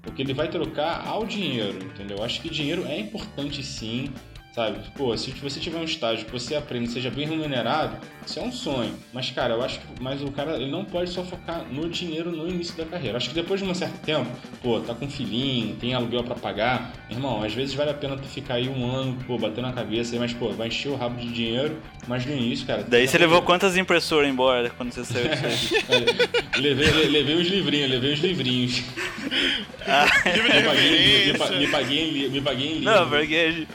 o 0.06 0.12
que 0.12 0.22
ele 0.22 0.34
vai 0.34 0.48
trocar 0.48 1.08
ao 1.08 1.26
dinheiro, 1.26 1.84
entendeu? 1.84 2.18
Eu 2.18 2.24
acho 2.24 2.42
que 2.42 2.50
dinheiro 2.50 2.86
é 2.86 3.00
importante 3.00 3.64
sim, 3.64 4.10
sabe? 4.54 4.78
Pô, 4.96 5.18
se 5.18 5.32
você 5.32 5.60
tiver 5.60 5.78
um 5.80 5.84
estágio 5.84 6.26
que 6.26 6.32
você 6.32 6.56
aprende, 6.56 6.90
seja 6.90 7.10
bem 7.10 7.28
remunerado, 7.28 7.98
isso 8.26 8.40
é 8.40 8.42
um 8.44 8.52
sonho. 8.52 8.94
Mas, 9.12 9.30
cara, 9.32 9.54
eu 9.56 9.64
acho 9.64 9.80
que 9.80 9.86
mas 10.00 10.22
o 10.22 10.32
cara 10.32 10.56
ele 10.56 10.70
não 10.70 10.86
pode 10.86 11.10
só 11.10 11.24
focar 11.24 11.64
no 11.72 11.90
dinheiro 11.90 12.32
no 12.32 12.48
início 12.48 12.76
da 12.78 12.86
carreira. 12.86 13.14
Eu 13.14 13.18
acho 13.18 13.30
que 13.30 13.36
depois 13.36 13.60
de 13.60 13.66
um 13.68 13.74
certo 13.74 14.00
tempo, 14.02 14.30
pô, 14.62 14.80
tá 14.80 14.94
com 14.94 15.10
filhinho, 15.10 15.76
tem 15.78 15.94
aluguel 15.94 16.24
pra 16.24 16.36
pagar, 16.36 16.94
irmão, 17.10 17.44
às 17.44 17.54
vezes 17.54 17.74
vale 17.74 17.90
a 17.92 17.94
pena 17.94 18.16
tu 18.16 18.28
ficar 18.28 18.56
aí 18.56 18.70
um 18.70 18.90
ano, 18.90 19.18
pô, 19.26 19.38
batendo 19.38 19.68
na 19.68 19.74
cabeça, 19.74 20.16
mas, 20.20 20.34
pô, 20.34 20.50
vai 20.50 20.68
encher 20.68 20.90
o 20.90 20.96
rabo 20.96 21.20
de 21.20 21.32
dinheiro, 21.34 21.78
mas 22.08 22.26
no 22.26 22.34
início, 22.34 22.66
cara... 22.68 22.84
Daí 22.88 23.06
tu 23.06 23.12
você 23.12 23.18
tá 23.18 23.24
levou 23.24 23.42
quantas 23.42 23.76
impressoras 23.76 24.30
embora 24.30 24.70
quando 24.70 24.92
você 24.92 25.04
saiu 25.04 25.28
disso 25.30 25.76
aí? 25.90 26.62
levei, 26.62 26.92
le- 26.92 27.08
levei 27.10 27.36
uns 27.38 27.48
livrinhos, 27.48 27.90
levei 27.90 28.14
uns 28.14 28.20
livrinhos. 28.20 28.84
De 29.84 30.42
Me 30.42 30.64
paguei, 30.64 31.24
em- 31.30 31.34
me, 31.34 31.34
me 31.60 31.68
paguei, 31.68 32.30
me 32.30 32.42
paguei 32.42 32.68
em 32.68 32.74
livro. 32.80 32.94
Não, 32.94 33.10
porque 33.10 33.68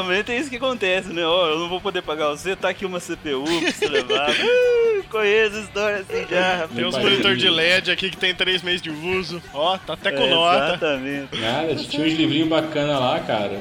geralmente 0.00 0.32
é 0.32 0.38
isso 0.38 0.50
que 0.50 0.56
acontece, 0.56 1.12
né? 1.12 1.24
Ó, 1.24 1.48
eu 1.48 1.58
não 1.58 1.68
vou 1.68 1.80
poder 1.80 2.02
pagar 2.02 2.28
você, 2.28 2.56
tá 2.56 2.68
aqui 2.68 2.86
uma 2.86 2.98
CPU 2.98 3.44
pra 3.44 3.72
você 3.72 3.88
levar. 3.88 4.30
Uh, 4.30 5.04
conheço 5.10 5.58
história 5.58 5.98
assim 5.98 6.26
já. 6.28 6.68
Tem 6.74 6.84
uns 6.84 6.96
monitor 6.96 7.36
de 7.36 7.48
LED 7.48 7.90
aqui 7.90 8.10
que 8.10 8.16
tem 8.16 8.34
três 8.34 8.62
meses 8.62 8.80
de 8.80 8.90
uso. 8.90 9.42
Ó, 9.52 9.76
tá 9.78 9.94
até 9.94 10.10
com 10.10 10.22
É, 10.22 10.30
nota. 10.30 10.66
Exatamente. 10.66 11.40
Nada, 11.40 11.74
tinha 11.76 12.06
uns 12.06 12.14
livrinhos 12.14 12.48
bacanas 12.48 12.98
lá, 12.98 13.20
cara. 13.20 13.60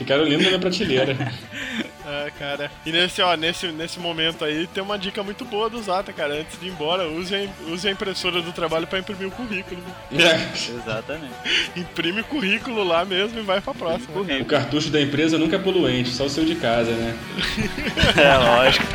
Ficaram 0.00 0.24
lindos 0.24 0.50
na 0.50 0.58
prateleira. 0.58 1.14
Ah, 2.12 2.28
cara. 2.36 2.68
E 2.84 2.90
nesse, 2.90 3.22
ó, 3.22 3.36
nesse, 3.36 3.68
nesse 3.68 4.00
momento 4.00 4.44
aí, 4.44 4.66
tem 4.66 4.82
uma 4.82 4.98
dica 4.98 5.22
muito 5.22 5.44
boa 5.44 5.70
do 5.70 5.80
Zata, 5.80 6.12
cara. 6.12 6.40
Antes 6.40 6.58
de 6.58 6.66
ir 6.66 6.70
embora, 6.70 7.06
use 7.06 7.32
a, 7.32 7.70
use 7.70 7.86
a 7.86 7.90
impressora 7.92 8.42
do 8.42 8.52
trabalho 8.52 8.84
pra 8.84 8.98
imprimir 8.98 9.28
o 9.28 9.30
currículo. 9.30 9.80
Exatamente. 10.10 11.34
Imprime 11.76 12.22
o 12.22 12.24
currículo 12.24 12.82
lá 12.82 13.04
mesmo 13.04 13.38
e 13.38 13.42
vai 13.42 13.60
pra 13.60 13.72
próxima. 13.74 14.22
O 14.22 14.44
cartucho 14.44 14.90
da 14.90 15.00
empresa 15.00 15.38
nunca 15.38 15.54
é 15.54 15.58
poluente, 15.60 16.10
só 16.10 16.24
o 16.24 16.30
seu 16.30 16.44
de 16.44 16.56
casa, 16.56 16.90
né? 16.90 17.16
É 18.20 18.36
lógico. 18.38 18.86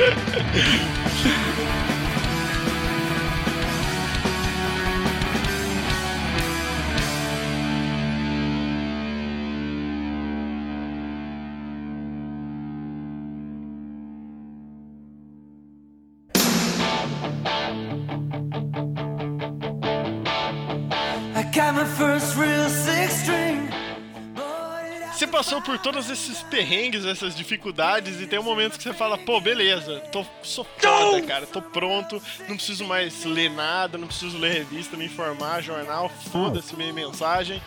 Passou 25.45 25.61
por 25.61 25.77
todos 25.77 26.09
esses 26.09 26.41
perrengues, 26.41 27.05
essas 27.05 27.35
dificuldades, 27.35 28.19
e 28.19 28.25
tem 28.25 28.39
um 28.39 28.43
momento 28.43 28.77
que 28.77 28.83
você 28.83 28.91
fala, 28.91 29.15
pô, 29.15 29.39
beleza, 29.39 29.99
tô, 30.11 30.25
sou 30.41 30.65
foda, 30.79 31.21
cara, 31.21 31.45
tô 31.45 31.61
pronto, 31.61 32.19
não 32.49 32.55
preciso 32.55 32.83
mais 32.83 33.23
ler 33.25 33.51
nada, 33.51 33.95
não 33.95 34.07
preciso 34.07 34.39
ler 34.39 34.53
revista, 34.53 34.97
me 34.97 35.05
informar, 35.05 35.61
jornal, 35.61 36.09
foda-se 36.31 36.75
minha 36.75 36.91
mensagem. 36.91 37.61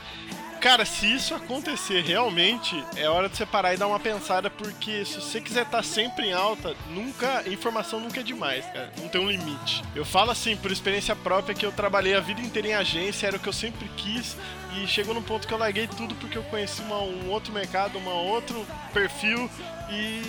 Cara, 0.61 0.85
se 0.85 1.07
isso 1.15 1.37
acontecer 1.37 2.03
realmente, 2.03 2.85
é 2.97 3.09
hora 3.09 3.29
de 3.29 3.37
você 3.37 3.47
parar 3.47 3.75
e 3.75 3.77
dar 3.77 3.87
uma 3.87 4.01
pensada, 4.01 4.51
porque 4.51 5.05
se 5.05 5.21
você 5.21 5.41
quiser 5.41 5.63
estar 5.63 5.85
sempre 5.85 6.27
em 6.27 6.33
alta, 6.33 6.75
nunca, 6.91 7.45
informação 7.49 8.01
nunca 8.01 8.19
é 8.19 8.25
demais, 8.25 8.65
cara. 8.67 8.93
Não 8.99 9.09
tem 9.09 9.21
um 9.21 9.31
limite. 9.31 9.85
Eu 9.95 10.05
falo 10.05 10.33
assim, 10.33 10.57
por 10.57 10.73
experiência 10.73 11.15
própria, 11.15 11.55
que 11.55 11.65
eu 11.65 11.71
trabalhei 11.71 12.17
a 12.17 12.21
vida 12.21 12.41
inteira 12.41 12.69
em 12.69 12.75
agência, 12.75 13.29
era 13.29 13.37
o 13.37 13.39
que 13.41 13.49
eu 13.49 13.53
sempre 13.53 13.89
quis, 13.97 14.37
e 14.83 14.87
chegou 14.87 15.15
num 15.15 15.23
ponto 15.23 15.47
que 15.47 15.53
eu 15.55 15.59
larguei 15.59 15.87
tudo 15.87 16.15
porque 16.17 16.39
eu 16.39 16.43
conheci 16.45 16.81
uma- 16.83 17.01
um 17.03 17.31
outro 17.31 17.53
mercado, 17.53 17.99
um 17.99 18.09
outro 18.09 18.67
perfil, 18.93 19.51
e, 19.91 20.23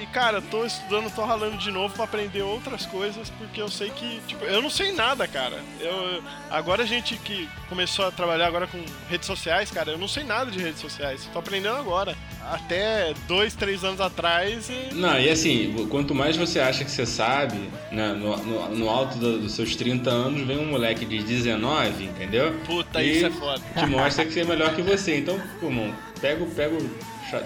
e, 0.00 0.06
cara, 0.06 0.40
tô 0.40 0.64
estudando, 0.64 1.14
tô 1.14 1.24
ralando 1.24 1.56
de 1.58 1.70
novo 1.70 1.94
pra 1.94 2.04
aprender 2.04 2.42
outras 2.42 2.86
coisas, 2.86 3.28
porque 3.38 3.60
eu 3.60 3.68
sei 3.68 3.90
que, 3.90 4.20
tipo, 4.26 4.44
eu 4.44 4.62
não 4.62 4.70
sei 4.70 4.92
nada, 4.92 5.26
cara. 5.28 5.58
Eu, 5.80 6.22
agora 6.50 6.82
a 6.82 6.86
gente 6.86 7.16
que 7.16 7.48
começou 7.68 8.06
a 8.06 8.10
trabalhar 8.10 8.46
agora 8.46 8.66
com 8.66 8.82
redes 9.08 9.26
sociais, 9.26 9.70
cara, 9.70 9.90
eu 9.92 9.98
não 9.98 10.08
sei 10.08 10.24
nada 10.24 10.50
de 10.50 10.58
redes 10.58 10.80
sociais, 10.80 11.28
tô 11.32 11.38
aprendendo 11.38 11.76
agora. 11.76 12.16
Até 12.50 13.12
dois, 13.28 13.54
três 13.54 13.84
anos 13.84 14.00
atrás 14.00 14.68
e. 14.70 14.94
Não, 14.94 15.18
e 15.20 15.28
assim, 15.28 15.86
quanto 15.90 16.14
mais 16.14 16.36
você 16.36 16.58
acha 16.58 16.84
que 16.84 16.90
você 16.90 17.04
sabe, 17.04 17.56
né, 17.92 18.08
no, 18.14 18.36
no, 18.38 18.68
no 18.76 18.88
alto 18.90 19.18
do- 19.18 19.38
dos 19.40 19.52
seus 19.52 19.76
30 19.76 20.08
anos, 20.10 20.46
vem 20.46 20.58
um 20.58 20.64
moleque 20.70 21.04
de 21.04 21.22
19, 21.22 22.04
entendeu? 22.04 22.58
Puta, 22.64 23.02
E 23.02 23.16
isso 23.18 23.26
é 23.26 23.30
foda. 23.30 23.62
Te 23.78 23.86
mostra 23.86 24.24
que 24.24 24.32
você 24.32 24.40
é 24.40 24.44
melhor 24.44 24.74
que 24.74 24.80
você. 24.82 25.18
Então, 25.18 25.38
pô, 25.60 25.66
irmão, 25.66 25.94
pega, 26.20 26.42
o- 26.42 26.50
pega 26.50 26.74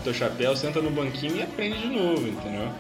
teu 0.03 0.15
chapéu, 0.15 0.57
senta 0.57 0.81
no 0.81 0.91
banquinho 0.91 1.37
e 1.37 1.43
aprende 1.43 1.79
de 1.79 1.87
novo, 1.89 2.27
entendeu? 2.27 2.73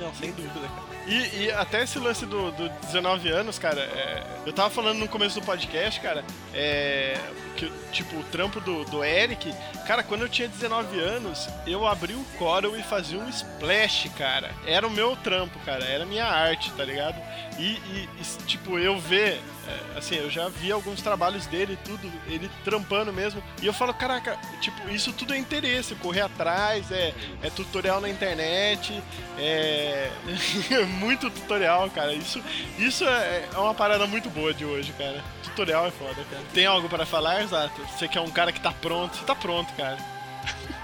Não, 0.00 0.14
sem 0.14 0.32
dúvida, 0.32 0.52
cara. 0.60 0.88
E, 1.06 1.44
e 1.44 1.50
até 1.52 1.84
esse 1.84 1.98
lance 1.98 2.26
do, 2.26 2.50
do 2.52 2.68
19 2.86 3.30
anos, 3.30 3.58
cara, 3.58 3.80
é, 3.80 4.22
eu 4.44 4.52
tava 4.52 4.68
falando 4.68 4.98
no 4.98 5.08
começo 5.08 5.40
do 5.40 5.46
podcast, 5.46 5.98
cara, 6.00 6.22
é, 6.52 7.16
que, 7.56 7.70
tipo, 7.92 8.16
o 8.18 8.22
trampo 8.24 8.60
do, 8.60 8.84
do 8.84 9.02
Eric, 9.02 9.54
cara, 9.86 10.02
quando 10.02 10.22
eu 10.22 10.28
tinha 10.28 10.48
19 10.48 10.98
anos, 11.00 11.48
eu 11.66 11.86
abri 11.86 12.12
o 12.14 12.24
Corel 12.36 12.76
e 12.76 12.82
fazia 12.82 13.18
um 13.18 13.28
splash, 13.28 14.10
cara. 14.18 14.50
Era 14.66 14.86
o 14.86 14.90
meu 14.90 15.16
trampo, 15.16 15.58
cara, 15.60 15.84
era 15.84 16.02
a 16.02 16.06
minha 16.06 16.26
arte, 16.26 16.70
tá 16.72 16.84
ligado? 16.84 17.16
E, 17.58 17.62
e- 17.62 18.08
e, 18.20 18.42
tipo, 18.46 18.78
eu 18.78 18.98
ver, 18.98 19.40
é, 19.68 19.98
assim, 19.98 20.16
eu 20.16 20.30
já 20.30 20.48
vi 20.48 20.72
alguns 20.72 21.02
trabalhos 21.02 21.46
dele 21.46 21.78
tudo, 21.84 22.10
ele 22.26 22.50
trampando 22.64 23.12
mesmo, 23.12 23.42
e 23.60 23.66
eu 23.66 23.72
falo, 23.72 23.92
caraca, 23.92 24.38
tipo, 24.60 24.88
isso 24.88 25.12
tudo 25.12 25.34
é 25.34 25.38
interesse, 25.38 25.94
correr 25.96 26.22
atrás, 26.22 26.90
é, 26.90 27.12
é 27.42 27.50
tutorial 27.50 28.00
na 28.00 28.08
internet, 28.08 29.02
é 29.38 30.10
muito 30.98 31.30
tutorial, 31.30 31.90
cara. 31.90 32.14
Isso, 32.14 32.42
isso 32.78 33.04
é, 33.04 33.48
é 33.52 33.58
uma 33.58 33.74
parada 33.74 34.06
muito 34.06 34.30
boa 34.30 34.54
de 34.54 34.64
hoje, 34.64 34.92
cara. 34.96 35.22
Tutorial 35.42 35.86
é 35.86 35.90
foda, 35.90 36.24
cara. 36.30 36.42
Tem 36.54 36.66
algo 36.66 36.88
para 36.88 37.04
falar, 37.04 37.42
exato? 37.42 37.80
Você 37.88 38.08
que 38.08 38.16
é 38.16 38.20
um 38.20 38.30
cara 38.30 38.52
que 38.52 38.60
tá 38.60 38.72
pronto, 38.72 39.16
você 39.16 39.24
tá 39.24 39.34
pronto, 39.34 39.72
cara. 39.74 40.17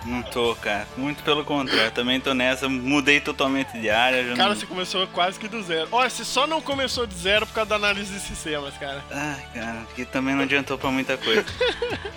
Não 0.05 0.23
tô, 0.23 0.55
cara. 0.57 0.87
Muito 0.97 1.23
pelo 1.23 1.45
contrário. 1.45 1.91
Também 1.93 2.21
tô 2.21 2.35
nessa. 2.35 2.69
Mudei 2.69 3.21
totalmente 3.21 3.73
de 3.79 3.89
área. 3.89 4.23
Já 4.25 4.37
Cara, 4.37 4.49
não... 4.51 4.57
você 4.57 4.67
começou 4.67 5.07
quase 5.07 5.39
que 5.39 5.49
do 5.49 5.62
zero. 5.62 5.89
Olha, 5.91 6.11
você 6.11 6.25
só 6.25 6.47
não 6.47 6.61
começou 6.61 7.07
de 7.07 7.15
zero 7.15 7.47
por 7.47 7.55
causa 7.55 7.71
da 7.71 7.77
análise 7.77 8.12
de 8.12 8.21
sistemas, 8.21 8.75
cara. 8.79 9.03
Ai, 9.11 9.43
cara, 9.55 9.87
que 9.95 10.05
também 10.05 10.35
não 10.35 10.43
adiantou 10.43 10.77
pra 10.77 10.91
muita 10.91 11.17
coisa. 11.17 11.45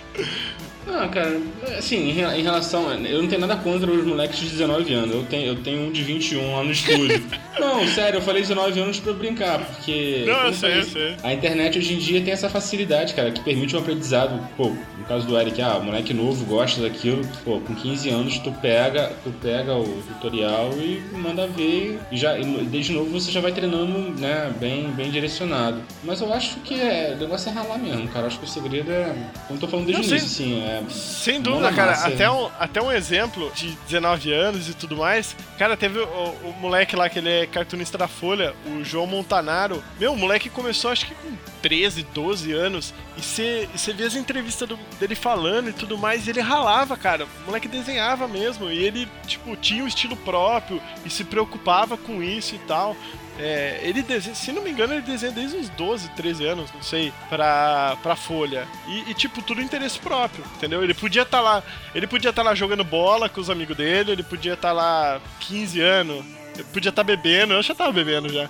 Ah, 0.90 1.06
cara, 1.08 1.38
assim, 1.76 2.08
em 2.08 2.12
re- 2.12 2.38
em 2.38 2.42
relação. 2.42 2.90
Eu 3.04 3.20
não 3.20 3.28
tenho 3.28 3.42
nada 3.42 3.56
contra 3.56 3.90
os 3.90 4.06
moleques 4.06 4.38
de 4.38 4.48
19 4.48 4.94
anos. 4.94 5.14
Eu 5.14 5.24
tenho, 5.24 5.46
eu 5.48 5.56
tenho 5.62 5.82
um 5.82 5.92
de 5.92 6.02
21 6.02 6.56
lá 6.56 6.64
no 6.64 6.72
estúdio. 6.72 7.22
não, 7.60 7.86
sério, 7.88 8.16
eu 8.18 8.22
falei 8.22 8.40
19 8.40 8.80
anos 8.80 8.98
pra 8.98 9.12
brincar, 9.12 9.58
porque. 9.58 10.24
Não, 10.26 10.46
eu 10.46 10.54
sei, 10.54 10.78
eu 10.78 10.82
sei. 10.84 11.16
A 11.22 11.34
internet 11.34 11.78
hoje 11.78 11.92
em 11.92 11.98
dia 11.98 12.22
tem 12.22 12.32
essa 12.32 12.48
facilidade, 12.48 13.12
cara, 13.12 13.30
que 13.30 13.40
permite 13.42 13.76
um 13.76 13.80
aprendizado. 13.80 14.40
Pô, 14.56 14.74
caso 15.08 15.26
do 15.26 15.38
Eric, 15.38 15.60
ah, 15.62 15.78
moleque 15.78 16.12
novo 16.12 16.44
gosta 16.44 16.82
daquilo. 16.82 17.26
Pô, 17.44 17.60
com 17.60 17.74
15 17.74 18.10
anos 18.10 18.38
tu 18.38 18.52
pega, 18.52 19.12
tu 19.24 19.30
pega 19.40 19.74
o 19.74 20.02
tutorial 20.02 20.70
e 20.74 21.00
manda 21.12 21.46
ver. 21.46 21.98
E 22.12 22.16
já, 22.16 22.38
e 22.38 22.44
desde 22.66 22.92
novo 22.92 23.10
você 23.10 23.30
já 23.32 23.40
vai 23.40 23.52
treinando, 23.52 23.98
né, 24.20 24.52
bem, 24.60 24.90
bem 24.90 25.10
direcionado. 25.10 25.80
Mas 26.04 26.20
eu 26.20 26.32
acho 26.32 26.60
que 26.60 26.74
é, 26.80 27.14
o 27.16 27.20
negócio 27.20 27.48
é 27.48 27.52
ralar 27.52 27.78
mesmo, 27.78 28.06
cara. 28.08 28.26
Acho 28.26 28.38
que 28.38 28.44
o 28.44 28.48
segredo 28.48 28.90
é. 28.92 29.04
Como 29.46 29.56
eu 29.56 29.60
tô 29.60 29.66
falando 29.68 29.86
desde 29.86 30.02
o 30.02 30.08
início, 30.10 30.28
sim. 30.28 30.60
assim, 30.62 30.62
é. 30.62 30.82
Sem 30.90 31.40
dúvida, 31.40 31.72
cara. 31.72 31.92
massa, 31.92 32.08
Até 32.08 32.30
um, 32.30 32.48
até 32.58 32.82
um 32.82 32.92
exemplo 32.92 33.50
de 33.54 33.70
19 33.88 34.32
anos 34.32 34.68
e 34.68 34.74
tudo 34.74 34.96
mais. 34.96 35.34
Cara, 35.58 35.76
teve 35.76 35.98
o, 35.98 36.04
o 36.04 36.54
moleque 36.60 36.94
lá 36.94 37.08
que 37.08 37.18
ele 37.18 37.30
é 37.30 37.46
cartunista 37.46 37.96
da 37.96 38.06
Folha, 38.08 38.54
o 38.66 38.84
João 38.84 39.06
Montanaro. 39.06 39.82
Meu, 39.98 40.12
o 40.12 40.16
moleque 40.16 40.50
começou 40.50 40.90
acho 40.90 41.06
que 41.06 41.14
com 41.14 41.30
13, 41.62 42.06
12 42.12 42.52
anos. 42.52 42.92
E 43.16 43.22
e 43.38 43.78
você 43.78 43.92
vê 43.92 44.04
as 44.04 44.14
entrevistas 44.14 44.68
do- 44.68 44.78
dele 44.98 45.14
falando 45.14 45.70
e 45.70 45.72
tudo 45.72 45.96
mais. 45.96 46.26
E 46.26 46.30
ele 46.30 46.40
ralava, 46.40 46.96
cara. 46.96 47.24
O 47.24 47.46
moleque 47.46 47.68
desenhava 47.68 48.26
mesmo. 48.28 48.70
E 48.70 48.78
ele, 48.78 49.08
tipo, 49.26 49.56
tinha 49.56 49.84
um 49.84 49.88
estilo 49.88 50.16
próprio 50.16 50.80
e 51.04 51.10
se 51.10 51.24
preocupava 51.24 51.96
com 51.96 52.22
isso 52.22 52.54
e 52.54 52.58
tal. 52.60 52.96
É, 53.38 53.78
ele 53.82 54.02
desenha, 54.02 54.34
se 54.34 54.50
não 54.50 54.62
me 54.62 54.70
engano, 54.70 54.94
ele 54.94 55.02
desenha 55.02 55.30
desde 55.30 55.56
os 55.58 55.68
12, 55.70 56.08
13 56.10 56.44
anos, 56.44 56.72
não 56.72 56.82
sei, 56.82 57.12
pra, 57.28 57.96
pra 58.02 58.16
Folha. 58.16 58.66
E, 58.88 59.10
e, 59.10 59.14
tipo, 59.14 59.40
tudo 59.40 59.62
interesse 59.62 59.96
próprio, 60.00 60.44
entendeu? 60.56 60.82
Ele 60.82 60.92
podia 60.92 61.22
estar 61.22 61.40
lá, 61.40 61.62
ele 61.94 62.08
podia 62.08 62.30
estar 62.30 62.42
lá 62.42 62.52
jogando 62.52 62.82
bola 62.82 63.28
com 63.28 63.40
os 63.40 63.48
amigos 63.48 63.76
dele, 63.76 64.10
ele 64.10 64.24
podia 64.24 64.54
estar 64.54 64.72
lá 64.72 65.20
15 65.38 65.80
anos, 65.80 66.24
podia 66.72 66.88
estar 66.88 67.04
bebendo, 67.04 67.54
eu 67.54 67.62
já 67.62 67.76
tava 67.76 67.92
bebendo 67.92 68.28
já. 68.28 68.48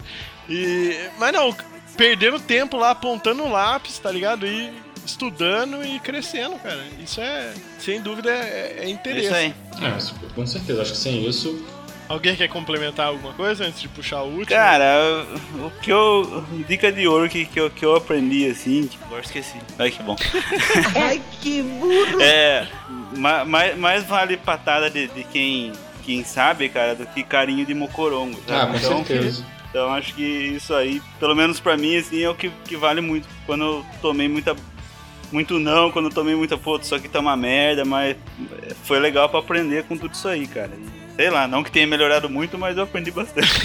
E, 0.49 0.99
mas 1.19 1.35
não, 1.35 1.55
perdendo 1.95 2.41
tempo 2.41 2.79
lá, 2.79 2.91
apontando 2.91 3.45
o 3.45 3.51
lápis, 3.51 3.99
tá 3.99 4.11
ligado? 4.11 4.47
E 4.47 4.73
estudando 5.09 5.85
e 5.85 5.99
crescendo, 6.01 6.57
cara. 6.59 6.83
Isso 7.03 7.21
é, 7.21 7.53
sem 7.79 8.01
dúvida, 8.01 8.31
é, 8.31 8.81
é 8.85 8.89
interesse. 8.89 9.27
isso 9.27 9.35
aí. 9.35 9.55
É, 9.83 10.35
com 10.35 10.47
certeza. 10.47 10.83
Acho 10.83 10.93
que 10.93 10.99
sem 10.99 11.27
isso. 11.27 11.65
Alguém 12.09 12.35
quer 12.35 12.49
complementar 12.49 13.09
alguma 13.09 13.35
coisa 13.35 13.67
antes 13.67 13.81
de 13.83 13.89
puxar 13.89 14.23
o 14.23 14.29
último? 14.29 14.47
Cara, 14.47 15.27
o 15.57 15.71
que 15.83 15.93
eu. 15.93 16.43
Dica 16.67 16.91
de 16.91 17.07
ouro 17.07 17.29
que, 17.29 17.45
que, 17.45 17.61
eu, 17.61 17.69
que 17.71 17.85
eu 17.85 17.95
aprendi 17.97 18.47
assim. 18.49 18.87
Tipo, 18.87 19.05
agora 19.05 19.21
esqueci. 19.23 19.57
Ai, 19.79 19.91
que 19.91 20.03
bom. 20.03 20.17
Ai, 20.97 21.21
que 21.43 21.61
burro! 21.63 22.21
É. 22.23 22.67
ma- 23.17 23.45
Mais, 23.45 23.77
mais 23.77 24.05
vale 24.05 24.39
patada 24.39 24.89
de, 24.89 25.07
de 25.09 25.23
quem, 25.25 25.71
quem 26.03 26.25
sabe, 26.25 26.71
cara, 26.71 26.95
do 26.95 27.07
que 27.07 27.23
carinho 27.23 27.67
de 27.67 27.75
mocorongo. 27.75 28.41
Ah, 28.49 28.61
sabe? 28.61 28.71
com 28.73 28.79
então, 28.79 29.05
certeza. 29.05 29.45
então 29.69 29.93
acho 29.93 30.15
que 30.15 30.23
isso 30.23 30.73
aí, 30.73 31.03
pelo 31.21 31.37
menos 31.37 31.61
pra 31.61 31.77
mim, 31.77 31.95
assim, 31.95 32.23
é 32.23 32.31
o 32.31 32.35
que, 32.35 32.49
que 32.65 32.77
vale 32.77 33.03
muito. 33.03 33.29
Quando 33.45 33.65
eu 33.65 33.87
tomei 34.01 34.29
muita. 34.29 34.57
Muito 35.31 35.59
não, 35.59 35.91
quando 35.91 36.07
eu 36.07 36.15
tomei 36.15 36.35
muita 36.35 36.57
foto, 36.57 36.85
isso 36.85 36.95
aqui 36.95 37.09
tá 37.09 37.21
uma 37.21 37.37
merda, 37.37 37.85
mas 37.85 38.17
foi 38.85 38.99
legal 38.99 39.29
pra 39.29 39.41
aprender 39.41 39.85
com 39.85 39.97
tudo 39.97 40.15
isso 40.15 40.27
aí, 40.27 40.47
cara. 40.47 40.71
Sei 41.17 41.31
lá, 41.31 41.49
não 41.49 41.65
que 41.65 41.71
tenha 41.73 41.87
melhorado 41.87 42.31
muito, 42.31 42.57
mas 42.57 42.77
eu 42.77 42.85
aprendi 42.85 43.11
bastante. 43.11 43.49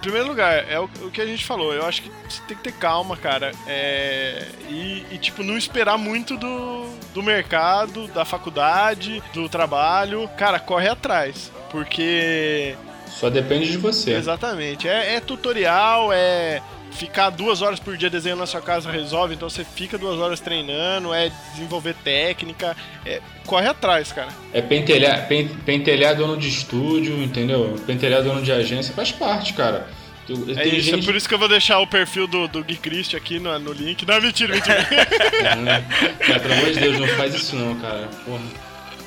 primeiro 0.00 0.26
lugar, 0.26 0.68
é 0.68 0.80
o, 0.80 0.84
o 1.02 1.10
que 1.10 1.20
a 1.20 1.26
gente 1.26 1.44
falou. 1.44 1.72
Eu 1.72 1.86
acho 1.86 2.02
que 2.02 2.10
você 2.28 2.42
tem 2.48 2.56
que 2.56 2.62
ter 2.64 2.72
calma, 2.72 3.16
cara. 3.16 3.52
É, 3.68 4.46
e, 4.68 5.04
e, 5.12 5.18
tipo, 5.18 5.44
não 5.44 5.56
esperar 5.56 5.96
muito 5.96 6.36
do, 6.36 6.86
do 7.14 7.22
mercado, 7.22 8.08
da 8.08 8.24
faculdade, 8.24 9.22
do 9.32 9.48
trabalho. 9.48 10.28
Cara, 10.36 10.58
corre 10.58 10.88
atrás. 10.88 11.52
Porque. 11.70 12.74
Só 13.06 13.30
depende 13.30 13.70
de 13.70 13.76
você. 13.76 14.14
Exatamente. 14.14 14.88
É, 14.88 15.16
é 15.16 15.20
tutorial, 15.20 16.10
é. 16.12 16.60
Ficar 16.92 17.30
duas 17.30 17.62
horas 17.62 17.78
por 17.80 17.96
dia 17.96 18.10
desenhando 18.10 18.40
na 18.40 18.46
sua 18.46 18.60
casa 18.60 18.90
resolve, 18.90 19.34
então 19.34 19.48
você 19.48 19.64
fica 19.64 19.96
duas 19.96 20.18
horas 20.18 20.40
treinando, 20.40 21.14
é 21.14 21.30
desenvolver 21.54 21.94
técnica, 22.04 22.76
é, 23.06 23.20
corre 23.46 23.66
atrás, 23.68 24.12
cara. 24.12 24.28
É 24.52 24.60
pentelhar, 24.60 25.26
pen- 25.28 25.48
pentelhar 25.64 26.14
dono 26.16 26.36
de 26.36 26.48
estúdio, 26.48 27.22
entendeu? 27.22 27.76
Pentelhar 27.86 28.22
dono 28.22 28.42
de 28.42 28.52
agência 28.52 28.92
faz 28.94 29.12
parte, 29.12 29.52
cara. 29.54 29.86
É 30.28 30.68
isso, 30.68 30.90
gente- 30.90 31.02
é 31.02 31.06
por 31.06 31.16
isso 31.16 31.28
que 31.28 31.34
eu 31.34 31.38
vou 31.38 31.48
deixar 31.48 31.78
o 31.80 31.86
perfil 31.86 32.26
do, 32.26 32.46
do 32.46 32.62
Gui 32.62 32.76
Christian 32.76 33.18
aqui 33.18 33.38
no, 33.40 33.58
no 33.58 33.72
link. 33.72 34.06
Não, 34.06 34.20
mentira, 34.20 34.54
mentira. 34.54 34.84
Cara, 36.20 36.40
pelo 36.40 36.54
amor 36.54 36.70
de 36.72 36.80
Deus, 36.80 36.98
não 37.00 37.08
faz 37.08 37.34
isso 37.34 37.56
não, 37.56 37.74
cara. 37.80 38.08
Porra. 38.24 38.42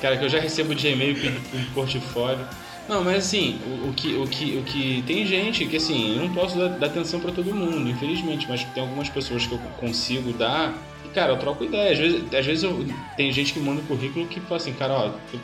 Cara, 0.02 0.16
que 0.18 0.24
eu 0.24 0.28
já 0.28 0.38
recebo 0.38 0.74
de 0.74 0.88
e-mail 0.88 1.14
pedindo 1.14 1.40
portfólio. 1.72 2.46
Não, 2.88 3.02
mas 3.02 3.16
assim, 3.26 3.58
o, 3.66 3.88
o 3.88 3.92
que, 3.94 4.14
o, 4.14 4.26
que, 4.26 4.58
o 4.58 4.62
que. 4.62 5.02
Tem 5.06 5.24
gente 5.24 5.64
que 5.66 5.76
assim, 5.76 6.16
eu 6.16 6.22
não 6.22 6.34
posso 6.34 6.58
dar, 6.58 6.68
dar 6.68 6.86
atenção 6.86 7.18
pra 7.18 7.32
todo 7.32 7.54
mundo, 7.54 7.88
infelizmente, 7.88 8.46
mas 8.48 8.62
tem 8.64 8.82
algumas 8.82 9.08
pessoas 9.08 9.46
que 9.46 9.52
eu 9.52 9.58
consigo 9.78 10.32
dar. 10.34 10.74
E, 11.04 11.08
cara, 11.08 11.32
eu 11.32 11.38
troco 11.38 11.64
ideia. 11.64 11.92
Às 11.92 11.98
vezes, 11.98 12.22
às 12.34 12.44
vezes 12.44 12.62
eu, 12.64 12.84
tem 13.16 13.32
gente 13.32 13.54
que 13.54 13.60
manda 13.60 13.80
um 13.80 13.84
currículo 13.86 14.26
que 14.26 14.38
fala 14.40 14.56
assim, 14.56 14.74
cara, 14.74 14.92
ó, 14.92 15.10
teu, 15.30 15.40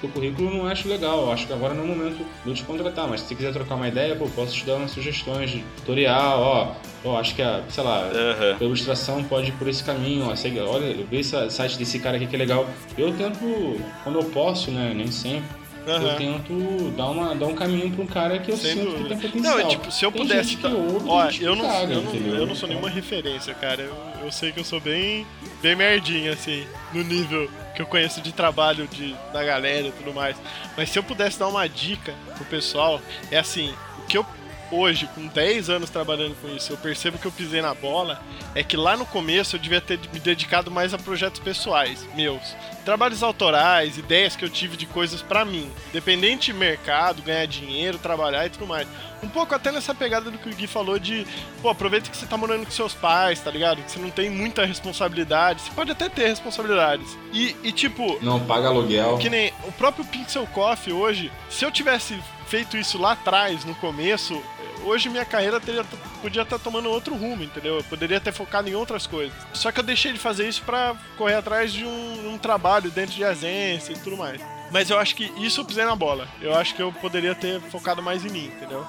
teu- 0.00 0.10
currículo 0.10 0.48
eu 0.48 0.54
não 0.58 0.66
acho 0.66 0.88
legal, 0.88 1.22
eu 1.22 1.32
acho 1.32 1.46
que 1.48 1.52
agora 1.52 1.74
não 1.74 1.82
é 1.82 1.86
o 1.86 1.88
momento 1.88 2.18
de 2.44 2.50
eu 2.50 2.54
te 2.54 2.62
contratar, 2.62 3.08
mas 3.08 3.20
se 3.22 3.28
você 3.28 3.34
quiser 3.34 3.52
trocar 3.52 3.74
uma 3.74 3.88
ideia, 3.88 4.14
pô, 4.14 4.26
posso 4.28 4.54
te 4.54 4.64
dar 4.64 4.76
umas 4.76 4.92
sugestões 4.92 5.50
de 5.50 5.64
tutorial, 5.78 6.40
ó, 6.40 7.08
ó, 7.08 7.18
acho 7.18 7.34
que 7.34 7.42
a, 7.42 7.62
sei 7.68 7.82
lá, 7.82 8.02
Aham. 8.14 8.56
a 8.60 8.64
ilustração 8.64 9.24
pode 9.24 9.48
ir 9.48 9.52
por 9.54 9.66
esse 9.68 9.82
caminho, 9.82 10.28
ó, 10.28 10.36
segue, 10.36 10.60
olha, 10.60 10.94
vê 11.10 11.18
esse 11.18 11.50
site 11.50 11.76
desse 11.78 11.98
cara 11.98 12.16
aqui 12.16 12.26
que 12.28 12.36
é 12.36 12.38
legal. 12.38 12.68
Eu 12.96 13.12
tento, 13.12 13.80
quando 14.04 14.20
eu 14.20 14.24
posso, 14.26 14.70
né, 14.70 14.92
nem 14.94 15.08
sempre, 15.10 15.48
eu 15.86 15.94
Aham. 15.94 16.16
tento 16.16 16.90
dar, 16.96 17.06
uma, 17.10 17.34
dar 17.34 17.46
um 17.46 17.54
caminho 17.54 17.90
pra 17.92 18.02
um 18.02 18.06
cara 18.06 18.38
que 18.38 18.50
eu 18.50 18.56
Sem 18.56 18.72
sinto 18.74 18.84
dúvida. 18.90 19.14
que 19.16 19.20
tem 19.22 19.30
potencial. 19.30 19.58
Não, 19.58 19.68
tipo, 19.68 19.90
se 19.92 20.04
eu 20.04 20.12
Tem 20.12 20.22
pudesse. 20.22 20.56
dar- 20.56 20.68
ouve, 20.74 21.44
eu 21.44 21.54
não, 21.56 21.64
caga, 21.66 21.94
eu, 21.94 22.02
não, 22.02 22.14
eu 22.14 22.46
não 22.46 22.54
sou 22.54 22.68
nenhuma 22.68 22.90
referência, 22.90 23.54
cara. 23.54 23.82
Eu, 23.82 23.94
eu 24.24 24.32
sei 24.32 24.50
que 24.52 24.58
eu 24.60 24.64
sou 24.64 24.80
bem, 24.80 25.26
bem 25.62 25.76
merdinha, 25.76 26.32
assim, 26.32 26.66
no 26.92 27.02
nível 27.04 27.48
que 27.74 27.82
eu 27.82 27.86
conheço 27.86 28.20
de 28.20 28.32
trabalho 28.32 28.88
de, 28.88 29.14
da 29.32 29.44
galera 29.44 29.86
e 29.88 29.92
tudo 29.92 30.12
mais. 30.12 30.36
Mas 30.76 30.90
se 30.90 30.98
eu 30.98 31.02
pudesse 31.02 31.38
dar 31.38 31.46
uma 31.48 31.68
dica 31.68 32.14
pro 32.34 32.44
pessoal, 32.46 33.00
é 33.30 33.38
assim: 33.38 33.72
o 34.02 34.06
que 34.06 34.18
eu. 34.18 34.26
Hoje, 34.70 35.08
com 35.14 35.26
10 35.28 35.70
anos 35.70 35.90
trabalhando 35.90 36.34
com 36.42 36.48
isso, 36.48 36.72
eu 36.72 36.76
percebo 36.76 37.18
que 37.18 37.26
eu 37.26 37.30
pisei 37.32 37.62
na 37.62 37.72
bola. 37.72 38.20
É 38.54 38.62
que 38.64 38.76
lá 38.76 38.96
no 38.96 39.06
começo 39.06 39.54
eu 39.56 39.60
devia 39.60 39.80
ter 39.80 39.98
me 40.12 40.18
dedicado 40.18 40.70
mais 40.70 40.92
a 40.92 40.98
projetos 40.98 41.40
pessoais, 41.40 42.04
meus. 42.14 42.42
Trabalhos 42.84 43.22
autorais, 43.22 43.96
ideias 43.98 44.34
que 44.34 44.44
eu 44.44 44.50
tive 44.50 44.76
de 44.76 44.86
coisas 44.86 45.22
pra 45.22 45.44
mim. 45.44 45.70
Independente 45.90 46.52
de 46.52 46.58
mercado, 46.58 47.22
ganhar 47.22 47.46
dinheiro, 47.46 47.98
trabalhar 47.98 48.46
e 48.46 48.50
tudo 48.50 48.66
mais. 48.66 48.88
Um 49.22 49.28
pouco 49.28 49.54
até 49.54 49.72
nessa 49.72 49.94
pegada 49.94 50.30
do 50.30 50.38
que 50.38 50.48
o 50.48 50.54
Gui 50.54 50.66
falou 50.66 50.98
de, 50.98 51.26
pô, 51.62 51.68
aproveita 51.70 52.10
que 52.10 52.16
você 52.16 52.26
tá 52.26 52.36
morando 52.36 52.64
com 52.64 52.70
seus 52.70 52.92
pais, 52.92 53.40
tá 53.40 53.50
ligado? 53.50 53.82
Que 53.82 53.90
você 53.90 53.98
não 53.98 54.10
tem 54.10 54.28
muita 54.30 54.64
responsabilidade. 54.64 55.62
Você 55.62 55.70
pode 55.70 55.90
até 55.90 56.08
ter 56.08 56.26
responsabilidades. 56.28 57.16
E, 57.32 57.56
e 57.62 57.72
tipo, 57.72 58.18
Não 58.22 58.40
paga 58.40 58.68
aluguel. 58.68 59.18
que 59.18 59.30
nem 59.30 59.52
o 59.64 59.72
próprio 59.72 60.04
Pixel 60.04 60.46
Coffee 60.48 60.92
hoje, 60.92 61.30
se 61.48 61.64
eu 61.64 61.70
tivesse 61.70 62.18
feito 62.46 62.76
isso 62.76 62.98
lá 62.98 63.12
atrás, 63.12 63.64
no 63.64 63.74
começo, 63.76 64.40
hoje 64.86 65.08
minha 65.08 65.24
carreira 65.24 65.60
teria, 65.60 65.84
podia 66.22 66.42
estar 66.42 66.58
tomando 66.58 66.88
outro 66.90 67.14
rumo, 67.14 67.42
entendeu? 67.42 67.76
Eu 67.76 67.84
poderia 67.84 68.20
ter 68.20 68.32
focado 68.32 68.68
em 68.68 68.74
outras 68.74 69.06
coisas. 69.06 69.36
Só 69.52 69.72
que 69.72 69.80
eu 69.80 69.84
deixei 69.84 70.12
de 70.12 70.18
fazer 70.18 70.48
isso 70.48 70.62
pra 70.62 70.94
correr 71.16 71.34
atrás 71.34 71.72
de 71.72 71.84
um, 71.84 72.34
um 72.34 72.38
trabalho 72.38 72.90
dentro 72.90 73.14
de 73.14 73.24
agência 73.24 73.92
e 73.92 73.98
tudo 73.98 74.16
mais. 74.16 74.40
Mas 74.70 74.90
eu 74.90 74.98
acho 74.98 75.14
que 75.14 75.32
isso 75.38 75.60
eu 75.60 75.64
pisei 75.64 75.84
na 75.84 75.94
bola. 75.94 76.28
Eu 76.40 76.54
acho 76.56 76.74
que 76.74 76.82
eu 76.82 76.92
poderia 76.92 77.34
ter 77.34 77.60
focado 77.60 78.02
mais 78.02 78.24
em 78.24 78.30
mim, 78.30 78.46
entendeu? 78.46 78.86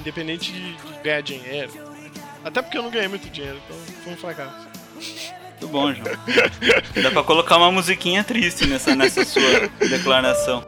Independente 0.00 0.52
de, 0.52 0.74
de 0.74 1.02
ganhar 1.02 1.22
dinheiro. 1.22 1.72
Até 2.44 2.62
porque 2.62 2.78
eu 2.78 2.82
não 2.82 2.90
ganhei 2.90 3.08
muito 3.08 3.28
dinheiro, 3.28 3.60
então 3.64 3.76
foi 4.04 4.12
um 4.12 4.16
fracasso. 4.16 4.68
Muito 5.60 5.68
bom, 5.68 5.92
João. 5.92 6.16
Dá 7.02 7.10
pra 7.10 7.22
colocar 7.24 7.56
uma 7.56 7.72
musiquinha 7.72 8.22
triste 8.22 8.66
nessa, 8.66 8.94
nessa 8.94 9.24
sua 9.24 9.68
declaração. 9.88 10.64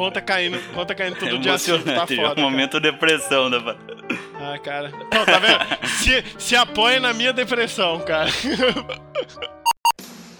Conta 0.00 0.22
caindo, 0.22 0.58
conta 0.72 0.94
caindo 0.94 1.14
é 1.14 1.18
todo 1.18 1.38
dia 1.38 1.52
assim, 1.52 1.72
tá 1.72 1.74
emocionante. 1.76 2.16
foda. 2.16 2.22
é 2.22 2.32
um 2.32 2.34
cara. 2.34 2.40
momento 2.40 2.80
depressão 2.80 3.50
da 3.50 3.76
Ah, 4.40 4.58
cara. 4.58 4.90
Não, 5.12 5.26
tá 5.26 5.38
vendo? 5.38 5.86
se, 5.86 6.24
se 6.38 6.56
apoia 6.56 6.98
na 6.98 7.12
minha 7.12 7.34
depressão, 7.34 8.00
cara. 8.00 8.30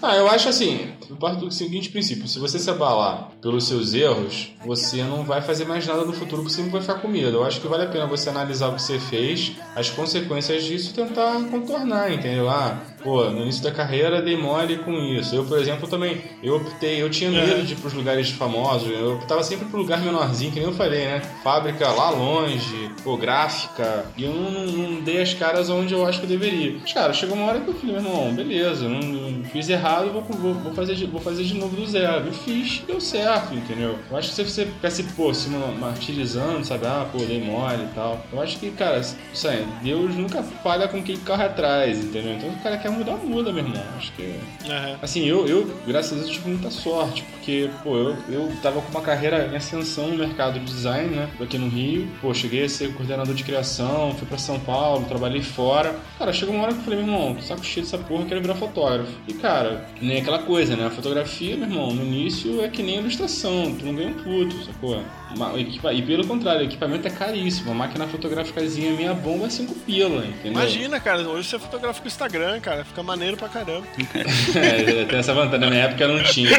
Ah, 0.01 0.15
eu 0.15 0.27
acho 0.27 0.49
assim, 0.49 0.91
eu 1.07 1.15
parto 1.15 1.45
do 1.45 1.51
seguinte 1.51 1.89
princípio: 1.89 2.27
se 2.27 2.39
você 2.39 2.57
se 2.57 2.71
abalar 2.71 3.29
pelos 3.39 3.67
seus 3.67 3.93
erros, 3.93 4.51
você 4.65 5.03
não 5.03 5.23
vai 5.23 5.43
fazer 5.43 5.65
mais 5.65 5.85
nada 5.85 6.03
no 6.03 6.11
futuro, 6.11 6.41
você 6.41 6.55
sempre 6.55 6.71
vai 6.71 6.81
ficar 6.81 6.95
com 6.95 7.07
medo. 7.07 7.37
Eu 7.37 7.43
acho 7.43 7.61
que 7.61 7.67
vale 7.67 7.83
a 7.83 7.87
pena 7.87 8.07
você 8.07 8.29
analisar 8.29 8.69
o 8.69 8.73
que 8.73 8.81
você 8.81 8.97
fez, 8.97 9.51
as 9.75 9.91
consequências 9.91 10.63
disso 10.63 10.89
e 10.89 10.93
tentar 10.95 11.33
contornar, 11.51 12.11
entendeu? 12.11 12.49
Ah, 12.49 12.79
pô, 13.03 13.25
no 13.29 13.41
início 13.41 13.63
da 13.63 13.71
carreira 13.71 14.21
dei 14.21 14.37
mole 14.37 14.77
com 14.79 14.91
isso. 14.93 15.35
Eu, 15.35 15.43
por 15.45 15.57
exemplo, 15.59 15.87
também, 15.87 16.21
eu 16.41 16.55
optei, 16.57 17.01
eu 17.01 17.09
tinha 17.09 17.29
medo 17.31 17.63
de 17.63 17.73
ir 17.73 17.77
pros 17.77 17.93
lugares 17.93 18.29
famosos, 18.31 18.89
eu 18.89 19.15
optava 19.15 19.43
sempre 19.43 19.65
pro 19.67 19.79
lugar 19.79 19.99
menorzinho, 20.01 20.51
que 20.51 20.59
nem 20.59 20.67
eu 20.67 20.73
falei, 20.73 21.05
né? 21.05 21.21
Fábrica 21.43 21.87
lá 21.89 22.09
longe, 22.09 22.91
pô, 23.03 23.17
gráfica, 23.17 24.05
e 24.17 24.23
eu 24.23 24.33
não, 24.33 24.51
não 24.65 25.01
dei 25.01 25.21
as 25.21 25.33
caras 25.33 25.69
onde 25.69 25.93
eu 25.93 26.05
acho 26.05 26.19
que 26.19 26.25
eu 26.25 26.29
deveria. 26.29 26.77
Mas, 26.81 26.93
cara, 26.93 27.13
chegou 27.13 27.35
uma 27.35 27.47
hora 27.47 27.59
que 27.59 27.67
eu 27.69 27.73
falei, 27.73 27.95
meu 27.95 28.03
irmão, 28.03 28.33
beleza, 28.33 28.87
não, 28.87 28.99
não 28.99 29.43
fiz 29.45 29.67
errado, 29.69 30.11
vou, 30.11 30.21
vou, 30.21 30.53
vou, 30.53 30.73
fazer, 30.73 30.95
de- 30.95 31.05
vou 31.05 31.21
fazer 31.21 31.43
de 31.43 31.53
novo 31.55 31.75
do 31.75 31.85
zero. 31.85 32.27
E 32.29 32.31
fiz, 32.33 32.81
deu 32.87 32.99
certo, 33.01 33.53
entendeu? 33.53 33.97
Eu 34.09 34.17
acho 34.17 34.29
que 34.29 34.35
se 34.35 34.43
você 34.45 34.65
ficar 34.65 34.89
se, 34.91 35.03
pô, 35.03 35.33
se 35.33 35.49
martirizando, 35.49 36.65
sabe? 36.65 36.85
Ah, 36.85 37.05
pô, 37.11 37.19
dei 37.19 37.41
mole 37.43 37.83
e 37.83 37.95
tal. 37.95 38.23
Eu 38.31 38.41
acho 38.41 38.57
que, 38.59 38.71
cara, 38.71 38.99
isso 38.99 39.47
aí, 39.47 39.65
Deus 39.83 40.15
nunca 40.15 40.41
falha 40.43 40.87
com 40.87 41.01
quem 41.03 41.17
corre 41.17 41.43
atrás, 41.43 41.97
entendeu? 41.99 42.33
Então, 42.33 42.49
o 42.49 42.57
cara 42.63 42.77
quer 42.77 42.89
mudar, 42.91 43.17
muda, 43.17 43.51
meu 43.51 43.63
irmão. 43.63 43.83
Acho 43.97 44.11
que. 44.13 44.35
Aham. 44.65 44.97
Assim, 45.01 45.25
eu, 45.25 45.47
eu, 45.47 45.69
graças 45.87 46.13
a 46.13 46.15
Deus, 46.15 46.29
tive 46.29 46.49
muita 46.49 46.69
sorte, 46.69 47.23
porque, 47.31 47.69
pô, 47.83 47.97
eu, 47.97 48.15
eu 48.29 48.51
tava 48.61 48.81
com 48.81 48.89
uma 48.89 49.01
carreira 49.01 49.47
em 49.47 49.55
ascensão 49.55 50.07
no 50.07 50.17
mercado 50.17 50.59
de 50.59 50.65
design, 50.65 51.15
né? 51.15 51.29
Aqui 51.39 51.57
no 51.57 51.67
Rio. 51.67 52.07
Pô, 52.21 52.33
cheguei 52.33 52.65
a 52.65 52.69
ser 52.69 52.93
coordenador 52.93 53.33
de 53.33 53.43
criação, 53.43 54.13
fui 54.15 54.27
pra 54.27 54.37
São 54.37 54.59
Paulo, 54.59 55.05
trabalhei 55.05 55.41
fora. 55.41 55.95
Cara, 56.17 56.33
chegou 56.33 56.53
uma 56.53 56.63
hora 56.63 56.73
que 56.73 56.79
eu 56.79 56.83
falei, 56.83 57.03
meu 57.03 57.13
irmão, 57.13 57.41
saco 57.41 57.65
cheio 57.65 57.85
dessa 57.85 57.97
porra, 57.97 58.23
eu 58.23 58.27
quero 58.27 58.41
virar 58.41 58.55
fotógrafo. 58.55 59.11
E, 59.27 59.33
cara, 59.33 59.87
nem 60.01 60.21
aquela 60.21 60.39
coisa, 60.39 60.75
né? 60.75 60.85
A 60.87 60.91
fotografia, 60.91 61.55
meu 61.57 61.67
irmão, 61.67 61.93
no 61.93 62.03
início 62.03 62.61
é 62.61 62.67
que 62.67 62.83
nem 62.83 62.97
ilustração, 62.97 63.75
tu 63.75 63.85
não 63.85 63.95
ganha 63.95 64.09
um 64.09 64.13
puto, 64.13 64.63
sacou? 64.65 65.01
Ma- 65.37 65.51
o 65.53 65.57
equipa- 65.59 65.93
E 65.93 66.01
pelo 66.01 66.25
contrário, 66.27 66.61
o 66.61 66.63
equipamento 66.65 67.07
é 67.07 67.11
caríssimo. 67.11 67.71
A 67.71 67.73
máquina 67.73 68.07
fotográficazinha 68.07 68.91
minha 68.93 69.13
bomba 69.13 69.47
é 69.47 69.49
5 69.49 69.73
pila, 69.75 70.25
entendeu? 70.25 70.51
Imagina, 70.51 70.99
cara, 70.99 71.21
hoje 71.27 71.47
você 71.49 71.59
fotografa 71.59 71.99
com 71.99 72.05
o 72.05 72.07
Instagram, 72.07 72.59
cara, 72.59 72.83
fica 72.85 73.01
maneiro 73.03 73.37
pra 73.37 73.49
caramba. 73.49 73.85
É, 74.55 75.05
tem 75.05 75.19
essa 75.19 75.33
vantagem. 75.33 75.59
Na 75.59 75.69
minha 75.69 75.83
época 75.83 76.07
não 76.07 76.21
tinha. 76.23 76.49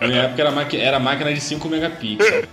Na 0.00 0.06
minha 0.08 0.22
época 0.22 0.40
era, 0.42 0.50
maqui- 0.50 0.76
era 0.78 0.98
máquina 0.98 1.32
de 1.32 1.40
5 1.40 1.68
megapixels. 1.68 2.46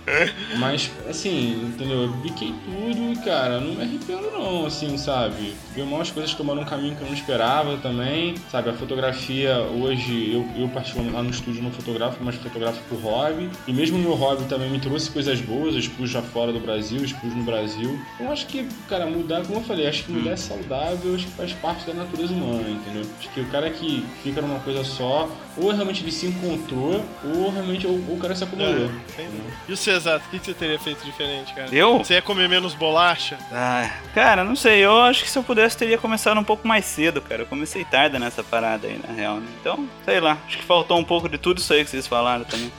Mas, 0.58 0.90
assim, 1.08 1.52
entendeu? 1.74 2.02
Eu 2.02 2.08
biquei 2.08 2.52
tudo 2.64 3.12
e, 3.12 3.16
cara, 3.24 3.60
não 3.60 3.74
me 3.74 3.82
arrependo 3.82 4.30
não, 4.32 4.66
assim, 4.66 4.96
sabe? 4.98 5.54
Deu 5.74 5.84
umas 5.84 6.10
coisas 6.10 6.34
tomaram 6.34 6.62
um 6.62 6.64
caminho 6.64 6.94
que 6.96 7.02
eu 7.02 7.06
não 7.06 7.14
esperava 7.14 7.76
também, 7.78 8.34
sabe? 8.50 8.70
A 8.70 8.72
fotografia, 8.74 9.58
hoje, 9.60 10.30
eu, 10.32 10.46
eu 10.62 10.68
particularmente 10.68 11.16
lá 11.16 11.22
no 11.22 11.30
estúdio 11.30 11.62
não 11.62 11.70
fotografo, 11.70 12.18
mas 12.22 12.34
fotografo 12.36 12.80
por 12.88 12.98
hobby. 13.00 13.48
E 13.66 13.72
mesmo 13.72 13.96
o 13.98 14.00
meu 14.00 14.14
hobby 14.14 14.44
também 14.44 14.68
me 14.70 14.78
trouxe 14.80 15.10
coisas 15.10 15.40
boas, 15.40 15.69
eu 15.74 15.80
expus 15.80 16.10
já 16.10 16.22
fora 16.22 16.52
do 16.52 16.60
Brasil, 16.60 17.04
expus 17.04 17.34
no 17.34 17.42
Brasil. 17.42 17.98
Eu 18.18 18.30
acho 18.30 18.46
que, 18.46 18.68
cara, 18.88 19.06
mudar, 19.06 19.42
como 19.42 19.58
eu 19.58 19.64
falei, 19.64 19.86
acho 19.86 20.04
que 20.04 20.12
mudar 20.12 20.32
é 20.32 20.36
saudável, 20.36 21.14
acho 21.14 21.26
que 21.26 21.32
faz 21.32 21.52
parte 21.54 21.86
da 21.86 21.94
natureza 21.94 22.32
humana, 22.32 22.68
entendeu? 22.68 23.02
Acho 23.18 23.28
que 23.30 23.40
o 23.40 23.46
cara 23.46 23.70
que 23.70 24.04
fica 24.22 24.40
numa 24.40 24.60
coisa 24.60 24.84
só, 24.84 25.28
ou 25.56 25.72
realmente 25.72 26.02
ele 26.02 26.12
se 26.12 26.26
encontrou, 26.26 27.04
ou 27.24 27.50
realmente 27.50 27.86
ou, 27.86 27.94
ou 28.08 28.16
o 28.16 28.18
cara 28.18 28.34
se 28.34 28.44
acomodou. 28.44 28.86
Entendi. 28.86 29.42
E 29.68 29.72
o 29.72 29.76
Cesato, 29.76 30.24
o 30.26 30.30
que 30.30 30.38
que 30.38 30.46
você 30.46 30.54
teria 30.54 30.78
feito 30.78 31.04
diferente, 31.04 31.52
cara? 31.54 31.68
Eu? 31.74 31.98
Você 31.98 32.14
ia 32.14 32.22
comer 32.22 32.48
menos 32.48 32.74
bolacha? 32.74 33.38
Ah, 33.52 33.90
cara, 34.14 34.44
não 34.44 34.56
sei, 34.56 34.84
eu 34.84 35.00
acho 35.02 35.22
que 35.22 35.30
se 35.30 35.38
eu 35.38 35.42
pudesse 35.42 35.76
teria 35.76 35.98
começado 35.98 36.38
um 36.38 36.44
pouco 36.44 36.66
mais 36.66 36.84
cedo, 36.84 37.20
cara. 37.20 37.42
Eu 37.42 37.46
comecei 37.46 37.84
tarde 37.84 38.18
nessa 38.18 38.42
parada 38.42 38.86
aí, 38.86 39.00
na 39.06 39.12
real, 39.12 39.36
né? 39.36 39.46
Então, 39.60 39.88
sei 40.04 40.20
lá, 40.20 40.38
acho 40.46 40.58
que 40.58 40.64
faltou 40.64 40.98
um 40.98 41.04
pouco 41.04 41.28
de 41.28 41.38
tudo 41.38 41.58
isso 41.58 41.72
aí 41.72 41.84
que 41.84 41.90
vocês 41.90 42.06
falaram 42.06 42.44
também. 42.44 42.70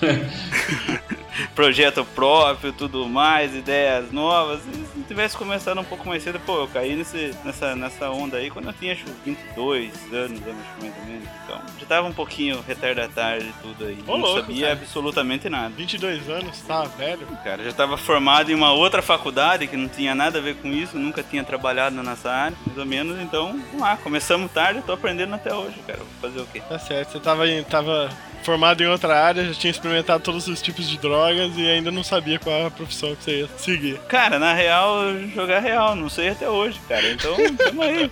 Projeto 1.54 2.04
próprio, 2.04 2.72
tudo 2.72 3.08
mais, 3.08 3.54
ideias 3.54 4.10
novas. 4.12 4.60
E 5.06 5.08
se 5.08 5.14
tivesse 5.14 5.36
começado 5.36 5.80
um 5.80 5.84
pouco 5.84 6.08
mais 6.08 6.22
cedo, 6.22 6.40
pô, 6.40 6.62
eu 6.62 6.68
caí 6.68 6.96
nesse, 6.96 7.32
nessa, 7.44 7.76
nessa 7.76 8.10
onda 8.10 8.38
aí 8.38 8.50
quando 8.50 8.66
eu 8.66 8.72
tinha 8.72 8.92
acho, 8.92 9.04
22 9.24 9.92
anos, 10.12 10.40
eu 10.44 10.52
acho, 10.52 10.82
mais 10.82 10.94
ou 10.98 11.04
menos. 11.06 11.28
Então, 11.44 11.60
já 11.78 11.86
tava 11.86 12.08
um 12.08 12.12
pouquinho 12.12 12.60
retardatário 12.66 13.44
de 13.44 13.52
tudo 13.62 13.86
aí. 13.86 13.98
Ô, 14.06 14.12
não 14.12 14.16
louco, 14.16 14.40
sabia 14.40 14.66
cara. 14.66 14.80
absolutamente 14.80 15.48
nada. 15.48 15.74
22 15.76 16.28
anos, 16.28 16.60
tá 16.62 16.82
velho? 16.82 17.24
Cara, 17.44 17.62
já 17.62 17.70
estava 17.70 17.96
formado 17.96 18.50
em 18.50 18.54
uma 18.54 18.72
outra 18.72 19.00
faculdade 19.00 19.68
que 19.68 19.76
não 19.76 19.88
tinha 19.88 20.14
nada 20.14 20.38
a 20.38 20.42
ver 20.42 20.56
com 20.56 20.68
isso, 20.68 20.98
nunca 20.98 21.22
tinha 21.22 21.44
trabalhado 21.44 21.94
nessa 22.02 22.30
área, 22.30 22.56
mais 22.66 22.78
ou 22.78 22.86
menos, 22.86 23.20
então, 23.20 23.52
vamos 23.52 23.80
lá, 23.80 23.96
começamos 23.96 24.50
tarde, 24.50 24.80
eu 24.80 24.82
tô 24.82 24.92
aprendendo 24.92 25.34
até 25.34 25.54
hoje, 25.54 25.78
cara. 25.86 26.00
Vou 26.00 26.30
fazer 26.30 26.40
o 26.40 26.46
quê? 26.46 26.60
Tá 26.68 26.78
certo, 26.78 27.12
você 27.12 27.20
tava, 27.20 27.44
tava 27.70 28.10
formado 28.46 28.80
em 28.80 28.86
outra 28.86 29.20
área, 29.20 29.44
já 29.44 29.54
tinha 29.54 29.70
experimentado 29.72 30.22
todos 30.22 30.46
os 30.46 30.62
tipos 30.62 30.88
de 30.88 30.96
drogas 30.98 31.52
e 31.56 31.68
ainda 31.68 31.90
não 31.90 32.04
sabia 32.04 32.38
qual 32.38 32.66
a 32.66 32.70
profissão 32.70 33.14
que 33.16 33.24
você 33.24 33.40
ia 33.40 33.48
seguir. 33.58 33.98
Cara, 34.08 34.38
na 34.38 34.52
real, 34.52 34.95
jogar 35.34 35.60
real, 35.60 35.94
não 35.94 36.08
sei 36.08 36.30
até 36.30 36.48
hoje, 36.48 36.80
cara. 36.88 37.10
Então, 37.10 37.36
tamo 37.56 37.82
aí. 37.82 38.10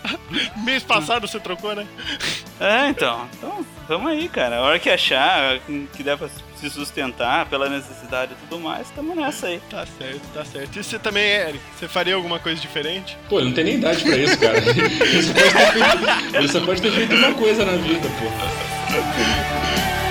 Mês 0.64 0.82
passado 0.82 1.26
você 1.26 1.38
trocou, 1.40 1.74
né? 1.74 1.86
É, 2.58 2.88
então, 2.88 3.28
então, 3.36 3.66
tamo 3.86 4.08
aí, 4.08 4.28
cara. 4.28 4.56
A 4.56 4.62
hora 4.62 4.78
que 4.78 4.88
achar 4.88 5.58
que 5.94 6.02
der 6.02 6.16
pra 6.16 6.28
se 6.56 6.70
sustentar 6.70 7.46
pela 7.46 7.68
necessidade 7.68 8.32
e 8.32 8.36
tudo 8.46 8.58
mais, 8.60 8.88
tamo 8.90 9.14
nessa 9.14 9.48
aí. 9.48 9.60
Tá 9.70 9.84
certo, 9.98 10.22
tá 10.32 10.44
certo. 10.44 10.78
E 10.78 10.82
você 10.82 10.98
também, 10.98 11.24
Eric, 11.24 11.60
você 11.78 11.86
faria 11.86 12.14
alguma 12.14 12.38
coisa 12.38 12.60
diferente? 12.60 13.16
Pô, 13.28 13.38
ele 13.38 13.48
não 13.48 13.54
tem 13.54 13.64
nem 13.64 13.74
idade 13.76 14.02
pra 14.02 14.16
isso, 14.16 14.38
cara. 14.38 14.56
Ele 15.06 15.22
só 15.22 15.32
pode 15.34 15.52
ter 15.72 16.10
feito, 16.10 16.34
ele 16.34 16.48
só 16.48 16.60
pode 16.60 16.82
ter 16.82 16.90
feito 16.92 17.14
uma 17.14 17.34
coisa 17.34 17.64
na 17.64 17.72
vida, 17.76 18.08
pô. 18.18 20.05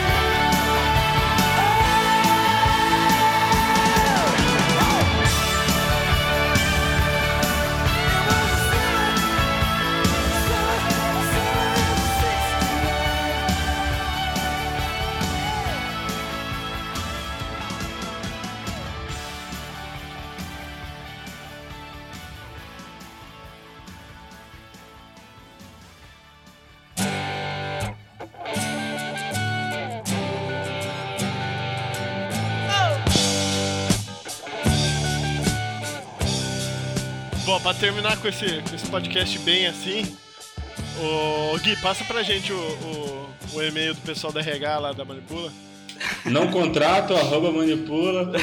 Terminar 37.75 38.17
com 38.17 38.27
esse, 38.27 38.45
com 38.67 38.75
esse 38.75 38.87
podcast 38.87 39.37
bem 39.39 39.67
assim, 39.67 40.17
o 40.99 41.57
Gui, 41.59 41.75
passa 41.77 42.03
pra 42.05 42.23
gente 42.23 42.51
o, 42.51 42.57
o, 42.57 43.29
o 43.57 43.61
e-mail 43.63 43.93
do 43.93 44.01
pessoal 44.01 44.33
da 44.33 44.39
RH 44.41 44.79
lá 44.79 44.91
da 44.93 45.05
Manipula. 45.05 45.51
Não 46.25 46.47
contrato, 46.51 47.15
arroba 47.15 47.51
manipula. 47.51 48.31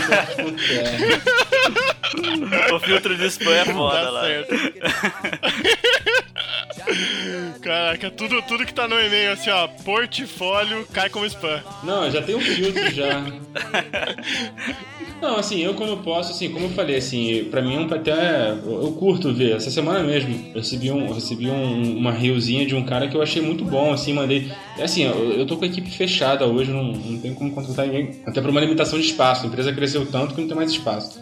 O 2.74 2.78
filtro 2.80 3.16
de 3.16 3.24
spam 3.26 3.54
é 3.54 3.64
foda 3.64 4.02
Tá 4.04 4.10
lá. 4.10 4.22
certo. 4.26 4.54
Caraca, 7.62 8.10
tudo, 8.10 8.42
tudo 8.42 8.66
que 8.66 8.74
tá 8.74 8.86
no 8.88 9.00
e-mail, 9.00 9.32
assim, 9.32 9.48
ó, 9.50 9.66
portfólio 9.68 10.86
cai 10.92 11.08
como 11.08 11.24
spam. 11.26 11.62
Não, 11.82 12.10
já 12.10 12.20
tem 12.20 12.34
um 12.34 12.40
filtro 12.40 12.90
já. 12.90 13.22
Não, 15.22 15.36
assim, 15.36 15.60
eu 15.60 15.72
quando 15.74 15.90
eu 15.90 15.98
posso, 15.98 16.32
assim, 16.32 16.50
como 16.50 16.66
eu 16.66 16.70
falei, 16.70 16.96
assim, 16.96 17.44
pra 17.48 17.62
mim 17.62 17.76
um- 17.78 17.94
até 17.94 18.50
eu 18.50 18.92
curto 18.98 19.32
ver. 19.32 19.52
Essa 19.54 19.70
semana 19.70 20.00
mesmo 20.02 20.34
eu 20.52 20.60
recebi, 20.60 20.90
um, 20.90 21.12
recebi 21.12 21.48
um- 21.48 21.96
uma 21.96 22.10
reelzinha 22.10 22.66
de 22.66 22.74
um 22.74 22.82
cara 22.82 23.06
que 23.06 23.16
eu 23.16 23.22
achei 23.22 23.40
muito 23.40 23.64
bom, 23.64 23.92
assim, 23.92 24.12
mandei. 24.12 24.50
É 24.76 24.82
assim, 24.82 25.04
eu, 25.04 25.32
eu 25.34 25.46
tô 25.46 25.56
com 25.56 25.64
a 25.64 25.68
equipe 25.68 25.88
fechada 25.92 26.44
hoje, 26.44 26.72
não, 26.72 26.82
não 26.92 27.18
tenho 27.18 27.36
como 27.36 27.52
contratar 27.52 27.86
ninguém. 27.86 28.16
Até 28.26 28.40
por 28.40 28.50
uma 28.50 28.60
limitação 28.60 28.98
de 28.98 29.04
espaço. 29.06 29.44
A 29.44 29.46
empresa 29.48 29.72
cresceu 29.72 30.04
tanto 30.06 30.34
que 30.34 30.40
não 30.40 30.48
tem 30.48 30.56
mais 30.56 30.72
espaço. 30.72 31.20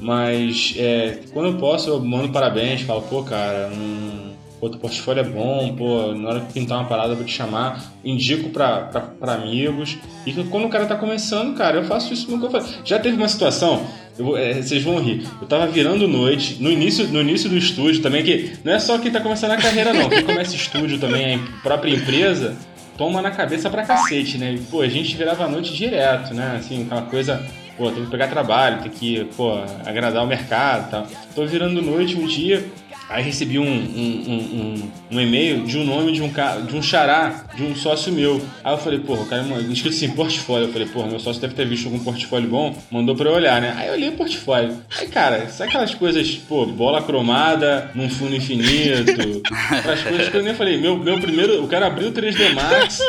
Mas 0.00 0.74
é, 0.76 1.18
quando 1.32 1.46
eu 1.46 1.54
posso, 1.56 1.90
eu 1.90 1.98
mando 2.00 2.28
parabéns, 2.28 2.82
falo, 2.82 3.02
pô, 3.02 3.22
cara, 3.24 3.68
hum, 3.74 4.23
pô, 4.64 4.70
teu 4.70 4.80
portfólio 4.80 5.20
é 5.20 5.24
bom, 5.24 5.74
pô, 5.76 6.14
na 6.14 6.30
hora 6.30 6.40
que 6.40 6.54
pintar 6.54 6.78
uma 6.78 6.88
parada 6.88 7.10
eu 7.12 7.16
vou 7.16 7.24
te 7.24 7.32
chamar, 7.32 7.92
indico 8.02 8.48
pra, 8.48 8.82
pra, 8.82 9.00
pra 9.00 9.34
amigos. 9.34 9.98
E 10.24 10.32
quando 10.44 10.64
o 10.64 10.68
cara 10.70 10.86
tá 10.86 10.96
começando, 10.96 11.54
cara, 11.54 11.76
eu 11.76 11.84
faço 11.84 12.14
isso 12.14 12.30
nunca 12.30 12.48
faço. 12.48 12.80
Já 12.84 12.98
teve 12.98 13.16
uma 13.16 13.28
situação, 13.28 13.86
eu 14.18 14.36
é, 14.36 14.54
vocês 14.54 14.82
vão 14.82 14.98
rir. 15.00 15.26
Eu 15.40 15.46
tava 15.46 15.66
virando 15.66 16.08
noite, 16.08 16.62
no 16.62 16.70
início, 16.70 17.06
no 17.08 17.20
início 17.20 17.50
do 17.50 17.58
estúdio 17.58 18.00
também, 18.00 18.24
que 18.24 18.52
não 18.64 18.72
é 18.72 18.78
só 18.78 18.98
quem 18.98 19.10
tá 19.10 19.20
começando 19.20 19.50
a 19.50 19.56
carreira, 19.58 19.92
não. 19.92 20.08
Quem 20.08 20.24
começa 20.24 20.56
estúdio 20.56 20.98
também, 20.98 21.36
a 21.36 21.62
própria 21.62 21.94
empresa, 21.94 22.56
toma 22.96 23.20
na 23.20 23.30
cabeça 23.30 23.68
pra 23.68 23.82
cacete, 23.82 24.38
né? 24.38 24.54
E, 24.54 24.58
Pô, 24.58 24.80
a 24.80 24.88
gente 24.88 25.14
virava 25.14 25.44
a 25.44 25.48
noite 25.48 25.74
direto, 25.74 26.32
né? 26.32 26.56
Assim, 26.58 26.84
aquela 26.84 27.02
coisa 27.02 27.44
pô, 27.76 27.90
tem 27.90 28.04
que 28.04 28.10
pegar 28.10 28.28
trabalho, 28.28 28.82
tem 28.82 28.90
que, 28.90 29.24
pô, 29.36 29.58
agradar 29.84 30.24
o 30.24 30.26
mercado 30.26 30.86
e 30.86 30.90
tal. 30.90 31.06
Tô 31.34 31.46
virando 31.46 31.82
noite 31.82 32.16
um 32.16 32.26
dia, 32.26 32.64
Aí 33.08 33.22
recebi 33.22 33.58
um, 33.58 33.64
um, 33.64 33.68
um, 33.70 34.90
um, 35.12 35.20
e-mail 35.20 35.64
de 35.64 35.76
um 35.76 35.84
nome 35.84 36.12
de 36.12 36.22
um 36.22 36.30
cara, 36.30 36.62
de 36.62 36.74
um 36.74 36.82
xará, 36.82 37.44
de 37.54 37.62
um 37.62 37.76
sócio 37.76 38.12
meu. 38.12 38.40
Aí 38.62 38.72
eu 38.72 38.78
falei, 38.78 38.98
porra, 38.98 39.22
o 39.22 39.26
cara 39.26 39.42
é 39.42 39.72
escrito 39.72 39.94
assim, 39.94 40.10
portfólio. 40.16 40.68
Eu 40.68 40.72
falei, 40.72 40.88
porra, 40.88 41.08
meu 41.08 41.20
sócio 41.20 41.40
deve 41.40 41.54
ter 41.54 41.66
visto 41.66 41.86
algum 41.86 41.98
portfólio 41.98 42.48
bom, 42.48 42.76
mandou 42.90 43.14
pra 43.14 43.28
eu 43.28 43.34
olhar, 43.34 43.60
né? 43.60 43.74
Aí 43.76 43.88
eu 43.88 43.94
olhei 43.94 44.08
o 44.08 44.12
portfólio. 44.12 44.76
Aí, 44.98 45.06
cara, 45.08 45.48
sabe 45.48 45.68
aquelas 45.68 45.94
coisas, 45.94 46.30
pô, 46.48 46.64
bola 46.66 47.02
cromada, 47.02 47.90
num 47.94 48.08
fundo 48.08 48.34
infinito, 48.34 49.42
aquelas 49.70 50.02
coisas 50.02 50.28
que 50.28 50.36
eu 50.36 50.42
nem 50.42 50.54
falei. 50.54 50.78
Meu, 50.78 50.96
meu 50.96 51.20
primeiro, 51.20 51.62
o 51.62 51.68
cara 51.68 51.86
abriu 51.86 52.08
o 52.08 52.12
3D 52.12 52.54
Max, 52.54 53.00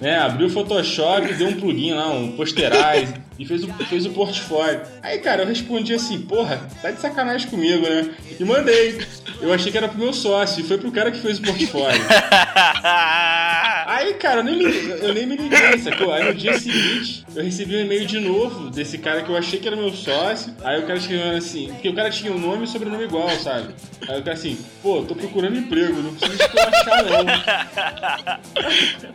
né? 0.00 0.18
Abriu 0.18 0.46
o 0.46 0.50
Photoshop, 0.50 1.32
deu 1.34 1.48
um 1.48 1.54
plugin 1.54 1.92
lá, 1.92 2.08
um 2.08 2.32
posterize 2.32 3.14
e 3.38 3.44
fez 3.44 3.64
o, 3.64 3.68
fez 3.84 4.06
o 4.06 4.10
portfólio. 4.10 4.80
Aí, 5.02 5.18
cara, 5.18 5.42
eu 5.42 5.46
respondi 5.46 5.94
assim, 5.94 6.22
porra, 6.22 6.60
tá 6.80 6.90
de 6.90 7.00
sacanagem 7.00 7.48
comigo, 7.48 7.88
né? 7.88 8.10
E 8.38 8.44
mandei. 8.44 8.98
Eu 9.40 9.52
achei 9.52 9.70
que 9.70 9.76
era 9.76 9.88
pro 9.88 9.98
meu 9.98 10.12
sócio, 10.12 10.60
e 10.60 10.64
foi 10.64 10.78
pro 10.78 10.90
cara 10.90 11.10
que 11.10 11.18
fez 11.18 11.38
o 11.38 11.42
portfólio. 11.42 12.00
Aí, 13.86 14.14
cara, 14.14 14.40
eu 14.40 14.44
nem 14.44 14.56
me, 14.56 14.64
eu 14.64 15.14
nem 15.14 15.26
me 15.26 15.36
liguei, 15.36 15.78
sacou? 15.78 16.12
Aí 16.12 16.24
no 16.24 16.34
dia 16.34 16.58
seguinte, 16.58 17.24
eu 17.36 17.44
recebi 17.44 17.76
um 17.76 17.80
e-mail 17.80 18.04
de 18.04 18.18
novo 18.18 18.68
desse 18.68 18.98
cara 18.98 19.22
que 19.22 19.30
eu 19.30 19.36
achei 19.36 19.60
que 19.60 19.68
era 19.68 19.76
meu 19.76 19.92
sócio. 19.92 20.52
Aí 20.64 20.80
o 20.80 20.86
cara 20.86 20.98
escreveu 20.98 21.36
assim, 21.36 21.68
porque 21.68 21.88
o 21.88 21.94
cara 21.94 22.10
tinha 22.10 22.32
um 22.32 22.38
nome 22.38 22.64
e 22.64 22.66
sobrenome 22.66 23.04
igual, 23.04 23.30
sabe? 23.30 23.72
Aí 24.08 24.18
o 24.18 24.24
cara 24.24 24.32
assim, 24.32 24.58
pô, 24.82 25.02
tô 25.02 25.14
procurando 25.14 25.56
emprego, 25.56 26.02
não 26.02 26.12
precisa 26.14 26.42
esculachar 26.44 27.04
não. 27.06 27.24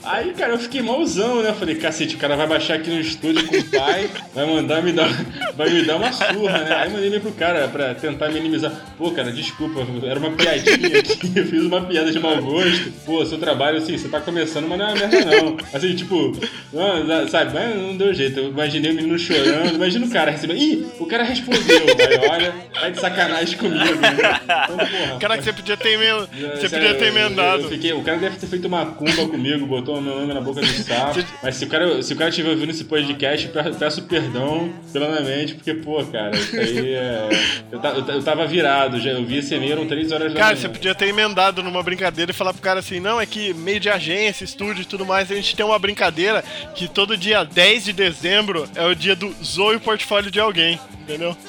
Aí, 0.04 0.34
cara, 0.34 0.54
eu 0.54 0.60
fiquei 0.60 0.82
malzão, 0.82 1.44
né? 1.44 1.50
Eu 1.50 1.56
falei, 1.56 1.76
cacete, 1.76 2.16
o 2.16 2.20
cara 2.20 2.38
vai 2.38 2.48
baixar 2.48 2.76
aqui 2.76 2.90
no 2.90 3.00
estúdio 3.02 3.46
com 3.48 3.58
o 3.58 3.64
pai, 3.66 4.10
vai 4.34 4.46
mandar 4.46 4.82
me 4.82 4.94
dar, 4.94 5.10
vai 5.54 5.70
me 5.70 5.84
dar 5.84 5.98
uma 5.98 6.14
surra, 6.14 6.60
né? 6.60 6.76
Aí 6.76 6.90
mandei 6.90 7.08
e-mail 7.08 7.22
pro 7.22 7.32
cara 7.34 7.68
pra 7.68 7.94
tentar 7.94 8.30
minimizar. 8.30 8.72
Pô, 8.98 9.12
cara, 9.12 9.34
desculpa, 9.34 9.82
era 10.06 10.18
uma 10.20 10.32
piadinha 10.32 11.00
aqui, 11.00 11.32
eu 11.36 11.46
fiz 11.46 11.64
uma 11.64 11.82
piada 11.82 12.10
de 12.10 12.20
mau 12.20 12.42
gosto. 12.42 12.92
Pô, 13.06 13.26
seu 13.26 13.38
trabalho, 13.38 13.78
assim, 13.78 13.98
você 13.98 14.08
tá 14.08 14.22
começando, 14.22 14.61
mas 14.68 14.80
não 14.80 14.86
é 14.88 14.94
uma 14.94 15.00
merda 15.08 15.26
não. 15.42 15.58
Assim, 15.74 15.96
tipo, 15.96 16.32
não, 16.74 17.28
sabe, 17.28 17.54
mas 17.54 17.76
não 17.76 17.98
deu 17.98 18.14
jeito. 18.14 18.40
Eu 18.40 18.50
imaginei 18.50 18.92
o 18.92 18.96
menino 18.96 19.18
chorando, 19.20 19.76
imagina 19.76 20.06
o 20.06 20.10
cara 20.10 20.32
recebendo. 20.32 20.58
Ih, 20.60 20.86
o 21.00 21.06
cara 21.06 21.24
respondeu. 21.24 21.62
Aí 21.80 22.30
olha, 22.30 22.54
tá 22.74 22.90
de 22.90 23.00
sacanagem 23.00 23.58
comigo. 23.58 23.84
Né? 23.96 24.40
Então, 24.44 24.78
porra. 24.78 25.20
Caraca, 25.20 25.42
você 25.44 25.54
podia 25.54 25.78
ter, 25.78 25.90
emendado. 25.94 26.30
Você 26.58 26.70
podia 26.70 26.94
ter 26.96 27.04
eu- 27.04 27.08
emendado. 27.08 27.64
eu 27.64 27.70
fiquei- 27.70 27.94
o 27.94 28.02
cara 28.04 28.18
deve 28.18 28.38
ter 28.38 28.48
feito 28.48 28.68
uma 28.68 28.86
cumba 28.88 29.28
comigo, 29.28 29.66
botou 29.66 29.98
o 29.98 30.02
meu 30.02 30.16
nome 30.20 30.34
na 30.34 30.42
boca 30.42 30.62
do 30.62 30.68
sapo. 30.68 31.20
Mas 31.44 31.56
se 31.56 31.66
o 31.66 31.68
cara, 31.68 32.02
se 32.02 32.14
o 32.14 32.16
cara 32.16 32.30
estiver 32.30 32.50
ouvindo 32.50 32.70
esse 32.72 32.84
podcast, 32.86 33.48
pe- 33.48 33.72
peço 33.78 34.04
perdão 34.04 34.72
plenamente, 34.92 35.56
porque, 35.56 35.74
pô, 35.74 36.04
cara, 36.06 36.36
isso 36.36 36.56
aí 36.58 36.94
é. 36.94 37.30
Eu, 37.72 37.80
eu 37.82 38.12
eu 38.16 38.24
tava 38.24 38.46
virado, 38.46 39.00
já, 39.00 39.12
eu 39.12 39.24
vi 39.26 39.38
esse 39.38 39.54
e-mail, 39.56 39.74
eram 39.74 39.88
3 39.88 40.12
horas 40.12 40.34
da 40.34 40.40
Cara, 40.40 40.54
manhã. 40.56 40.62
você 40.62 40.70
podia 40.70 40.94
ter 40.96 41.08
emendado 41.08 41.64
numa 41.64 41.82
brincadeira 41.82 42.32
e 42.32 42.34
falar 42.34 42.54
pro 42.54 42.62
cara 42.62 42.80
assim, 42.80 43.00
não, 43.00 43.20
é 43.20 43.26
que 43.26 43.54
meio 43.54 43.80
de 43.80 43.90
agência, 43.90 44.46
estúdio 44.52 44.82
e 44.82 44.86
tudo 44.86 45.06
mais, 45.06 45.32
a 45.32 45.36
gente 45.36 45.56
tem 45.56 45.66
uma 45.66 45.80
brincadeira 45.80 46.44
que 46.76 46.88
todo 46.88 47.18
dia 47.18 47.44
10 47.44 47.86
de 47.86 47.94
dezembro 47.94 48.70
é 48.76 48.86
o 48.86 48.94
dia 48.96 49.16
do 49.16 49.34
zoe 49.44 49.76
o 49.78 49.80
portfólio 49.80 50.30
de 50.30 50.40
alguém, 50.40 50.80
entendeu? 51.02 51.36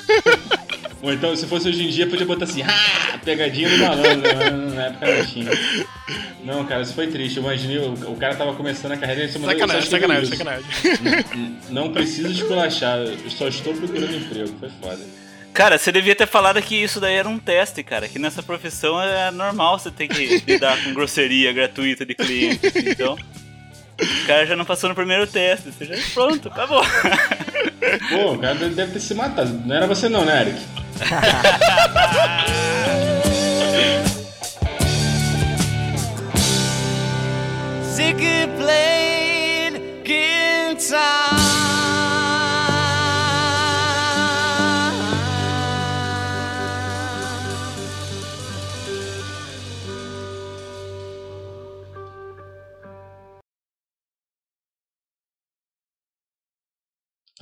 Ou 1.03 1.13
então, 1.13 1.35
se 1.35 1.47
fosse 1.49 1.69
hoje 1.69 1.83
em 1.85 1.89
dia, 1.91 2.07
podia 2.07 2.25
botar 2.25 2.45
assim, 2.45 2.63
ah, 2.63 3.19
pegadinha 3.25 3.69
do 3.69 3.77
malandro, 3.79 4.23
mas 4.37 4.73
na 4.75 4.85
época 4.87 5.17
não 5.19 5.27
tinha. 5.27 5.51
Não, 6.45 6.65
cara, 6.65 6.83
isso 6.83 6.95
foi 6.95 7.09
triste. 7.09 7.39
Eu 7.39 7.43
imaginei, 7.43 7.79
o, 7.79 7.93
o 7.93 8.17
cara 8.17 8.37
tava 8.37 8.55
começando 8.55 8.93
a 8.93 8.97
carreira 8.97 9.23
e 9.23 9.25
ele 9.25 9.33
só 9.33 9.41
mandou- 9.41 9.59
Sacanagem, 9.59 9.91
sacanagem, 9.91 10.27
sacanagem. 10.27 10.65
N- 11.35 11.57
Não 11.71 11.93
preciso 11.93 12.31
esculachar, 12.31 12.99
eu 12.99 13.31
só 13.31 13.49
estou 13.49 13.75
procurando 13.75 14.15
emprego. 14.15 14.55
Foi 14.61 14.71
foda. 14.81 15.01
Cara, 15.53 15.77
você 15.77 15.93
devia 15.93 16.15
ter 16.15 16.27
falado 16.27 16.63
que 16.63 16.75
isso 16.75 16.99
daí 16.99 17.15
era 17.15 17.29
um 17.29 17.39
teste, 17.39 17.83
cara. 17.83 18.09
Que 18.09 18.19
nessa 18.19 18.43
profissão 18.43 19.01
é 19.01 19.31
normal 19.31 19.79
você 19.79 19.91
ter 19.91 20.09
que 20.09 20.43
lidar 20.47 20.83
com 20.83 20.95
grosseria 20.95 21.53
gratuita 21.53 22.07
de 22.07 22.15
clientes. 22.15 22.75
Então, 22.75 23.17
o 24.01 24.27
cara 24.27 24.47
já 24.47 24.57
não 24.57 24.65
passou 24.65 24.89
no 24.89 24.95
primeiro 24.95 25.27
teste. 25.27 25.71
Você 25.71 25.85
já 25.85 25.95
pronto, 26.15 26.49
acabou. 26.49 26.83
Pô, 28.09 28.33
o 28.33 28.39
cara 28.39 28.55
deve 28.55 28.93
ter 28.93 29.01
se 29.01 29.15
matado. 29.15 29.53
Não 29.67 29.77
era 29.77 29.87
você 29.87 30.09
não, 30.09 30.25
né, 30.25 30.41
Eric? 30.41 30.59
Ziggy 37.95 38.49
played 38.57 39.83
guitar. 40.03 41.52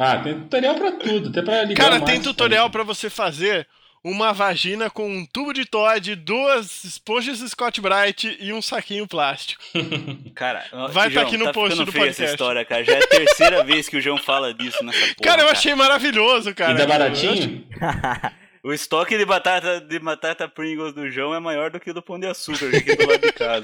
Ah, 0.02 0.16
tem 0.18 0.34
tutorial 0.34 0.74
pra 0.76 0.92
tudo, 0.92 1.28
até 1.28 1.42
pra 1.42 1.62
ligar 1.62 1.84
Cara, 1.84 2.00
tem 2.00 2.20
tutorial 2.22 2.70
pra 2.70 2.82
você 2.82 3.10
fazer 3.10 3.66
uma 4.02 4.32
vagina 4.32 4.88
com 4.88 5.06
um 5.06 5.26
tubo 5.26 5.52
de 5.52 5.66
Todd, 5.66 6.14
duas 6.16 6.84
esponjas 6.84 7.38
Scott 7.50 7.82
Bright 7.82 8.34
e 8.40 8.50
um 8.50 8.62
saquinho 8.62 9.06
plástico. 9.06 9.62
Cara, 10.34 10.64
Vai 10.90 11.08
tá 11.08 11.10
João, 11.10 11.26
aqui 11.26 11.36
no 11.36 11.52
post 11.52 11.72
ficando 11.72 11.84
do 11.84 11.92
podcast. 11.92 12.22
essa 12.22 12.32
história, 12.32 12.64
cara. 12.64 12.82
Já 12.82 12.94
é 12.94 12.98
a 13.04 13.06
terceira 13.06 13.62
vez 13.64 13.90
que 13.90 13.98
o 13.98 14.00
João 14.00 14.16
fala 14.16 14.54
disso 14.54 14.82
nessa 14.82 14.98
porra. 14.98 15.14
cara, 15.22 15.42
eu 15.42 15.48
achei 15.50 15.74
maravilhoso, 15.74 16.54
cara. 16.54 16.70
Ainda 16.70 16.82
é 16.82 16.84
Eu 16.84 16.88
baratinho? 16.88 17.66
O 18.62 18.74
estoque 18.74 19.16
de 19.16 19.24
batata, 19.24 19.80
de 19.80 19.98
batata 19.98 20.46
Pringles 20.46 20.92
do 20.92 21.10
João 21.10 21.34
é 21.34 21.40
maior 21.40 21.70
do 21.70 21.80
que 21.80 21.90
o 21.90 21.94
do 21.94 22.02
Pão 22.02 22.20
de 22.20 22.26
Açúcar 22.26 22.66
aqui 22.66 22.94
do 22.94 23.06
lado 23.06 23.20
de 23.22 23.32
casa. 23.32 23.62